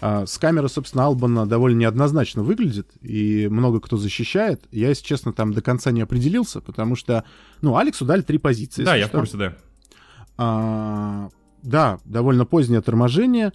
А, 0.00 0.26
С 0.26 0.38
камеры, 0.38 0.68
собственно, 0.68 1.04
Албана 1.06 1.46
довольно 1.46 1.78
неоднозначно 1.78 2.42
выглядит, 2.42 2.90
и 3.00 3.48
много 3.50 3.80
кто 3.80 3.96
защищает. 3.96 4.64
Я, 4.70 4.88
если 4.90 5.04
честно, 5.04 5.32
там 5.32 5.52
до 5.52 5.62
конца 5.62 5.90
не 5.90 6.00
определился, 6.00 6.60
потому 6.60 6.94
что, 6.96 7.24
ну, 7.62 7.76
Алексу 7.76 8.04
дали 8.04 8.22
три 8.22 8.38
позиции. 8.38 8.84
Да, 8.84 8.94
я 8.96 9.06
в 9.06 9.08
что. 9.08 9.18
курсе, 9.18 9.36
да. 9.36 9.54
А, 10.36 11.28
да, 11.62 11.98
довольно 12.04 12.44
позднее 12.44 12.80
торможение. 12.80 13.52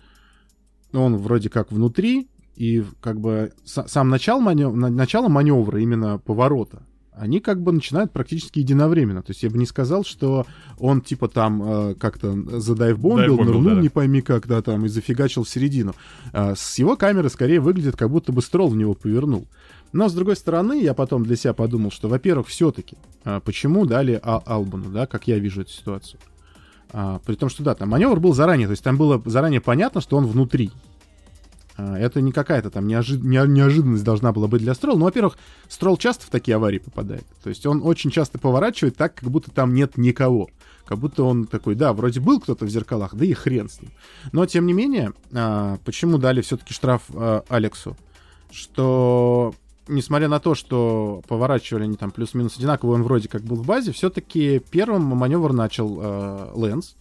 Он 0.93 1.17
вроде 1.17 1.49
как 1.49 1.71
внутри, 1.71 2.27
и 2.55 2.83
как 3.01 3.19
бы 3.19 3.51
сам 3.63 4.09
начало, 4.09 4.41
манев- 4.41 4.73
на- 4.75 4.89
начало 4.89 5.27
маневра, 5.27 5.81
именно 5.81 6.19
поворота, 6.19 6.83
они 7.17 7.39
как 7.39 7.61
бы 7.61 7.71
начинают 7.71 8.11
практически 8.11 8.59
единовременно. 8.59 9.21
То 9.21 9.31
есть 9.31 9.43
я 9.43 9.49
бы 9.49 9.57
не 9.57 9.65
сказал, 9.65 10.03
что 10.03 10.45
он 10.79 11.01
типа 11.01 11.27
там 11.27 11.61
э, 11.63 11.95
как-то 11.95 12.33
задайвбомбил, 12.59 13.37
Дайвбомбил, 13.37 13.53
нырнул 13.53 13.69
да-да. 13.69 13.81
не 13.81 13.89
пойми 13.89 14.21
когда 14.21 14.61
там 14.61 14.85
и 14.85 14.89
зафигачил 14.89 15.43
в 15.43 15.49
середину. 15.49 15.93
А, 16.31 16.55
с 16.55 16.77
его 16.77 16.95
камеры 16.95 17.29
скорее 17.29 17.59
выглядит, 17.59 17.95
как 17.95 18.09
будто 18.09 18.31
бы 18.31 18.41
строл 18.41 18.69
в 18.69 18.75
него 18.75 18.93
повернул. 18.93 19.47
Но, 19.91 20.09
с 20.09 20.13
другой 20.13 20.35
стороны, 20.35 20.81
я 20.81 20.95
потом 20.95 21.23
для 21.23 21.35
себя 21.35 21.53
подумал, 21.53 21.91
что, 21.91 22.07
во-первых, 22.07 22.47
все-таки, 22.47 22.97
почему 23.45 23.85
дали 23.85 24.19
А- 24.23 24.41
Албану, 24.43 24.89
да, 24.89 25.05
как 25.05 25.27
я 25.27 25.37
вижу 25.37 25.61
эту 25.61 25.69
ситуацию. 25.69 26.19
А, 26.95 27.19
при 27.25 27.35
том, 27.35 27.49
что 27.49 27.63
да, 27.63 27.73
там 27.73 27.89
маневр 27.89 28.19
был 28.19 28.33
заранее, 28.33 28.67
то 28.67 28.71
есть 28.71 28.83
там 28.83 28.97
было 28.97 29.21
заранее 29.25 29.61
понятно, 29.61 29.99
что 29.99 30.15
он 30.15 30.27
внутри. 30.27 30.71
А, 31.75 31.97
это 31.97 32.21
не 32.21 32.31
какая-то 32.31 32.69
там 32.69 32.87
неожи- 32.87 33.17
не- 33.17 33.47
неожиданность 33.51 34.03
должна 34.03 34.31
была 34.31 34.47
быть 34.47 34.61
для 34.61 34.73
Строл. 34.73 34.97
Ну, 34.97 35.05
во-первых, 35.05 35.37
Строл 35.67 35.97
часто 35.97 36.27
в 36.27 36.29
такие 36.29 36.55
аварии 36.55 36.79
попадает. 36.79 37.25
То 37.43 37.49
есть 37.49 37.65
он 37.65 37.81
очень 37.83 38.11
часто 38.11 38.37
поворачивает 38.37 38.95
так, 38.95 39.15
как 39.15 39.29
будто 39.29 39.51
там 39.51 39.73
нет 39.73 39.97
никого. 39.97 40.49
Как 40.85 40.99
будто 40.99 41.23
он 41.23 41.45
такой, 41.47 41.75
да, 41.75 41.93
вроде 41.93 42.19
был 42.19 42.39
кто-то 42.39 42.65
в 42.65 42.69
зеркалах, 42.69 43.15
да 43.15 43.25
и 43.25 43.33
хрен 43.33 43.69
с 43.69 43.81
ним. 43.81 43.91
Но, 44.31 44.45
тем 44.45 44.65
не 44.65 44.73
менее, 44.73 45.13
а, 45.33 45.77
почему 45.85 46.17
дали 46.17 46.41
все-таки 46.41 46.73
штраф 46.73 47.03
а, 47.13 47.43
Алексу? 47.49 47.95
Что 48.51 49.55
несмотря 49.87 50.27
на 50.27 50.39
то, 50.39 50.55
что 50.55 51.21
поворачивали 51.27 51.83
они 51.83 51.95
там 51.97 52.11
плюс-минус 52.11 52.57
одинаково, 52.57 52.93
он 52.93 53.03
вроде 53.03 53.27
как 53.29 53.41
был 53.43 53.57
в 53.57 53.65
базе, 53.65 53.91
все-таки 53.91 54.61
первым 54.69 55.03
маневр 55.03 55.53
начал 55.53 56.51
Лэнс. 56.53 56.95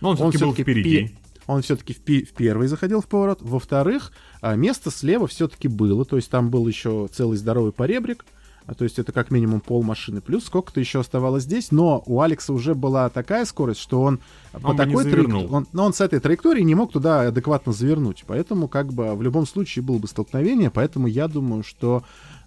Но 0.00 0.10
он 0.10 0.16
все-таки 0.16 0.38
был 0.38 0.52
всё-таки 0.52 0.62
впереди. 0.62 1.16
Он 1.46 1.62
все-таки 1.62 1.92
в, 1.92 2.00
пи- 2.00 2.24
в 2.24 2.32
первый 2.32 2.68
заходил 2.68 3.00
в 3.00 3.06
поворот. 3.06 3.40
Во-вторых, 3.42 4.12
а, 4.40 4.54
место 4.54 4.90
слева 4.90 5.26
все-таки 5.26 5.68
было. 5.68 6.04
То 6.04 6.16
есть 6.16 6.30
там 6.30 6.50
был 6.50 6.66
еще 6.66 7.08
целый 7.12 7.36
здоровый 7.36 7.72
поребрик. 7.72 8.24
А, 8.66 8.74
то 8.74 8.84
есть 8.84 8.98
это 8.98 9.10
как 9.10 9.30
минимум 9.30 9.60
пол 9.60 9.82
машины. 9.82 10.20
Плюс 10.20 10.44
сколько-то 10.44 10.78
еще 10.78 11.00
оставалось 11.00 11.42
здесь. 11.42 11.72
Но 11.72 12.02
у 12.06 12.20
Алекса 12.20 12.52
уже 12.52 12.74
была 12.74 13.08
такая 13.08 13.44
скорость, 13.44 13.80
что 13.80 14.02
он 14.02 14.20
по 14.52 14.68
Он 14.68 14.72
не 14.72 14.76
такой 14.76 15.04
траектории... 15.04 15.48
Он, 15.48 15.66
но 15.72 15.84
он 15.84 15.92
с 15.92 16.00
этой 16.00 16.20
траектории 16.20 16.62
не 16.62 16.74
мог 16.74 16.92
туда 16.92 17.22
адекватно 17.22 17.72
завернуть. 17.72 18.24
Поэтому 18.26 18.68
как 18.68 18.92
бы 18.92 19.14
в 19.14 19.22
любом 19.22 19.46
случае 19.46 19.84
было 19.84 19.98
бы 19.98 20.06
столкновение. 20.06 20.70
Поэтому 20.70 21.08
я 21.08 21.26
думаю, 21.26 21.64
что 21.64 22.04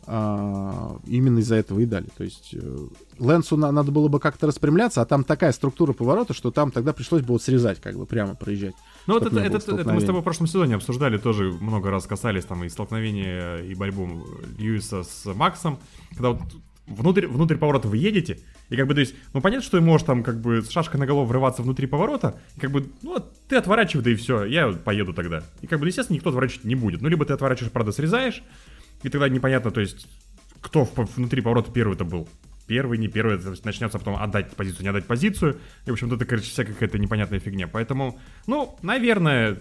именно 0.08 1.40
из-за 1.40 1.56
этого 1.56 1.80
и 1.80 1.86
дали. 1.86 2.08
То 2.18 2.24
есть 2.24 2.54
э, 2.54 2.78
Лэнсу 3.20 3.58
на- 3.58 3.72
надо 3.72 3.92
было 3.92 4.08
бы 4.08 4.20
как-то 4.20 4.48
распрямляться, 4.48 5.02
а 5.02 5.06
там 5.06 5.24
такая 5.24 5.52
структура 5.52 5.94
поворота, 5.94 6.34
что 6.34 6.52
там 6.52 6.72
тогда 6.72 6.94
пришлось 6.94 7.22
бы 7.22 7.34
вот 7.34 7.42
срезать, 7.42 7.82
как 7.82 7.98
бы 7.98 8.06
прямо 8.06 8.36
проезжать. 8.36 8.76
Ну, 9.08 9.16
вот 9.16 9.26
это, 9.26 9.40
это, 9.40 9.58
это 9.58 9.94
мы 9.94 10.02
с 10.02 10.06
тобой 10.06 10.22
в 10.22 10.24
прошлом 10.24 10.48
сезоне 10.48 10.76
обсуждали, 10.76 11.18
тоже 11.18 11.52
много 11.60 11.90
раз 11.92 12.06
касались 12.06 12.46
там 12.46 12.64
и 12.64 12.70
столкновения, 12.70 13.58
и 13.58 13.74
борьбу 13.76 14.08
Льюиса 14.58 15.04
с 15.04 15.26
Максом, 15.34 15.80
когда 16.12 16.32
вот 16.32 16.42
внутрь, 16.88 17.28
внутрь 17.28 17.56
поворота 17.56 17.88
вы 17.88 17.98
едете, 17.98 18.40
и 18.70 18.76
как 18.76 18.88
бы, 18.88 18.94
то 18.94 19.00
есть, 19.00 19.16
ну, 19.34 19.42
понятно, 19.42 19.64
что 19.64 19.78
ты 19.78 19.84
можешь 19.84 20.06
там 20.06 20.24
как 20.24 20.40
бы 20.40 20.62
с 20.62 20.70
шашкой 20.70 21.00
на 21.00 21.06
голову 21.06 21.26
врываться 21.26 21.62
внутри 21.62 21.88
поворота, 21.88 22.40
и 22.56 22.60
как 22.60 22.72
бы, 22.72 22.88
ну, 23.02 23.24
ты 23.48 23.58
отворачивай, 23.58 24.04
да 24.04 24.12
и 24.12 24.16
все, 24.16 24.44
я 24.46 24.70
поеду 24.72 25.14
тогда. 25.14 25.44
И 25.62 25.68
как 25.68 25.80
бы, 25.80 25.88
естественно, 25.88 26.16
никто 26.16 26.30
отворачивать 26.30 26.66
не 26.66 26.76
будет. 26.76 27.02
Ну, 27.02 27.08
либо 27.08 27.26
ты 27.26 27.34
отворачиваешь, 27.34 27.72
правда, 27.72 27.92
срезаешь, 27.92 28.44
и 29.04 29.10
тогда 29.10 29.30
непонятно, 29.30 29.72
то 29.72 29.82
есть, 29.82 30.08
кто 30.62 30.84
внутри 31.16 31.42
поворота 31.42 31.72
первый-то 31.72 32.06
был. 32.06 32.28
Первый, 32.68 32.98
не 32.98 33.08
первый, 33.08 33.38
то 33.38 33.52
есть 33.52 33.64
начнется 33.64 34.00
потом 34.00 34.16
отдать 34.16 34.52
позицию, 34.56 34.84
не 34.84 34.90
отдать 34.90 35.06
позицию. 35.06 35.60
И, 35.86 35.90
в 35.90 35.94
общем-то, 35.94 36.16
это, 36.16 36.26
короче, 36.26 36.50
вся 36.50 36.64
какая-то 36.66 36.98
непонятная 36.98 37.40
фигня. 37.40 37.68
Поэтому, 37.68 38.20
ну, 38.48 38.76
наверное... 38.82 39.60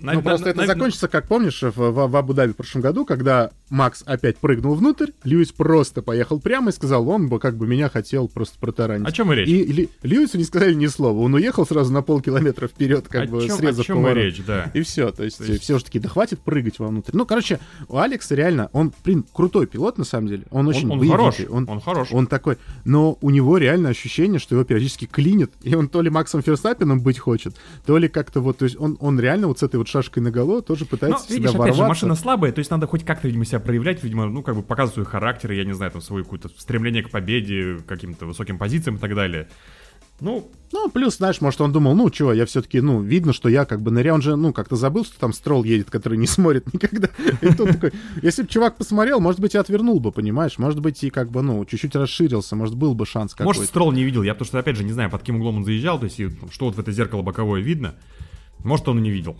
на- 0.00 0.12
Ну, 0.14 0.18
на- 0.20 0.22
просто 0.22 0.48
это 0.50 0.60
на- 0.60 0.66
закончится, 0.66 1.08
как 1.08 1.28
помнишь, 1.28 1.60
в, 1.62 1.72
в- 1.76 2.08
в 2.08 2.16
Абу-Даби 2.16 2.52
в 2.52 2.56
прошлом 2.56 2.80
году, 2.80 3.04
когда 3.04 3.50
Макс 3.70 4.02
опять 4.04 4.36
прыгнул 4.38 4.74
внутрь, 4.74 5.12
Льюис 5.24 5.52
просто 5.52 6.02
поехал 6.02 6.40
прямо 6.40 6.70
и 6.70 6.72
сказал, 6.72 7.08
он 7.08 7.28
бы 7.28 7.38
как 7.38 7.56
бы 7.56 7.66
меня 7.66 7.88
хотел 7.88 8.28
просто 8.28 8.58
протаранить. 8.58 9.06
О 9.06 9.12
чем 9.12 9.32
и 9.32 9.36
речь? 9.36 9.48
И 9.48 9.64
Ли- 9.64 9.88
Льюису 10.02 10.38
не 10.38 10.44
сказали 10.44 10.74
ни 10.74 10.86
слова, 10.88 11.18
он 11.20 11.32
уехал 11.34 11.64
сразу 11.64 11.92
на 11.92 12.02
полкилометра 12.02 12.66
вперед, 12.68 13.06
как 13.08 13.28
о 13.28 13.30
бы 13.30 13.46
чем, 13.46 13.56
срезав 13.56 13.80
о 13.80 13.84
чем 13.86 13.96
поворот. 13.98 14.16
речь, 14.24 14.42
да. 14.44 14.70
И 14.74 14.82
все, 14.82 15.12
то 15.12 15.22
есть, 15.24 15.38
То 15.38 15.44
есть- 15.44 15.62
все 15.62 15.78
же 15.78 15.84
таки, 15.84 15.98
да 16.00 16.08
хватит 16.08 16.40
прыгать 16.40 16.78
вовнутрь. 16.80 17.12
Ну, 17.14 17.24
короче, 17.24 17.60
у 17.88 17.96
Алекса 17.98 18.34
реально, 18.34 18.68
он, 18.72 18.92
блин, 19.04 19.24
крутой 19.32 19.66
пилот, 19.66 19.98
на 19.98 20.04
самом 20.04 20.26
деле. 20.28 20.42
Он 20.50 20.66
очень 20.66 20.90
он 20.90 20.98
боевитый, 20.98 21.46
хорош, 21.46 21.66
он 21.68 21.80
хорош. 21.80 22.08
Он 22.10 22.26
такой, 22.26 22.56
но 22.84 23.18
у 23.20 23.30
него 23.30 23.56
реально 23.56 23.90
ощущение, 23.90 24.40
что 24.40 24.56
его 24.56 24.64
периодически 24.64 25.04
клинит, 25.04 25.52
и 25.62 25.74
он 25.76 25.88
то 25.88 26.02
ли 26.02 26.10
Максом 26.10 26.42
Ферстаппином 26.42 27.00
быть 27.00 27.18
хочет, 27.20 27.54
то 27.86 27.96
ли 27.98 28.08
как-то 28.08 28.40
вот, 28.40 28.58
то 28.58 28.64
есть 28.64 28.76
он, 28.80 28.96
он 29.00 29.20
реально 29.20 29.46
вот 29.46 29.60
с 29.60 29.62
этой 29.62 29.76
вот 29.76 29.86
шашкой 29.86 30.22
наголо 30.24 30.60
тоже 30.60 30.82
Ну, 30.84 30.86
пытается 30.88 31.28
видишь, 31.32 31.50
всегда 31.50 31.62
опять 31.64 31.74
же, 31.76 31.80
ворваться. 31.82 32.06
машина 32.06 32.14
слабая, 32.16 32.50
то 32.52 32.58
есть 32.58 32.70
надо 32.72 32.86
хоть 32.88 33.04
как-то, 33.04 33.28
видимо, 33.28 33.44
себя 33.44 33.59
проявлять, 33.60 34.02
видимо, 34.02 34.26
ну, 34.26 34.42
как 34.42 34.56
бы 34.56 34.62
показывать 34.62 34.94
свой 34.94 35.06
характер, 35.06 35.52
я 35.52 35.64
не 35.64 35.72
знаю, 35.72 35.92
там, 35.92 36.00
свое 36.00 36.24
какое-то 36.24 36.48
стремление 36.48 37.02
к 37.02 37.10
победе, 37.10 37.76
к 37.76 37.86
каким-то 37.86 38.26
высоким 38.26 38.58
позициям 38.58 38.96
и 38.96 38.98
так 38.98 39.14
далее. 39.14 39.48
Ну, 40.20 40.50
Ну, 40.72 40.90
плюс, 40.90 41.16
знаешь, 41.16 41.40
может, 41.40 41.60
он 41.60 41.72
думал, 41.72 41.94
ну, 41.94 42.10
чего, 42.10 42.32
я 42.32 42.44
все-таки, 42.46 42.80
ну, 42.80 43.00
видно, 43.00 43.32
что 43.32 43.48
я 43.48 43.64
как 43.64 43.80
бы 43.80 43.90
ныряю, 43.90 44.16
он 44.16 44.22
же, 44.22 44.36
ну, 44.36 44.52
как-то 44.52 44.76
забыл, 44.76 45.04
что 45.04 45.18
там 45.18 45.32
строл 45.32 45.64
едет, 45.64 45.90
который 45.90 46.18
не 46.18 46.26
смотрит 46.28 46.72
никогда. 46.72 47.08
И 47.40 47.54
тут 47.54 47.70
такой, 47.72 47.92
если 48.22 48.42
бы 48.42 48.48
чувак 48.48 48.76
посмотрел, 48.76 49.20
может 49.20 49.40
быть, 49.40 49.54
и 49.54 49.58
отвернул 49.58 49.98
бы, 49.98 50.12
понимаешь? 50.12 50.58
Может 50.58 50.80
быть, 50.80 51.02
и 51.02 51.10
как 51.10 51.30
бы, 51.30 51.42
ну, 51.42 51.64
чуть-чуть 51.64 51.96
расширился, 51.96 52.54
может, 52.54 52.76
был 52.76 52.94
бы 52.94 53.06
шанс 53.06 53.32
какой-то. 53.32 53.58
может, 53.58 53.64
Строл 53.64 53.92
не 53.92 54.04
видел, 54.04 54.22
я 54.22 54.34
потому 54.34 54.46
что, 54.46 54.58
опять 54.58 54.76
же, 54.76 54.84
не 54.84 54.92
знаю, 54.92 55.10
под 55.10 55.20
каким 55.20 55.36
углом 55.36 55.56
он 55.56 55.64
заезжал, 55.64 55.98
то 55.98 56.04
есть, 56.04 56.20
и, 56.20 56.28
там, 56.28 56.50
что 56.50 56.66
вот 56.66 56.76
в 56.76 56.78
это 56.78 56.92
зеркало 56.92 57.22
боковое 57.22 57.60
видно. 57.60 57.94
Может, 58.62 58.88
он 58.88 58.98
и 58.98 59.02
не 59.02 59.10
видел. 59.10 59.36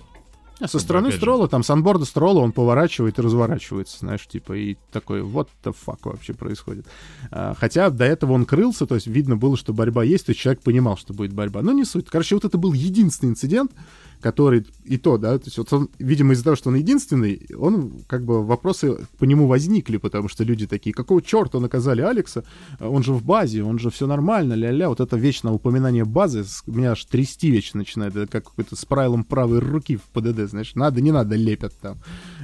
Со 0.66 0.78
стороны 0.78 1.12
строла, 1.12 1.48
там, 1.48 1.62
с 1.62 1.70
анборда 1.70 2.04
строла 2.04 2.40
он 2.40 2.52
поворачивает 2.52 3.18
и 3.18 3.22
разворачивается, 3.22 3.98
знаешь, 3.98 4.26
типа, 4.26 4.52
и 4.54 4.76
такой, 4.92 5.22
вот 5.22 5.48
the 5.64 5.74
fuck 5.74 6.00
вообще 6.04 6.34
происходит. 6.34 6.86
А, 7.30 7.54
хотя 7.58 7.90
до 7.90 8.04
этого 8.04 8.32
он 8.32 8.44
крылся, 8.44 8.86
то 8.86 8.94
есть 8.94 9.06
видно 9.06 9.36
было, 9.36 9.56
что 9.56 9.72
борьба 9.72 10.04
есть, 10.04 10.26
то 10.26 10.30
есть 10.30 10.40
человек 10.40 10.62
понимал, 10.62 10.96
что 10.96 11.14
будет 11.14 11.32
борьба. 11.32 11.62
Но 11.62 11.72
не 11.72 11.84
суть. 11.84 12.06
Короче, 12.10 12.34
вот 12.34 12.44
это 12.44 12.58
был 12.58 12.72
единственный 12.72 13.30
инцидент, 13.30 13.72
который 14.20 14.66
и 14.84 14.96
то, 14.98 15.18
да, 15.18 15.38
то 15.38 15.44
есть 15.46 15.58
вот 15.58 15.72
он, 15.72 15.88
видимо, 15.98 16.32
из-за 16.32 16.44
того, 16.44 16.56
что 16.56 16.70
он 16.70 16.76
единственный, 16.76 17.46
он, 17.56 17.92
как 18.06 18.24
бы, 18.24 18.44
вопросы 18.44 18.96
по 19.18 19.24
нему 19.24 19.46
возникли, 19.46 19.96
потому 19.96 20.28
что 20.28 20.44
люди 20.44 20.66
такие, 20.66 20.92
какого 20.92 21.22
черта 21.22 21.60
наказали 21.60 22.00
Алекса, 22.02 22.44
он 22.80 23.02
же 23.02 23.12
в 23.12 23.24
базе, 23.24 23.62
он 23.62 23.78
же 23.78 23.90
все 23.90 24.06
нормально, 24.06 24.54
ля-ля, 24.54 24.88
вот 24.88 25.00
это 25.00 25.16
вечное 25.16 25.52
упоминание 25.52 26.04
базы, 26.04 26.44
меня 26.66 26.92
аж 26.92 27.04
трясти 27.04 27.50
вечно 27.50 27.78
начинает, 27.78 28.16
это 28.16 28.30
как 28.30 28.44
какой-то 28.44 28.76
с 28.76 28.84
правилом 28.84 29.24
правой 29.24 29.60
руки 29.60 29.96
в 29.96 30.02
ПДД, 30.12 30.50
знаешь, 30.50 30.74
надо, 30.74 31.00
не 31.00 31.12
надо, 31.12 31.36
лепят 31.36 31.72
там. 31.80 31.96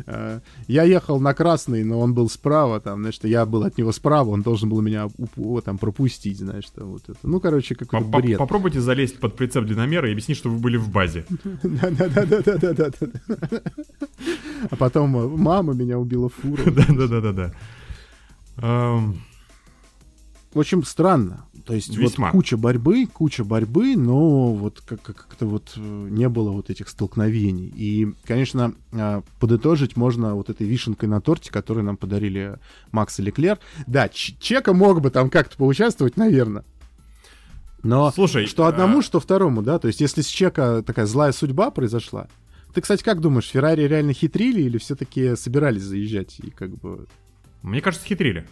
Э, 0.06 0.40
Я 0.68 0.84
ехал 0.84 1.20
на 1.20 1.34
красный, 1.34 1.84
но 1.84 2.00
он 2.00 2.14
был 2.14 2.28
справа, 2.28 2.80
там, 2.80 3.02
значит, 3.02 3.24
я 3.24 3.44
был 3.46 3.64
от 3.64 3.78
него 3.78 3.92
справа, 3.92 4.30
он 4.30 4.42
должен 4.42 4.68
был 4.68 4.80
меня 4.80 5.08
там 5.64 5.78
пропустить, 5.78 6.38
знаешь, 6.38 6.66
там 6.74 6.92
вот 6.92 7.02
это. 7.08 7.18
Ну, 7.22 7.40
короче, 7.40 7.74
какой-то 7.74 8.06
бред. 8.06 8.38
Попробуйте 8.38 8.80
залезть 8.80 9.18
под 9.18 9.36
прицеп 9.36 9.64
длинномера 9.64 10.08
и 10.08 10.12
объяснить, 10.12 10.38
что 10.38 10.48
вы 10.48 10.58
были 10.58 10.76
в 10.76 10.88
базе. 10.90 11.24
Да-да-да-да-да-да. 11.68 13.60
А 14.70 14.76
потом 14.76 15.16
э, 15.16 15.28
мама 15.36 15.74
меня 15.74 15.98
убила 15.98 16.28
фуру. 16.28 16.62
Да-да-да-да-да. 16.70 17.52
Эм, 18.58 19.20
В 20.54 20.60
общем, 20.60 20.82
странно. 20.84 21.44
То 21.66 21.74
есть 21.74 21.96
Весьма. 21.96 22.26
вот 22.28 22.32
куча 22.32 22.56
борьбы, 22.56 23.06
куча 23.06 23.42
борьбы, 23.44 23.96
но 23.96 24.52
вот 24.54 24.80
как- 24.86 25.02
как- 25.02 25.16
как-то 25.16 25.46
вот 25.46 25.72
э, 25.76 25.80
не 26.10 26.28
было 26.28 26.50
вот 26.52 26.70
этих 26.70 26.88
столкновений. 26.88 27.66
И, 27.74 28.06
конечно, 28.24 28.72
э, 28.92 29.22
подытожить 29.40 29.96
можно 29.96 30.34
вот 30.36 30.48
этой 30.48 30.66
вишенкой 30.66 31.08
на 31.08 31.20
торте, 31.20 31.50
которую 31.50 31.84
нам 31.84 31.96
подарили 31.96 32.58
Макс 32.92 33.18
и 33.18 33.22
Леклер. 33.22 33.58
Да, 33.88 34.08
Чека 34.08 34.72
мог 34.74 35.00
бы 35.00 35.10
там 35.10 35.28
как-то 35.28 35.56
поучаствовать, 35.56 36.16
наверное. 36.16 36.64
Но 37.86 38.10
Слушай, 38.12 38.46
что 38.46 38.66
одному, 38.66 38.98
а- 38.98 39.02
что 39.02 39.20
второму, 39.20 39.62
да? 39.62 39.78
То 39.78 39.88
есть 39.88 40.00
если 40.00 40.20
с 40.22 40.26
Чека 40.26 40.82
такая 40.82 41.06
злая 41.06 41.32
судьба 41.32 41.70
произошла, 41.70 42.28
ты, 42.74 42.80
кстати, 42.80 43.02
как 43.02 43.20
думаешь, 43.20 43.48
Феррари 43.48 43.82
реально 43.82 44.12
хитрили 44.12 44.62
или 44.62 44.78
все-таки 44.78 45.36
собирались 45.36 45.82
заезжать 45.82 46.38
и 46.40 46.50
как 46.50 46.70
бы... 46.74 47.06
Мне 47.62 47.80
кажется, 47.80 48.06
хитрили. 48.06 48.46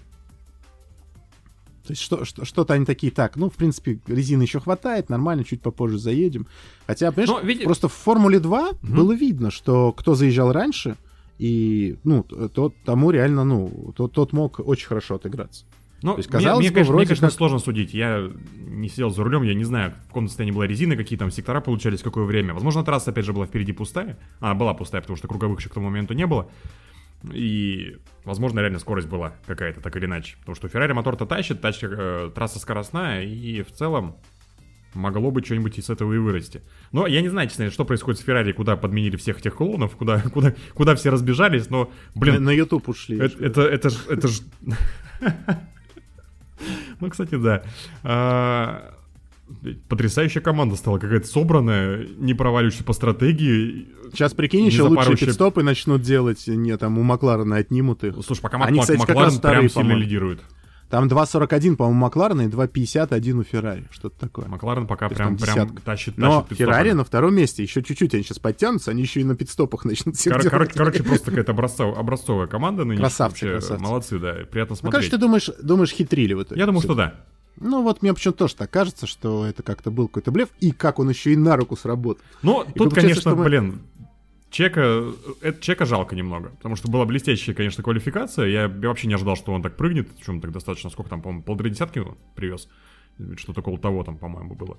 То 1.86 1.90
есть 1.90 2.00
что, 2.00 2.24
что, 2.24 2.46
что-то 2.46 2.72
они 2.72 2.86
такие, 2.86 3.12
так, 3.12 3.36
ну, 3.36 3.50
в 3.50 3.54
принципе, 3.54 4.00
резины 4.06 4.42
еще 4.42 4.58
хватает, 4.58 5.10
нормально, 5.10 5.44
чуть 5.44 5.60
попозже 5.60 5.98
заедем. 5.98 6.46
Хотя, 6.86 7.12
понимаешь, 7.12 7.28
Но, 7.42 7.46
види- 7.46 7.64
просто 7.64 7.88
в 7.88 7.92
Формуле 7.92 8.40
2 8.40 8.70
было 8.82 9.12
видно, 9.12 9.50
что 9.50 9.92
кто 9.92 10.14
заезжал 10.14 10.50
раньше, 10.52 10.96
и, 11.38 11.98
ну, 12.04 12.22
тот, 12.22 12.74
тому 12.86 13.10
реально, 13.10 13.44
ну, 13.44 13.92
тот, 13.94 14.12
тот 14.12 14.32
мог 14.32 14.60
очень 14.60 14.86
хорошо 14.86 15.16
отыграться. 15.16 15.66
Ну, 16.04 16.12
То 16.12 16.18
есть, 16.18 16.28
мне- 16.28 16.38
казалось 16.38 16.60
мне, 16.60 16.68
бы, 16.68 16.74
конечно, 16.74 16.92
мне, 16.92 16.96
вроде 16.96 17.08
конечно, 17.08 17.28
как- 17.28 17.36
сложно 17.36 17.58
судить. 17.58 17.94
Я 17.94 18.30
не 18.56 18.88
сидел 18.90 19.08
за 19.08 19.24
рулем, 19.24 19.42
я 19.42 19.54
не 19.54 19.64
знаю, 19.64 19.92
в 20.04 20.08
каком 20.08 20.28
состоянии 20.28 20.54
была 20.54 20.66
резина, 20.66 20.96
какие 20.96 21.18
там 21.18 21.30
сектора 21.30 21.62
получались, 21.62 22.02
какое 22.02 22.24
время. 22.24 22.52
Возможно, 22.52 22.84
трасса, 22.84 23.10
опять 23.10 23.24
же, 23.24 23.32
была 23.32 23.46
впереди 23.46 23.72
пустая. 23.72 24.18
Она 24.38 24.52
была 24.54 24.74
пустая, 24.74 25.00
потому 25.00 25.16
что 25.16 25.28
круговых 25.28 25.60
еще 25.60 25.70
к 25.70 25.74
тому 25.74 25.86
моменту 25.86 26.12
не 26.12 26.26
было. 26.26 26.50
И, 27.32 27.96
возможно, 28.24 28.60
реально 28.60 28.80
скорость 28.80 29.08
была 29.08 29.32
какая-то, 29.46 29.80
так 29.80 29.96
или 29.96 30.04
иначе. 30.04 30.36
Потому 30.40 30.56
что 30.56 30.68
Феррари 30.68 30.92
мотор-то 30.92 31.24
тащит, 31.24 31.62
тачка, 31.62 31.86
э, 31.90 32.30
трасса 32.34 32.58
скоростная, 32.58 33.22
и 33.22 33.62
в 33.62 33.72
целом 33.72 34.16
могло 34.92 35.30
бы 35.30 35.42
что-нибудь 35.42 35.78
из 35.78 35.88
этого 35.88 36.12
и 36.12 36.18
вырасти. 36.18 36.60
Но 36.92 37.06
я 37.06 37.22
не 37.22 37.30
знаю, 37.30 37.48
честно, 37.48 37.70
что 37.70 37.86
происходит 37.86 38.20
с 38.20 38.24
Феррари, 38.24 38.52
куда 38.52 38.76
подменили 38.76 39.16
всех 39.16 39.38
этих 39.38 39.54
клонов, 39.54 39.96
куда, 39.96 40.20
куда, 40.34 40.54
куда 40.74 40.94
все 40.96 41.08
разбежались, 41.08 41.70
но, 41.70 41.90
блин, 42.14 42.34
на, 42.34 42.40
на 42.40 42.50
YouTube 42.50 42.86
ушли. 42.90 43.18
это, 43.18 43.42
это, 43.42 43.62
это 43.62 43.88
ж, 43.88 43.94
это 44.10 44.28
ж... 44.28 44.40
Ну, 47.00 47.10
кстати, 47.10 47.36
да. 47.36 47.62
А, 48.02 48.94
Потрясающая 49.88 50.40
команда 50.40 50.74
стала 50.76 50.98
какая-то 50.98 51.26
собранная, 51.26 52.06
не 52.16 52.32
проваливающая 52.32 52.84
по 52.84 52.94
стратегии. 52.94 53.88
Сейчас, 54.12 54.32
прикинь, 54.32 54.62
не 54.62 54.66
еще 54.68 54.82
лучшие 54.82 55.16
пидстопы 55.16 55.62
начнут 55.62 56.00
делать, 56.00 56.46
не, 56.46 56.76
там, 56.78 56.98
у 56.98 57.02
Макларена 57.02 57.56
отнимут 57.56 58.04
их. 58.04 58.14
Слушай, 58.24 58.40
пока 58.40 58.56
Они, 58.58 58.78
Мак- 58.78 58.82
кстати, 58.82 58.98
Макларен 58.98 59.38
прям 59.40 59.68
сильно 59.68 59.92
лидирует. 59.92 60.40
Там 60.94 61.08
2.41, 61.08 61.74
по-моему, 61.74 61.98
у 61.98 62.02
Макларена 62.02 62.42
и 62.42 62.46
2.51 62.46 63.32
у 63.32 63.42
Феррари, 63.42 63.84
что-то 63.90 64.16
такое. 64.16 64.46
Макларен 64.46 64.86
пока 64.86 65.06
есть 65.06 65.16
прям, 65.16 65.36
прям 65.36 65.54
десятка. 65.66 65.82
тащит, 65.82 66.16
Но 66.16 66.42
тащит 66.42 66.58
Феррари 66.58 66.92
на 66.92 67.02
втором 67.02 67.34
месте, 67.34 67.64
еще 67.64 67.82
чуть-чуть 67.82 68.14
они 68.14 68.22
сейчас 68.22 68.38
подтянутся, 68.38 68.92
они 68.92 69.02
еще 69.02 69.20
и 69.20 69.24
на 69.24 69.34
пидстопах 69.34 69.84
начнут 69.84 70.14
Кор- 70.16 70.34
делать. 70.34 70.48
короче, 70.50 70.72
короче, 70.72 71.02
просто 71.02 71.30
какая-то 71.32 71.50
образцов- 71.50 71.98
образцовая 71.98 72.46
команда 72.46 72.84
нынешняя. 72.84 73.08
Красавцы, 73.08 73.44
Вообще, 73.46 73.50
красавцы. 73.58 73.82
Молодцы, 73.82 74.18
да, 74.20 74.32
приятно 74.48 74.76
Ну, 74.80 74.90
короче, 74.90 75.08
смотреть. 75.08 75.10
ты 75.10 75.18
думаешь, 75.18 75.50
думаешь, 75.60 75.90
хитрили 75.90 76.34
в 76.34 76.44
итоге? 76.44 76.60
Я 76.60 76.66
думаю, 76.66 76.80
что 76.82 76.94
да. 76.94 77.14
Ну, 77.58 77.82
вот 77.82 78.00
мне 78.02 78.14
почему-то 78.14 78.38
тоже 78.38 78.54
так 78.54 78.70
кажется, 78.70 79.08
что 79.08 79.44
это 79.46 79.64
как-то 79.64 79.90
был 79.90 80.06
какой-то 80.06 80.30
блеф, 80.30 80.50
и 80.60 80.70
как 80.70 81.00
он 81.00 81.08
еще 81.08 81.32
и 81.32 81.36
на 81.36 81.56
руку 81.56 81.76
сработал. 81.76 82.22
Ну, 82.42 82.64
тут, 82.76 82.94
конечно, 82.94 83.34
мы- 83.34 83.42
блин, 83.42 83.80
Чека, 84.54 85.12
это 85.40 85.60
Чека 85.60 85.84
жалко 85.84 86.14
немного, 86.14 86.50
потому 86.50 86.76
что 86.76 86.88
была 86.88 87.04
блестящая, 87.06 87.56
конечно, 87.56 87.82
квалификация. 87.82 88.46
Я 88.46 88.68
вообще 88.68 89.08
не 89.08 89.14
ожидал, 89.14 89.34
что 89.34 89.52
он 89.52 89.62
так 89.62 89.76
прыгнет, 89.76 90.08
причем 90.16 90.40
так 90.40 90.52
достаточно, 90.52 90.90
сколько 90.90 91.10
там, 91.10 91.22
по-моему, 91.22 91.42
полторы 91.42 91.70
десятки 91.70 91.98
он 91.98 92.16
привез. 92.36 92.68
Что-то 93.36 93.62
около 93.62 93.78
того 93.78 94.04
там, 94.04 94.16
по-моему, 94.16 94.54
было. 94.54 94.78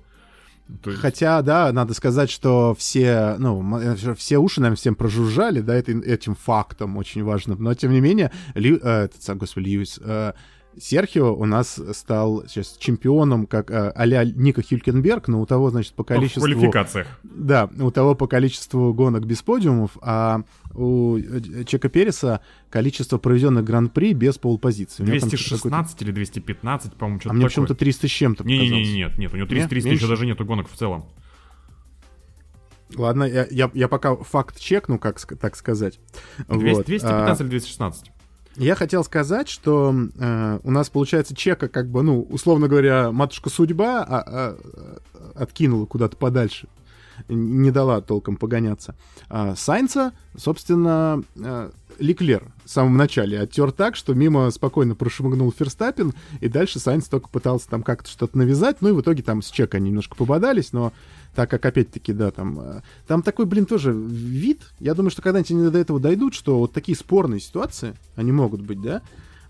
То 0.82 0.90
есть- 0.90 1.02
Хотя, 1.02 1.42
да, 1.42 1.70
надо 1.72 1.92
сказать, 1.92 2.30
что 2.30 2.74
все, 2.78 3.36
ну, 3.38 3.78
э, 3.78 4.14
все 4.14 4.38
уши, 4.38 4.60
наверное, 4.62 4.76
всем 4.78 4.94
прожужжали, 4.94 5.60
да, 5.60 5.74
этим, 5.76 6.00
этим 6.00 6.34
фактом 6.34 6.96
очень 6.96 7.22
важным. 7.22 7.62
Но, 7.62 7.74
тем 7.74 7.92
не 7.92 8.00
менее, 8.00 8.32
Лью- 8.54 8.80
э, 8.82 9.04
этот, 9.04 9.36
господи, 9.36 9.66
Льюис, 9.68 10.00
э, 10.02 10.32
Серхио 10.78 11.34
у 11.34 11.44
нас 11.46 11.80
стал 11.92 12.44
сейчас 12.46 12.76
чемпионом, 12.78 13.46
как 13.46 13.70
э, 13.70 13.90
а-ля 13.94 14.24
Ника 14.24 14.62
Хюлькенберг, 14.62 15.28
но 15.28 15.40
у 15.40 15.46
того, 15.46 15.70
значит, 15.70 15.94
по 15.94 16.02
в 16.02 16.06
количеству... 16.06 16.42
квалификациях. 16.42 17.06
Да, 17.22 17.70
у 17.78 17.90
того 17.90 18.14
по 18.14 18.26
количеству 18.26 18.92
гонок 18.92 19.24
без 19.26 19.42
подиумов, 19.42 19.92
а 20.02 20.42
у 20.74 21.16
э, 21.16 21.64
Чека 21.64 21.88
Переса 21.88 22.40
количество 22.70 23.18
проведенных 23.18 23.64
гран-при 23.64 24.12
без 24.12 24.38
полпозиции. 24.38 25.02
У 25.02 25.06
него 25.06 25.18
там 25.18 25.28
что-то 25.30 25.56
какое-то- 25.56 25.68
216 25.68 26.02
или 26.02 26.10
215, 26.12 26.94
по-моему, 26.94 27.18
А 27.18 27.20
что-то 27.20 27.34
мне 27.34 27.40
такое. 27.42 27.48
почему-то 27.48 27.74
300 27.74 28.08
с 28.08 28.10
чем-то 28.10 28.44
Не-не-не, 28.44 28.66
показалось. 28.68 28.94
нет, 28.94 29.18
нет, 29.18 29.32
у 29.32 29.36
него 29.36 29.46
300, 29.46 29.68
300 29.68 29.88
Меньше? 29.88 30.04
еще 30.04 30.10
даже 30.10 30.26
нету 30.26 30.44
гонок 30.44 30.70
в 30.70 30.76
целом. 30.76 31.06
Ладно, 32.94 33.24
я, 33.24 33.46
я, 33.50 33.70
я 33.74 33.88
пока 33.88 34.14
факт 34.16 34.60
чекну, 34.60 34.98
как 34.98 35.18
так 35.20 35.56
сказать. 35.56 35.98
200, 36.48 36.76
Вот, 36.76 36.86
215 36.86 37.40
а, 37.40 37.44
или 37.44 37.50
216. 37.50 38.10
Я 38.56 38.74
хотел 38.74 39.04
сказать, 39.04 39.48
что 39.48 39.94
э, 40.18 40.58
у 40.62 40.70
нас 40.70 40.88
получается 40.88 41.34
чека, 41.34 41.68
как 41.68 41.88
бы, 41.90 42.02
ну, 42.02 42.22
условно 42.22 42.68
говоря, 42.68 43.12
матушка 43.12 43.50
судьба 43.50 44.02
а- 44.02 44.20
а- 44.20 44.56
а- 44.56 44.98
откинула 45.34 45.84
куда-то 45.84 46.16
подальше, 46.16 46.68
не 47.28 47.70
дала 47.70 48.00
толком 48.00 48.36
погоняться. 48.36 48.94
А 49.28 49.54
Сайнца, 49.56 50.12
собственно, 50.36 51.22
э, 51.36 51.70
Леклер 51.98 52.44
в 52.64 52.70
самом 52.70 52.96
начале 52.96 53.40
оттер 53.40 53.72
так, 53.72 53.96
что 53.96 54.14
мимо 54.14 54.50
спокойно 54.50 54.94
прошмыгнул 54.94 55.52
Ферстаппин, 55.52 56.14
и 56.40 56.48
дальше 56.48 56.78
Сайнц 56.78 57.06
только 57.08 57.28
пытался 57.28 57.68
там 57.68 57.82
как-то 57.82 58.08
что-то 58.10 58.38
навязать, 58.38 58.78
ну 58.80 58.90
и 58.90 58.92
в 58.92 59.00
итоге 59.00 59.22
там 59.22 59.42
с 59.42 59.50
чека 59.50 59.76
они 59.76 59.88
немножко 59.90 60.16
пободались, 60.16 60.72
но 60.72 60.92
так 61.36 61.50
как, 61.50 61.66
опять-таки, 61.66 62.14
да, 62.14 62.30
там, 62.30 62.58
э, 62.58 62.80
там 63.06 63.22
такой, 63.22 63.44
блин, 63.44 63.66
тоже 63.66 63.92
вид. 63.92 64.62
Я 64.80 64.94
думаю, 64.94 65.10
что 65.10 65.20
когда-нибудь 65.20 65.50
они 65.50 65.70
до 65.70 65.78
этого 65.78 66.00
дойдут, 66.00 66.32
что 66.32 66.58
вот 66.58 66.72
такие 66.72 66.96
спорные 66.96 67.40
ситуации, 67.40 67.94
они 68.16 68.32
могут 68.32 68.62
быть, 68.62 68.80
да, 68.80 69.02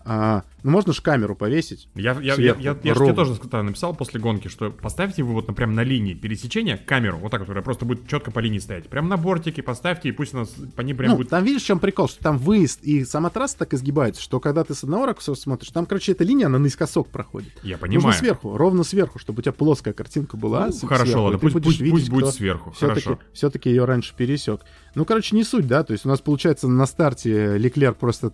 а, 0.08 0.44
ну, 0.62 0.70
можно 0.70 0.92
же 0.92 1.02
камеру 1.02 1.34
повесить. 1.34 1.88
Я, 1.96 2.12
я, 2.12 2.20
я, 2.20 2.34
Сверху, 2.36 2.60
я, 2.60 2.70
я 2.70 2.74
ж 2.74 2.78
тебе 2.80 2.92
ровно. 2.92 3.14
тоже 3.14 3.36
тогда 3.40 3.62
написал 3.64 3.92
после 3.92 4.20
гонки, 4.20 4.46
что 4.46 4.70
поставьте 4.70 5.24
вы 5.24 5.32
вот 5.32 5.48
на, 5.48 5.52
прям 5.54 5.74
на 5.74 5.82
линии 5.82 6.14
пересечения 6.14 6.76
камеру, 6.76 7.18
вот 7.18 7.32
так, 7.32 7.40
которая 7.40 7.64
просто 7.64 7.84
будет 7.84 8.06
четко 8.06 8.30
по 8.30 8.38
линии 8.38 8.60
стоять. 8.60 8.88
Прям 8.88 9.08
на 9.08 9.16
бортике 9.16 9.64
поставьте, 9.64 10.08
и 10.08 10.12
пусть 10.12 10.32
у 10.32 10.38
нас 10.38 10.54
по 10.76 10.82
ней 10.82 10.94
прям 10.94 11.10
ну, 11.10 11.16
будет... 11.16 11.30
там 11.30 11.42
видишь, 11.42 11.62
в 11.62 11.66
чем 11.66 11.80
прикол, 11.80 12.08
что 12.08 12.22
там 12.22 12.38
выезд 12.38 12.84
и 12.84 13.04
сама 13.04 13.30
трасса 13.30 13.58
так 13.58 13.74
изгибается, 13.74 14.22
что 14.22 14.38
когда 14.38 14.62
ты 14.62 14.76
с 14.76 14.84
одного 14.84 15.06
ракурса 15.06 15.34
смотришь, 15.34 15.70
там, 15.70 15.86
короче, 15.86 16.12
эта 16.12 16.22
линия, 16.22 16.46
она 16.46 16.60
наискосок 16.60 17.08
проходит. 17.08 17.52
Я 17.64 17.74
Нужно 17.74 17.88
понимаю. 17.88 18.14
сверху, 18.14 18.56
ровно 18.56 18.84
сверху, 18.84 19.18
чтобы 19.18 19.40
у 19.40 19.42
тебя 19.42 19.52
плоская 19.52 19.92
картинка 19.92 20.36
была. 20.36 20.66
Ну, 20.66 20.72
с- 20.72 20.86
хорошо, 20.86 21.04
сверху, 21.04 21.22
ладно, 21.22 21.38
пусть, 21.40 21.62
пусть, 21.62 21.80
видеть, 21.80 21.92
пусть 21.92 22.10
будет 22.10 22.34
сверху. 22.34 22.70
Все-таки, 22.70 23.10
все-таки 23.32 23.70
ее 23.70 23.84
раньше 23.86 24.14
пересек. 24.16 24.60
Ну, 24.94 25.04
короче, 25.04 25.34
не 25.34 25.42
суть, 25.42 25.66
да. 25.66 25.82
То 25.82 25.94
есть 25.94 26.06
у 26.06 26.08
нас 26.08 26.20
получается 26.20 26.68
на 26.68 26.86
старте 26.86 27.58
Леклер 27.58 27.92
просто 27.92 28.32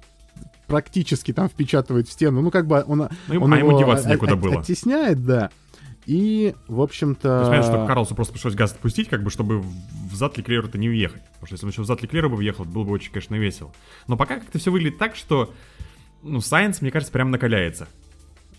практически 0.66 1.32
там 1.32 1.48
впечатывает 1.48 2.08
в 2.08 2.12
стену. 2.12 2.40
Ну, 2.42 2.50
как 2.50 2.66
бы 2.66 2.82
он, 2.86 3.08
Ну, 3.28 3.40
он 3.42 3.52
а 3.52 3.58
ему 3.58 3.70
его 3.70 3.78
деваться 3.78 4.06
от- 4.06 4.12
некуда 4.14 4.34
от- 4.34 4.40
было. 4.40 4.60
оттесняет, 4.60 5.24
да. 5.24 5.50
И, 6.04 6.54
в 6.66 6.80
общем-то... 6.80 7.22
То 7.22 7.38
есть, 7.38 7.50
понятно, 7.50 7.72
что 7.72 7.86
Карлсу 7.86 8.14
просто 8.16 8.32
пришлось 8.32 8.54
газ 8.54 8.72
отпустить, 8.72 9.08
как 9.08 9.22
бы, 9.22 9.30
чтобы 9.30 9.60
в 9.60 10.14
зад 10.14 10.36
Леклеру-то 10.36 10.76
не 10.76 10.88
въехать. 10.88 11.22
Потому 11.34 11.46
что 11.46 11.54
если 11.54 11.66
он 11.66 11.70
еще 11.70 11.82
в 11.82 11.86
зад 11.86 12.02
Леклера 12.02 12.28
бы 12.28 12.34
въехал, 12.36 12.64
было 12.64 12.82
бы 12.82 12.90
очень, 12.90 13.12
конечно, 13.12 13.36
весело. 13.36 13.72
Но 14.08 14.16
пока 14.16 14.36
как-то 14.40 14.58
все 14.58 14.72
выглядит 14.72 14.98
так, 14.98 15.14
что, 15.14 15.52
ну, 16.24 16.40
Сайенс, 16.40 16.80
мне 16.82 16.90
кажется, 16.90 17.12
прям 17.12 17.30
накаляется. 17.30 17.86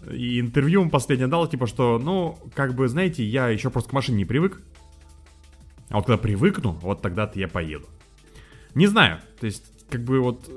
И 0.09 0.39
интервью 0.39 0.81
он 0.83 0.89
последнее 0.89 1.27
дал, 1.27 1.45
типа, 1.47 1.67
что, 1.67 1.99
ну, 1.99 2.37
как 2.55 2.75
бы, 2.75 2.87
знаете, 2.87 3.25
я 3.25 3.49
еще 3.49 3.69
просто 3.69 3.89
к 3.89 3.93
машине 3.93 4.19
не 4.19 4.25
привык. 4.25 4.61
А 5.89 5.95
вот 5.97 6.05
когда 6.05 6.17
привыкну, 6.17 6.71
вот 6.81 7.01
тогда-то 7.01 7.37
я 7.39 7.49
поеду. 7.49 7.87
Не 8.73 8.87
знаю, 8.87 9.19
то 9.39 9.45
есть, 9.45 9.65
как 9.89 10.01
бы 10.05 10.21
вот... 10.21 10.49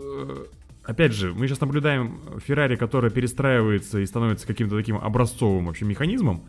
э, 0.86 0.90
Опять 0.90 1.12
же, 1.12 1.32
мы 1.34 1.46
сейчас 1.46 1.60
наблюдаем 1.60 2.20
Феррари, 2.44 2.76
которая 2.76 3.10
перестраивается 3.10 3.98
и 3.98 4.06
становится 4.06 4.46
каким-то 4.46 4.76
таким 4.76 4.96
образцовым 4.96 5.66
вообще 5.66 5.84
механизмом. 5.84 6.44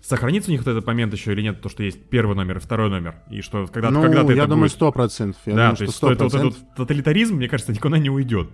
Сохранится 0.00 0.50
у 0.50 0.52
них 0.52 0.62
вот 0.64 0.70
этот 0.70 0.86
момент 0.86 1.12
еще 1.12 1.32
или 1.32 1.42
нет, 1.42 1.60
то, 1.60 1.68
что 1.68 1.82
есть 1.84 2.08
первый 2.08 2.34
номер 2.34 2.56
и 2.56 2.60
второй 2.60 2.90
номер, 2.90 3.16
и 3.30 3.40
что 3.40 3.68
когда, 3.68 3.90
ну, 3.90 4.02
когда-то 4.02 4.32
я 4.32 4.42
это 4.42 4.50
думаю, 4.50 4.68
сто 4.68 4.90
процентов. 4.90 5.40
Да, 5.46 5.52
думаю, 5.52 5.76
то 5.76 5.84
есть 5.84 5.96
что 5.96 6.10
это 6.10 6.24
вот 6.24 6.34
100%. 6.34 6.38
этот 6.38 6.74
тоталитаризм, 6.74 7.36
мне 7.36 7.48
кажется, 7.48 7.72
никуда 7.72 7.98
не 7.98 8.10
уйдет. 8.10 8.48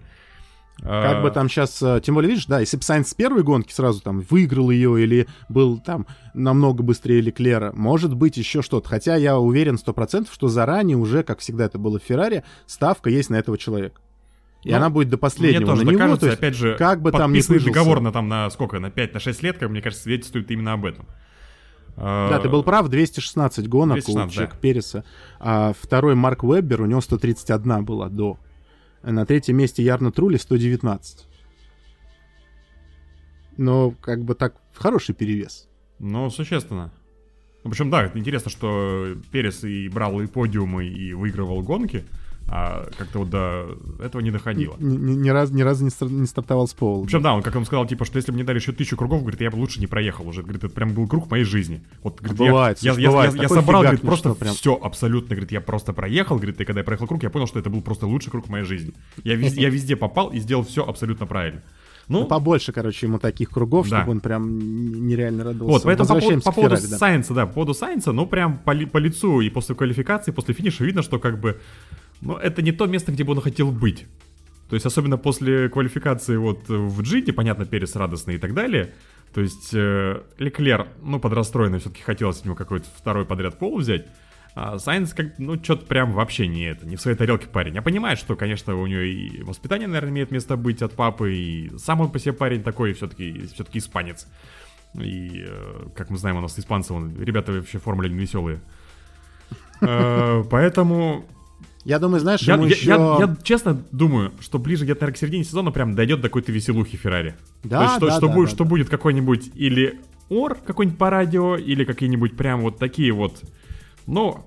Как 0.82 1.22
бы 1.22 1.30
там 1.30 1.48
сейчас, 1.48 1.82
тем 2.02 2.14
более, 2.14 2.30
видишь, 2.30 2.46
да, 2.46 2.60
если 2.60 2.76
бы 2.76 2.82
Сайнс 2.82 3.08
с 3.08 3.14
первой 3.14 3.42
гонки 3.42 3.72
сразу 3.72 4.00
там 4.00 4.20
выиграл 4.20 4.70
ее 4.70 5.02
или 5.02 5.26
был 5.48 5.78
там 5.78 6.06
намного 6.34 6.82
быстрее 6.82 7.20
Леклера, 7.20 7.72
может 7.74 8.14
быть 8.14 8.36
еще 8.36 8.62
что-то. 8.62 8.88
Хотя 8.88 9.16
я 9.16 9.38
уверен 9.38 9.76
сто 9.78 9.92
процентов, 9.92 10.32
что 10.32 10.48
заранее 10.48 10.96
уже, 10.96 11.22
как 11.22 11.40
всегда 11.40 11.64
это 11.64 11.78
было 11.78 11.98
в 11.98 12.02
Феррари, 12.02 12.44
ставка 12.66 13.10
есть 13.10 13.30
на 13.30 13.36
этого 13.36 13.58
человека. 13.58 14.00
И 14.64 14.70
Ну, 14.70 14.76
она 14.76 14.90
будет 14.90 15.08
до 15.08 15.18
последнего 15.18 15.60
Мне 15.60 15.66
тоже 15.66 15.84
на 15.84 15.90
него. 15.90 15.98
кажется, 15.98 16.20
то 16.20 16.26
есть 16.26 16.38
опять 16.38 16.54
же, 16.54 16.76
как 16.76 17.00
бы 17.00 17.12
там 17.12 17.32
ни 17.32 17.40
договор 17.40 18.00
на 18.00 18.12
там 18.12 18.28
на 18.28 18.50
сколько, 18.50 18.78
на 18.80 18.90
5, 18.90 19.14
на 19.14 19.20
6 19.20 19.42
лет, 19.42 19.58
как 19.58 19.70
мне 19.70 19.80
кажется, 19.80 20.04
свидетельствует 20.04 20.50
именно 20.50 20.72
об 20.72 20.84
этом. 20.84 21.06
Да, 21.96 22.38
ты 22.38 22.48
был 22.48 22.62
прав, 22.62 22.88
216 22.88 23.68
гонок 23.68 23.96
216, 23.96 24.32
у 24.32 24.40
Чека 24.40 24.52
да. 24.52 24.58
Переса. 24.60 25.04
А 25.40 25.72
второй 25.78 26.14
Марк 26.14 26.44
Веббер, 26.44 26.82
у 26.82 26.86
него 26.86 27.00
131 27.00 27.84
была 27.84 28.08
до. 28.08 28.38
На 29.02 29.26
третьем 29.26 29.56
месте 29.56 29.82
Ярна 29.82 30.12
Трули 30.12 30.38
119. 30.38 31.26
Но 33.56 33.90
как 34.00 34.24
бы 34.24 34.34
так 34.34 34.54
хороший 34.74 35.14
перевес. 35.14 35.68
Ну, 35.98 36.30
существенно. 36.30 36.92
Ну, 37.64 37.70
причем, 37.70 37.90
да, 37.90 38.10
интересно, 38.14 38.50
что 38.50 39.16
Перес 39.32 39.64
и 39.64 39.88
брал 39.88 40.20
и 40.20 40.26
подиумы, 40.26 40.86
и 40.86 41.12
выигрывал 41.12 41.62
гонки. 41.62 42.04
А 42.50 42.88
как-то 42.96 43.18
вот 43.18 43.28
до 43.30 43.76
этого 44.02 44.22
не 44.22 44.30
доходило. 44.30 44.74
Ни, 44.78 44.96
ни- 44.96 45.14
ни 45.16 45.28
разу, 45.28 45.52
ни 45.54 45.60
разу 45.60 45.84
не, 45.84 45.90
стар- 45.90 46.08
не 46.10 46.26
стартовал 46.26 46.66
с 46.66 46.72
пола. 46.72 47.04
Причем, 47.04 47.20
да, 47.20 47.34
он 47.34 47.42
как 47.42 47.54
он 47.54 47.66
сказал, 47.66 47.86
типа, 47.86 48.06
что 48.06 48.16
если 48.16 48.30
бы 48.32 48.36
мне 48.36 48.44
дали 48.44 48.56
еще 48.58 48.72
тысячу 48.72 48.96
кругов, 48.96 49.20
говорит, 49.20 49.40
я 49.42 49.50
бы 49.50 49.56
лучше 49.56 49.80
не 49.80 49.86
проехал 49.86 50.26
уже. 50.26 50.42
Говорит, 50.42 50.64
это 50.64 50.74
прям 50.74 50.94
был 50.94 51.06
круг 51.06 51.30
моей 51.30 51.44
жизни. 51.44 51.82
Вот, 52.02 52.20
говорит, 52.20 52.38
Бывает, 52.38 52.78
я, 52.78 52.92
слушай, 52.92 53.02
я, 53.02 53.10
бывает. 53.10 53.34
я- 53.34 53.42
я 53.42 53.48
собрал, 53.50 53.82
говорит, 53.82 54.00
просто 54.00 54.28
мечтал 54.30 54.40
прям. 54.40 54.54
все 54.54 54.74
абсолютно, 54.82 55.36
говорит, 55.36 55.52
я 55.52 55.60
просто 55.60 55.92
проехал, 55.92 56.36
говорит, 56.36 56.58
и 56.60 56.64
когда 56.64 56.80
я 56.80 56.84
проехал 56.84 57.06
круг, 57.06 57.22
я 57.22 57.28
понял, 57.28 57.46
что 57.46 57.58
это 57.58 57.68
был 57.68 57.82
просто 57.82 58.06
лучший 58.06 58.30
круг 58.30 58.48
моей 58.48 58.64
жизни. 58.64 58.94
Я, 59.24 59.34
вез- 59.36 59.60
я 59.60 59.68
везде 59.68 59.94
попал 59.96 60.28
и 60.30 60.38
сделал 60.38 60.64
все 60.64 60.86
абсолютно 60.86 61.26
правильно. 61.26 61.62
Ну, 62.08 62.20
Ну, 62.20 62.26
побольше, 62.26 62.72
короче, 62.72 63.04
ему 63.04 63.18
таких 63.18 63.50
кругов, 63.50 63.86
Да. 63.90 63.98
чтобы 63.98 64.12
он 64.12 64.20
прям 64.20 64.58
нереально 65.06 65.44
радовался. 65.44 65.74
Вот, 65.74 65.82
поэтому 65.82 66.08
по, 66.08 66.14
поводу- 66.18 66.40
по 66.40 66.52
поводу 66.52 66.76
Феррари, 66.76 66.90
да. 66.90 66.96
Сайенса, 66.96 67.34
да, 67.34 67.44
по 67.46 67.52
поводу 67.52 67.74
Сайенса, 67.74 68.12
ну, 68.12 68.24
прям 68.24 68.56
по, 68.60 68.74
по 68.74 68.96
лицу 68.96 69.42
и 69.42 69.50
после 69.50 69.74
квалификации, 69.74 70.30
после 70.32 70.54
финиша 70.54 70.84
видно, 70.84 71.02
что 71.02 71.18
как 71.18 71.38
бы, 71.38 71.60
ну, 72.20 72.36
это 72.36 72.62
не 72.62 72.72
то 72.72 72.86
место, 72.86 73.12
где 73.12 73.24
бы 73.24 73.32
он 73.32 73.40
хотел 73.40 73.70
быть. 73.70 74.06
То 74.68 74.74
есть, 74.74 74.84
особенно 74.84 75.16
после 75.16 75.68
квалификации 75.68 76.36
вот 76.36 76.68
в 76.68 77.02
Джиде, 77.02 77.32
понятно, 77.32 77.64
Перес 77.64 77.96
радостный 77.96 78.34
и 78.34 78.38
так 78.38 78.54
далее. 78.54 78.92
То 79.32 79.40
есть, 79.40 79.70
э, 79.72 80.22
Леклер, 80.38 80.88
ну, 81.02 81.20
подрастроенный, 81.20 81.78
все-таки 81.78 82.02
хотелось 82.02 82.40
от 82.40 82.44
него 82.44 82.54
какой-то 82.54 82.86
второй 82.96 83.24
подряд 83.24 83.58
пол 83.58 83.78
взять. 83.78 84.06
А 84.54 84.78
Сайенс, 84.78 85.14
как, 85.14 85.38
ну, 85.38 85.62
что-то 85.62 85.86
прям 85.86 86.12
вообще 86.12 86.46
не 86.48 86.64
это, 86.64 86.86
не 86.86 86.96
в 86.96 87.00
своей 87.00 87.16
тарелке 87.16 87.46
парень. 87.46 87.76
Я 87.76 87.82
понимаю, 87.82 88.16
что, 88.16 88.34
конечно, 88.34 88.74
у 88.74 88.86
него 88.86 89.00
и 89.00 89.42
воспитание, 89.42 89.86
наверное, 89.86 90.10
имеет 90.10 90.30
место 90.30 90.56
быть 90.56 90.82
от 90.82 90.94
папы, 90.94 91.32
и 91.32 91.78
сам 91.78 92.00
он 92.00 92.10
по 92.10 92.18
себе 92.18 92.32
парень 92.32 92.62
такой, 92.62 92.92
все-таки 92.94 93.46
все-таки 93.54 93.78
испанец. 93.78 94.26
И, 94.94 95.44
э, 95.46 95.86
как 95.94 96.10
мы 96.10 96.16
знаем, 96.16 96.38
у 96.38 96.40
нас 96.40 96.58
испанцы, 96.58 96.92
вон, 96.92 97.14
ребята 97.22 97.52
вообще 97.52 97.78
Формуле 97.78 98.08
1 98.08 98.18
веселые. 98.18 98.60
Э, 99.80 100.42
Поэтому 100.50 101.24
Я 101.84 101.98
думаю, 101.98 102.20
знаешь, 102.20 102.42
я, 102.42 102.54
ему 102.54 102.64
я- 102.64 102.70
еще... 102.70 102.86
я- 102.88 103.16
я 103.20 103.36
честно 103.42 103.82
думаю, 103.92 104.32
что 104.40 104.58
ближе 104.58 104.84
где-то 104.84 105.00
наверное, 105.02 105.14
к 105.14 105.18
середине 105.18 105.44
сезона 105.44 105.70
прям 105.70 105.94
дойдет 105.94 106.20
до 106.20 106.28
какой-то 106.28 106.52
веселухи 106.52 106.96
Феррари. 106.96 107.34
Да, 107.64 107.78
То 107.78 107.82
есть, 107.84 107.96
что, 107.96 108.06
да, 108.06 108.12
что 108.12 108.26
да, 108.28 108.34
будет, 108.34 108.48
да, 108.48 108.54
что 108.54 108.64
да. 108.64 108.70
будет 108.70 108.88
какой-нибудь 108.88 109.50
или 109.54 110.00
ор 110.28 110.56
какой-нибудь 110.56 110.98
по 110.98 111.08
радио, 111.10 111.56
или 111.56 111.84
какие-нибудь 111.84 112.36
прям 112.36 112.60
вот 112.60 112.78
такие 112.78 113.12
вот, 113.12 113.42
ну, 114.06 114.44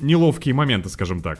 неловкие 0.00 0.54
моменты, 0.54 0.88
скажем 0.88 1.20
так. 1.22 1.38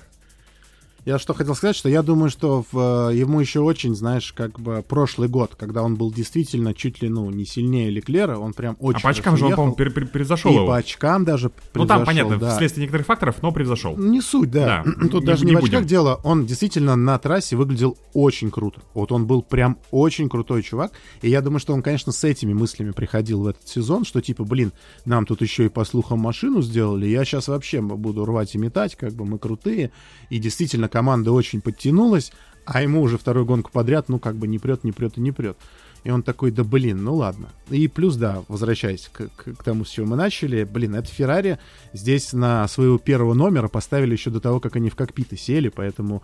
Я 1.05 1.19
что 1.19 1.35
хотел 1.35 1.57
сказать, 1.57 1.75
что 1.75 1.89
я 1.89 2.01
думаю, 2.03 2.31
что 2.31 2.65
в, 2.71 3.11
э, 3.11 3.17
ему 3.17 3.41
еще 3.41 3.59
очень, 3.59 3.93
знаешь, 3.97 4.33
как 4.33 4.61
бы 4.61 4.85
прошлый 4.87 5.29
год, 5.29 5.57
когда 5.57 5.83
он 5.83 5.97
был 5.97 6.13
действительно 6.13 6.75
чуть 6.75 7.03
ли, 7.03 7.09
ну, 7.09 7.29
не 7.29 7.45
сильнее 7.45 7.91
Леклера, 7.91 8.39
он 8.39 8.53
прям 8.53 8.77
очень 8.79 9.01
а 9.01 9.03
по 9.03 9.09
очкам 9.11 9.37
же 9.37 9.47
он, 9.47 9.51
по-моему, 9.51 9.73
ехал. 9.73 9.77
пере- 9.79 9.91
пере- 9.91 10.07
превзошел 10.07 10.53
И 10.53 10.55
его. 10.55 10.67
по 10.69 10.77
очкам 10.77 11.25
даже 11.25 11.51
ну, 11.75 11.87
там, 11.87 12.05
превзошел, 12.05 12.07
понятно, 12.07 12.39
да. 12.39 12.55
вследствие 12.55 12.83
некоторых 12.83 13.07
факторов, 13.07 13.37
но 13.43 13.51
превзошел. 13.51 13.97
Не 13.97 14.21
суть, 14.21 14.53
да. 14.53 14.85
Да, 14.87 14.93
Тут 15.11 15.23
не- 15.23 15.27
даже 15.27 15.45
не, 15.45 15.51
не 15.51 15.57
в 15.57 15.59
очках 15.59 15.73
будем. 15.81 15.87
дело. 15.89 16.21
Он 16.23 16.47
действительно 16.47 16.95
на 16.95 17.19
трассе 17.19 17.57
выглядел 17.57 17.99
очень 18.15 18.53
круто. 18.53 18.81
Вот 18.95 19.11
он 19.11 19.27
был 19.27 19.43
прям 19.43 19.79
очень 19.91 20.29
крутой 20.29 20.63
чувак. 20.63 20.93
И 21.21 21.29
я 21.29 21.41
думаю, 21.41 21.59
что 21.59 21.73
он, 21.75 21.83
конечно, 21.83 22.13
с 22.13 22.23
этими 22.23 22.53
мыслями 22.53 22.93
приходил 22.93 23.43
в 23.43 23.49
этот 23.49 23.67
сезон, 23.67 24.05
что 24.05 24.21
типа, 24.21 24.45
блин, 24.45 24.71
нам 25.05 25.27
тут 25.27 25.43
еще 25.43 25.65
и 25.65 25.69
по 25.69 25.85
слухам 25.85 26.21
машину 26.21 26.63
сделали, 26.63 27.07
я 27.07 27.25
сейчас 27.25 27.49
вообще 27.49 27.81
буду 27.81 28.25
рвать 28.25 28.55
и 28.55 28.59
метать, 28.59 28.95
как 28.95 29.15
бы 29.15 29.25
мы 29.25 29.41
крутые. 29.41 29.91
И 30.31 30.39
действительно, 30.39 30.89
команда 30.93 31.33
очень 31.33 31.61
подтянулась, 31.63 32.33
а 32.65 32.83
ему 32.83 33.01
уже 33.01 33.19
вторую 33.19 33.47
гонку 33.47 33.71
подряд, 33.73 34.09
ну, 34.09 34.19
как 34.19 34.37
бы 34.37 34.47
не 34.47 34.59
прет, 34.59 34.85
не 34.85 34.93
прет 34.93 35.17
и 35.17 35.21
не 35.21 35.33
прет. 35.33 35.57
И 36.05 36.11
он 36.11 36.23
такой, 36.23 36.51
да 36.51 36.65
блин, 36.65 37.03
ну 37.05 37.15
ладно. 37.15 37.49
И 37.71 37.87
плюс, 37.89 38.17
да, 38.17 38.43
возвращаясь 38.49 39.09
к, 39.13 39.29
к- 39.29 39.55
к 39.55 39.63
тому, 39.63 39.85
с 39.85 39.89
чего 39.89 40.07
мы 40.07 40.17
начали, 40.17 40.65
блин, 40.65 40.97
это 40.97 41.09
Феррари 41.09 41.59
здесь 41.93 42.33
на 42.33 42.67
своего 42.69 42.99
первого 42.99 43.35
номера 43.35 43.69
поставили 43.69 44.13
еще 44.13 44.31
до 44.31 44.41
того, 44.41 44.59
как 44.61 44.75
они 44.77 44.91
в 44.91 44.97
кокпиты 44.97 45.37
сели, 45.37 45.69
поэтому 45.69 46.23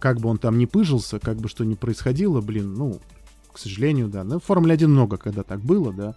как 0.00 0.18
бы 0.18 0.30
он 0.30 0.38
там 0.38 0.56
не 0.56 0.66
пыжился, 0.66 1.18
как 1.18 1.36
бы 1.36 1.48
что 1.48 1.64
ни 1.64 1.74
происходило, 1.74 2.40
блин, 2.40 2.72
ну, 2.74 3.00
к 3.52 3.58
сожалению, 3.58 4.08
да. 4.08 4.24
Ну, 4.24 4.40
в 4.40 4.44
Формуле 4.44 4.74
1 4.74 4.90
много 4.90 5.18
когда 5.18 5.42
так 5.42 5.60
было, 5.60 5.92
да. 5.92 6.14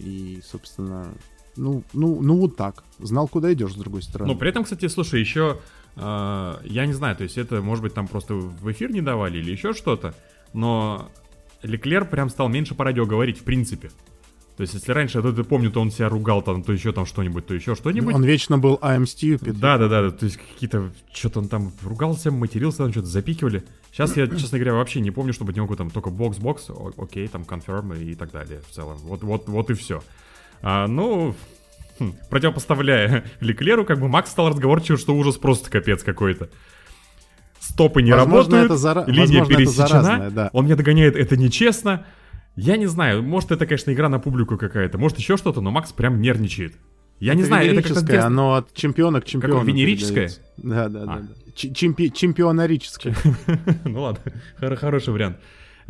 И, 0.00 0.40
собственно, 0.44 1.06
ну, 1.56 1.84
ну, 1.92 2.20
ну 2.22 2.36
вот 2.38 2.56
так. 2.56 2.82
Знал, 2.98 3.28
куда 3.28 3.52
идешь, 3.52 3.72
с 3.72 3.76
другой 3.76 4.02
стороны. 4.02 4.32
Ну, 4.32 4.38
при 4.38 4.48
этом, 4.48 4.64
кстати, 4.64 4.88
слушай, 4.88 5.20
еще, 5.20 5.60
э, 5.96 6.54
я 6.64 6.86
не 6.86 6.92
знаю, 6.92 7.16
то 7.16 7.22
есть 7.22 7.38
это, 7.38 7.62
может 7.62 7.82
быть, 7.82 7.94
там 7.94 8.08
просто 8.08 8.34
в 8.34 8.70
эфир 8.70 8.90
не 8.90 9.00
давали 9.00 9.38
или 9.38 9.50
еще 9.50 9.72
что-то, 9.72 10.14
но 10.52 11.10
Леклер 11.62 12.04
прям 12.04 12.28
стал 12.28 12.48
меньше 12.48 12.74
по 12.74 12.84
радио 12.84 13.06
говорить, 13.06 13.38
в 13.38 13.44
принципе. 13.44 13.90
То 14.56 14.60
есть, 14.62 14.74
если 14.74 14.92
раньше, 14.92 15.18
я 15.18 15.44
помню, 15.44 15.70
то 15.70 15.80
он 15.80 15.90
себя 15.90 16.10
ругал 16.10 16.42
там, 16.42 16.62
то 16.62 16.72
еще 16.72 16.92
там 16.92 17.06
что-нибудь, 17.06 17.46
то 17.46 17.54
еще 17.54 17.74
что-нибудь. 17.74 18.14
Он 18.14 18.22
вечно 18.22 18.58
был 18.58 18.78
I'm 18.82 19.04
stupid. 19.04 19.54
Да, 19.54 19.78
да, 19.78 19.88
да, 19.88 20.10
то 20.10 20.26
есть 20.26 20.36
какие-то, 20.36 20.92
что-то 21.12 21.40
он 21.40 21.48
там 21.48 21.72
ругался, 21.82 22.30
матерился, 22.30 22.78
там 22.78 22.92
что-то 22.92 23.06
запикивали. 23.06 23.64
Сейчас 23.90 24.16
я, 24.16 24.26
честно 24.26 24.58
говоря, 24.58 24.74
вообще 24.74 25.00
не 25.00 25.10
помню, 25.10 25.32
чтобы 25.32 25.52
от 25.52 25.56
него 25.56 25.74
там 25.74 25.90
только 25.90 26.10
бокс-бокс, 26.10 26.70
окей, 26.98 27.26
там 27.28 27.42
confirm 27.42 27.98
и 27.98 28.14
так 28.14 28.30
далее 28.30 28.60
в 28.68 28.72
целом. 28.72 28.98
Вот, 28.98 29.22
вот, 29.22 29.48
вот 29.48 29.70
и 29.70 29.74
все. 29.74 30.02
А, 30.60 30.86
ну, 30.86 31.34
хм, 32.10 32.14
противопоставляя 32.30 33.24
Леклеру, 33.40 33.84
как 33.84 34.00
бы 34.00 34.08
Макс 34.08 34.30
стал 34.30 34.48
разговорчивым, 34.48 34.98
что 34.98 35.14
ужас 35.14 35.36
просто 35.36 35.70
капец 35.70 36.02
какой-то. 36.02 36.48
Стопы 37.60 38.02
не 38.02 38.10
Возможно, 38.10 38.58
работают, 38.58 38.64
это 38.66 38.74
зара- 38.76 39.04
линия 39.06 39.20
возможно, 39.20 39.52
это 39.52 39.56
пересечена, 39.58 39.86
заразное, 39.88 40.30
да. 40.30 40.50
он 40.52 40.64
меня 40.64 40.76
догоняет, 40.76 41.16
это 41.16 41.36
нечестно. 41.36 42.04
Я 42.56 42.76
не 42.76 42.86
знаю, 42.86 43.22
может 43.22 43.50
это, 43.52 43.66
конечно, 43.66 43.92
игра 43.92 44.08
на 44.08 44.18
публику 44.18 44.58
какая-то, 44.58 44.98
может 44.98 45.18
еще 45.18 45.36
что-то, 45.36 45.60
но 45.60 45.70
Макс 45.70 45.92
прям 45.92 46.20
нервничает. 46.20 46.74
Я 47.20 47.34
не 47.34 47.44
знаю, 47.44 47.66
это 47.66 47.74
венерическое, 47.74 48.02
интересно. 48.02 48.26
оно 48.26 48.54
от 48.54 48.74
чемпиона 48.74 49.20
к 49.20 49.24
чемпиону. 49.26 49.64
венерическое? 49.64 50.28
передается. 50.28 50.40
Да, 50.56 50.88
да, 50.88 51.04
да. 51.06 51.12
А. 51.12 51.20
да. 51.20 51.28
Чемпи- 51.54 52.10
чемпионарическое. 52.10 53.14
Ну 53.84 54.02
ладно, 54.02 54.20
хор- 54.58 54.76
хороший 54.76 55.12
вариант. 55.12 55.36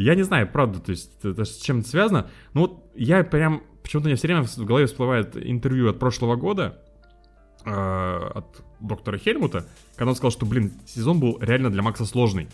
Я 0.02 0.14
не 0.14 0.22
знаю, 0.22 0.48
правда, 0.50 0.80
то 0.80 0.90
есть 0.90 1.24
это 1.24 1.44
с 1.44 1.56
чем 1.58 1.80
это 1.80 1.88
связано. 1.88 2.30
Ну 2.54 2.62
вот 2.62 2.90
я 2.94 3.22
прям, 3.24 3.62
почему-то 3.82 4.06
у 4.06 4.08
меня 4.08 4.16
все 4.16 4.28
время 4.28 4.42
в 4.42 4.56
голове 4.64 4.86
всплывает 4.86 5.36
интервью 5.36 5.88
от 5.90 5.98
прошлого 5.98 6.36
года 6.36 6.78
э, 7.64 7.70
от 7.70 8.62
доктора 8.80 9.18
Хельмута, 9.18 9.66
когда 9.96 10.10
он 10.10 10.16
сказал, 10.16 10.30
что, 10.32 10.46
блин, 10.46 10.72
сезон 10.86 11.20
был 11.20 11.38
реально 11.40 11.70
для 11.70 11.82
Макса 11.82 12.04
сложный. 12.04 12.48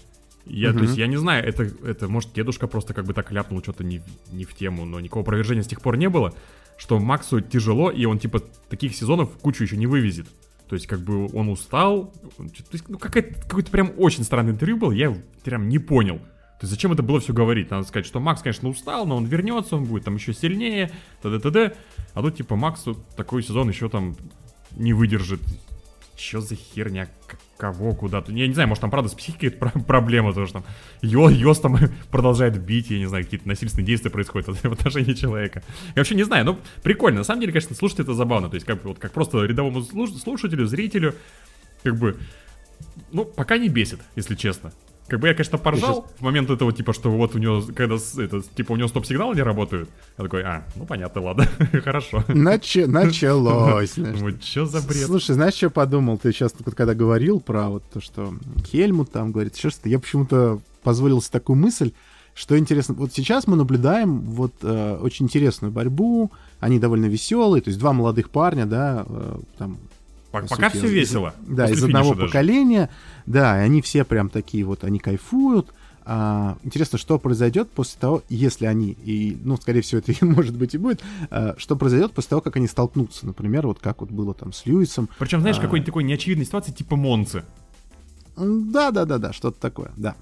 Я, 0.44 0.68
То 0.70 0.76
Мгм. 0.76 0.84
есть 0.84 0.96
я 0.96 1.06
не 1.06 1.16
знаю, 1.16 1.46
это, 1.46 1.64
это 1.84 2.08
может 2.08 2.32
дедушка 2.32 2.66
просто 2.68 2.94
как 2.94 3.04
бы 3.04 3.12
так 3.12 3.30
ляпнул 3.32 3.62
что-то 3.62 3.84
не, 3.84 4.02
не 4.32 4.44
в 4.44 4.54
тему, 4.54 4.84
но 4.86 4.98
никакого 5.00 5.22
опровержения 5.22 5.62
с 5.62 5.66
тех 5.66 5.80
пор 5.82 5.96
не 5.96 6.08
было, 6.08 6.32
что 6.78 6.98
Максу 6.98 7.40
тяжело, 7.40 7.90
и 7.90 8.04
он 8.06 8.18
типа 8.18 8.40
таких 8.70 8.94
сезонов 8.94 9.30
кучу 9.38 9.64
еще 9.64 9.76
не 9.76 9.86
вывезет. 9.86 10.26
То 10.68 10.74
есть, 10.74 10.86
как 10.86 11.00
бы 11.00 11.28
он 11.32 11.48
устал. 11.48 12.12
То 12.36 12.44
есть, 12.72 12.88
ну, 12.88 12.98
какое-то 12.98 13.70
прям 13.70 13.92
очень 13.96 14.22
странное 14.22 14.52
интервью 14.52 14.76
было, 14.76 14.92
я 14.92 15.16
прям 15.42 15.68
не 15.68 15.78
понял. 15.78 16.20
То 16.58 16.64
есть, 16.64 16.72
зачем 16.72 16.92
это 16.92 17.04
было 17.04 17.20
все 17.20 17.32
говорить? 17.32 17.70
Надо 17.70 17.86
сказать, 17.86 18.04
что 18.04 18.18
Макс, 18.18 18.42
конечно, 18.42 18.68
устал, 18.68 19.06
но 19.06 19.16
он 19.16 19.26
вернется, 19.26 19.76
он 19.76 19.84
будет 19.84 20.04
там 20.04 20.16
еще 20.16 20.34
сильнее, 20.34 20.90
т.д. 21.22 21.38
т.д. 21.38 21.76
А 22.14 22.20
тут, 22.20 22.36
типа, 22.36 22.56
Макс 22.56 22.84
такой 23.16 23.44
сезон 23.44 23.68
еще 23.68 23.88
там 23.88 24.16
не 24.72 24.92
выдержит. 24.92 25.40
Че 26.16 26.40
за 26.40 26.56
херня? 26.56 27.08
Кого, 27.58 27.94
куда-то? 27.94 28.32
Я 28.32 28.48
не 28.48 28.52
знаю, 28.54 28.68
может, 28.68 28.80
там, 28.80 28.90
правда, 28.90 29.08
с 29.08 29.14
психикой 29.14 29.50
проблема, 29.86 30.30
потому 30.30 30.46
что 30.46 30.62
там 30.62 30.64
Йо, 31.00 31.30
Йос 31.30 31.60
там 31.60 31.78
продолжает 32.10 32.60
бить, 32.60 32.90
я 32.90 32.98
не 32.98 33.06
знаю, 33.06 33.22
какие-то 33.22 33.46
насильственные 33.46 33.86
действия 33.86 34.10
происходят 34.10 34.48
в 34.62 34.72
отношении 34.72 35.12
человека. 35.12 35.62
Я 35.94 36.00
вообще 36.00 36.16
не 36.16 36.24
знаю, 36.24 36.44
ну, 36.44 36.58
прикольно. 36.82 37.18
На 37.18 37.24
самом 37.24 37.42
деле, 37.42 37.52
конечно, 37.52 37.76
слушать 37.76 38.00
это 38.00 38.14
забавно. 38.14 38.48
То 38.48 38.54
есть, 38.56 38.66
как, 38.66 38.84
вот, 38.84 38.98
как 38.98 39.12
просто 39.12 39.44
рядовому 39.44 39.82
слуш- 39.82 40.18
слушателю, 40.18 40.66
зрителю, 40.66 41.14
как 41.84 41.96
бы, 41.96 42.18
ну, 43.12 43.24
пока 43.24 43.56
не 43.58 43.68
бесит, 43.68 44.00
если 44.16 44.34
честно. 44.34 44.72
Как 45.08 45.20
бы 45.20 45.28
я, 45.28 45.34
конечно, 45.34 45.56
поржал 45.56 46.06
в 46.18 46.22
момент 46.22 46.50
этого, 46.50 46.70
типа, 46.72 46.92
что 46.92 47.10
вот 47.10 47.34
у 47.34 47.38
него, 47.38 47.62
когда, 47.74 47.96
это, 47.96 48.42
типа, 48.54 48.72
у 48.72 48.76
него 48.76 48.88
стоп-сигналы 48.88 49.34
не 49.34 49.42
работают. 49.42 49.88
Я 50.18 50.24
такой, 50.24 50.42
а, 50.42 50.64
ну, 50.76 50.84
понятно, 50.84 51.22
ладно, 51.22 51.46
хорошо. 51.82 52.22
Нач- 52.28 52.86
Началось. 52.86 53.96
Вот 53.96 54.42
что 54.44 54.66
за 54.66 54.86
бред? 54.86 55.06
Слушай, 55.06 55.32
знаешь, 55.32 55.54
что 55.54 55.66
я 55.66 55.70
подумал? 55.70 56.18
Ты 56.18 56.32
сейчас, 56.32 56.52
когда 56.76 56.94
говорил 56.94 57.40
про 57.40 57.68
вот 57.70 57.84
то, 57.90 58.00
что 58.00 58.34
Хельмут 58.66 59.10
там 59.10 59.32
говорит, 59.32 59.56
еще 59.56 59.70
что-то, 59.70 59.88
я 59.88 59.98
почему-то 59.98 60.60
позволил 60.82 61.22
себе 61.22 61.32
такую 61.32 61.56
мысль, 61.56 61.92
что 62.34 62.56
интересно, 62.58 62.94
вот 62.94 63.12
сейчас 63.12 63.46
мы 63.46 63.56
наблюдаем 63.56 64.20
вот 64.20 64.52
э, 64.62 64.98
очень 65.02 65.24
интересную 65.24 65.72
борьбу, 65.72 66.30
они 66.60 66.78
довольно 66.78 67.06
веселые, 67.06 67.62
то 67.62 67.68
есть 67.68 67.80
два 67.80 67.92
молодых 67.92 68.30
парня, 68.30 68.64
да, 68.66 69.04
э, 69.08 69.38
там 69.58 69.78
По- 70.30 70.42
по 70.42 70.48
Пока 70.48 70.68
сути, 70.70 70.78
все 70.78 70.86
из- 70.88 70.92
весело. 70.92 71.34
Да, 71.46 71.62
После 71.64 71.76
из 71.78 71.84
одного 71.84 72.14
даже. 72.14 72.26
поколения. 72.26 72.90
Да, 73.26 73.60
и 73.60 73.64
они 73.64 73.80
все 73.82 74.04
прям 74.04 74.28
такие 74.28 74.64
вот, 74.64 74.84
они 74.84 74.98
кайфуют. 74.98 75.68
А, 76.10 76.56
интересно, 76.64 76.96
что 76.98 77.18
произойдет 77.18 77.70
после 77.70 78.00
того, 78.00 78.22
если 78.30 78.64
они, 78.64 78.96
и, 79.04 79.36
ну, 79.44 79.56
скорее 79.58 79.82
всего, 79.82 79.98
это, 79.98 80.12
может 80.24 80.56
быть, 80.56 80.74
и 80.74 80.78
будет, 80.78 81.02
а, 81.30 81.54
что 81.58 81.76
произойдет 81.76 82.12
после 82.12 82.30
того, 82.30 82.40
как 82.40 82.56
они 82.56 82.66
столкнутся, 82.66 83.26
например, 83.26 83.66
вот 83.66 83.78
как 83.78 84.00
вот 84.00 84.10
было 84.10 84.32
там 84.32 84.52
с 84.54 84.64
Льюисом. 84.64 85.08
Причем, 85.18 85.40
знаешь, 85.40 85.58
А. 85.58 85.60
какой-нибудь 85.60 85.86
такой 85.86 86.04
неочевидной 86.04 86.46
ситуации, 86.46 86.72
типа 86.72 86.96
Монцы. 86.96 87.44
Да, 88.36 88.90
да, 88.90 89.04
да, 89.04 89.18
да, 89.18 89.32
что-то 89.32 89.60
такое, 89.60 89.90
да. 89.96 90.14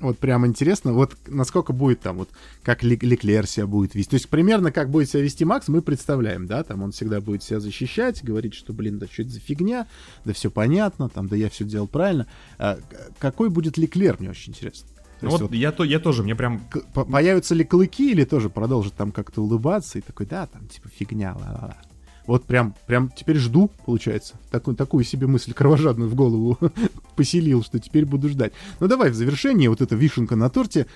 Вот 0.00 0.18
прям 0.18 0.46
интересно, 0.46 0.92
вот 0.92 1.16
насколько 1.26 1.72
будет 1.72 2.00
там, 2.00 2.18
вот 2.18 2.28
как 2.62 2.82
Леклер 2.82 3.46
себя 3.46 3.66
будет 3.66 3.94
вести. 3.94 4.10
То 4.10 4.14
есть 4.14 4.28
примерно 4.28 4.72
как 4.72 4.90
будет 4.90 5.08
себя 5.08 5.22
вести 5.22 5.44
Макс, 5.44 5.68
мы 5.68 5.82
представляем, 5.82 6.46
да, 6.46 6.62
там 6.64 6.82
он 6.82 6.92
всегда 6.92 7.20
будет 7.20 7.42
себя 7.42 7.60
защищать, 7.60 8.22
говорить, 8.22 8.54
что, 8.54 8.72
блин, 8.72 8.98
да 8.98 9.06
что 9.06 9.22
это 9.22 9.30
за 9.30 9.40
фигня, 9.40 9.86
да 10.24 10.32
все 10.32 10.50
понятно, 10.50 11.08
там, 11.08 11.28
да 11.28 11.36
я 11.36 11.48
все 11.48 11.64
делал 11.64 11.86
правильно. 11.86 12.26
А, 12.58 12.78
какой 13.18 13.50
будет 13.50 13.78
Леклер, 13.78 14.16
мне 14.18 14.30
очень 14.30 14.52
интересно. 14.52 14.88
Ну 15.20 15.30
вот, 15.30 15.40
вот 15.42 15.52
я, 15.52 15.72
то, 15.72 15.84
я 15.84 16.00
тоже, 16.00 16.22
мне 16.22 16.34
прям... 16.34 16.60
Появятся 16.92 17.54
ли 17.54 17.64
клыки 17.64 18.10
или 18.10 18.24
тоже 18.24 18.50
продолжит 18.50 18.94
там 18.94 19.12
как-то 19.12 19.42
улыбаться 19.42 19.98
и 19.98 20.02
такой, 20.02 20.26
да, 20.26 20.46
там 20.46 20.68
типа 20.68 20.88
фигня, 20.88 21.34
ла-ла-ла. 21.34 21.78
Вот 22.26 22.44
прям, 22.44 22.74
прям 22.86 23.10
теперь 23.14 23.36
жду, 23.36 23.70
получается. 23.84 24.34
Такую, 24.50 24.76
такую 24.76 25.04
себе 25.04 25.26
мысль 25.26 25.52
кровожадную 25.52 26.08
в 26.08 26.14
голову 26.14 26.58
поселил, 27.16 27.62
что 27.62 27.78
теперь 27.78 28.06
буду 28.06 28.28
ждать. 28.28 28.52
Ну 28.80 28.88
давай 28.88 29.10
в 29.10 29.14
завершении 29.14 29.68
вот 29.68 29.80
эта 29.80 29.94
вишенка 29.94 30.36
на 30.36 30.48
торте 30.48 30.86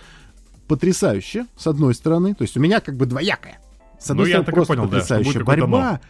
потрясающе, 0.69 1.47
с 1.57 1.67
одной 1.67 1.95
стороны. 1.95 2.35
То 2.35 2.43
есть 2.43 2.57
у 2.57 2.61
меня 2.61 2.81
как 2.81 2.97
бы 2.97 3.07
двоякая. 3.07 3.59
С 4.01 4.11
одной 4.11 4.27
ну, 4.27 4.31
стороны, 4.31 4.53
просто 4.53 4.75
понял, 4.75 4.89
потрясающая 4.89 5.41
да, 5.41 5.45
борьба 5.45 6.01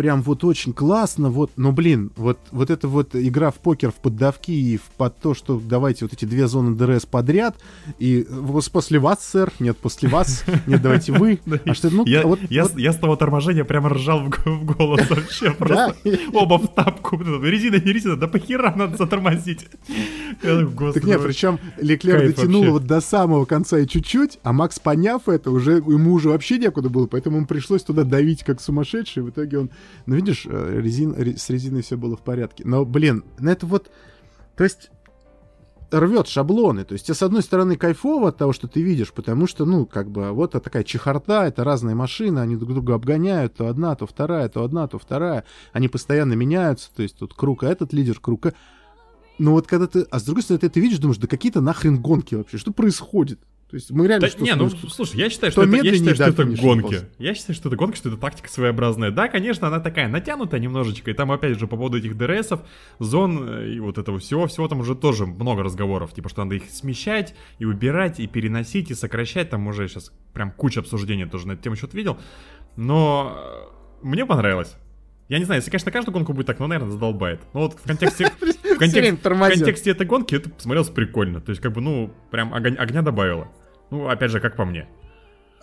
прям 0.00 0.22
вот 0.22 0.44
очень 0.44 0.72
классно, 0.72 1.28
вот, 1.28 1.50
но, 1.58 1.72
блин, 1.72 2.10
вот, 2.16 2.38
вот 2.52 2.70
эта 2.70 2.88
вот 2.88 3.14
игра 3.14 3.50
в 3.50 3.56
покер 3.56 3.90
в 3.90 3.96
поддавки 3.96 4.50
и 4.50 4.78
в 4.78 4.84
под 4.96 5.18
то, 5.18 5.34
что 5.34 5.60
давайте 5.62 6.06
вот 6.06 6.14
эти 6.14 6.24
две 6.24 6.48
зоны 6.48 6.74
ДРС 6.74 7.04
подряд, 7.04 7.58
и 7.98 8.26
после 8.72 8.98
вас, 8.98 9.22
сэр, 9.22 9.52
нет, 9.58 9.76
после 9.76 10.08
вас, 10.08 10.42
нет, 10.66 10.80
давайте 10.80 11.12
вы. 11.12 11.38
А 11.66 11.74
что, 11.74 11.90
ну, 11.90 12.06
я, 12.06 12.22
вот, 12.22 12.38
я, 12.48 12.62
вот... 12.62 12.78
я 12.78 12.94
с 12.94 12.96
того 12.96 13.14
торможения 13.16 13.62
прямо 13.62 13.90
ржал 13.90 14.20
в, 14.20 14.30
в 14.30 14.64
голос 14.64 15.02
вообще, 15.10 15.50
просто. 15.50 15.94
Оба 16.32 16.56
в 16.56 16.68
тапку, 16.68 17.20
резина, 17.20 17.76
не 17.76 17.92
резина, 17.92 18.16
да 18.16 18.26
похера 18.26 18.72
надо 18.74 18.96
затормозить. 18.96 19.66
Так 20.40 21.04
нет, 21.04 21.22
причем 21.22 21.58
Леклер 21.76 22.26
дотянул 22.26 22.70
вот 22.70 22.86
до 22.86 23.02
самого 23.02 23.44
конца 23.44 23.78
и 23.78 23.86
чуть-чуть, 23.86 24.38
а 24.44 24.54
Макс, 24.54 24.78
поняв 24.78 25.28
это, 25.28 25.50
уже 25.50 25.72
ему 25.72 26.14
уже 26.14 26.30
вообще 26.30 26.56
некуда 26.56 26.88
было, 26.88 27.06
поэтому 27.06 27.36
ему 27.36 27.46
пришлось 27.46 27.82
туда 27.82 28.04
давить 28.04 28.44
как 28.44 28.62
сумасшедший, 28.62 29.22
в 29.22 29.28
итоге 29.28 29.58
он 29.58 29.70
ну, 30.06 30.16
видишь, 30.16 30.46
э, 30.48 30.80
резин, 30.80 31.14
с 31.36 31.50
резиной 31.50 31.82
все 31.82 31.96
было 31.96 32.16
в 32.16 32.22
порядке. 32.22 32.64
Но, 32.66 32.84
блин, 32.84 33.24
ну 33.38 33.50
это 33.50 33.66
вот... 33.66 33.90
То 34.56 34.64
есть 34.64 34.90
рвет 35.90 36.28
шаблоны. 36.28 36.84
То 36.84 36.92
есть 36.94 37.06
тебе, 37.06 37.14
с 37.14 37.22
одной 37.22 37.42
стороны, 37.42 37.76
кайфово 37.76 38.28
от 38.28 38.36
того, 38.36 38.52
что 38.52 38.68
ты 38.68 38.82
видишь, 38.82 39.12
потому 39.12 39.46
что, 39.46 39.64
ну, 39.64 39.86
как 39.86 40.10
бы, 40.10 40.30
вот 40.32 40.52
такая 40.52 40.84
чехарта, 40.84 41.44
это 41.44 41.64
разные 41.64 41.94
машины, 41.94 42.38
они 42.38 42.56
друг 42.56 42.72
друга 42.72 42.94
обгоняют, 42.94 43.54
то 43.54 43.68
одна, 43.68 43.94
то 43.94 44.06
вторая, 44.06 44.48
то 44.48 44.62
одна, 44.62 44.86
то 44.86 44.98
вторая. 44.98 45.44
Они 45.72 45.88
постоянно 45.88 46.34
меняются, 46.34 46.90
то 46.94 47.02
есть 47.02 47.18
тут 47.18 47.34
круг, 47.34 47.64
а 47.64 47.68
этот 47.68 47.92
лидер, 47.92 48.20
круг. 48.20 48.46
А... 48.46 48.52
Но 49.38 49.52
вот 49.52 49.66
когда 49.66 49.86
ты... 49.86 50.02
А 50.10 50.18
с 50.18 50.24
другой 50.24 50.42
стороны, 50.42 50.60
ты 50.60 50.66
это 50.66 50.80
видишь, 50.80 50.98
думаешь, 50.98 51.18
да 51.18 51.26
какие-то 51.26 51.60
нахрен 51.60 52.00
гонки 52.00 52.34
вообще, 52.34 52.58
что 52.58 52.72
происходит? 52.72 53.40
То 53.70 53.76
есть 53.76 53.90
мы 53.92 54.08
реально... 54.08 54.26
Да, 54.26 54.32
что, 54.32 54.42
не, 54.42 54.54
ну, 54.56 54.68
что, 54.68 54.90
слушай, 54.90 55.16
я 55.16 55.30
считаю, 55.30 55.52
что, 55.52 55.62
это, 55.62 55.76
я 55.76 55.94
считаю, 55.94 56.14
что 56.16 56.24
это 56.24 56.44
гонки. 56.44 56.88
Просто. 56.88 57.08
Я 57.18 57.34
считаю, 57.34 57.54
что 57.54 57.68
это 57.68 57.76
гонки, 57.76 57.96
что 57.96 58.08
это 58.08 58.18
тактика 58.18 58.48
своеобразная. 58.48 59.12
Да, 59.12 59.28
конечно, 59.28 59.68
она 59.68 59.78
такая 59.78 60.08
натянутая 60.08 60.60
немножечко, 60.60 61.10
и 61.12 61.14
там, 61.14 61.30
опять 61.30 61.56
же, 61.56 61.68
по 61.68 61.76
поводу 61.76 61.98
этих 61.98 62.16
ДРСов, 62.16 62.62
зон 62.98 63.48
э, 63.48 63.74
и 63.74 63.80
вот 63.80 63.96
этого 63.96 64.18
всего, 64.18 64.48
всего 64.48 64.66
там 64.66 64.80
уже 64.80 64.96
тоже 64.96 65.24
много 65.24 65.62
разговоров, 65.62 66.12
типа, 66.12 66.28
что 66.28 66.42
надо 66.42 66.56
их 66.56 66.64
смещать 66.68 67.34
и 67.60 67.64
убирать, 67.64 68.18
и 68.18 68.26
переносить, 68.26 68.90
и 68.90 68.94
сокращать, 68.94 69.50
там 69.50 69.68
уже 69.68 69.86
сейчас 69.86 70.12
прям 70.32 70.50
куча 70.50 70.80
обсуждений 70.80 71.26
тоже 71.26 71.46
на 71.46 71.52
эту 71.52 71.62
тему 71.62 71.76
что-то 71.76 71.96
видел, 71.96 72.18
но 72.74 73.38
э, 74.02 74.06
мне 74.06 74.26
понравилось. 74.26 74.74
Я 75.30 75.38
не 75.38 75.44
знаю, 75.44 75.60
если, 75.60 75.70
конечно, 75.70 75.92
каждую 75.92 76.12
гонку 76.12 76.32
будет 76.32 76.46
так, 76.46 76.58
ну, 76.58 76.66
наверное, 76.66 76.90
задолбает. 76.90 77.40
Но 77.54 77.60
вот 77.60 77.74
в 77.74 77.86
контексте, 77.86 78.26
в 78.40 78.78
контексте, 78.78 79.12
в 79.14 79.22
контексте 79.22 79.90
этой 79.92 80.04
гонки 80.04 80.34
это 80.34 80.50
смотрелось 80.58 80.88
прикольно. 80.88 81.40
То 81.40 81.50
есть, 81.50 81.62
как 81.62 81.72
бы, 81.72 81.80
ну, 81.80 82.12
прям 82.32 82.52
огня 82.52 83.00
добавило. 83.00 83.46
Ну, 83.90 84.08
опять 84.08 84.30
же, 84.30 84.40
как 84.40 84.56
по 84.56 84.64
мне. 84.64 84.86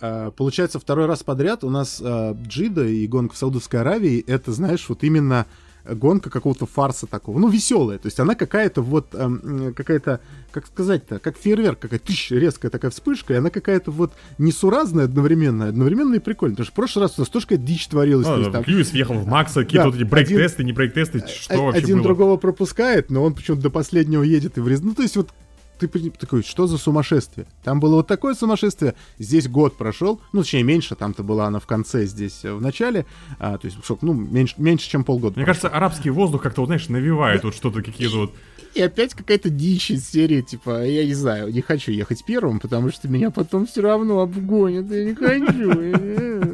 А, 0.00 0.30
получается, 0.30 0.78
второй 0.78 1.06
раз 1.06 1.22
подряд 1.22 1.64
у 1.64 1.70
нас 1.70 2.00
а, 2.04 2.34
Джида 2.34 2.86
и 2.86 3.06
гонка 3.06 3.34
в 3.34 3.38
Саудовской 3.38 3.80
Аравии, 3.80 4.24
это, 4.26 4.52
знаешь, 4.52 4.84
вот 4.88 5.02
именно 5.02 5.46
гонка 5.94 6.30
какого-то 6.30 6.66
фарса 6.66 7.06
такого. 7.06 7.38
Ну, 7.38 7.48
веселая. 7.48 7.98
То 7.98 8.06
есть 8.06 8.20
она 8.20 8.34
какая-то 8.34 8.82
вот, 8.82 9.14
эм, 9.14 9.72
какая-то, 9.74 10.20
как 10.50 10.66
сказать-то, 10.66 11.18
как 11.18 11.36
фейерверк, 11.36 11.78
какая-то 11.78 12.06
тыщ, 12.06 12.30
резкая 12.30 12.70
такая 12.70 12.90
вспышка, 12.90 13.34
и 13.34 13.36
она 13.36 13.50
какая-то 13.50 13.90
вот 13.90 14.12
несуразная 14.38 15.04
одновременно, 15.04 15.68
одновременно 15.68 16.16
и 16.16 16.18
прикольная. 16.18 16.56
Потому 16.56 16.66
что 16.66 16.72
в 16.72 16.76
прошлый 16.76 17.04
раз 17.04 17.18
у 17.18 17.22
нас 17.22 17.28
тоже 17.28 17.46
какая-то 17.46 17.64
дичь 17.64 17.86
творилась. 17.86 18.26
Ну, 18.26 18.38
есть, 18.38 18.52
там... 18.52 18.64
Льюис 18.66 18.92
въехал 18.92 19.14
в 19.14 19.26
Макса, 19.26 19.60
какие-то 19.64 19.84
да, 19.84 19.90
вот 19.90 19.96
эти 19.96 20.04
брейк-тесты, 20.04 20.64
не 20.64 20.72
брейк-тесты, 20.72 21.24
что 21.26 21.64
вообще 21.64 21.82
Один 21.82 21.96
было? 21.96 22.04
другого 22.04 22.36
пропускает, 22.36 23.10
но 23.10 23.24
он 23.24 23.34
почему-то 23.34 23.62
до 23.62 23.70
последнего 23.70 24.22
едет 24.22 24.58
и 24.58 24.60
врез. 24.60 24.80
Ну, 24.80 24.94
то 24.94 25.02
есть 25.02 25.16
вот 25.16 25.30
ты 25.78 26.10
такой, 26.10 26.42
что 26.42 26.66
за 26.66 26.78
сумасшествие? 26.78 27.46
Там 27.62 27.80
было 27.80 27.96
вот 27.96 28.06
такое 28.06 28.34
сумасшествие, 28.34 28.94
здесь 29.18 29.48
год 29.48 29.76
прошел, 29.76 30.20
ну, 30.32 30.42
точнее, 30.42 30.62
меньше, 30.62 30.94
там-то 30.94 31.22
была 31.22 31.46
она 31.46 31.60
в 31.60 31.66
конце, 31.66 32.04
здесь 32.06 32.44
э, 32.44 32.52
в 32.52 32.60
начале, 32.60 33.06
а, 33.38 33.58
то 33.58 33.66
есть, 33.66 33.78
сколько, 33.82 34.06
ну, 34.06 34.12
меньше, 34.12 34.54
меньше, 34.58 34.88
чем 34.88 35.04
полгода. 35.04 35.36
Мне 35.36 35.44
прошло. 35.44 35.62
кажется, 35.62 35.76
арабский 35.76 36.10
воздух 36.10 36.42
как-то, 36.42 36.62
вот, 36.62 36.66
знаешь, 36.66 36.88
навевает 36.88 37.44
вот 37.44 37.54
что-то, 37.54 37.82
какие-то 37.82 38.16
вот... 38.18 38.34
И 38.74 38.82
опять 38.82 39.14
какая-то 39.14 39.48
дичь 39.48 39.90
из 39.90 40.08
серии, 40.08 40.42
типа, 40.42 40.84
я 40.84 41.04
не 41.04 41.14
знаю, 41.14 41.52
не 41.52 41.62
хочу 41.62 41.90
ехать 41.90 42.24
первым, 42.24 42.60
потому 42.60 42.90
что 42.90 43.08
меня 43.08 43.30
потом 43.30 43.66
все 43.66 43.80
равно 43.80 44.20
обгонят, 44.20 44.90
я 44.90 45.04
не 45.04 45.14
хочу. 45.14 46.47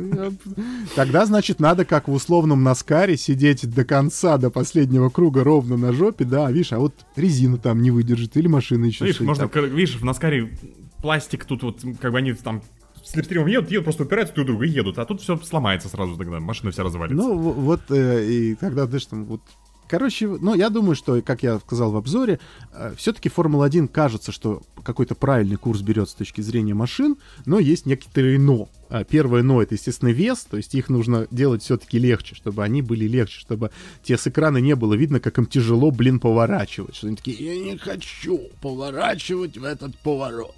Тогда, 0.94 1.26
значит, 1.26 1.60
надо, 1.60 1.84
как 1.84 2.08
в 2.08 2.12
условном 2.12 2.62
Наскаре, 2.62 3.16
сидеть 3.16 3.68
до 3.72 3.84
конца, 3.84 4.38
до 4.38 4.50
последнего 4.50 5.08
круга 5.10 5.44
ровно 5.44 5.76
на 5.76 5.92
жопе, 5.92 6.24
да, 6.24 6.50
видишь, 6.50 6.72
а 6.72 6.78
вот 6.78 6.94
резина 7.16 7.58
там 7.58 7.82
не 7.82 7.90
выдержит, 7.90 8.36
или 8.36 8.46
машина 8.46 8.86
еще 8.86 9.04
Видишь, 9.04 9.20
можно, 9.20 9.48
там... 9.48 9.66
видишь, 9.66 9.96
в 9.96 10.04
Наскаре 10.04 10.56
пластик 11.02 11.44
тут 11.44 11.62
вот, 11.62 11.82
как 12.00 12.12
бы 12.12 12.18
они 12.18 12.32
там 12.32 12.62
слепстримом 13.04 13.46
едут, 13.46 13.70
едут, 13.70 13.84
просто 13.84 14.04
упираются 14.04 14.34
друг 14.34 14.46
друга 14.46 14.64
и 14.64 14.70
едут, 14.70 14.98
а 14.98 15.04
тут 15.04 15.20
все 15.20 15.36
сломается 15.36 15.88
сразу 15.88 16.16
тогда, 16.16 16.40
машина 16.40 16.72
вся 16.72 16.82
развалится. 16.82 17.22
Ну, 17.22 17.36
вот, 17.36 17.82
э, 17.90 18.26
и 18.26 18.54
тогда, 18.54 18.86
знаешь, 18.86 19.06
там 19.06 19.24
вот 19.26 19.42
Короче, 19.88 20.26
ну, 20.26 20.54
я 20.54 20.70
думаю, 20.70 20.94
что, 20.94 21.20
как 21.22 21.42
я 21.42 21.58
сказал 21.58 21.90
в 21.90 21.96
обзоре, 21.96 22.40
э, 22.72 22.94
все-таки 22.96 23.28
Формула-1 23.28 23.88
кажется, 23.88 24.32
что 24.32 24.62
какой-то 24.82 25.14
правильный 25.14 25.56
курс 25.56 25.80
берет 25.80 26.08
с 26.08 26.14
точки 26.14 26.40
зрения 26.40 26.74
машин, 26.74 27.16
но 27.46 27.58
есть 27.58 27.86
некоторые 27.86 28.38
«но». 28.38 28.68
А 28.88 29.04
первое 29.04 29.42
«но»— 29.42 29.62
это, 29.62 29.74
естественно, 29.74 30.10
вес, 30.10 30.46
то 30.48 30.56
есть 30.56 30.74
их 30.74 30.88
нужно 30.88 31.26
делать 31.30 31.62
все-таки 31.62 31.98
легче, 31.98 32.34
чтобы 32.34 32.62
они 32.62 32.82
были 32.82 33.06
легче, 33.06 33.38
чтобы 33.38 33.70
те 34.02 34.16
с 34.16 34.26
экрана 34.26 34.58
не 34.58 34.74
было 34.74 34.94
видно, 34.94 35.20
как 35.20 35.38
им 35.38 35.46
тяжело, 35.46 35.90
блин, 35.90 36.20
поворачивать. 36.20 36.96
Что 36.96 37.08
они 37.08 37.16
такие 37.16 37.56
«я 37.56 37.72
не 37.72 37.76
хочу 37.76 38.40
поворачивать 38.60 39.58
в 39.58 39.64
этот 39.64 39.96
поворот». 39.98 40.54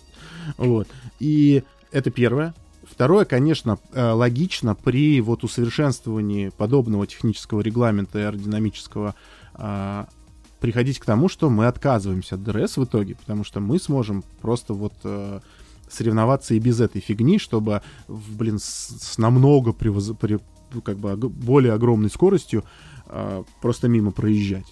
Вот. 0.56 0.88
И 1.18 1.62
это 1.90 2.10
первое. 2.10 2.54
Второе, 2.90 3.24
конечно, 3.24 3.78
э, 3.92 4.10
логично 4.10 4.74
при 4.74 5.20
вот 5.20 5.44
усовершенствовании 5.44 6.50
подобного 6.50 7.06
технического 7.06 7.60
регламента 7.60 8.18
и 8.18 8.22
аэродинамического 8.22 9.14
а, 9.54 10.08
приходить 10.60 10.98
к 10.98 11.04
тому, 11.04 11.28
что 11.28 11.50
мы 11.50 11.66
отказываемся 11.66 12.36
от 12.36 12.42
ДРС 12.42 12.76
в 12.76 12.84
итоге, 12.84 13.14
потому 13.14 13.44
что 13.44 13.60
мы 13.60 13.78
сможем 13.78 14.24
просто 14.40 14.74
вот 14.74 14.94
э, 15.04 15.40
соревноваться 15.88 16.54
и 16.54 16.58
без 16.58 16.80
этой 16.80 17.00
фигни, 17.00 17.38
чтобы, 17.38 17.82
блин, 18.08 18.58
с, 18.58 19.16
намного 19.18 19.72
превоз... 19.72 20.12
при, 20.18 20.38
как 20.84 20.98
бы 20.98 21.16
более 21.16 21.72
огромной 21.72 22.10
скоростью 22.10 22.64
э, 23.06 23.44
просто 23.60 23.88
мимо 23.88 24.12
проезжать. 24.12 24.66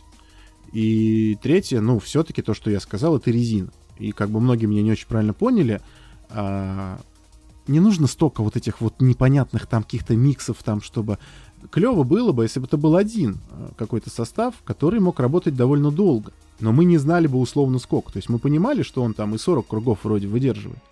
И 0.72 1.38
третье, 1.42 1.80
ну, 1.80 1.98
все-таки 1.98 2.42
то, 2.42 2.54
что 2.54 2.70
я 2.70 2.80
сказал, 2.80 3.16
это 3.16 3.30
резина. 3.30 3.70
И 3.98 4.12
как 4.12 4.30
бы 4.30 4.40
многие 4.40 4.66
меня 4.66 4.82
не 4.82 4.92
очень 4.92 5.06
правильно 5.06 5.32
поняли, 5.32 5.80
э, 6.30 6.96
не 7.66 7.80
нужно 7.80 8.06
столько 8.06 8.42
вот 8.42 8.56
этих 8.56 8.80
вот 8.80 9.00
непонятных 9.00 9.66
там 9.66 9.82
каких-то 9.82 10.16
миксов 10.16 10.62
там, 10.62 10.80
чтобы... 10.82 11.18
Клево 11.70 12.02
было 12.02 12.32
бы, 12.32 12.44
если 12.44 12.60
бы 12.60 12.66
это 12.66 12.76
был 12.76 12.94
один 12.94 13.38
э, 13.50 13.70
какой-то 13.76 14.10
состав, 14.10 14.54
который 14.64 15.00
мог 15.00 15.18
работать 15.18 15.56
довольно 15.56 15.90
долго. 15.90 16.32
Но 16.60 16.72
мы 16.72 16.84
не 16.84 16.98
знали 16.98 17.26
бы 17.26 17.38
условно 17.38 17.78
сколько. 17.78 18.12
То 18.12 18.18
есть 18.18 18.28
мы 18.28 18.38
понимали, 18.38 18.82
что 18.82 19.02
он 19.02 19.14
там 19.14 19.34
и 19.34 19.38
40 19.38 19.66
кругов 19.66 20.00
вроде 20.02 20.26
выдерживает. 20.26 20.82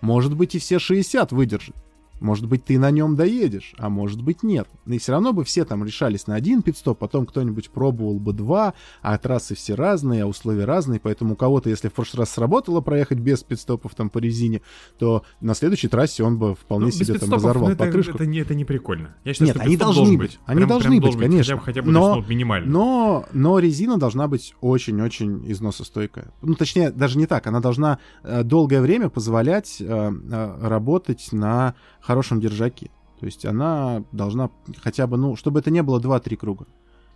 Может 0.00 0.36
быть 0.36 0.54
и 0.54 0.60
все 0.60 0.78
60 0.78 1.32
выдержит. 1.32 1.74
Может 2.20 2.46
быть, 2.46 2.64
ты 2.64 2.78
на 2.78 2.90
нем 2.90 3.16
доедешь, 3.16 3.74
а 3.78 3.88
может 3.88 4.22
быть, 4.22 4.42
нет. 4.42 4.68
И 4.86 4.98
все 4.98 5.12
равно 5.12 5.32
бы 5.32 5.44
все 5.44 5.64
там 5.64 5.84
решались 5.84 6.26
на 6.26 6.34
один 6.34 6.62
пидстоп, 6.62 6.98
потом 6.98 7.26
кто-нибудь 7.26 7.70
пробовал 7.70 8.18
бы 8.18 8.32
два, 8.32 8.74
а 9.02 9.16
трассы 9.18 9.54
все 9.54 9.74
разные, 9.74 10.24
а 10.24 10.26
условия 10.26 10.64
разные, 10.64 11.00
поэтому 11.00 11.34
у 11.34 11.36
кого-то, 11.36 11.70
если 11.70 11.88
в 11.88 11.92
прошлый 11.92 12.20
раз 12.20 12.30
сработало 12.30 12.80
проехать 12.80 13.18
без 13.18 13.42
пидстопов 13.42 13.94
там 13.94 14.10
по 14.10 14.18
резине, 14.18 14.62
то 14.98 15.24
на 15.40 15.54
следующей 15.54 15.88
трассе 15.88 16.22
он 16.24 16.38
бы 16.38 16.54
вполне 16.54 16.86
ну, 16.86 16.92
себе 16.92 17.14
там 17.14 17.32
разорвал 17.32 17.68
ну, 17.68 17.74
это, 17.74 17.84
покрышку. 17.84 18.16
Это, 18.16 18.26
не, 18.26 18.38
это 18.38 18.54
не 18.54 18.64
прикольно. 18.64 19.14
Я 19.24 19.32
считаю, 19.32 19.48
нет, 19.48 19.56
что 19.56 19.64
они 19.64 19.76
должны 19.76 20.18
быть. 20.18 20.18
быть. 20.18 20.40
Они 20.46 20.58
прям, 20.58 20.68
должны 20.68 21.00
прям 21.00 21.10
быть, 21.10 21.18
конечно. 21.18 21.56
Быть, 21.56 21.64
хотя 21.64 21.82
бы, 21.82 21.90
но, 21.90 22.24
минимально. 22.28 22.70
Но, 22.70 23.26
но 23.32 23.58
резина 23.58 23.98
должна 23.98 24.28
быть 24.28 24.54
очень-очень 24.60 25.50
износостойкая. 25.50 26.32
Ну, 26.42 26.54
точнее, 26.54 26.90
даже 26.90 27.18
не 27.18 27.26
так. 27.26 27.46
Она 27.46 27.60
должна 27.60 27.98
э, 28.22 28.42
долгое 28.42 28.80
время 28.80 29.08
позволять 29.08 29.80
э, 29.80 29.84
э, 29.84 30.58
работать 30.60 31.28
на 31.32 31.74
хорошем 32.08 32.40
держаке. 32.40 32.90
То 33.20 33.26
есть 33.26 33.44
она 33.44 34.02
должна 34.12 34.50
хотя 34.82 35.06
бы, 35.06 35.16
ну, 35.18 35.36
чтобы 35.36 35.60
это 35.60 35.70
не 35.70 35.82
было 35.82 36.00
2-3 36.00 36.36
круга. 36.36 36.66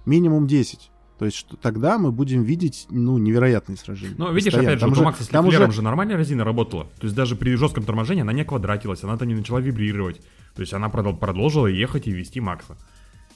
Минимум 0.04 0.46
10. 0.46 0.90
То 1.18 1.24
есть 1.26 1.36
что 1.38 1.56
тогда 1.56 1.98
мы 1.98 2.10
будем 2.12 2.42
видеть, 2.42 2.86
ну, 2.90 3.16
невероятные 3.18 3.76
сражения. 3.76 4.14
Но 4.18 4.30
видишь, 4.30 4.52
Постоянно. 4.52 4.68
опять 4.76 4.80
же, 4.80 4.94
Там 4.94 5.02
у 5.02 5.04
Макса 5.06 5.24
с 5.24 5.28
там 5.28 5.46
уже- 5.46 5.70
же 5.72 5.82
нормально 5.82 6.12
резина 6.16 6.44
работала. 6.44 6.84
То 7.00 7.04
есть 7.06 7.14
даже 7.14 7.36
при 7.36 7.54
жестком 7.54 7.84
торможении 7.84 8.22
она 8.22 8.32
не 8.32 8.44
квадратилась, 8.44 9.04
она-то 9.04 9.24
не 9.24 9.34
начала 9.34 9.60
вибрировать. 9.60 10.20
То 10.54 10.60
есть 10.62 10.74
она 10.74 10.88
продол- 10.88 11.16
продолжила 11.16 11.68
ехать 11.68 12.06
и 12.08 12.10
вести 12.10 12.40
Макса. 12.40 12.76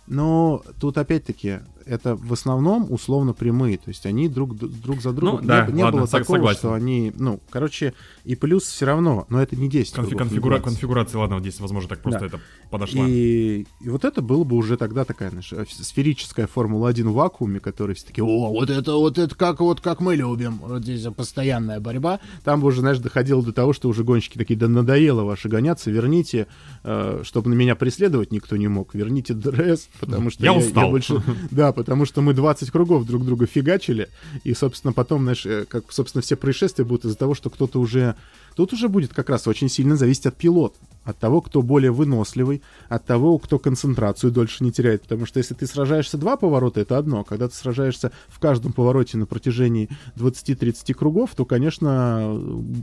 Но 0.06 0.62
тут 0.80 0.98
опять-таки 0.98 1.60
это 1.84 2.16
в 2.16 2.32
основном 2.32 2.88
условно 2.90 3.32
прямые, 3.32 3.78
то 3.78 3.88
есть 3.88 4.06
они 4.06 4.28
друг, 4.28 4.56
друг 4.56 5.00
за 5.00 5.12
другом. 5.12 5.42
Ну, 5.42 5.46
да, 5.46 5.66
не, 5.68 5.74
не 5.74 5.84
ладно, 5.84 6.00
было 6.00 6.08
такого, 6.08 6.36
согласен. 6.38 6.58
что 6.58 6.72
они, 6.74 7.12
ну, 7.16 7.40
короче, 7.48 7.94
и 8.24 8.34
плюс 8.34 8.64
все 8.64 8.86
равно, 8.86 9.24
но 9.28 9.40
это 9.40 9.54
не 9.54 9.68
10 9.68 9.94
Конфи- 9.94 10.08
кругов 10.16 10.28
конфигура- 10.32 10.60
конфигурация, 10.60 11.20
ладно, 11.20 11.36
вот 11.36 11.42
здесь, 11.42 11.60
возможно, 11.60 11.88
так 11.88 12.00
просто 12.02 12.20
Да. 12.20 12.26
это 12.26 12.40
подошла. 12.70 13.04
И, 13.06 13.66
и 13.80 13.88
вот 13.88 14.04
это 14.04 14.20
было 14.20 14.42
бы 14.42 14.56
уже 14.56 14.76
тогда 14.76 15.04
такая 15.04 15.30
знаешь, 15.30 15.52
э, 15.52 15.64
сферическая 15.68 16.48
Формула-1 16.48 17.04
в 17.08 17.12
вакууме, 17.14 17.60
которые 17.60 17.94
все 17.94 18.04
такие, 18.06 18.24
о, 18.24 18.50
вот 18.50 18.68
это, 18.68 18.94
вот 18.94 19.16
это 19.18 19.32
как, 19.36 19.60
вот 19.60 19.80
как 19.80 20.00
мы 20.00 20.16
любим, 20.16 20.58
вот 20.58 20.82
здесь 20.82 21.06
постоянная 21.16 21.78
борьба. 21.78 22.18
Там 22.42 22.60
бы 22.60 22.66
уже, 22.66 22.80
знаешь, 22.80 22.98
доходило 22.98 23.44
до 23.44 23.52
того, 23.52 23.72
что 23.72 23.88
уже 23.88 24.02
гонщики 24.02 24.36
такие, 24.38 24.58
да 24.58 24.66
надоело 24.66 25.22
ваши 25.22 25.48
гоняться, 25.48 25.92
верните, 25.92 26.48
э, 26.82 27.20
чтобы 27.22 27.48
на 27.50 27.54
меня 27.54 27.76
преследовать 27.76 28.32
никто 28.32 28.56
не 28.56 28.66
мог, 28.66 28.92
верните 28.94 29.34
ДРС, 29.34 29.88
потому 29.98 30.30
что 30.30 30.44
Я 30.44 30.52
устал. 30.52 30.90
больше... 30.90 31.22
Да, 31.50 31.72
потому 31.72 32.04
что 32.04 32.22
мы 32.22 32.34
20 32.34 32.70
кругов 32.70 33.06
друг 33.06 33.24
друга 33.24 33.46
фигачили, 33.46 34.08
и, 34.44 34.54
собственно, 34.54 34.92
потом, 34.92 35.22
знаешь, 35.22 35.46
э, 35.46 35.64
как, 35.68 35.90
собственно, 35.92 36.22
все 36.22 36.36
происшествия 36.36 36.84
будут 36.84 37.04
из-за 37.04 37.16
того, 37.16 37.34
что 37.34 37.50
кто-то 37.50 37.80
уже... 37.80 38.14
Тут 38.54 38.72
уже 38.72 38.88
будет 38.88 39.12
как 39.12 39.28
раз 39.28 39.46
очень 39.46 39.68
сильно 39.68 39.96
зависеть 39.96 40.26
от 40.26 40.36
пилота, 40.36 40.76
от 41.06 41.18
того, 41.18 41.40
кто 41.40 41.62
более 41.62 41.92
выносливый, 41.92 42.62
от 42.88 43.06
того, 43.06 43.38
кто 43.38 43.58
концентрацию 43.58 44.32
дольше 44.32 44.64
не 44.64 44.72
теряет. 44.72 45.02
Потому 45.02 45.24
что 45.24 45.38
если 45.38 45.54
ты 45.54 45.66
сражаешься 45.66 46.18
два 46.18 46.36
поворота, 46.36 46.80
это 46.80 46.98
одно. 46.98 47.24
Когда 47.24 47.48
ты 47.48 47.54
сражаешься 47.54 48.12
в 48.28 48.40
каждом 48.40 48.72
повороте 48.72 49.16
на 49.16 49.24
протяжении 49.26 49.88
20-30 50.16 50.92
кругов, 50.94 51.34
то, 51.34 51.44
конечно, 51.44 52.38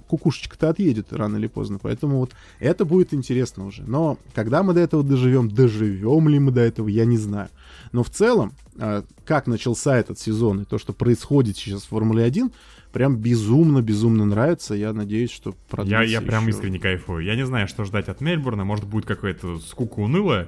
кукушечка-то 0.08 0.70
отъедет 0.70 1.12
рано 1.12 1.36
или 1.36 1.48
поздно. 1.48 1.80
Поэтому 1.82 2.20
вот 2.20 2.32
это 2.60 2.86
будет 2.86 3.14
интересно 3.14 3.66
уже. 3.66 3.84
Но 3.84 4.18
когда 4.34 4.64
мы 4.64 4.74
до 4.74 4.80
этого 4.80 5.04
доживем, 5.04 5.50
доживем 5.50 6.30
ли 6.30 6.40
мы 6.40 6.52
до 6.52 6.62
этого, 6.62 6.88
я 6.88 7.06
не 7.06 7.18
знаю. 7.18 7.50
Но 7.92 8.04
в 8.04 8.10
целом, 8.10 8.54
а, 8.80 9.04
как 9.26 9.48
начался 9.48 9.98
этот 9.98 10.18
сезон 10.18 10.62
и 10.62 10.66
то, 10.66 10.78
что 10.78 10.94
происходит 10.94 11.58
сейчас 11.58 11.84
в 11.84 11.90
Формуле 11.90 12.24
1, 12.24 12.52
прям 12.94 13.18
безумно-безумно 13.18 14.24
нравится. 14.26 14.76
Я 14.76 14.94
надеюсь, 14.94 15.32
что 15.32 15.50
Я, 15.50 15.56
продлится 15.70 16.04
я 16.04 16.22
прям 16.22 16.44
еще. 16.44 16.52
искренне 16.52 16.80
кайфую. 16.80 17.26
Я 17.26 17.36
не 17.36 17.46
знаю, 17.46 17.68
что 17.68 17.84
ждать 17.84 18.08
от 18.08 18.22
Мельбурна. 18.22 18.64
Может, 18.64 18.86
будет 18.86 19.06
какая-то 19.06 19.60
скука 19.60 20.00
унылая. 20.00 20.48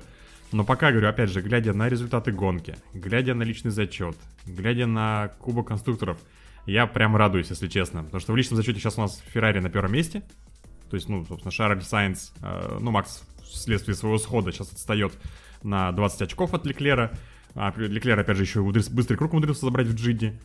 Но 0.51 0.63
пока, 0.63 0.91
говорю, 0.91 1.09
опять 1.09 1.31
же, 1.31 1.41
глядя 1.41 1.73
на 1.73 1.89
результаты 1.89 2.31
гонки, 2.31 2.76
глядя 2.93 3.34
на 3.34 3.43
личный 3.43 3.72
зачет, 3.72 4.15
глядя 4.45 4.85
на 4.85 5.31
Кубок 5.39 5.67
конструкторов, 5.67 6.19
я 6.67 6.85
прям 6.85 7.15
радуюсь, 7.15 7.49
если 7.49 7.67
честно. 7.67 8.03
Потому 8.03 8.22
что 8.22 8.31
в 8.31 8.38
личном 8.38 8.57
зачете 8.57 8.80
сейчас 8.80 8.97
у 8.97 9.01
нас 9.01 9.22
Феррари 9.34 9.59
на 9.59 9.69
первом 9.69 9.91
месте. 9.91 10.22
То 10.89 10.95
есть, 10.95 11.09
ну, 11.09 11.26
собственно, 11.26 11.51
Шарль 11.51 11.81
Сайнс, 11.81 12.31
э, 12.41 12.77
ну, 12.80 12.91
Макс 12.91 13.23
вследствие 13.43 13.95
своего 13.95 14.19
схода 14.19 14.51
сейчас 14.51 14.72
отстает 14.72 15.13
на 15.63 15.91
20 15.91 16.22
очков 16.22 16.53
от 16.53 16.65
Леклера. 16.65 17.11
А 17.55 17.73
Леклер, 17.76 18.19
опять 18.19 18.38
же, 18.38 18.43
еще 18.43 18.59
и 18.59 18.91
быстрый 18.91 19.15
круг 19.17 19.34
умудрился 19.34 19.65
забрать 19.65 19.88
в 19.88 19.95
Джиди 19.95 20.39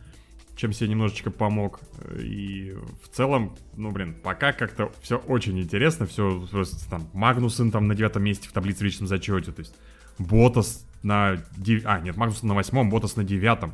чем 0.61 0.75
себе 0.75 0.91
немножечко 0.91 1.31
помог. 1.31 1.81
И 2.19 2.77
в 3.03 3.09
целом, 3.09 3.57
ну, 3.77 3.91
блин, 3.93 4.15
пока 4.15 4.53
как-то 4.53 4.93
все 5.01 5.17
очень 5.17 5.59
интересно, 5.59 6.05
все 6.07 6.47
просто 6.51 6.89
там 6.91 7.09
Магнусен 7.15 7.71
там 7.71 7.89
на 7.89 7.95
девятом 7.95 8.25
месте 8.25 8.47
в 8.49 8.53
таблице 8.53 8.81
в 8.81 8.83
личном 8.83 9.09
зачете, 9.09 9.53
то 9.53 9.61
есть 9.61 9.75
Ботас 10.19 10.87
на... 11.03 11.37
дев- 11.57 11.87
А, 11.87 11.99
нет, 12.01 12.17
Магнусен 12.17 12.47
на 12.49 12.55
восьмом, 12.55 12.91
Ботас 12.91 13.17
на 13.17 13.25
девятом. 13.25 13.73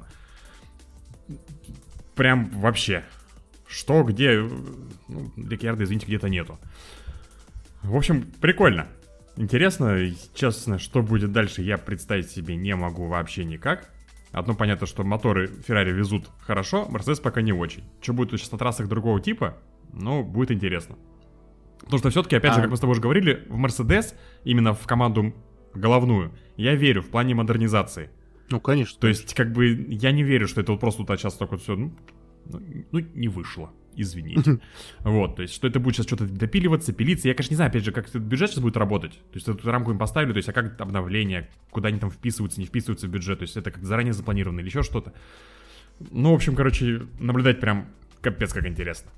Прям 2.14 2.50
вообще. 2.50 3.04
Что, 3.66 4.04
где? 4.04 4.48
Ну, 5.08 5.32
Рикьярда, 5.36 5.82
извините, 5.82 6.06
где-то 6.06 6.28
нету. 6.28 6.56
В 7.82 7.96
общем, 7.96 8.30
прикольно. 8.40 8.86
Интересно, 9.36 9.98
честно, 10.34 10.78
что 10.78 11.02
будет 11.02 11.32
дальше, 11.32 11.62
я 11.62 11.78
представить 11.78 12.30
себе 12.30 12.54
не 12.54 12.76
могу 12.76 13.08
вообще 13.08 13.44
никак. 13.44 13.90
Одно 14.36 14.54
понятно, 14.54 14.86
что 14.86 15.02
моторы 15.02 15.46
Феррари 15.46 15.92
везут 15.92 16.28
хорошо, 16.40 16.86
Мерседес 16.90 17.20
пока 17.20 17.40
не 17.40 17.54
очень. 17.54 17.84
Что 18.02 18.12
будет 18.12 18.38
сейчас 18.38 18.52
на 18.52 18.58
трассах 18.58 18.86
другого 18.86 19.18
типа, 19.18 19.56
ну, 19.94 20.22
будет 20.22 20.50
интересно. 20.50 20.96
Потому 21.80 21.98
что 22.00 22.10
все-таки, 22.10 22.36
опять 22.36 22.52
же, 22.52 22.58
А- 22.58 22.62
как 22.64 22.70
мы 22.70 22.76
с 22.76 22.80
тобой 22.80 22.92
уже 22.92 23.00
говорили, 23.00 23.46
в 23.48 23.56
Мерседес, 23.56 24.14
именно 24.44 24.74
в 24.74 24.86
команду 24.86 25.34
головную, 25.72 26.32
я 26.58 26.74
верю 26.74 27.00
в 27.00 27.08
плане 27.08 27.34
модернизации. 27.34 28.10
Ну, 28.50 28.60
конечно. 28.60 29.00
То 29.00 29.06
есть, 29.08 29.32
как 29.32 29.52
бы, 29.52 29.68
я 29.88 30.12
не 30.12 30.22
верю, 30.22 30.48
что 30.48 30.60
это 30.60 30.72
вот 30.72 30.82
просто 30.82 31.02
вот 31.02 31.18
сейчас 31.18 31.32
так 31.32 31.50
вот 31.52 31.62
все, 31.62 31.74
ну, 31.74 31.96
ну, 32.44 32.60
ну, 32.92 32.98
не 33.14 33.28
вышло. 33.28 33.70
Извините. 33.96 34.60
Вот, 35.00 35.36
то 35.36 35.42
есть, 35.42 35.54
что 35.54 35.66
это 35.66 35.80
будет 35.80 35.96
сейчас 35.96 36.06
что-то 36.06 36.26
допиливаться, 36.26 36.92
пилиться. 36.92 37.28
Я, 37.28 37.34
конечно, 37.34 37.52
не 37.52 37.56
знаю, 37.56 37.70
опять 37.70 37.84
же, 37.84 37.92
как 37.92 38.08
этот 38.08 38.22
бюджет 38.22 38.50
сейчас 38.50 38.62
будет 38.62 38.76
работать. 38.76 39.12
То 39.12 39.34
есть, 39.34 39.48
эту 39.48 39.70
рамку 39.70 39.90
им 39.90 39.98
поставили, 39.98 40.32
то 40.32 40.36
есть, 40.36 40.48
а 40.48 40.52
как 40.52 40.80
обновление, 40.80 41.48
куда 41.70 41.88
они 41.88 41.98
там 41.98 42.10
вписываются, 42.10 42.60
не 42.60 42.66
вписываются 42.66 43.06
в 43.06 43.10
бюджет. 43.10 43.38
То 43.38 43.44
есть, 43.44 43.56
это 43.56 43.70
как 43.70 43.82
заранее 43.84 44.12
запланировано 44.12 44.60
или 44.60 44.66
еще 44.66 44.82
что-то. 44.82 45.12
Ну, 46.10 46.32
в 46.32 46.34
общем, 46.34 46.54
короче, 46.54 47.06
наблюдать 47.18 47.60
прям 47.60 47.88
капец 48.20 48.52
как 48.52 48.66
интересно. 48.66 49.10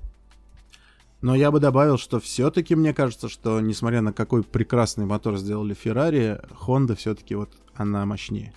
Но 1.21 1.35
я 1.35 1.51
бы 1.51 1.59
добавил, 1.59 1.97
что 1.97 2.19
все-таки 2.19 2.75
мне 2.75 2.93
кажется, 2.93 3.27
что 3.27 3.59
несмотря 3.59 4.01
на 4.01 4.13
какой 4.13 4.43
прекрасный 4.43 5.05
мотор 5.05 5.37
сделали 5.37 5.73
Феррари, 5.73 6.39
Honda 6.65 6.95
все-таки 6.95 7.35
вот 7.35 7.51
она 7.75 8.05
мощнее. 8.05 8.53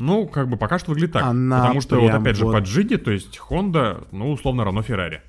Ну, 0.00 0.26
как 0.26 0.48
бы 0.48 0.56
пока 0.56 0.78
что 0.78 0.90
выглядит 0.90 1.12
так. 1.12 1.24
Она 1.24 1.60
потому 1.60 1.80
что 1.82 2.00
вот 2.00 2.10
опять 2.10 2.36
же 2.36 2.46
вот- 2.46 2.52
по 2.52 2.58
Джиди, 2.58 2.96
то 2.96 3.10
есть 3.10 3.38
Honda, 3.50 4.06
ну, 4.12 4.32
условно, 4.32 4.64
равно 4.64 4.82
Феррари. 4.82 5.22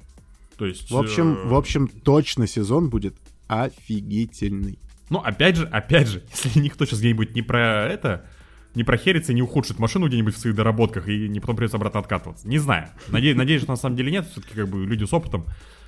То 0.57 0.65
есть... 0.65 0.89
В 0.89 0.97
общем, 0.97 1.33
э, 1.33 1.47
в 1.47 1.55
общем, 1.55 1.87
точно 1.87 2.47
сезон 2.47 2.89
будет 2.89 3.15
офигительный. 3.47 4.79
Ну, 5.09 5.19
опять 5.19 5.57
же, 5.57 5.67
опять 5.67 6.07
же, 6.07 6.23
если 6.31 6.59
никто 6.59 6.85
сейчас 6.85 6.99
где-нибудь 6.99 7.35
не 7.35 7.41
про 7.41 7.83
это, 7.83 8.25
не 8.73 8.85
прохерится 8.85 9.33
и 9.33 9.35
не 9.35 9.41
ухудшит 9.41 9.77
машину 9.77 10.07
где-нибудь 10.07 10.35
в 10.35 10.37
своих 10.37 10.55
доработках 10.55 11.09
и 11.09 11.27
не 11.27 11.41
потом 11.41 11.57
придется 11.57 11.75
обратно 11.75 11.99
откатываться. 11.99 12.47
Не 12.47 12.57
знаю. 12.57 12.87
Надеюсь, 13.09 13.35
надеюсь, 13.35 13.63
что 13.63 13.71
на 13.71 13.77
самом 13.77 13.97
деле 13.97 14.09
нет. 14.09 14.25
Все-таки 14.31 14.55
как 14.55 14.69
бы 14.69 14.85
люди 14.85 15.03
с 15.03 15.11
опытом 15.11 15.45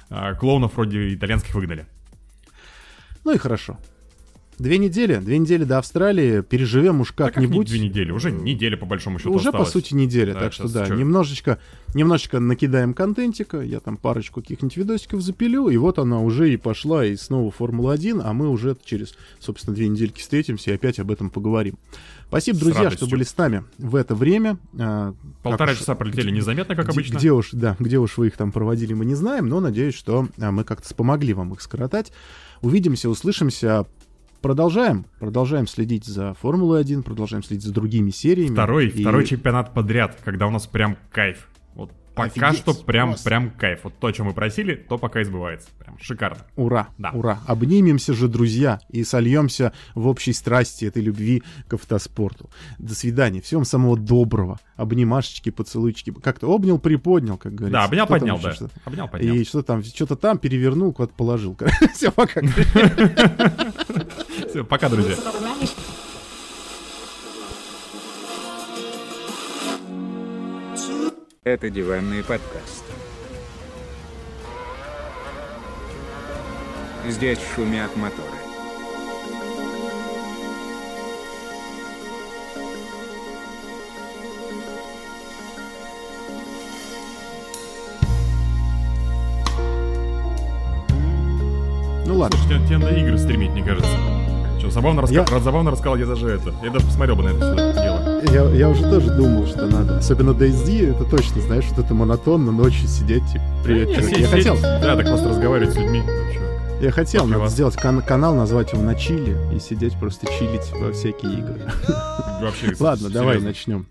а, 0.10 0.34
клоунов 0.34 0.76
вроде 0.76 1.14
итальянских 1.14 1.56
выгнали. 1.56 1.86
Ну 3.24 3.34
и 3.34 3.38
хорошо. 3.38 3.78
Две 4.60 4.78
недели, 4.78 5.16
две 5.18 5.40
недели 5.40 5.64
до 5.64 5.80
Австралии, 5.80 6.42
переживем 6.42 7.02
уж 7.02 7.10
Да 7.10 7.26
как 7.26 7.34
как-нибудь. 7.36 7.68
не 7.72 7.78
две 7.78 7.88
недели, 7.90 8.12
уже 8.12 8.32
неделя 8.32 8.78
по 8.78 8.86
большому 8.86 9.18
счету 9.18 9.32
Уже, 9.34 9.50
осталось. 9.50 9.68
по 9.68 9.72
сути, 9.74 9.94
неделя, 9.96 10.34
Да, 10.34 10.42
так 10.42 10.54
что 10.54 10.72
да, 10.72 10.86
чё? 10.86 10.94
немножечко, 10.96 11.60
немножечко 11.96 12.40
накидаем 12.40 12.94
контентика, 12.94 13.62
я 13.62 13.80
там 13.80 13.98
парочку 13.98 14.42
каких-нибудь 14.42 14.78
видосиков 14.78 15.22
запилю, 15.22 15.70
и 15.70 15.78
вот 15.78 15.98
она 15.98 16.20
уже 16.22 16.54
и 16.54 16.58
пошла, 16.58 17.04
и 17.06 17.16
снова 17.16 17.52
Формула-1, 17.52 18.22
а 18.24 18.34
мы 18.34 18.48
уже 18.50 18.78
через, 18.86 19.16
собственно, 19.40 19.76
две 19.76 19.88
недельки 19.88 20.22
встретимся 20.22 20.72
и 20.72 20.76
опять 20.76 21.00
об 21.00 21.10
этом 21.10 21.30
поговорим. 21.32 21.76
Спасибо, 22.28 22.60
друзья, 22.60 22.90
что 22.92 23.08
были 23.08 23.24
с 23.24 23.36
нами 23.38 23.64
в 23.78 23.96
это 23.96 24.16
время. 24.16 24.58
А, 24.80 25.14
Полтора 25.44 25.68
как 25.68 25.74
уж- 25.74 25.80
часа 25.80 25.96
пролетели 25.96 26.32
незаметно, 26.32 26.76
как 26.76 26.86
где- 26.86 26.94
обычно. 26.94 27.18
Где 27.18 27.32
уж, 27.32 27.50
да, 27.54 27.76
где 27.80 27.98
уж 28.00 28.18
вы 28.18 28.28
их 28.28 28.38
там 28.38 28.52
проводили, 28.52 28.94
мы 28.94 29.06
не 29.06 29.16
знаем, 29.16 29.48
но 29.48 29.60
надеюсь, 29.60 29.96
что 29.96 30.28
а, 30.40 30.52
мы 30.52 30.64
как-то 30.64 30.94
помогли 30.96 31.34
вам 31.34 31.54
их 31.54 31.62
скоротать. 31.62 32.12
Увидимся, 32.62 33.10
услышимся. 33.10 33.86
Продолжаем, 34.44 35.06
продолжаем 35.22 35.68
следить 35.68 36.04
за 36.04 36.34
Формулой-1, 36.34 37.04
продолжаем 37.04 37.44
следить 37.44 37.64
за 37.64 37.72
другими 37.74 38.10
сериями. 38.10 38.52
Второй, 38.52 38.88
И- 38.90 39.02
второй 39.02 39.26
чемпионат 39.26 39.74
подряд, 39.74 40.18
когда 40.22 40.48
у 40.48 40.52
нас 40.52 40.68
прям 40.68 40.98
кайф. 41.14 41.48
Вот 41.76 41.92
пока 42.14 42.28
Офигеть, 42.50 42.58
что 42.58 42.74
прям, 42.74 43.12
просто. 43.12 43.24
прям 43.30 43.52
кайф. 43.52 43.80
Вот 43.86 43.94
то, 44.00 44.12
чем 44.12 44.26
мы 44.26 44.34
просили, 44.34 44.76
то 44.76 44.98
пока 44.98 45.22
и 45.22 45.24
сбывается. 45.24 45.70
Прям 45.80 45.98
шикарно. 45.98 46.40
Ура, 46.58 46.90
Да. 46.98 47.12
ура. 47.12 47.40
Обнимемся 47.48 48.14
же, 48.14 48.28
друзья, 48.28 48.82
и 48.90 49.06
сольемся 49.06 49.72
в 49.96 50.08
общей 50.08 50.34
страсти 50.34 50.84
этой 50.84 51.02
любви 51.02 51.42
к 51.70 51.76
автоспорту. 51.76 52.50
До 52.80 52.94
свидания. 52.96 53.40
Всем 53.40 53.64
самого 53.64 53.96
доброго. 53.98 54.60
Обнимашечки, 54.76 55.52
поцелуйчики. 55.52 56.12
Как-то 56.22 56.48
обнял, 56.54 56.80
приподнял, 56.80 57.38
как 57.38 57.56
говорится. 57.56 57.80
Да, 57.80 57.86
обнял, 57.86 58.08
поднял, 58.08 58.40
да. 58.40 58.54
что-то? 58.54 58.74
Обнял, 58.84 59.08
поднял. 59.08 59.36
И 59.36 59.46
что 59.46 59.64
там, 59.64 59.82
что-то 59.86 60.18
там 60.18 60.38
перевернул, 60.38 60.92
куда-то 60.92 61.14
положил. 61.16 61.58
Все, 61.94 62.12
пока. 62.12 62.42
Всё, 64.54 64.64
пока, 64.64 64.88
друзья. 64.88 65.16
Это 71.44 71.72
диванный 71.72 72.24
подкаст. 72.24 72.84
Здесь 77.10 77.40
шумят 77.56 77.98
моторы. 77.98 78.28
Ну 92.06 92.18
ладно. 92.18 92.38
Слушай, 92.38 92.60
тебе, 92.60 92.68
тебе 92.68 92.78
надо 92.78 92.96
игры 92.96 93.18
стримить, 93.18 93.50
мне 93.50 93.64
кажется. 93.64 94.23
Что, 94.64 94.72
забавно, 94.72 95.02
раска... 95.02 95.16
Я- 95.30 95.40
забавно 95.40 95.72
рассказал, 95.72 95.98
я 95.98 96.06
даже 96.06 96.30
это. 96.30 96.54
Я 96.64 96.70
даже 96.72 96.86
посмотрел 96.86 97.18
бы 97.18 97.24
на 97.24 97.30
это 97.30 97.54
всё 97.54 97.74
дело. 97.74 98.50
Я, 98.54 98.58
я 98.58 98.70
уже 98.70 98.84
тоже 98.84 99.12
думал, 99.12 99.46
что 99.46 99.66
надо. 99.68 99.98
Особенно 99.98 100.30
DayZ, 100.32 100.92
это 100.96 101.04
точно, 101.04 101.42
знаешь, 101.42 101.66
вот 101.70 101.84
это 101.84 101.94
монотонно 101.94 102.52
ночью 102.54 102.88
сидеть, 102.88 103.24
типа, 103.32 103.44
привет, 103.66 103.90
Не, 103.90 103.96
чувак. 103.96 104.10
сидеть- 104.10 104.22
Я 104.22 104.28
хотел, 104.30 104.58
Да, 104.62 104.96
так 104.96 105.06
просто 105.06 105.30
разговаривать 105.30 105.74
с 105.74 105.76
людьми. 105.78 106.02
ну, 106.06 106.86
я 106.86 106.92
хотел, 106.92 107.26
надо 107.26 107.40
вас. 107.42 107.52
сделать 107.52 107.76
кан- 107.76 108.02
канал, 108.02 108.36
назвать 108.36 108.72
его 108.72 108.82
на 108.84 108.96
чили 108.96 109.36
и 109.54 109.60
сидеть 109.60 109.94
просто 110.00 110.28
чилить 110.28 110.72
во 110.80 110.94
всякие 110.94 111.34
игры. 111.40 111.62
Вообще, 112.42 112.74
Ладно, 112.80 113.10
давай 113.10 113.40
начнем. 113.42 113.82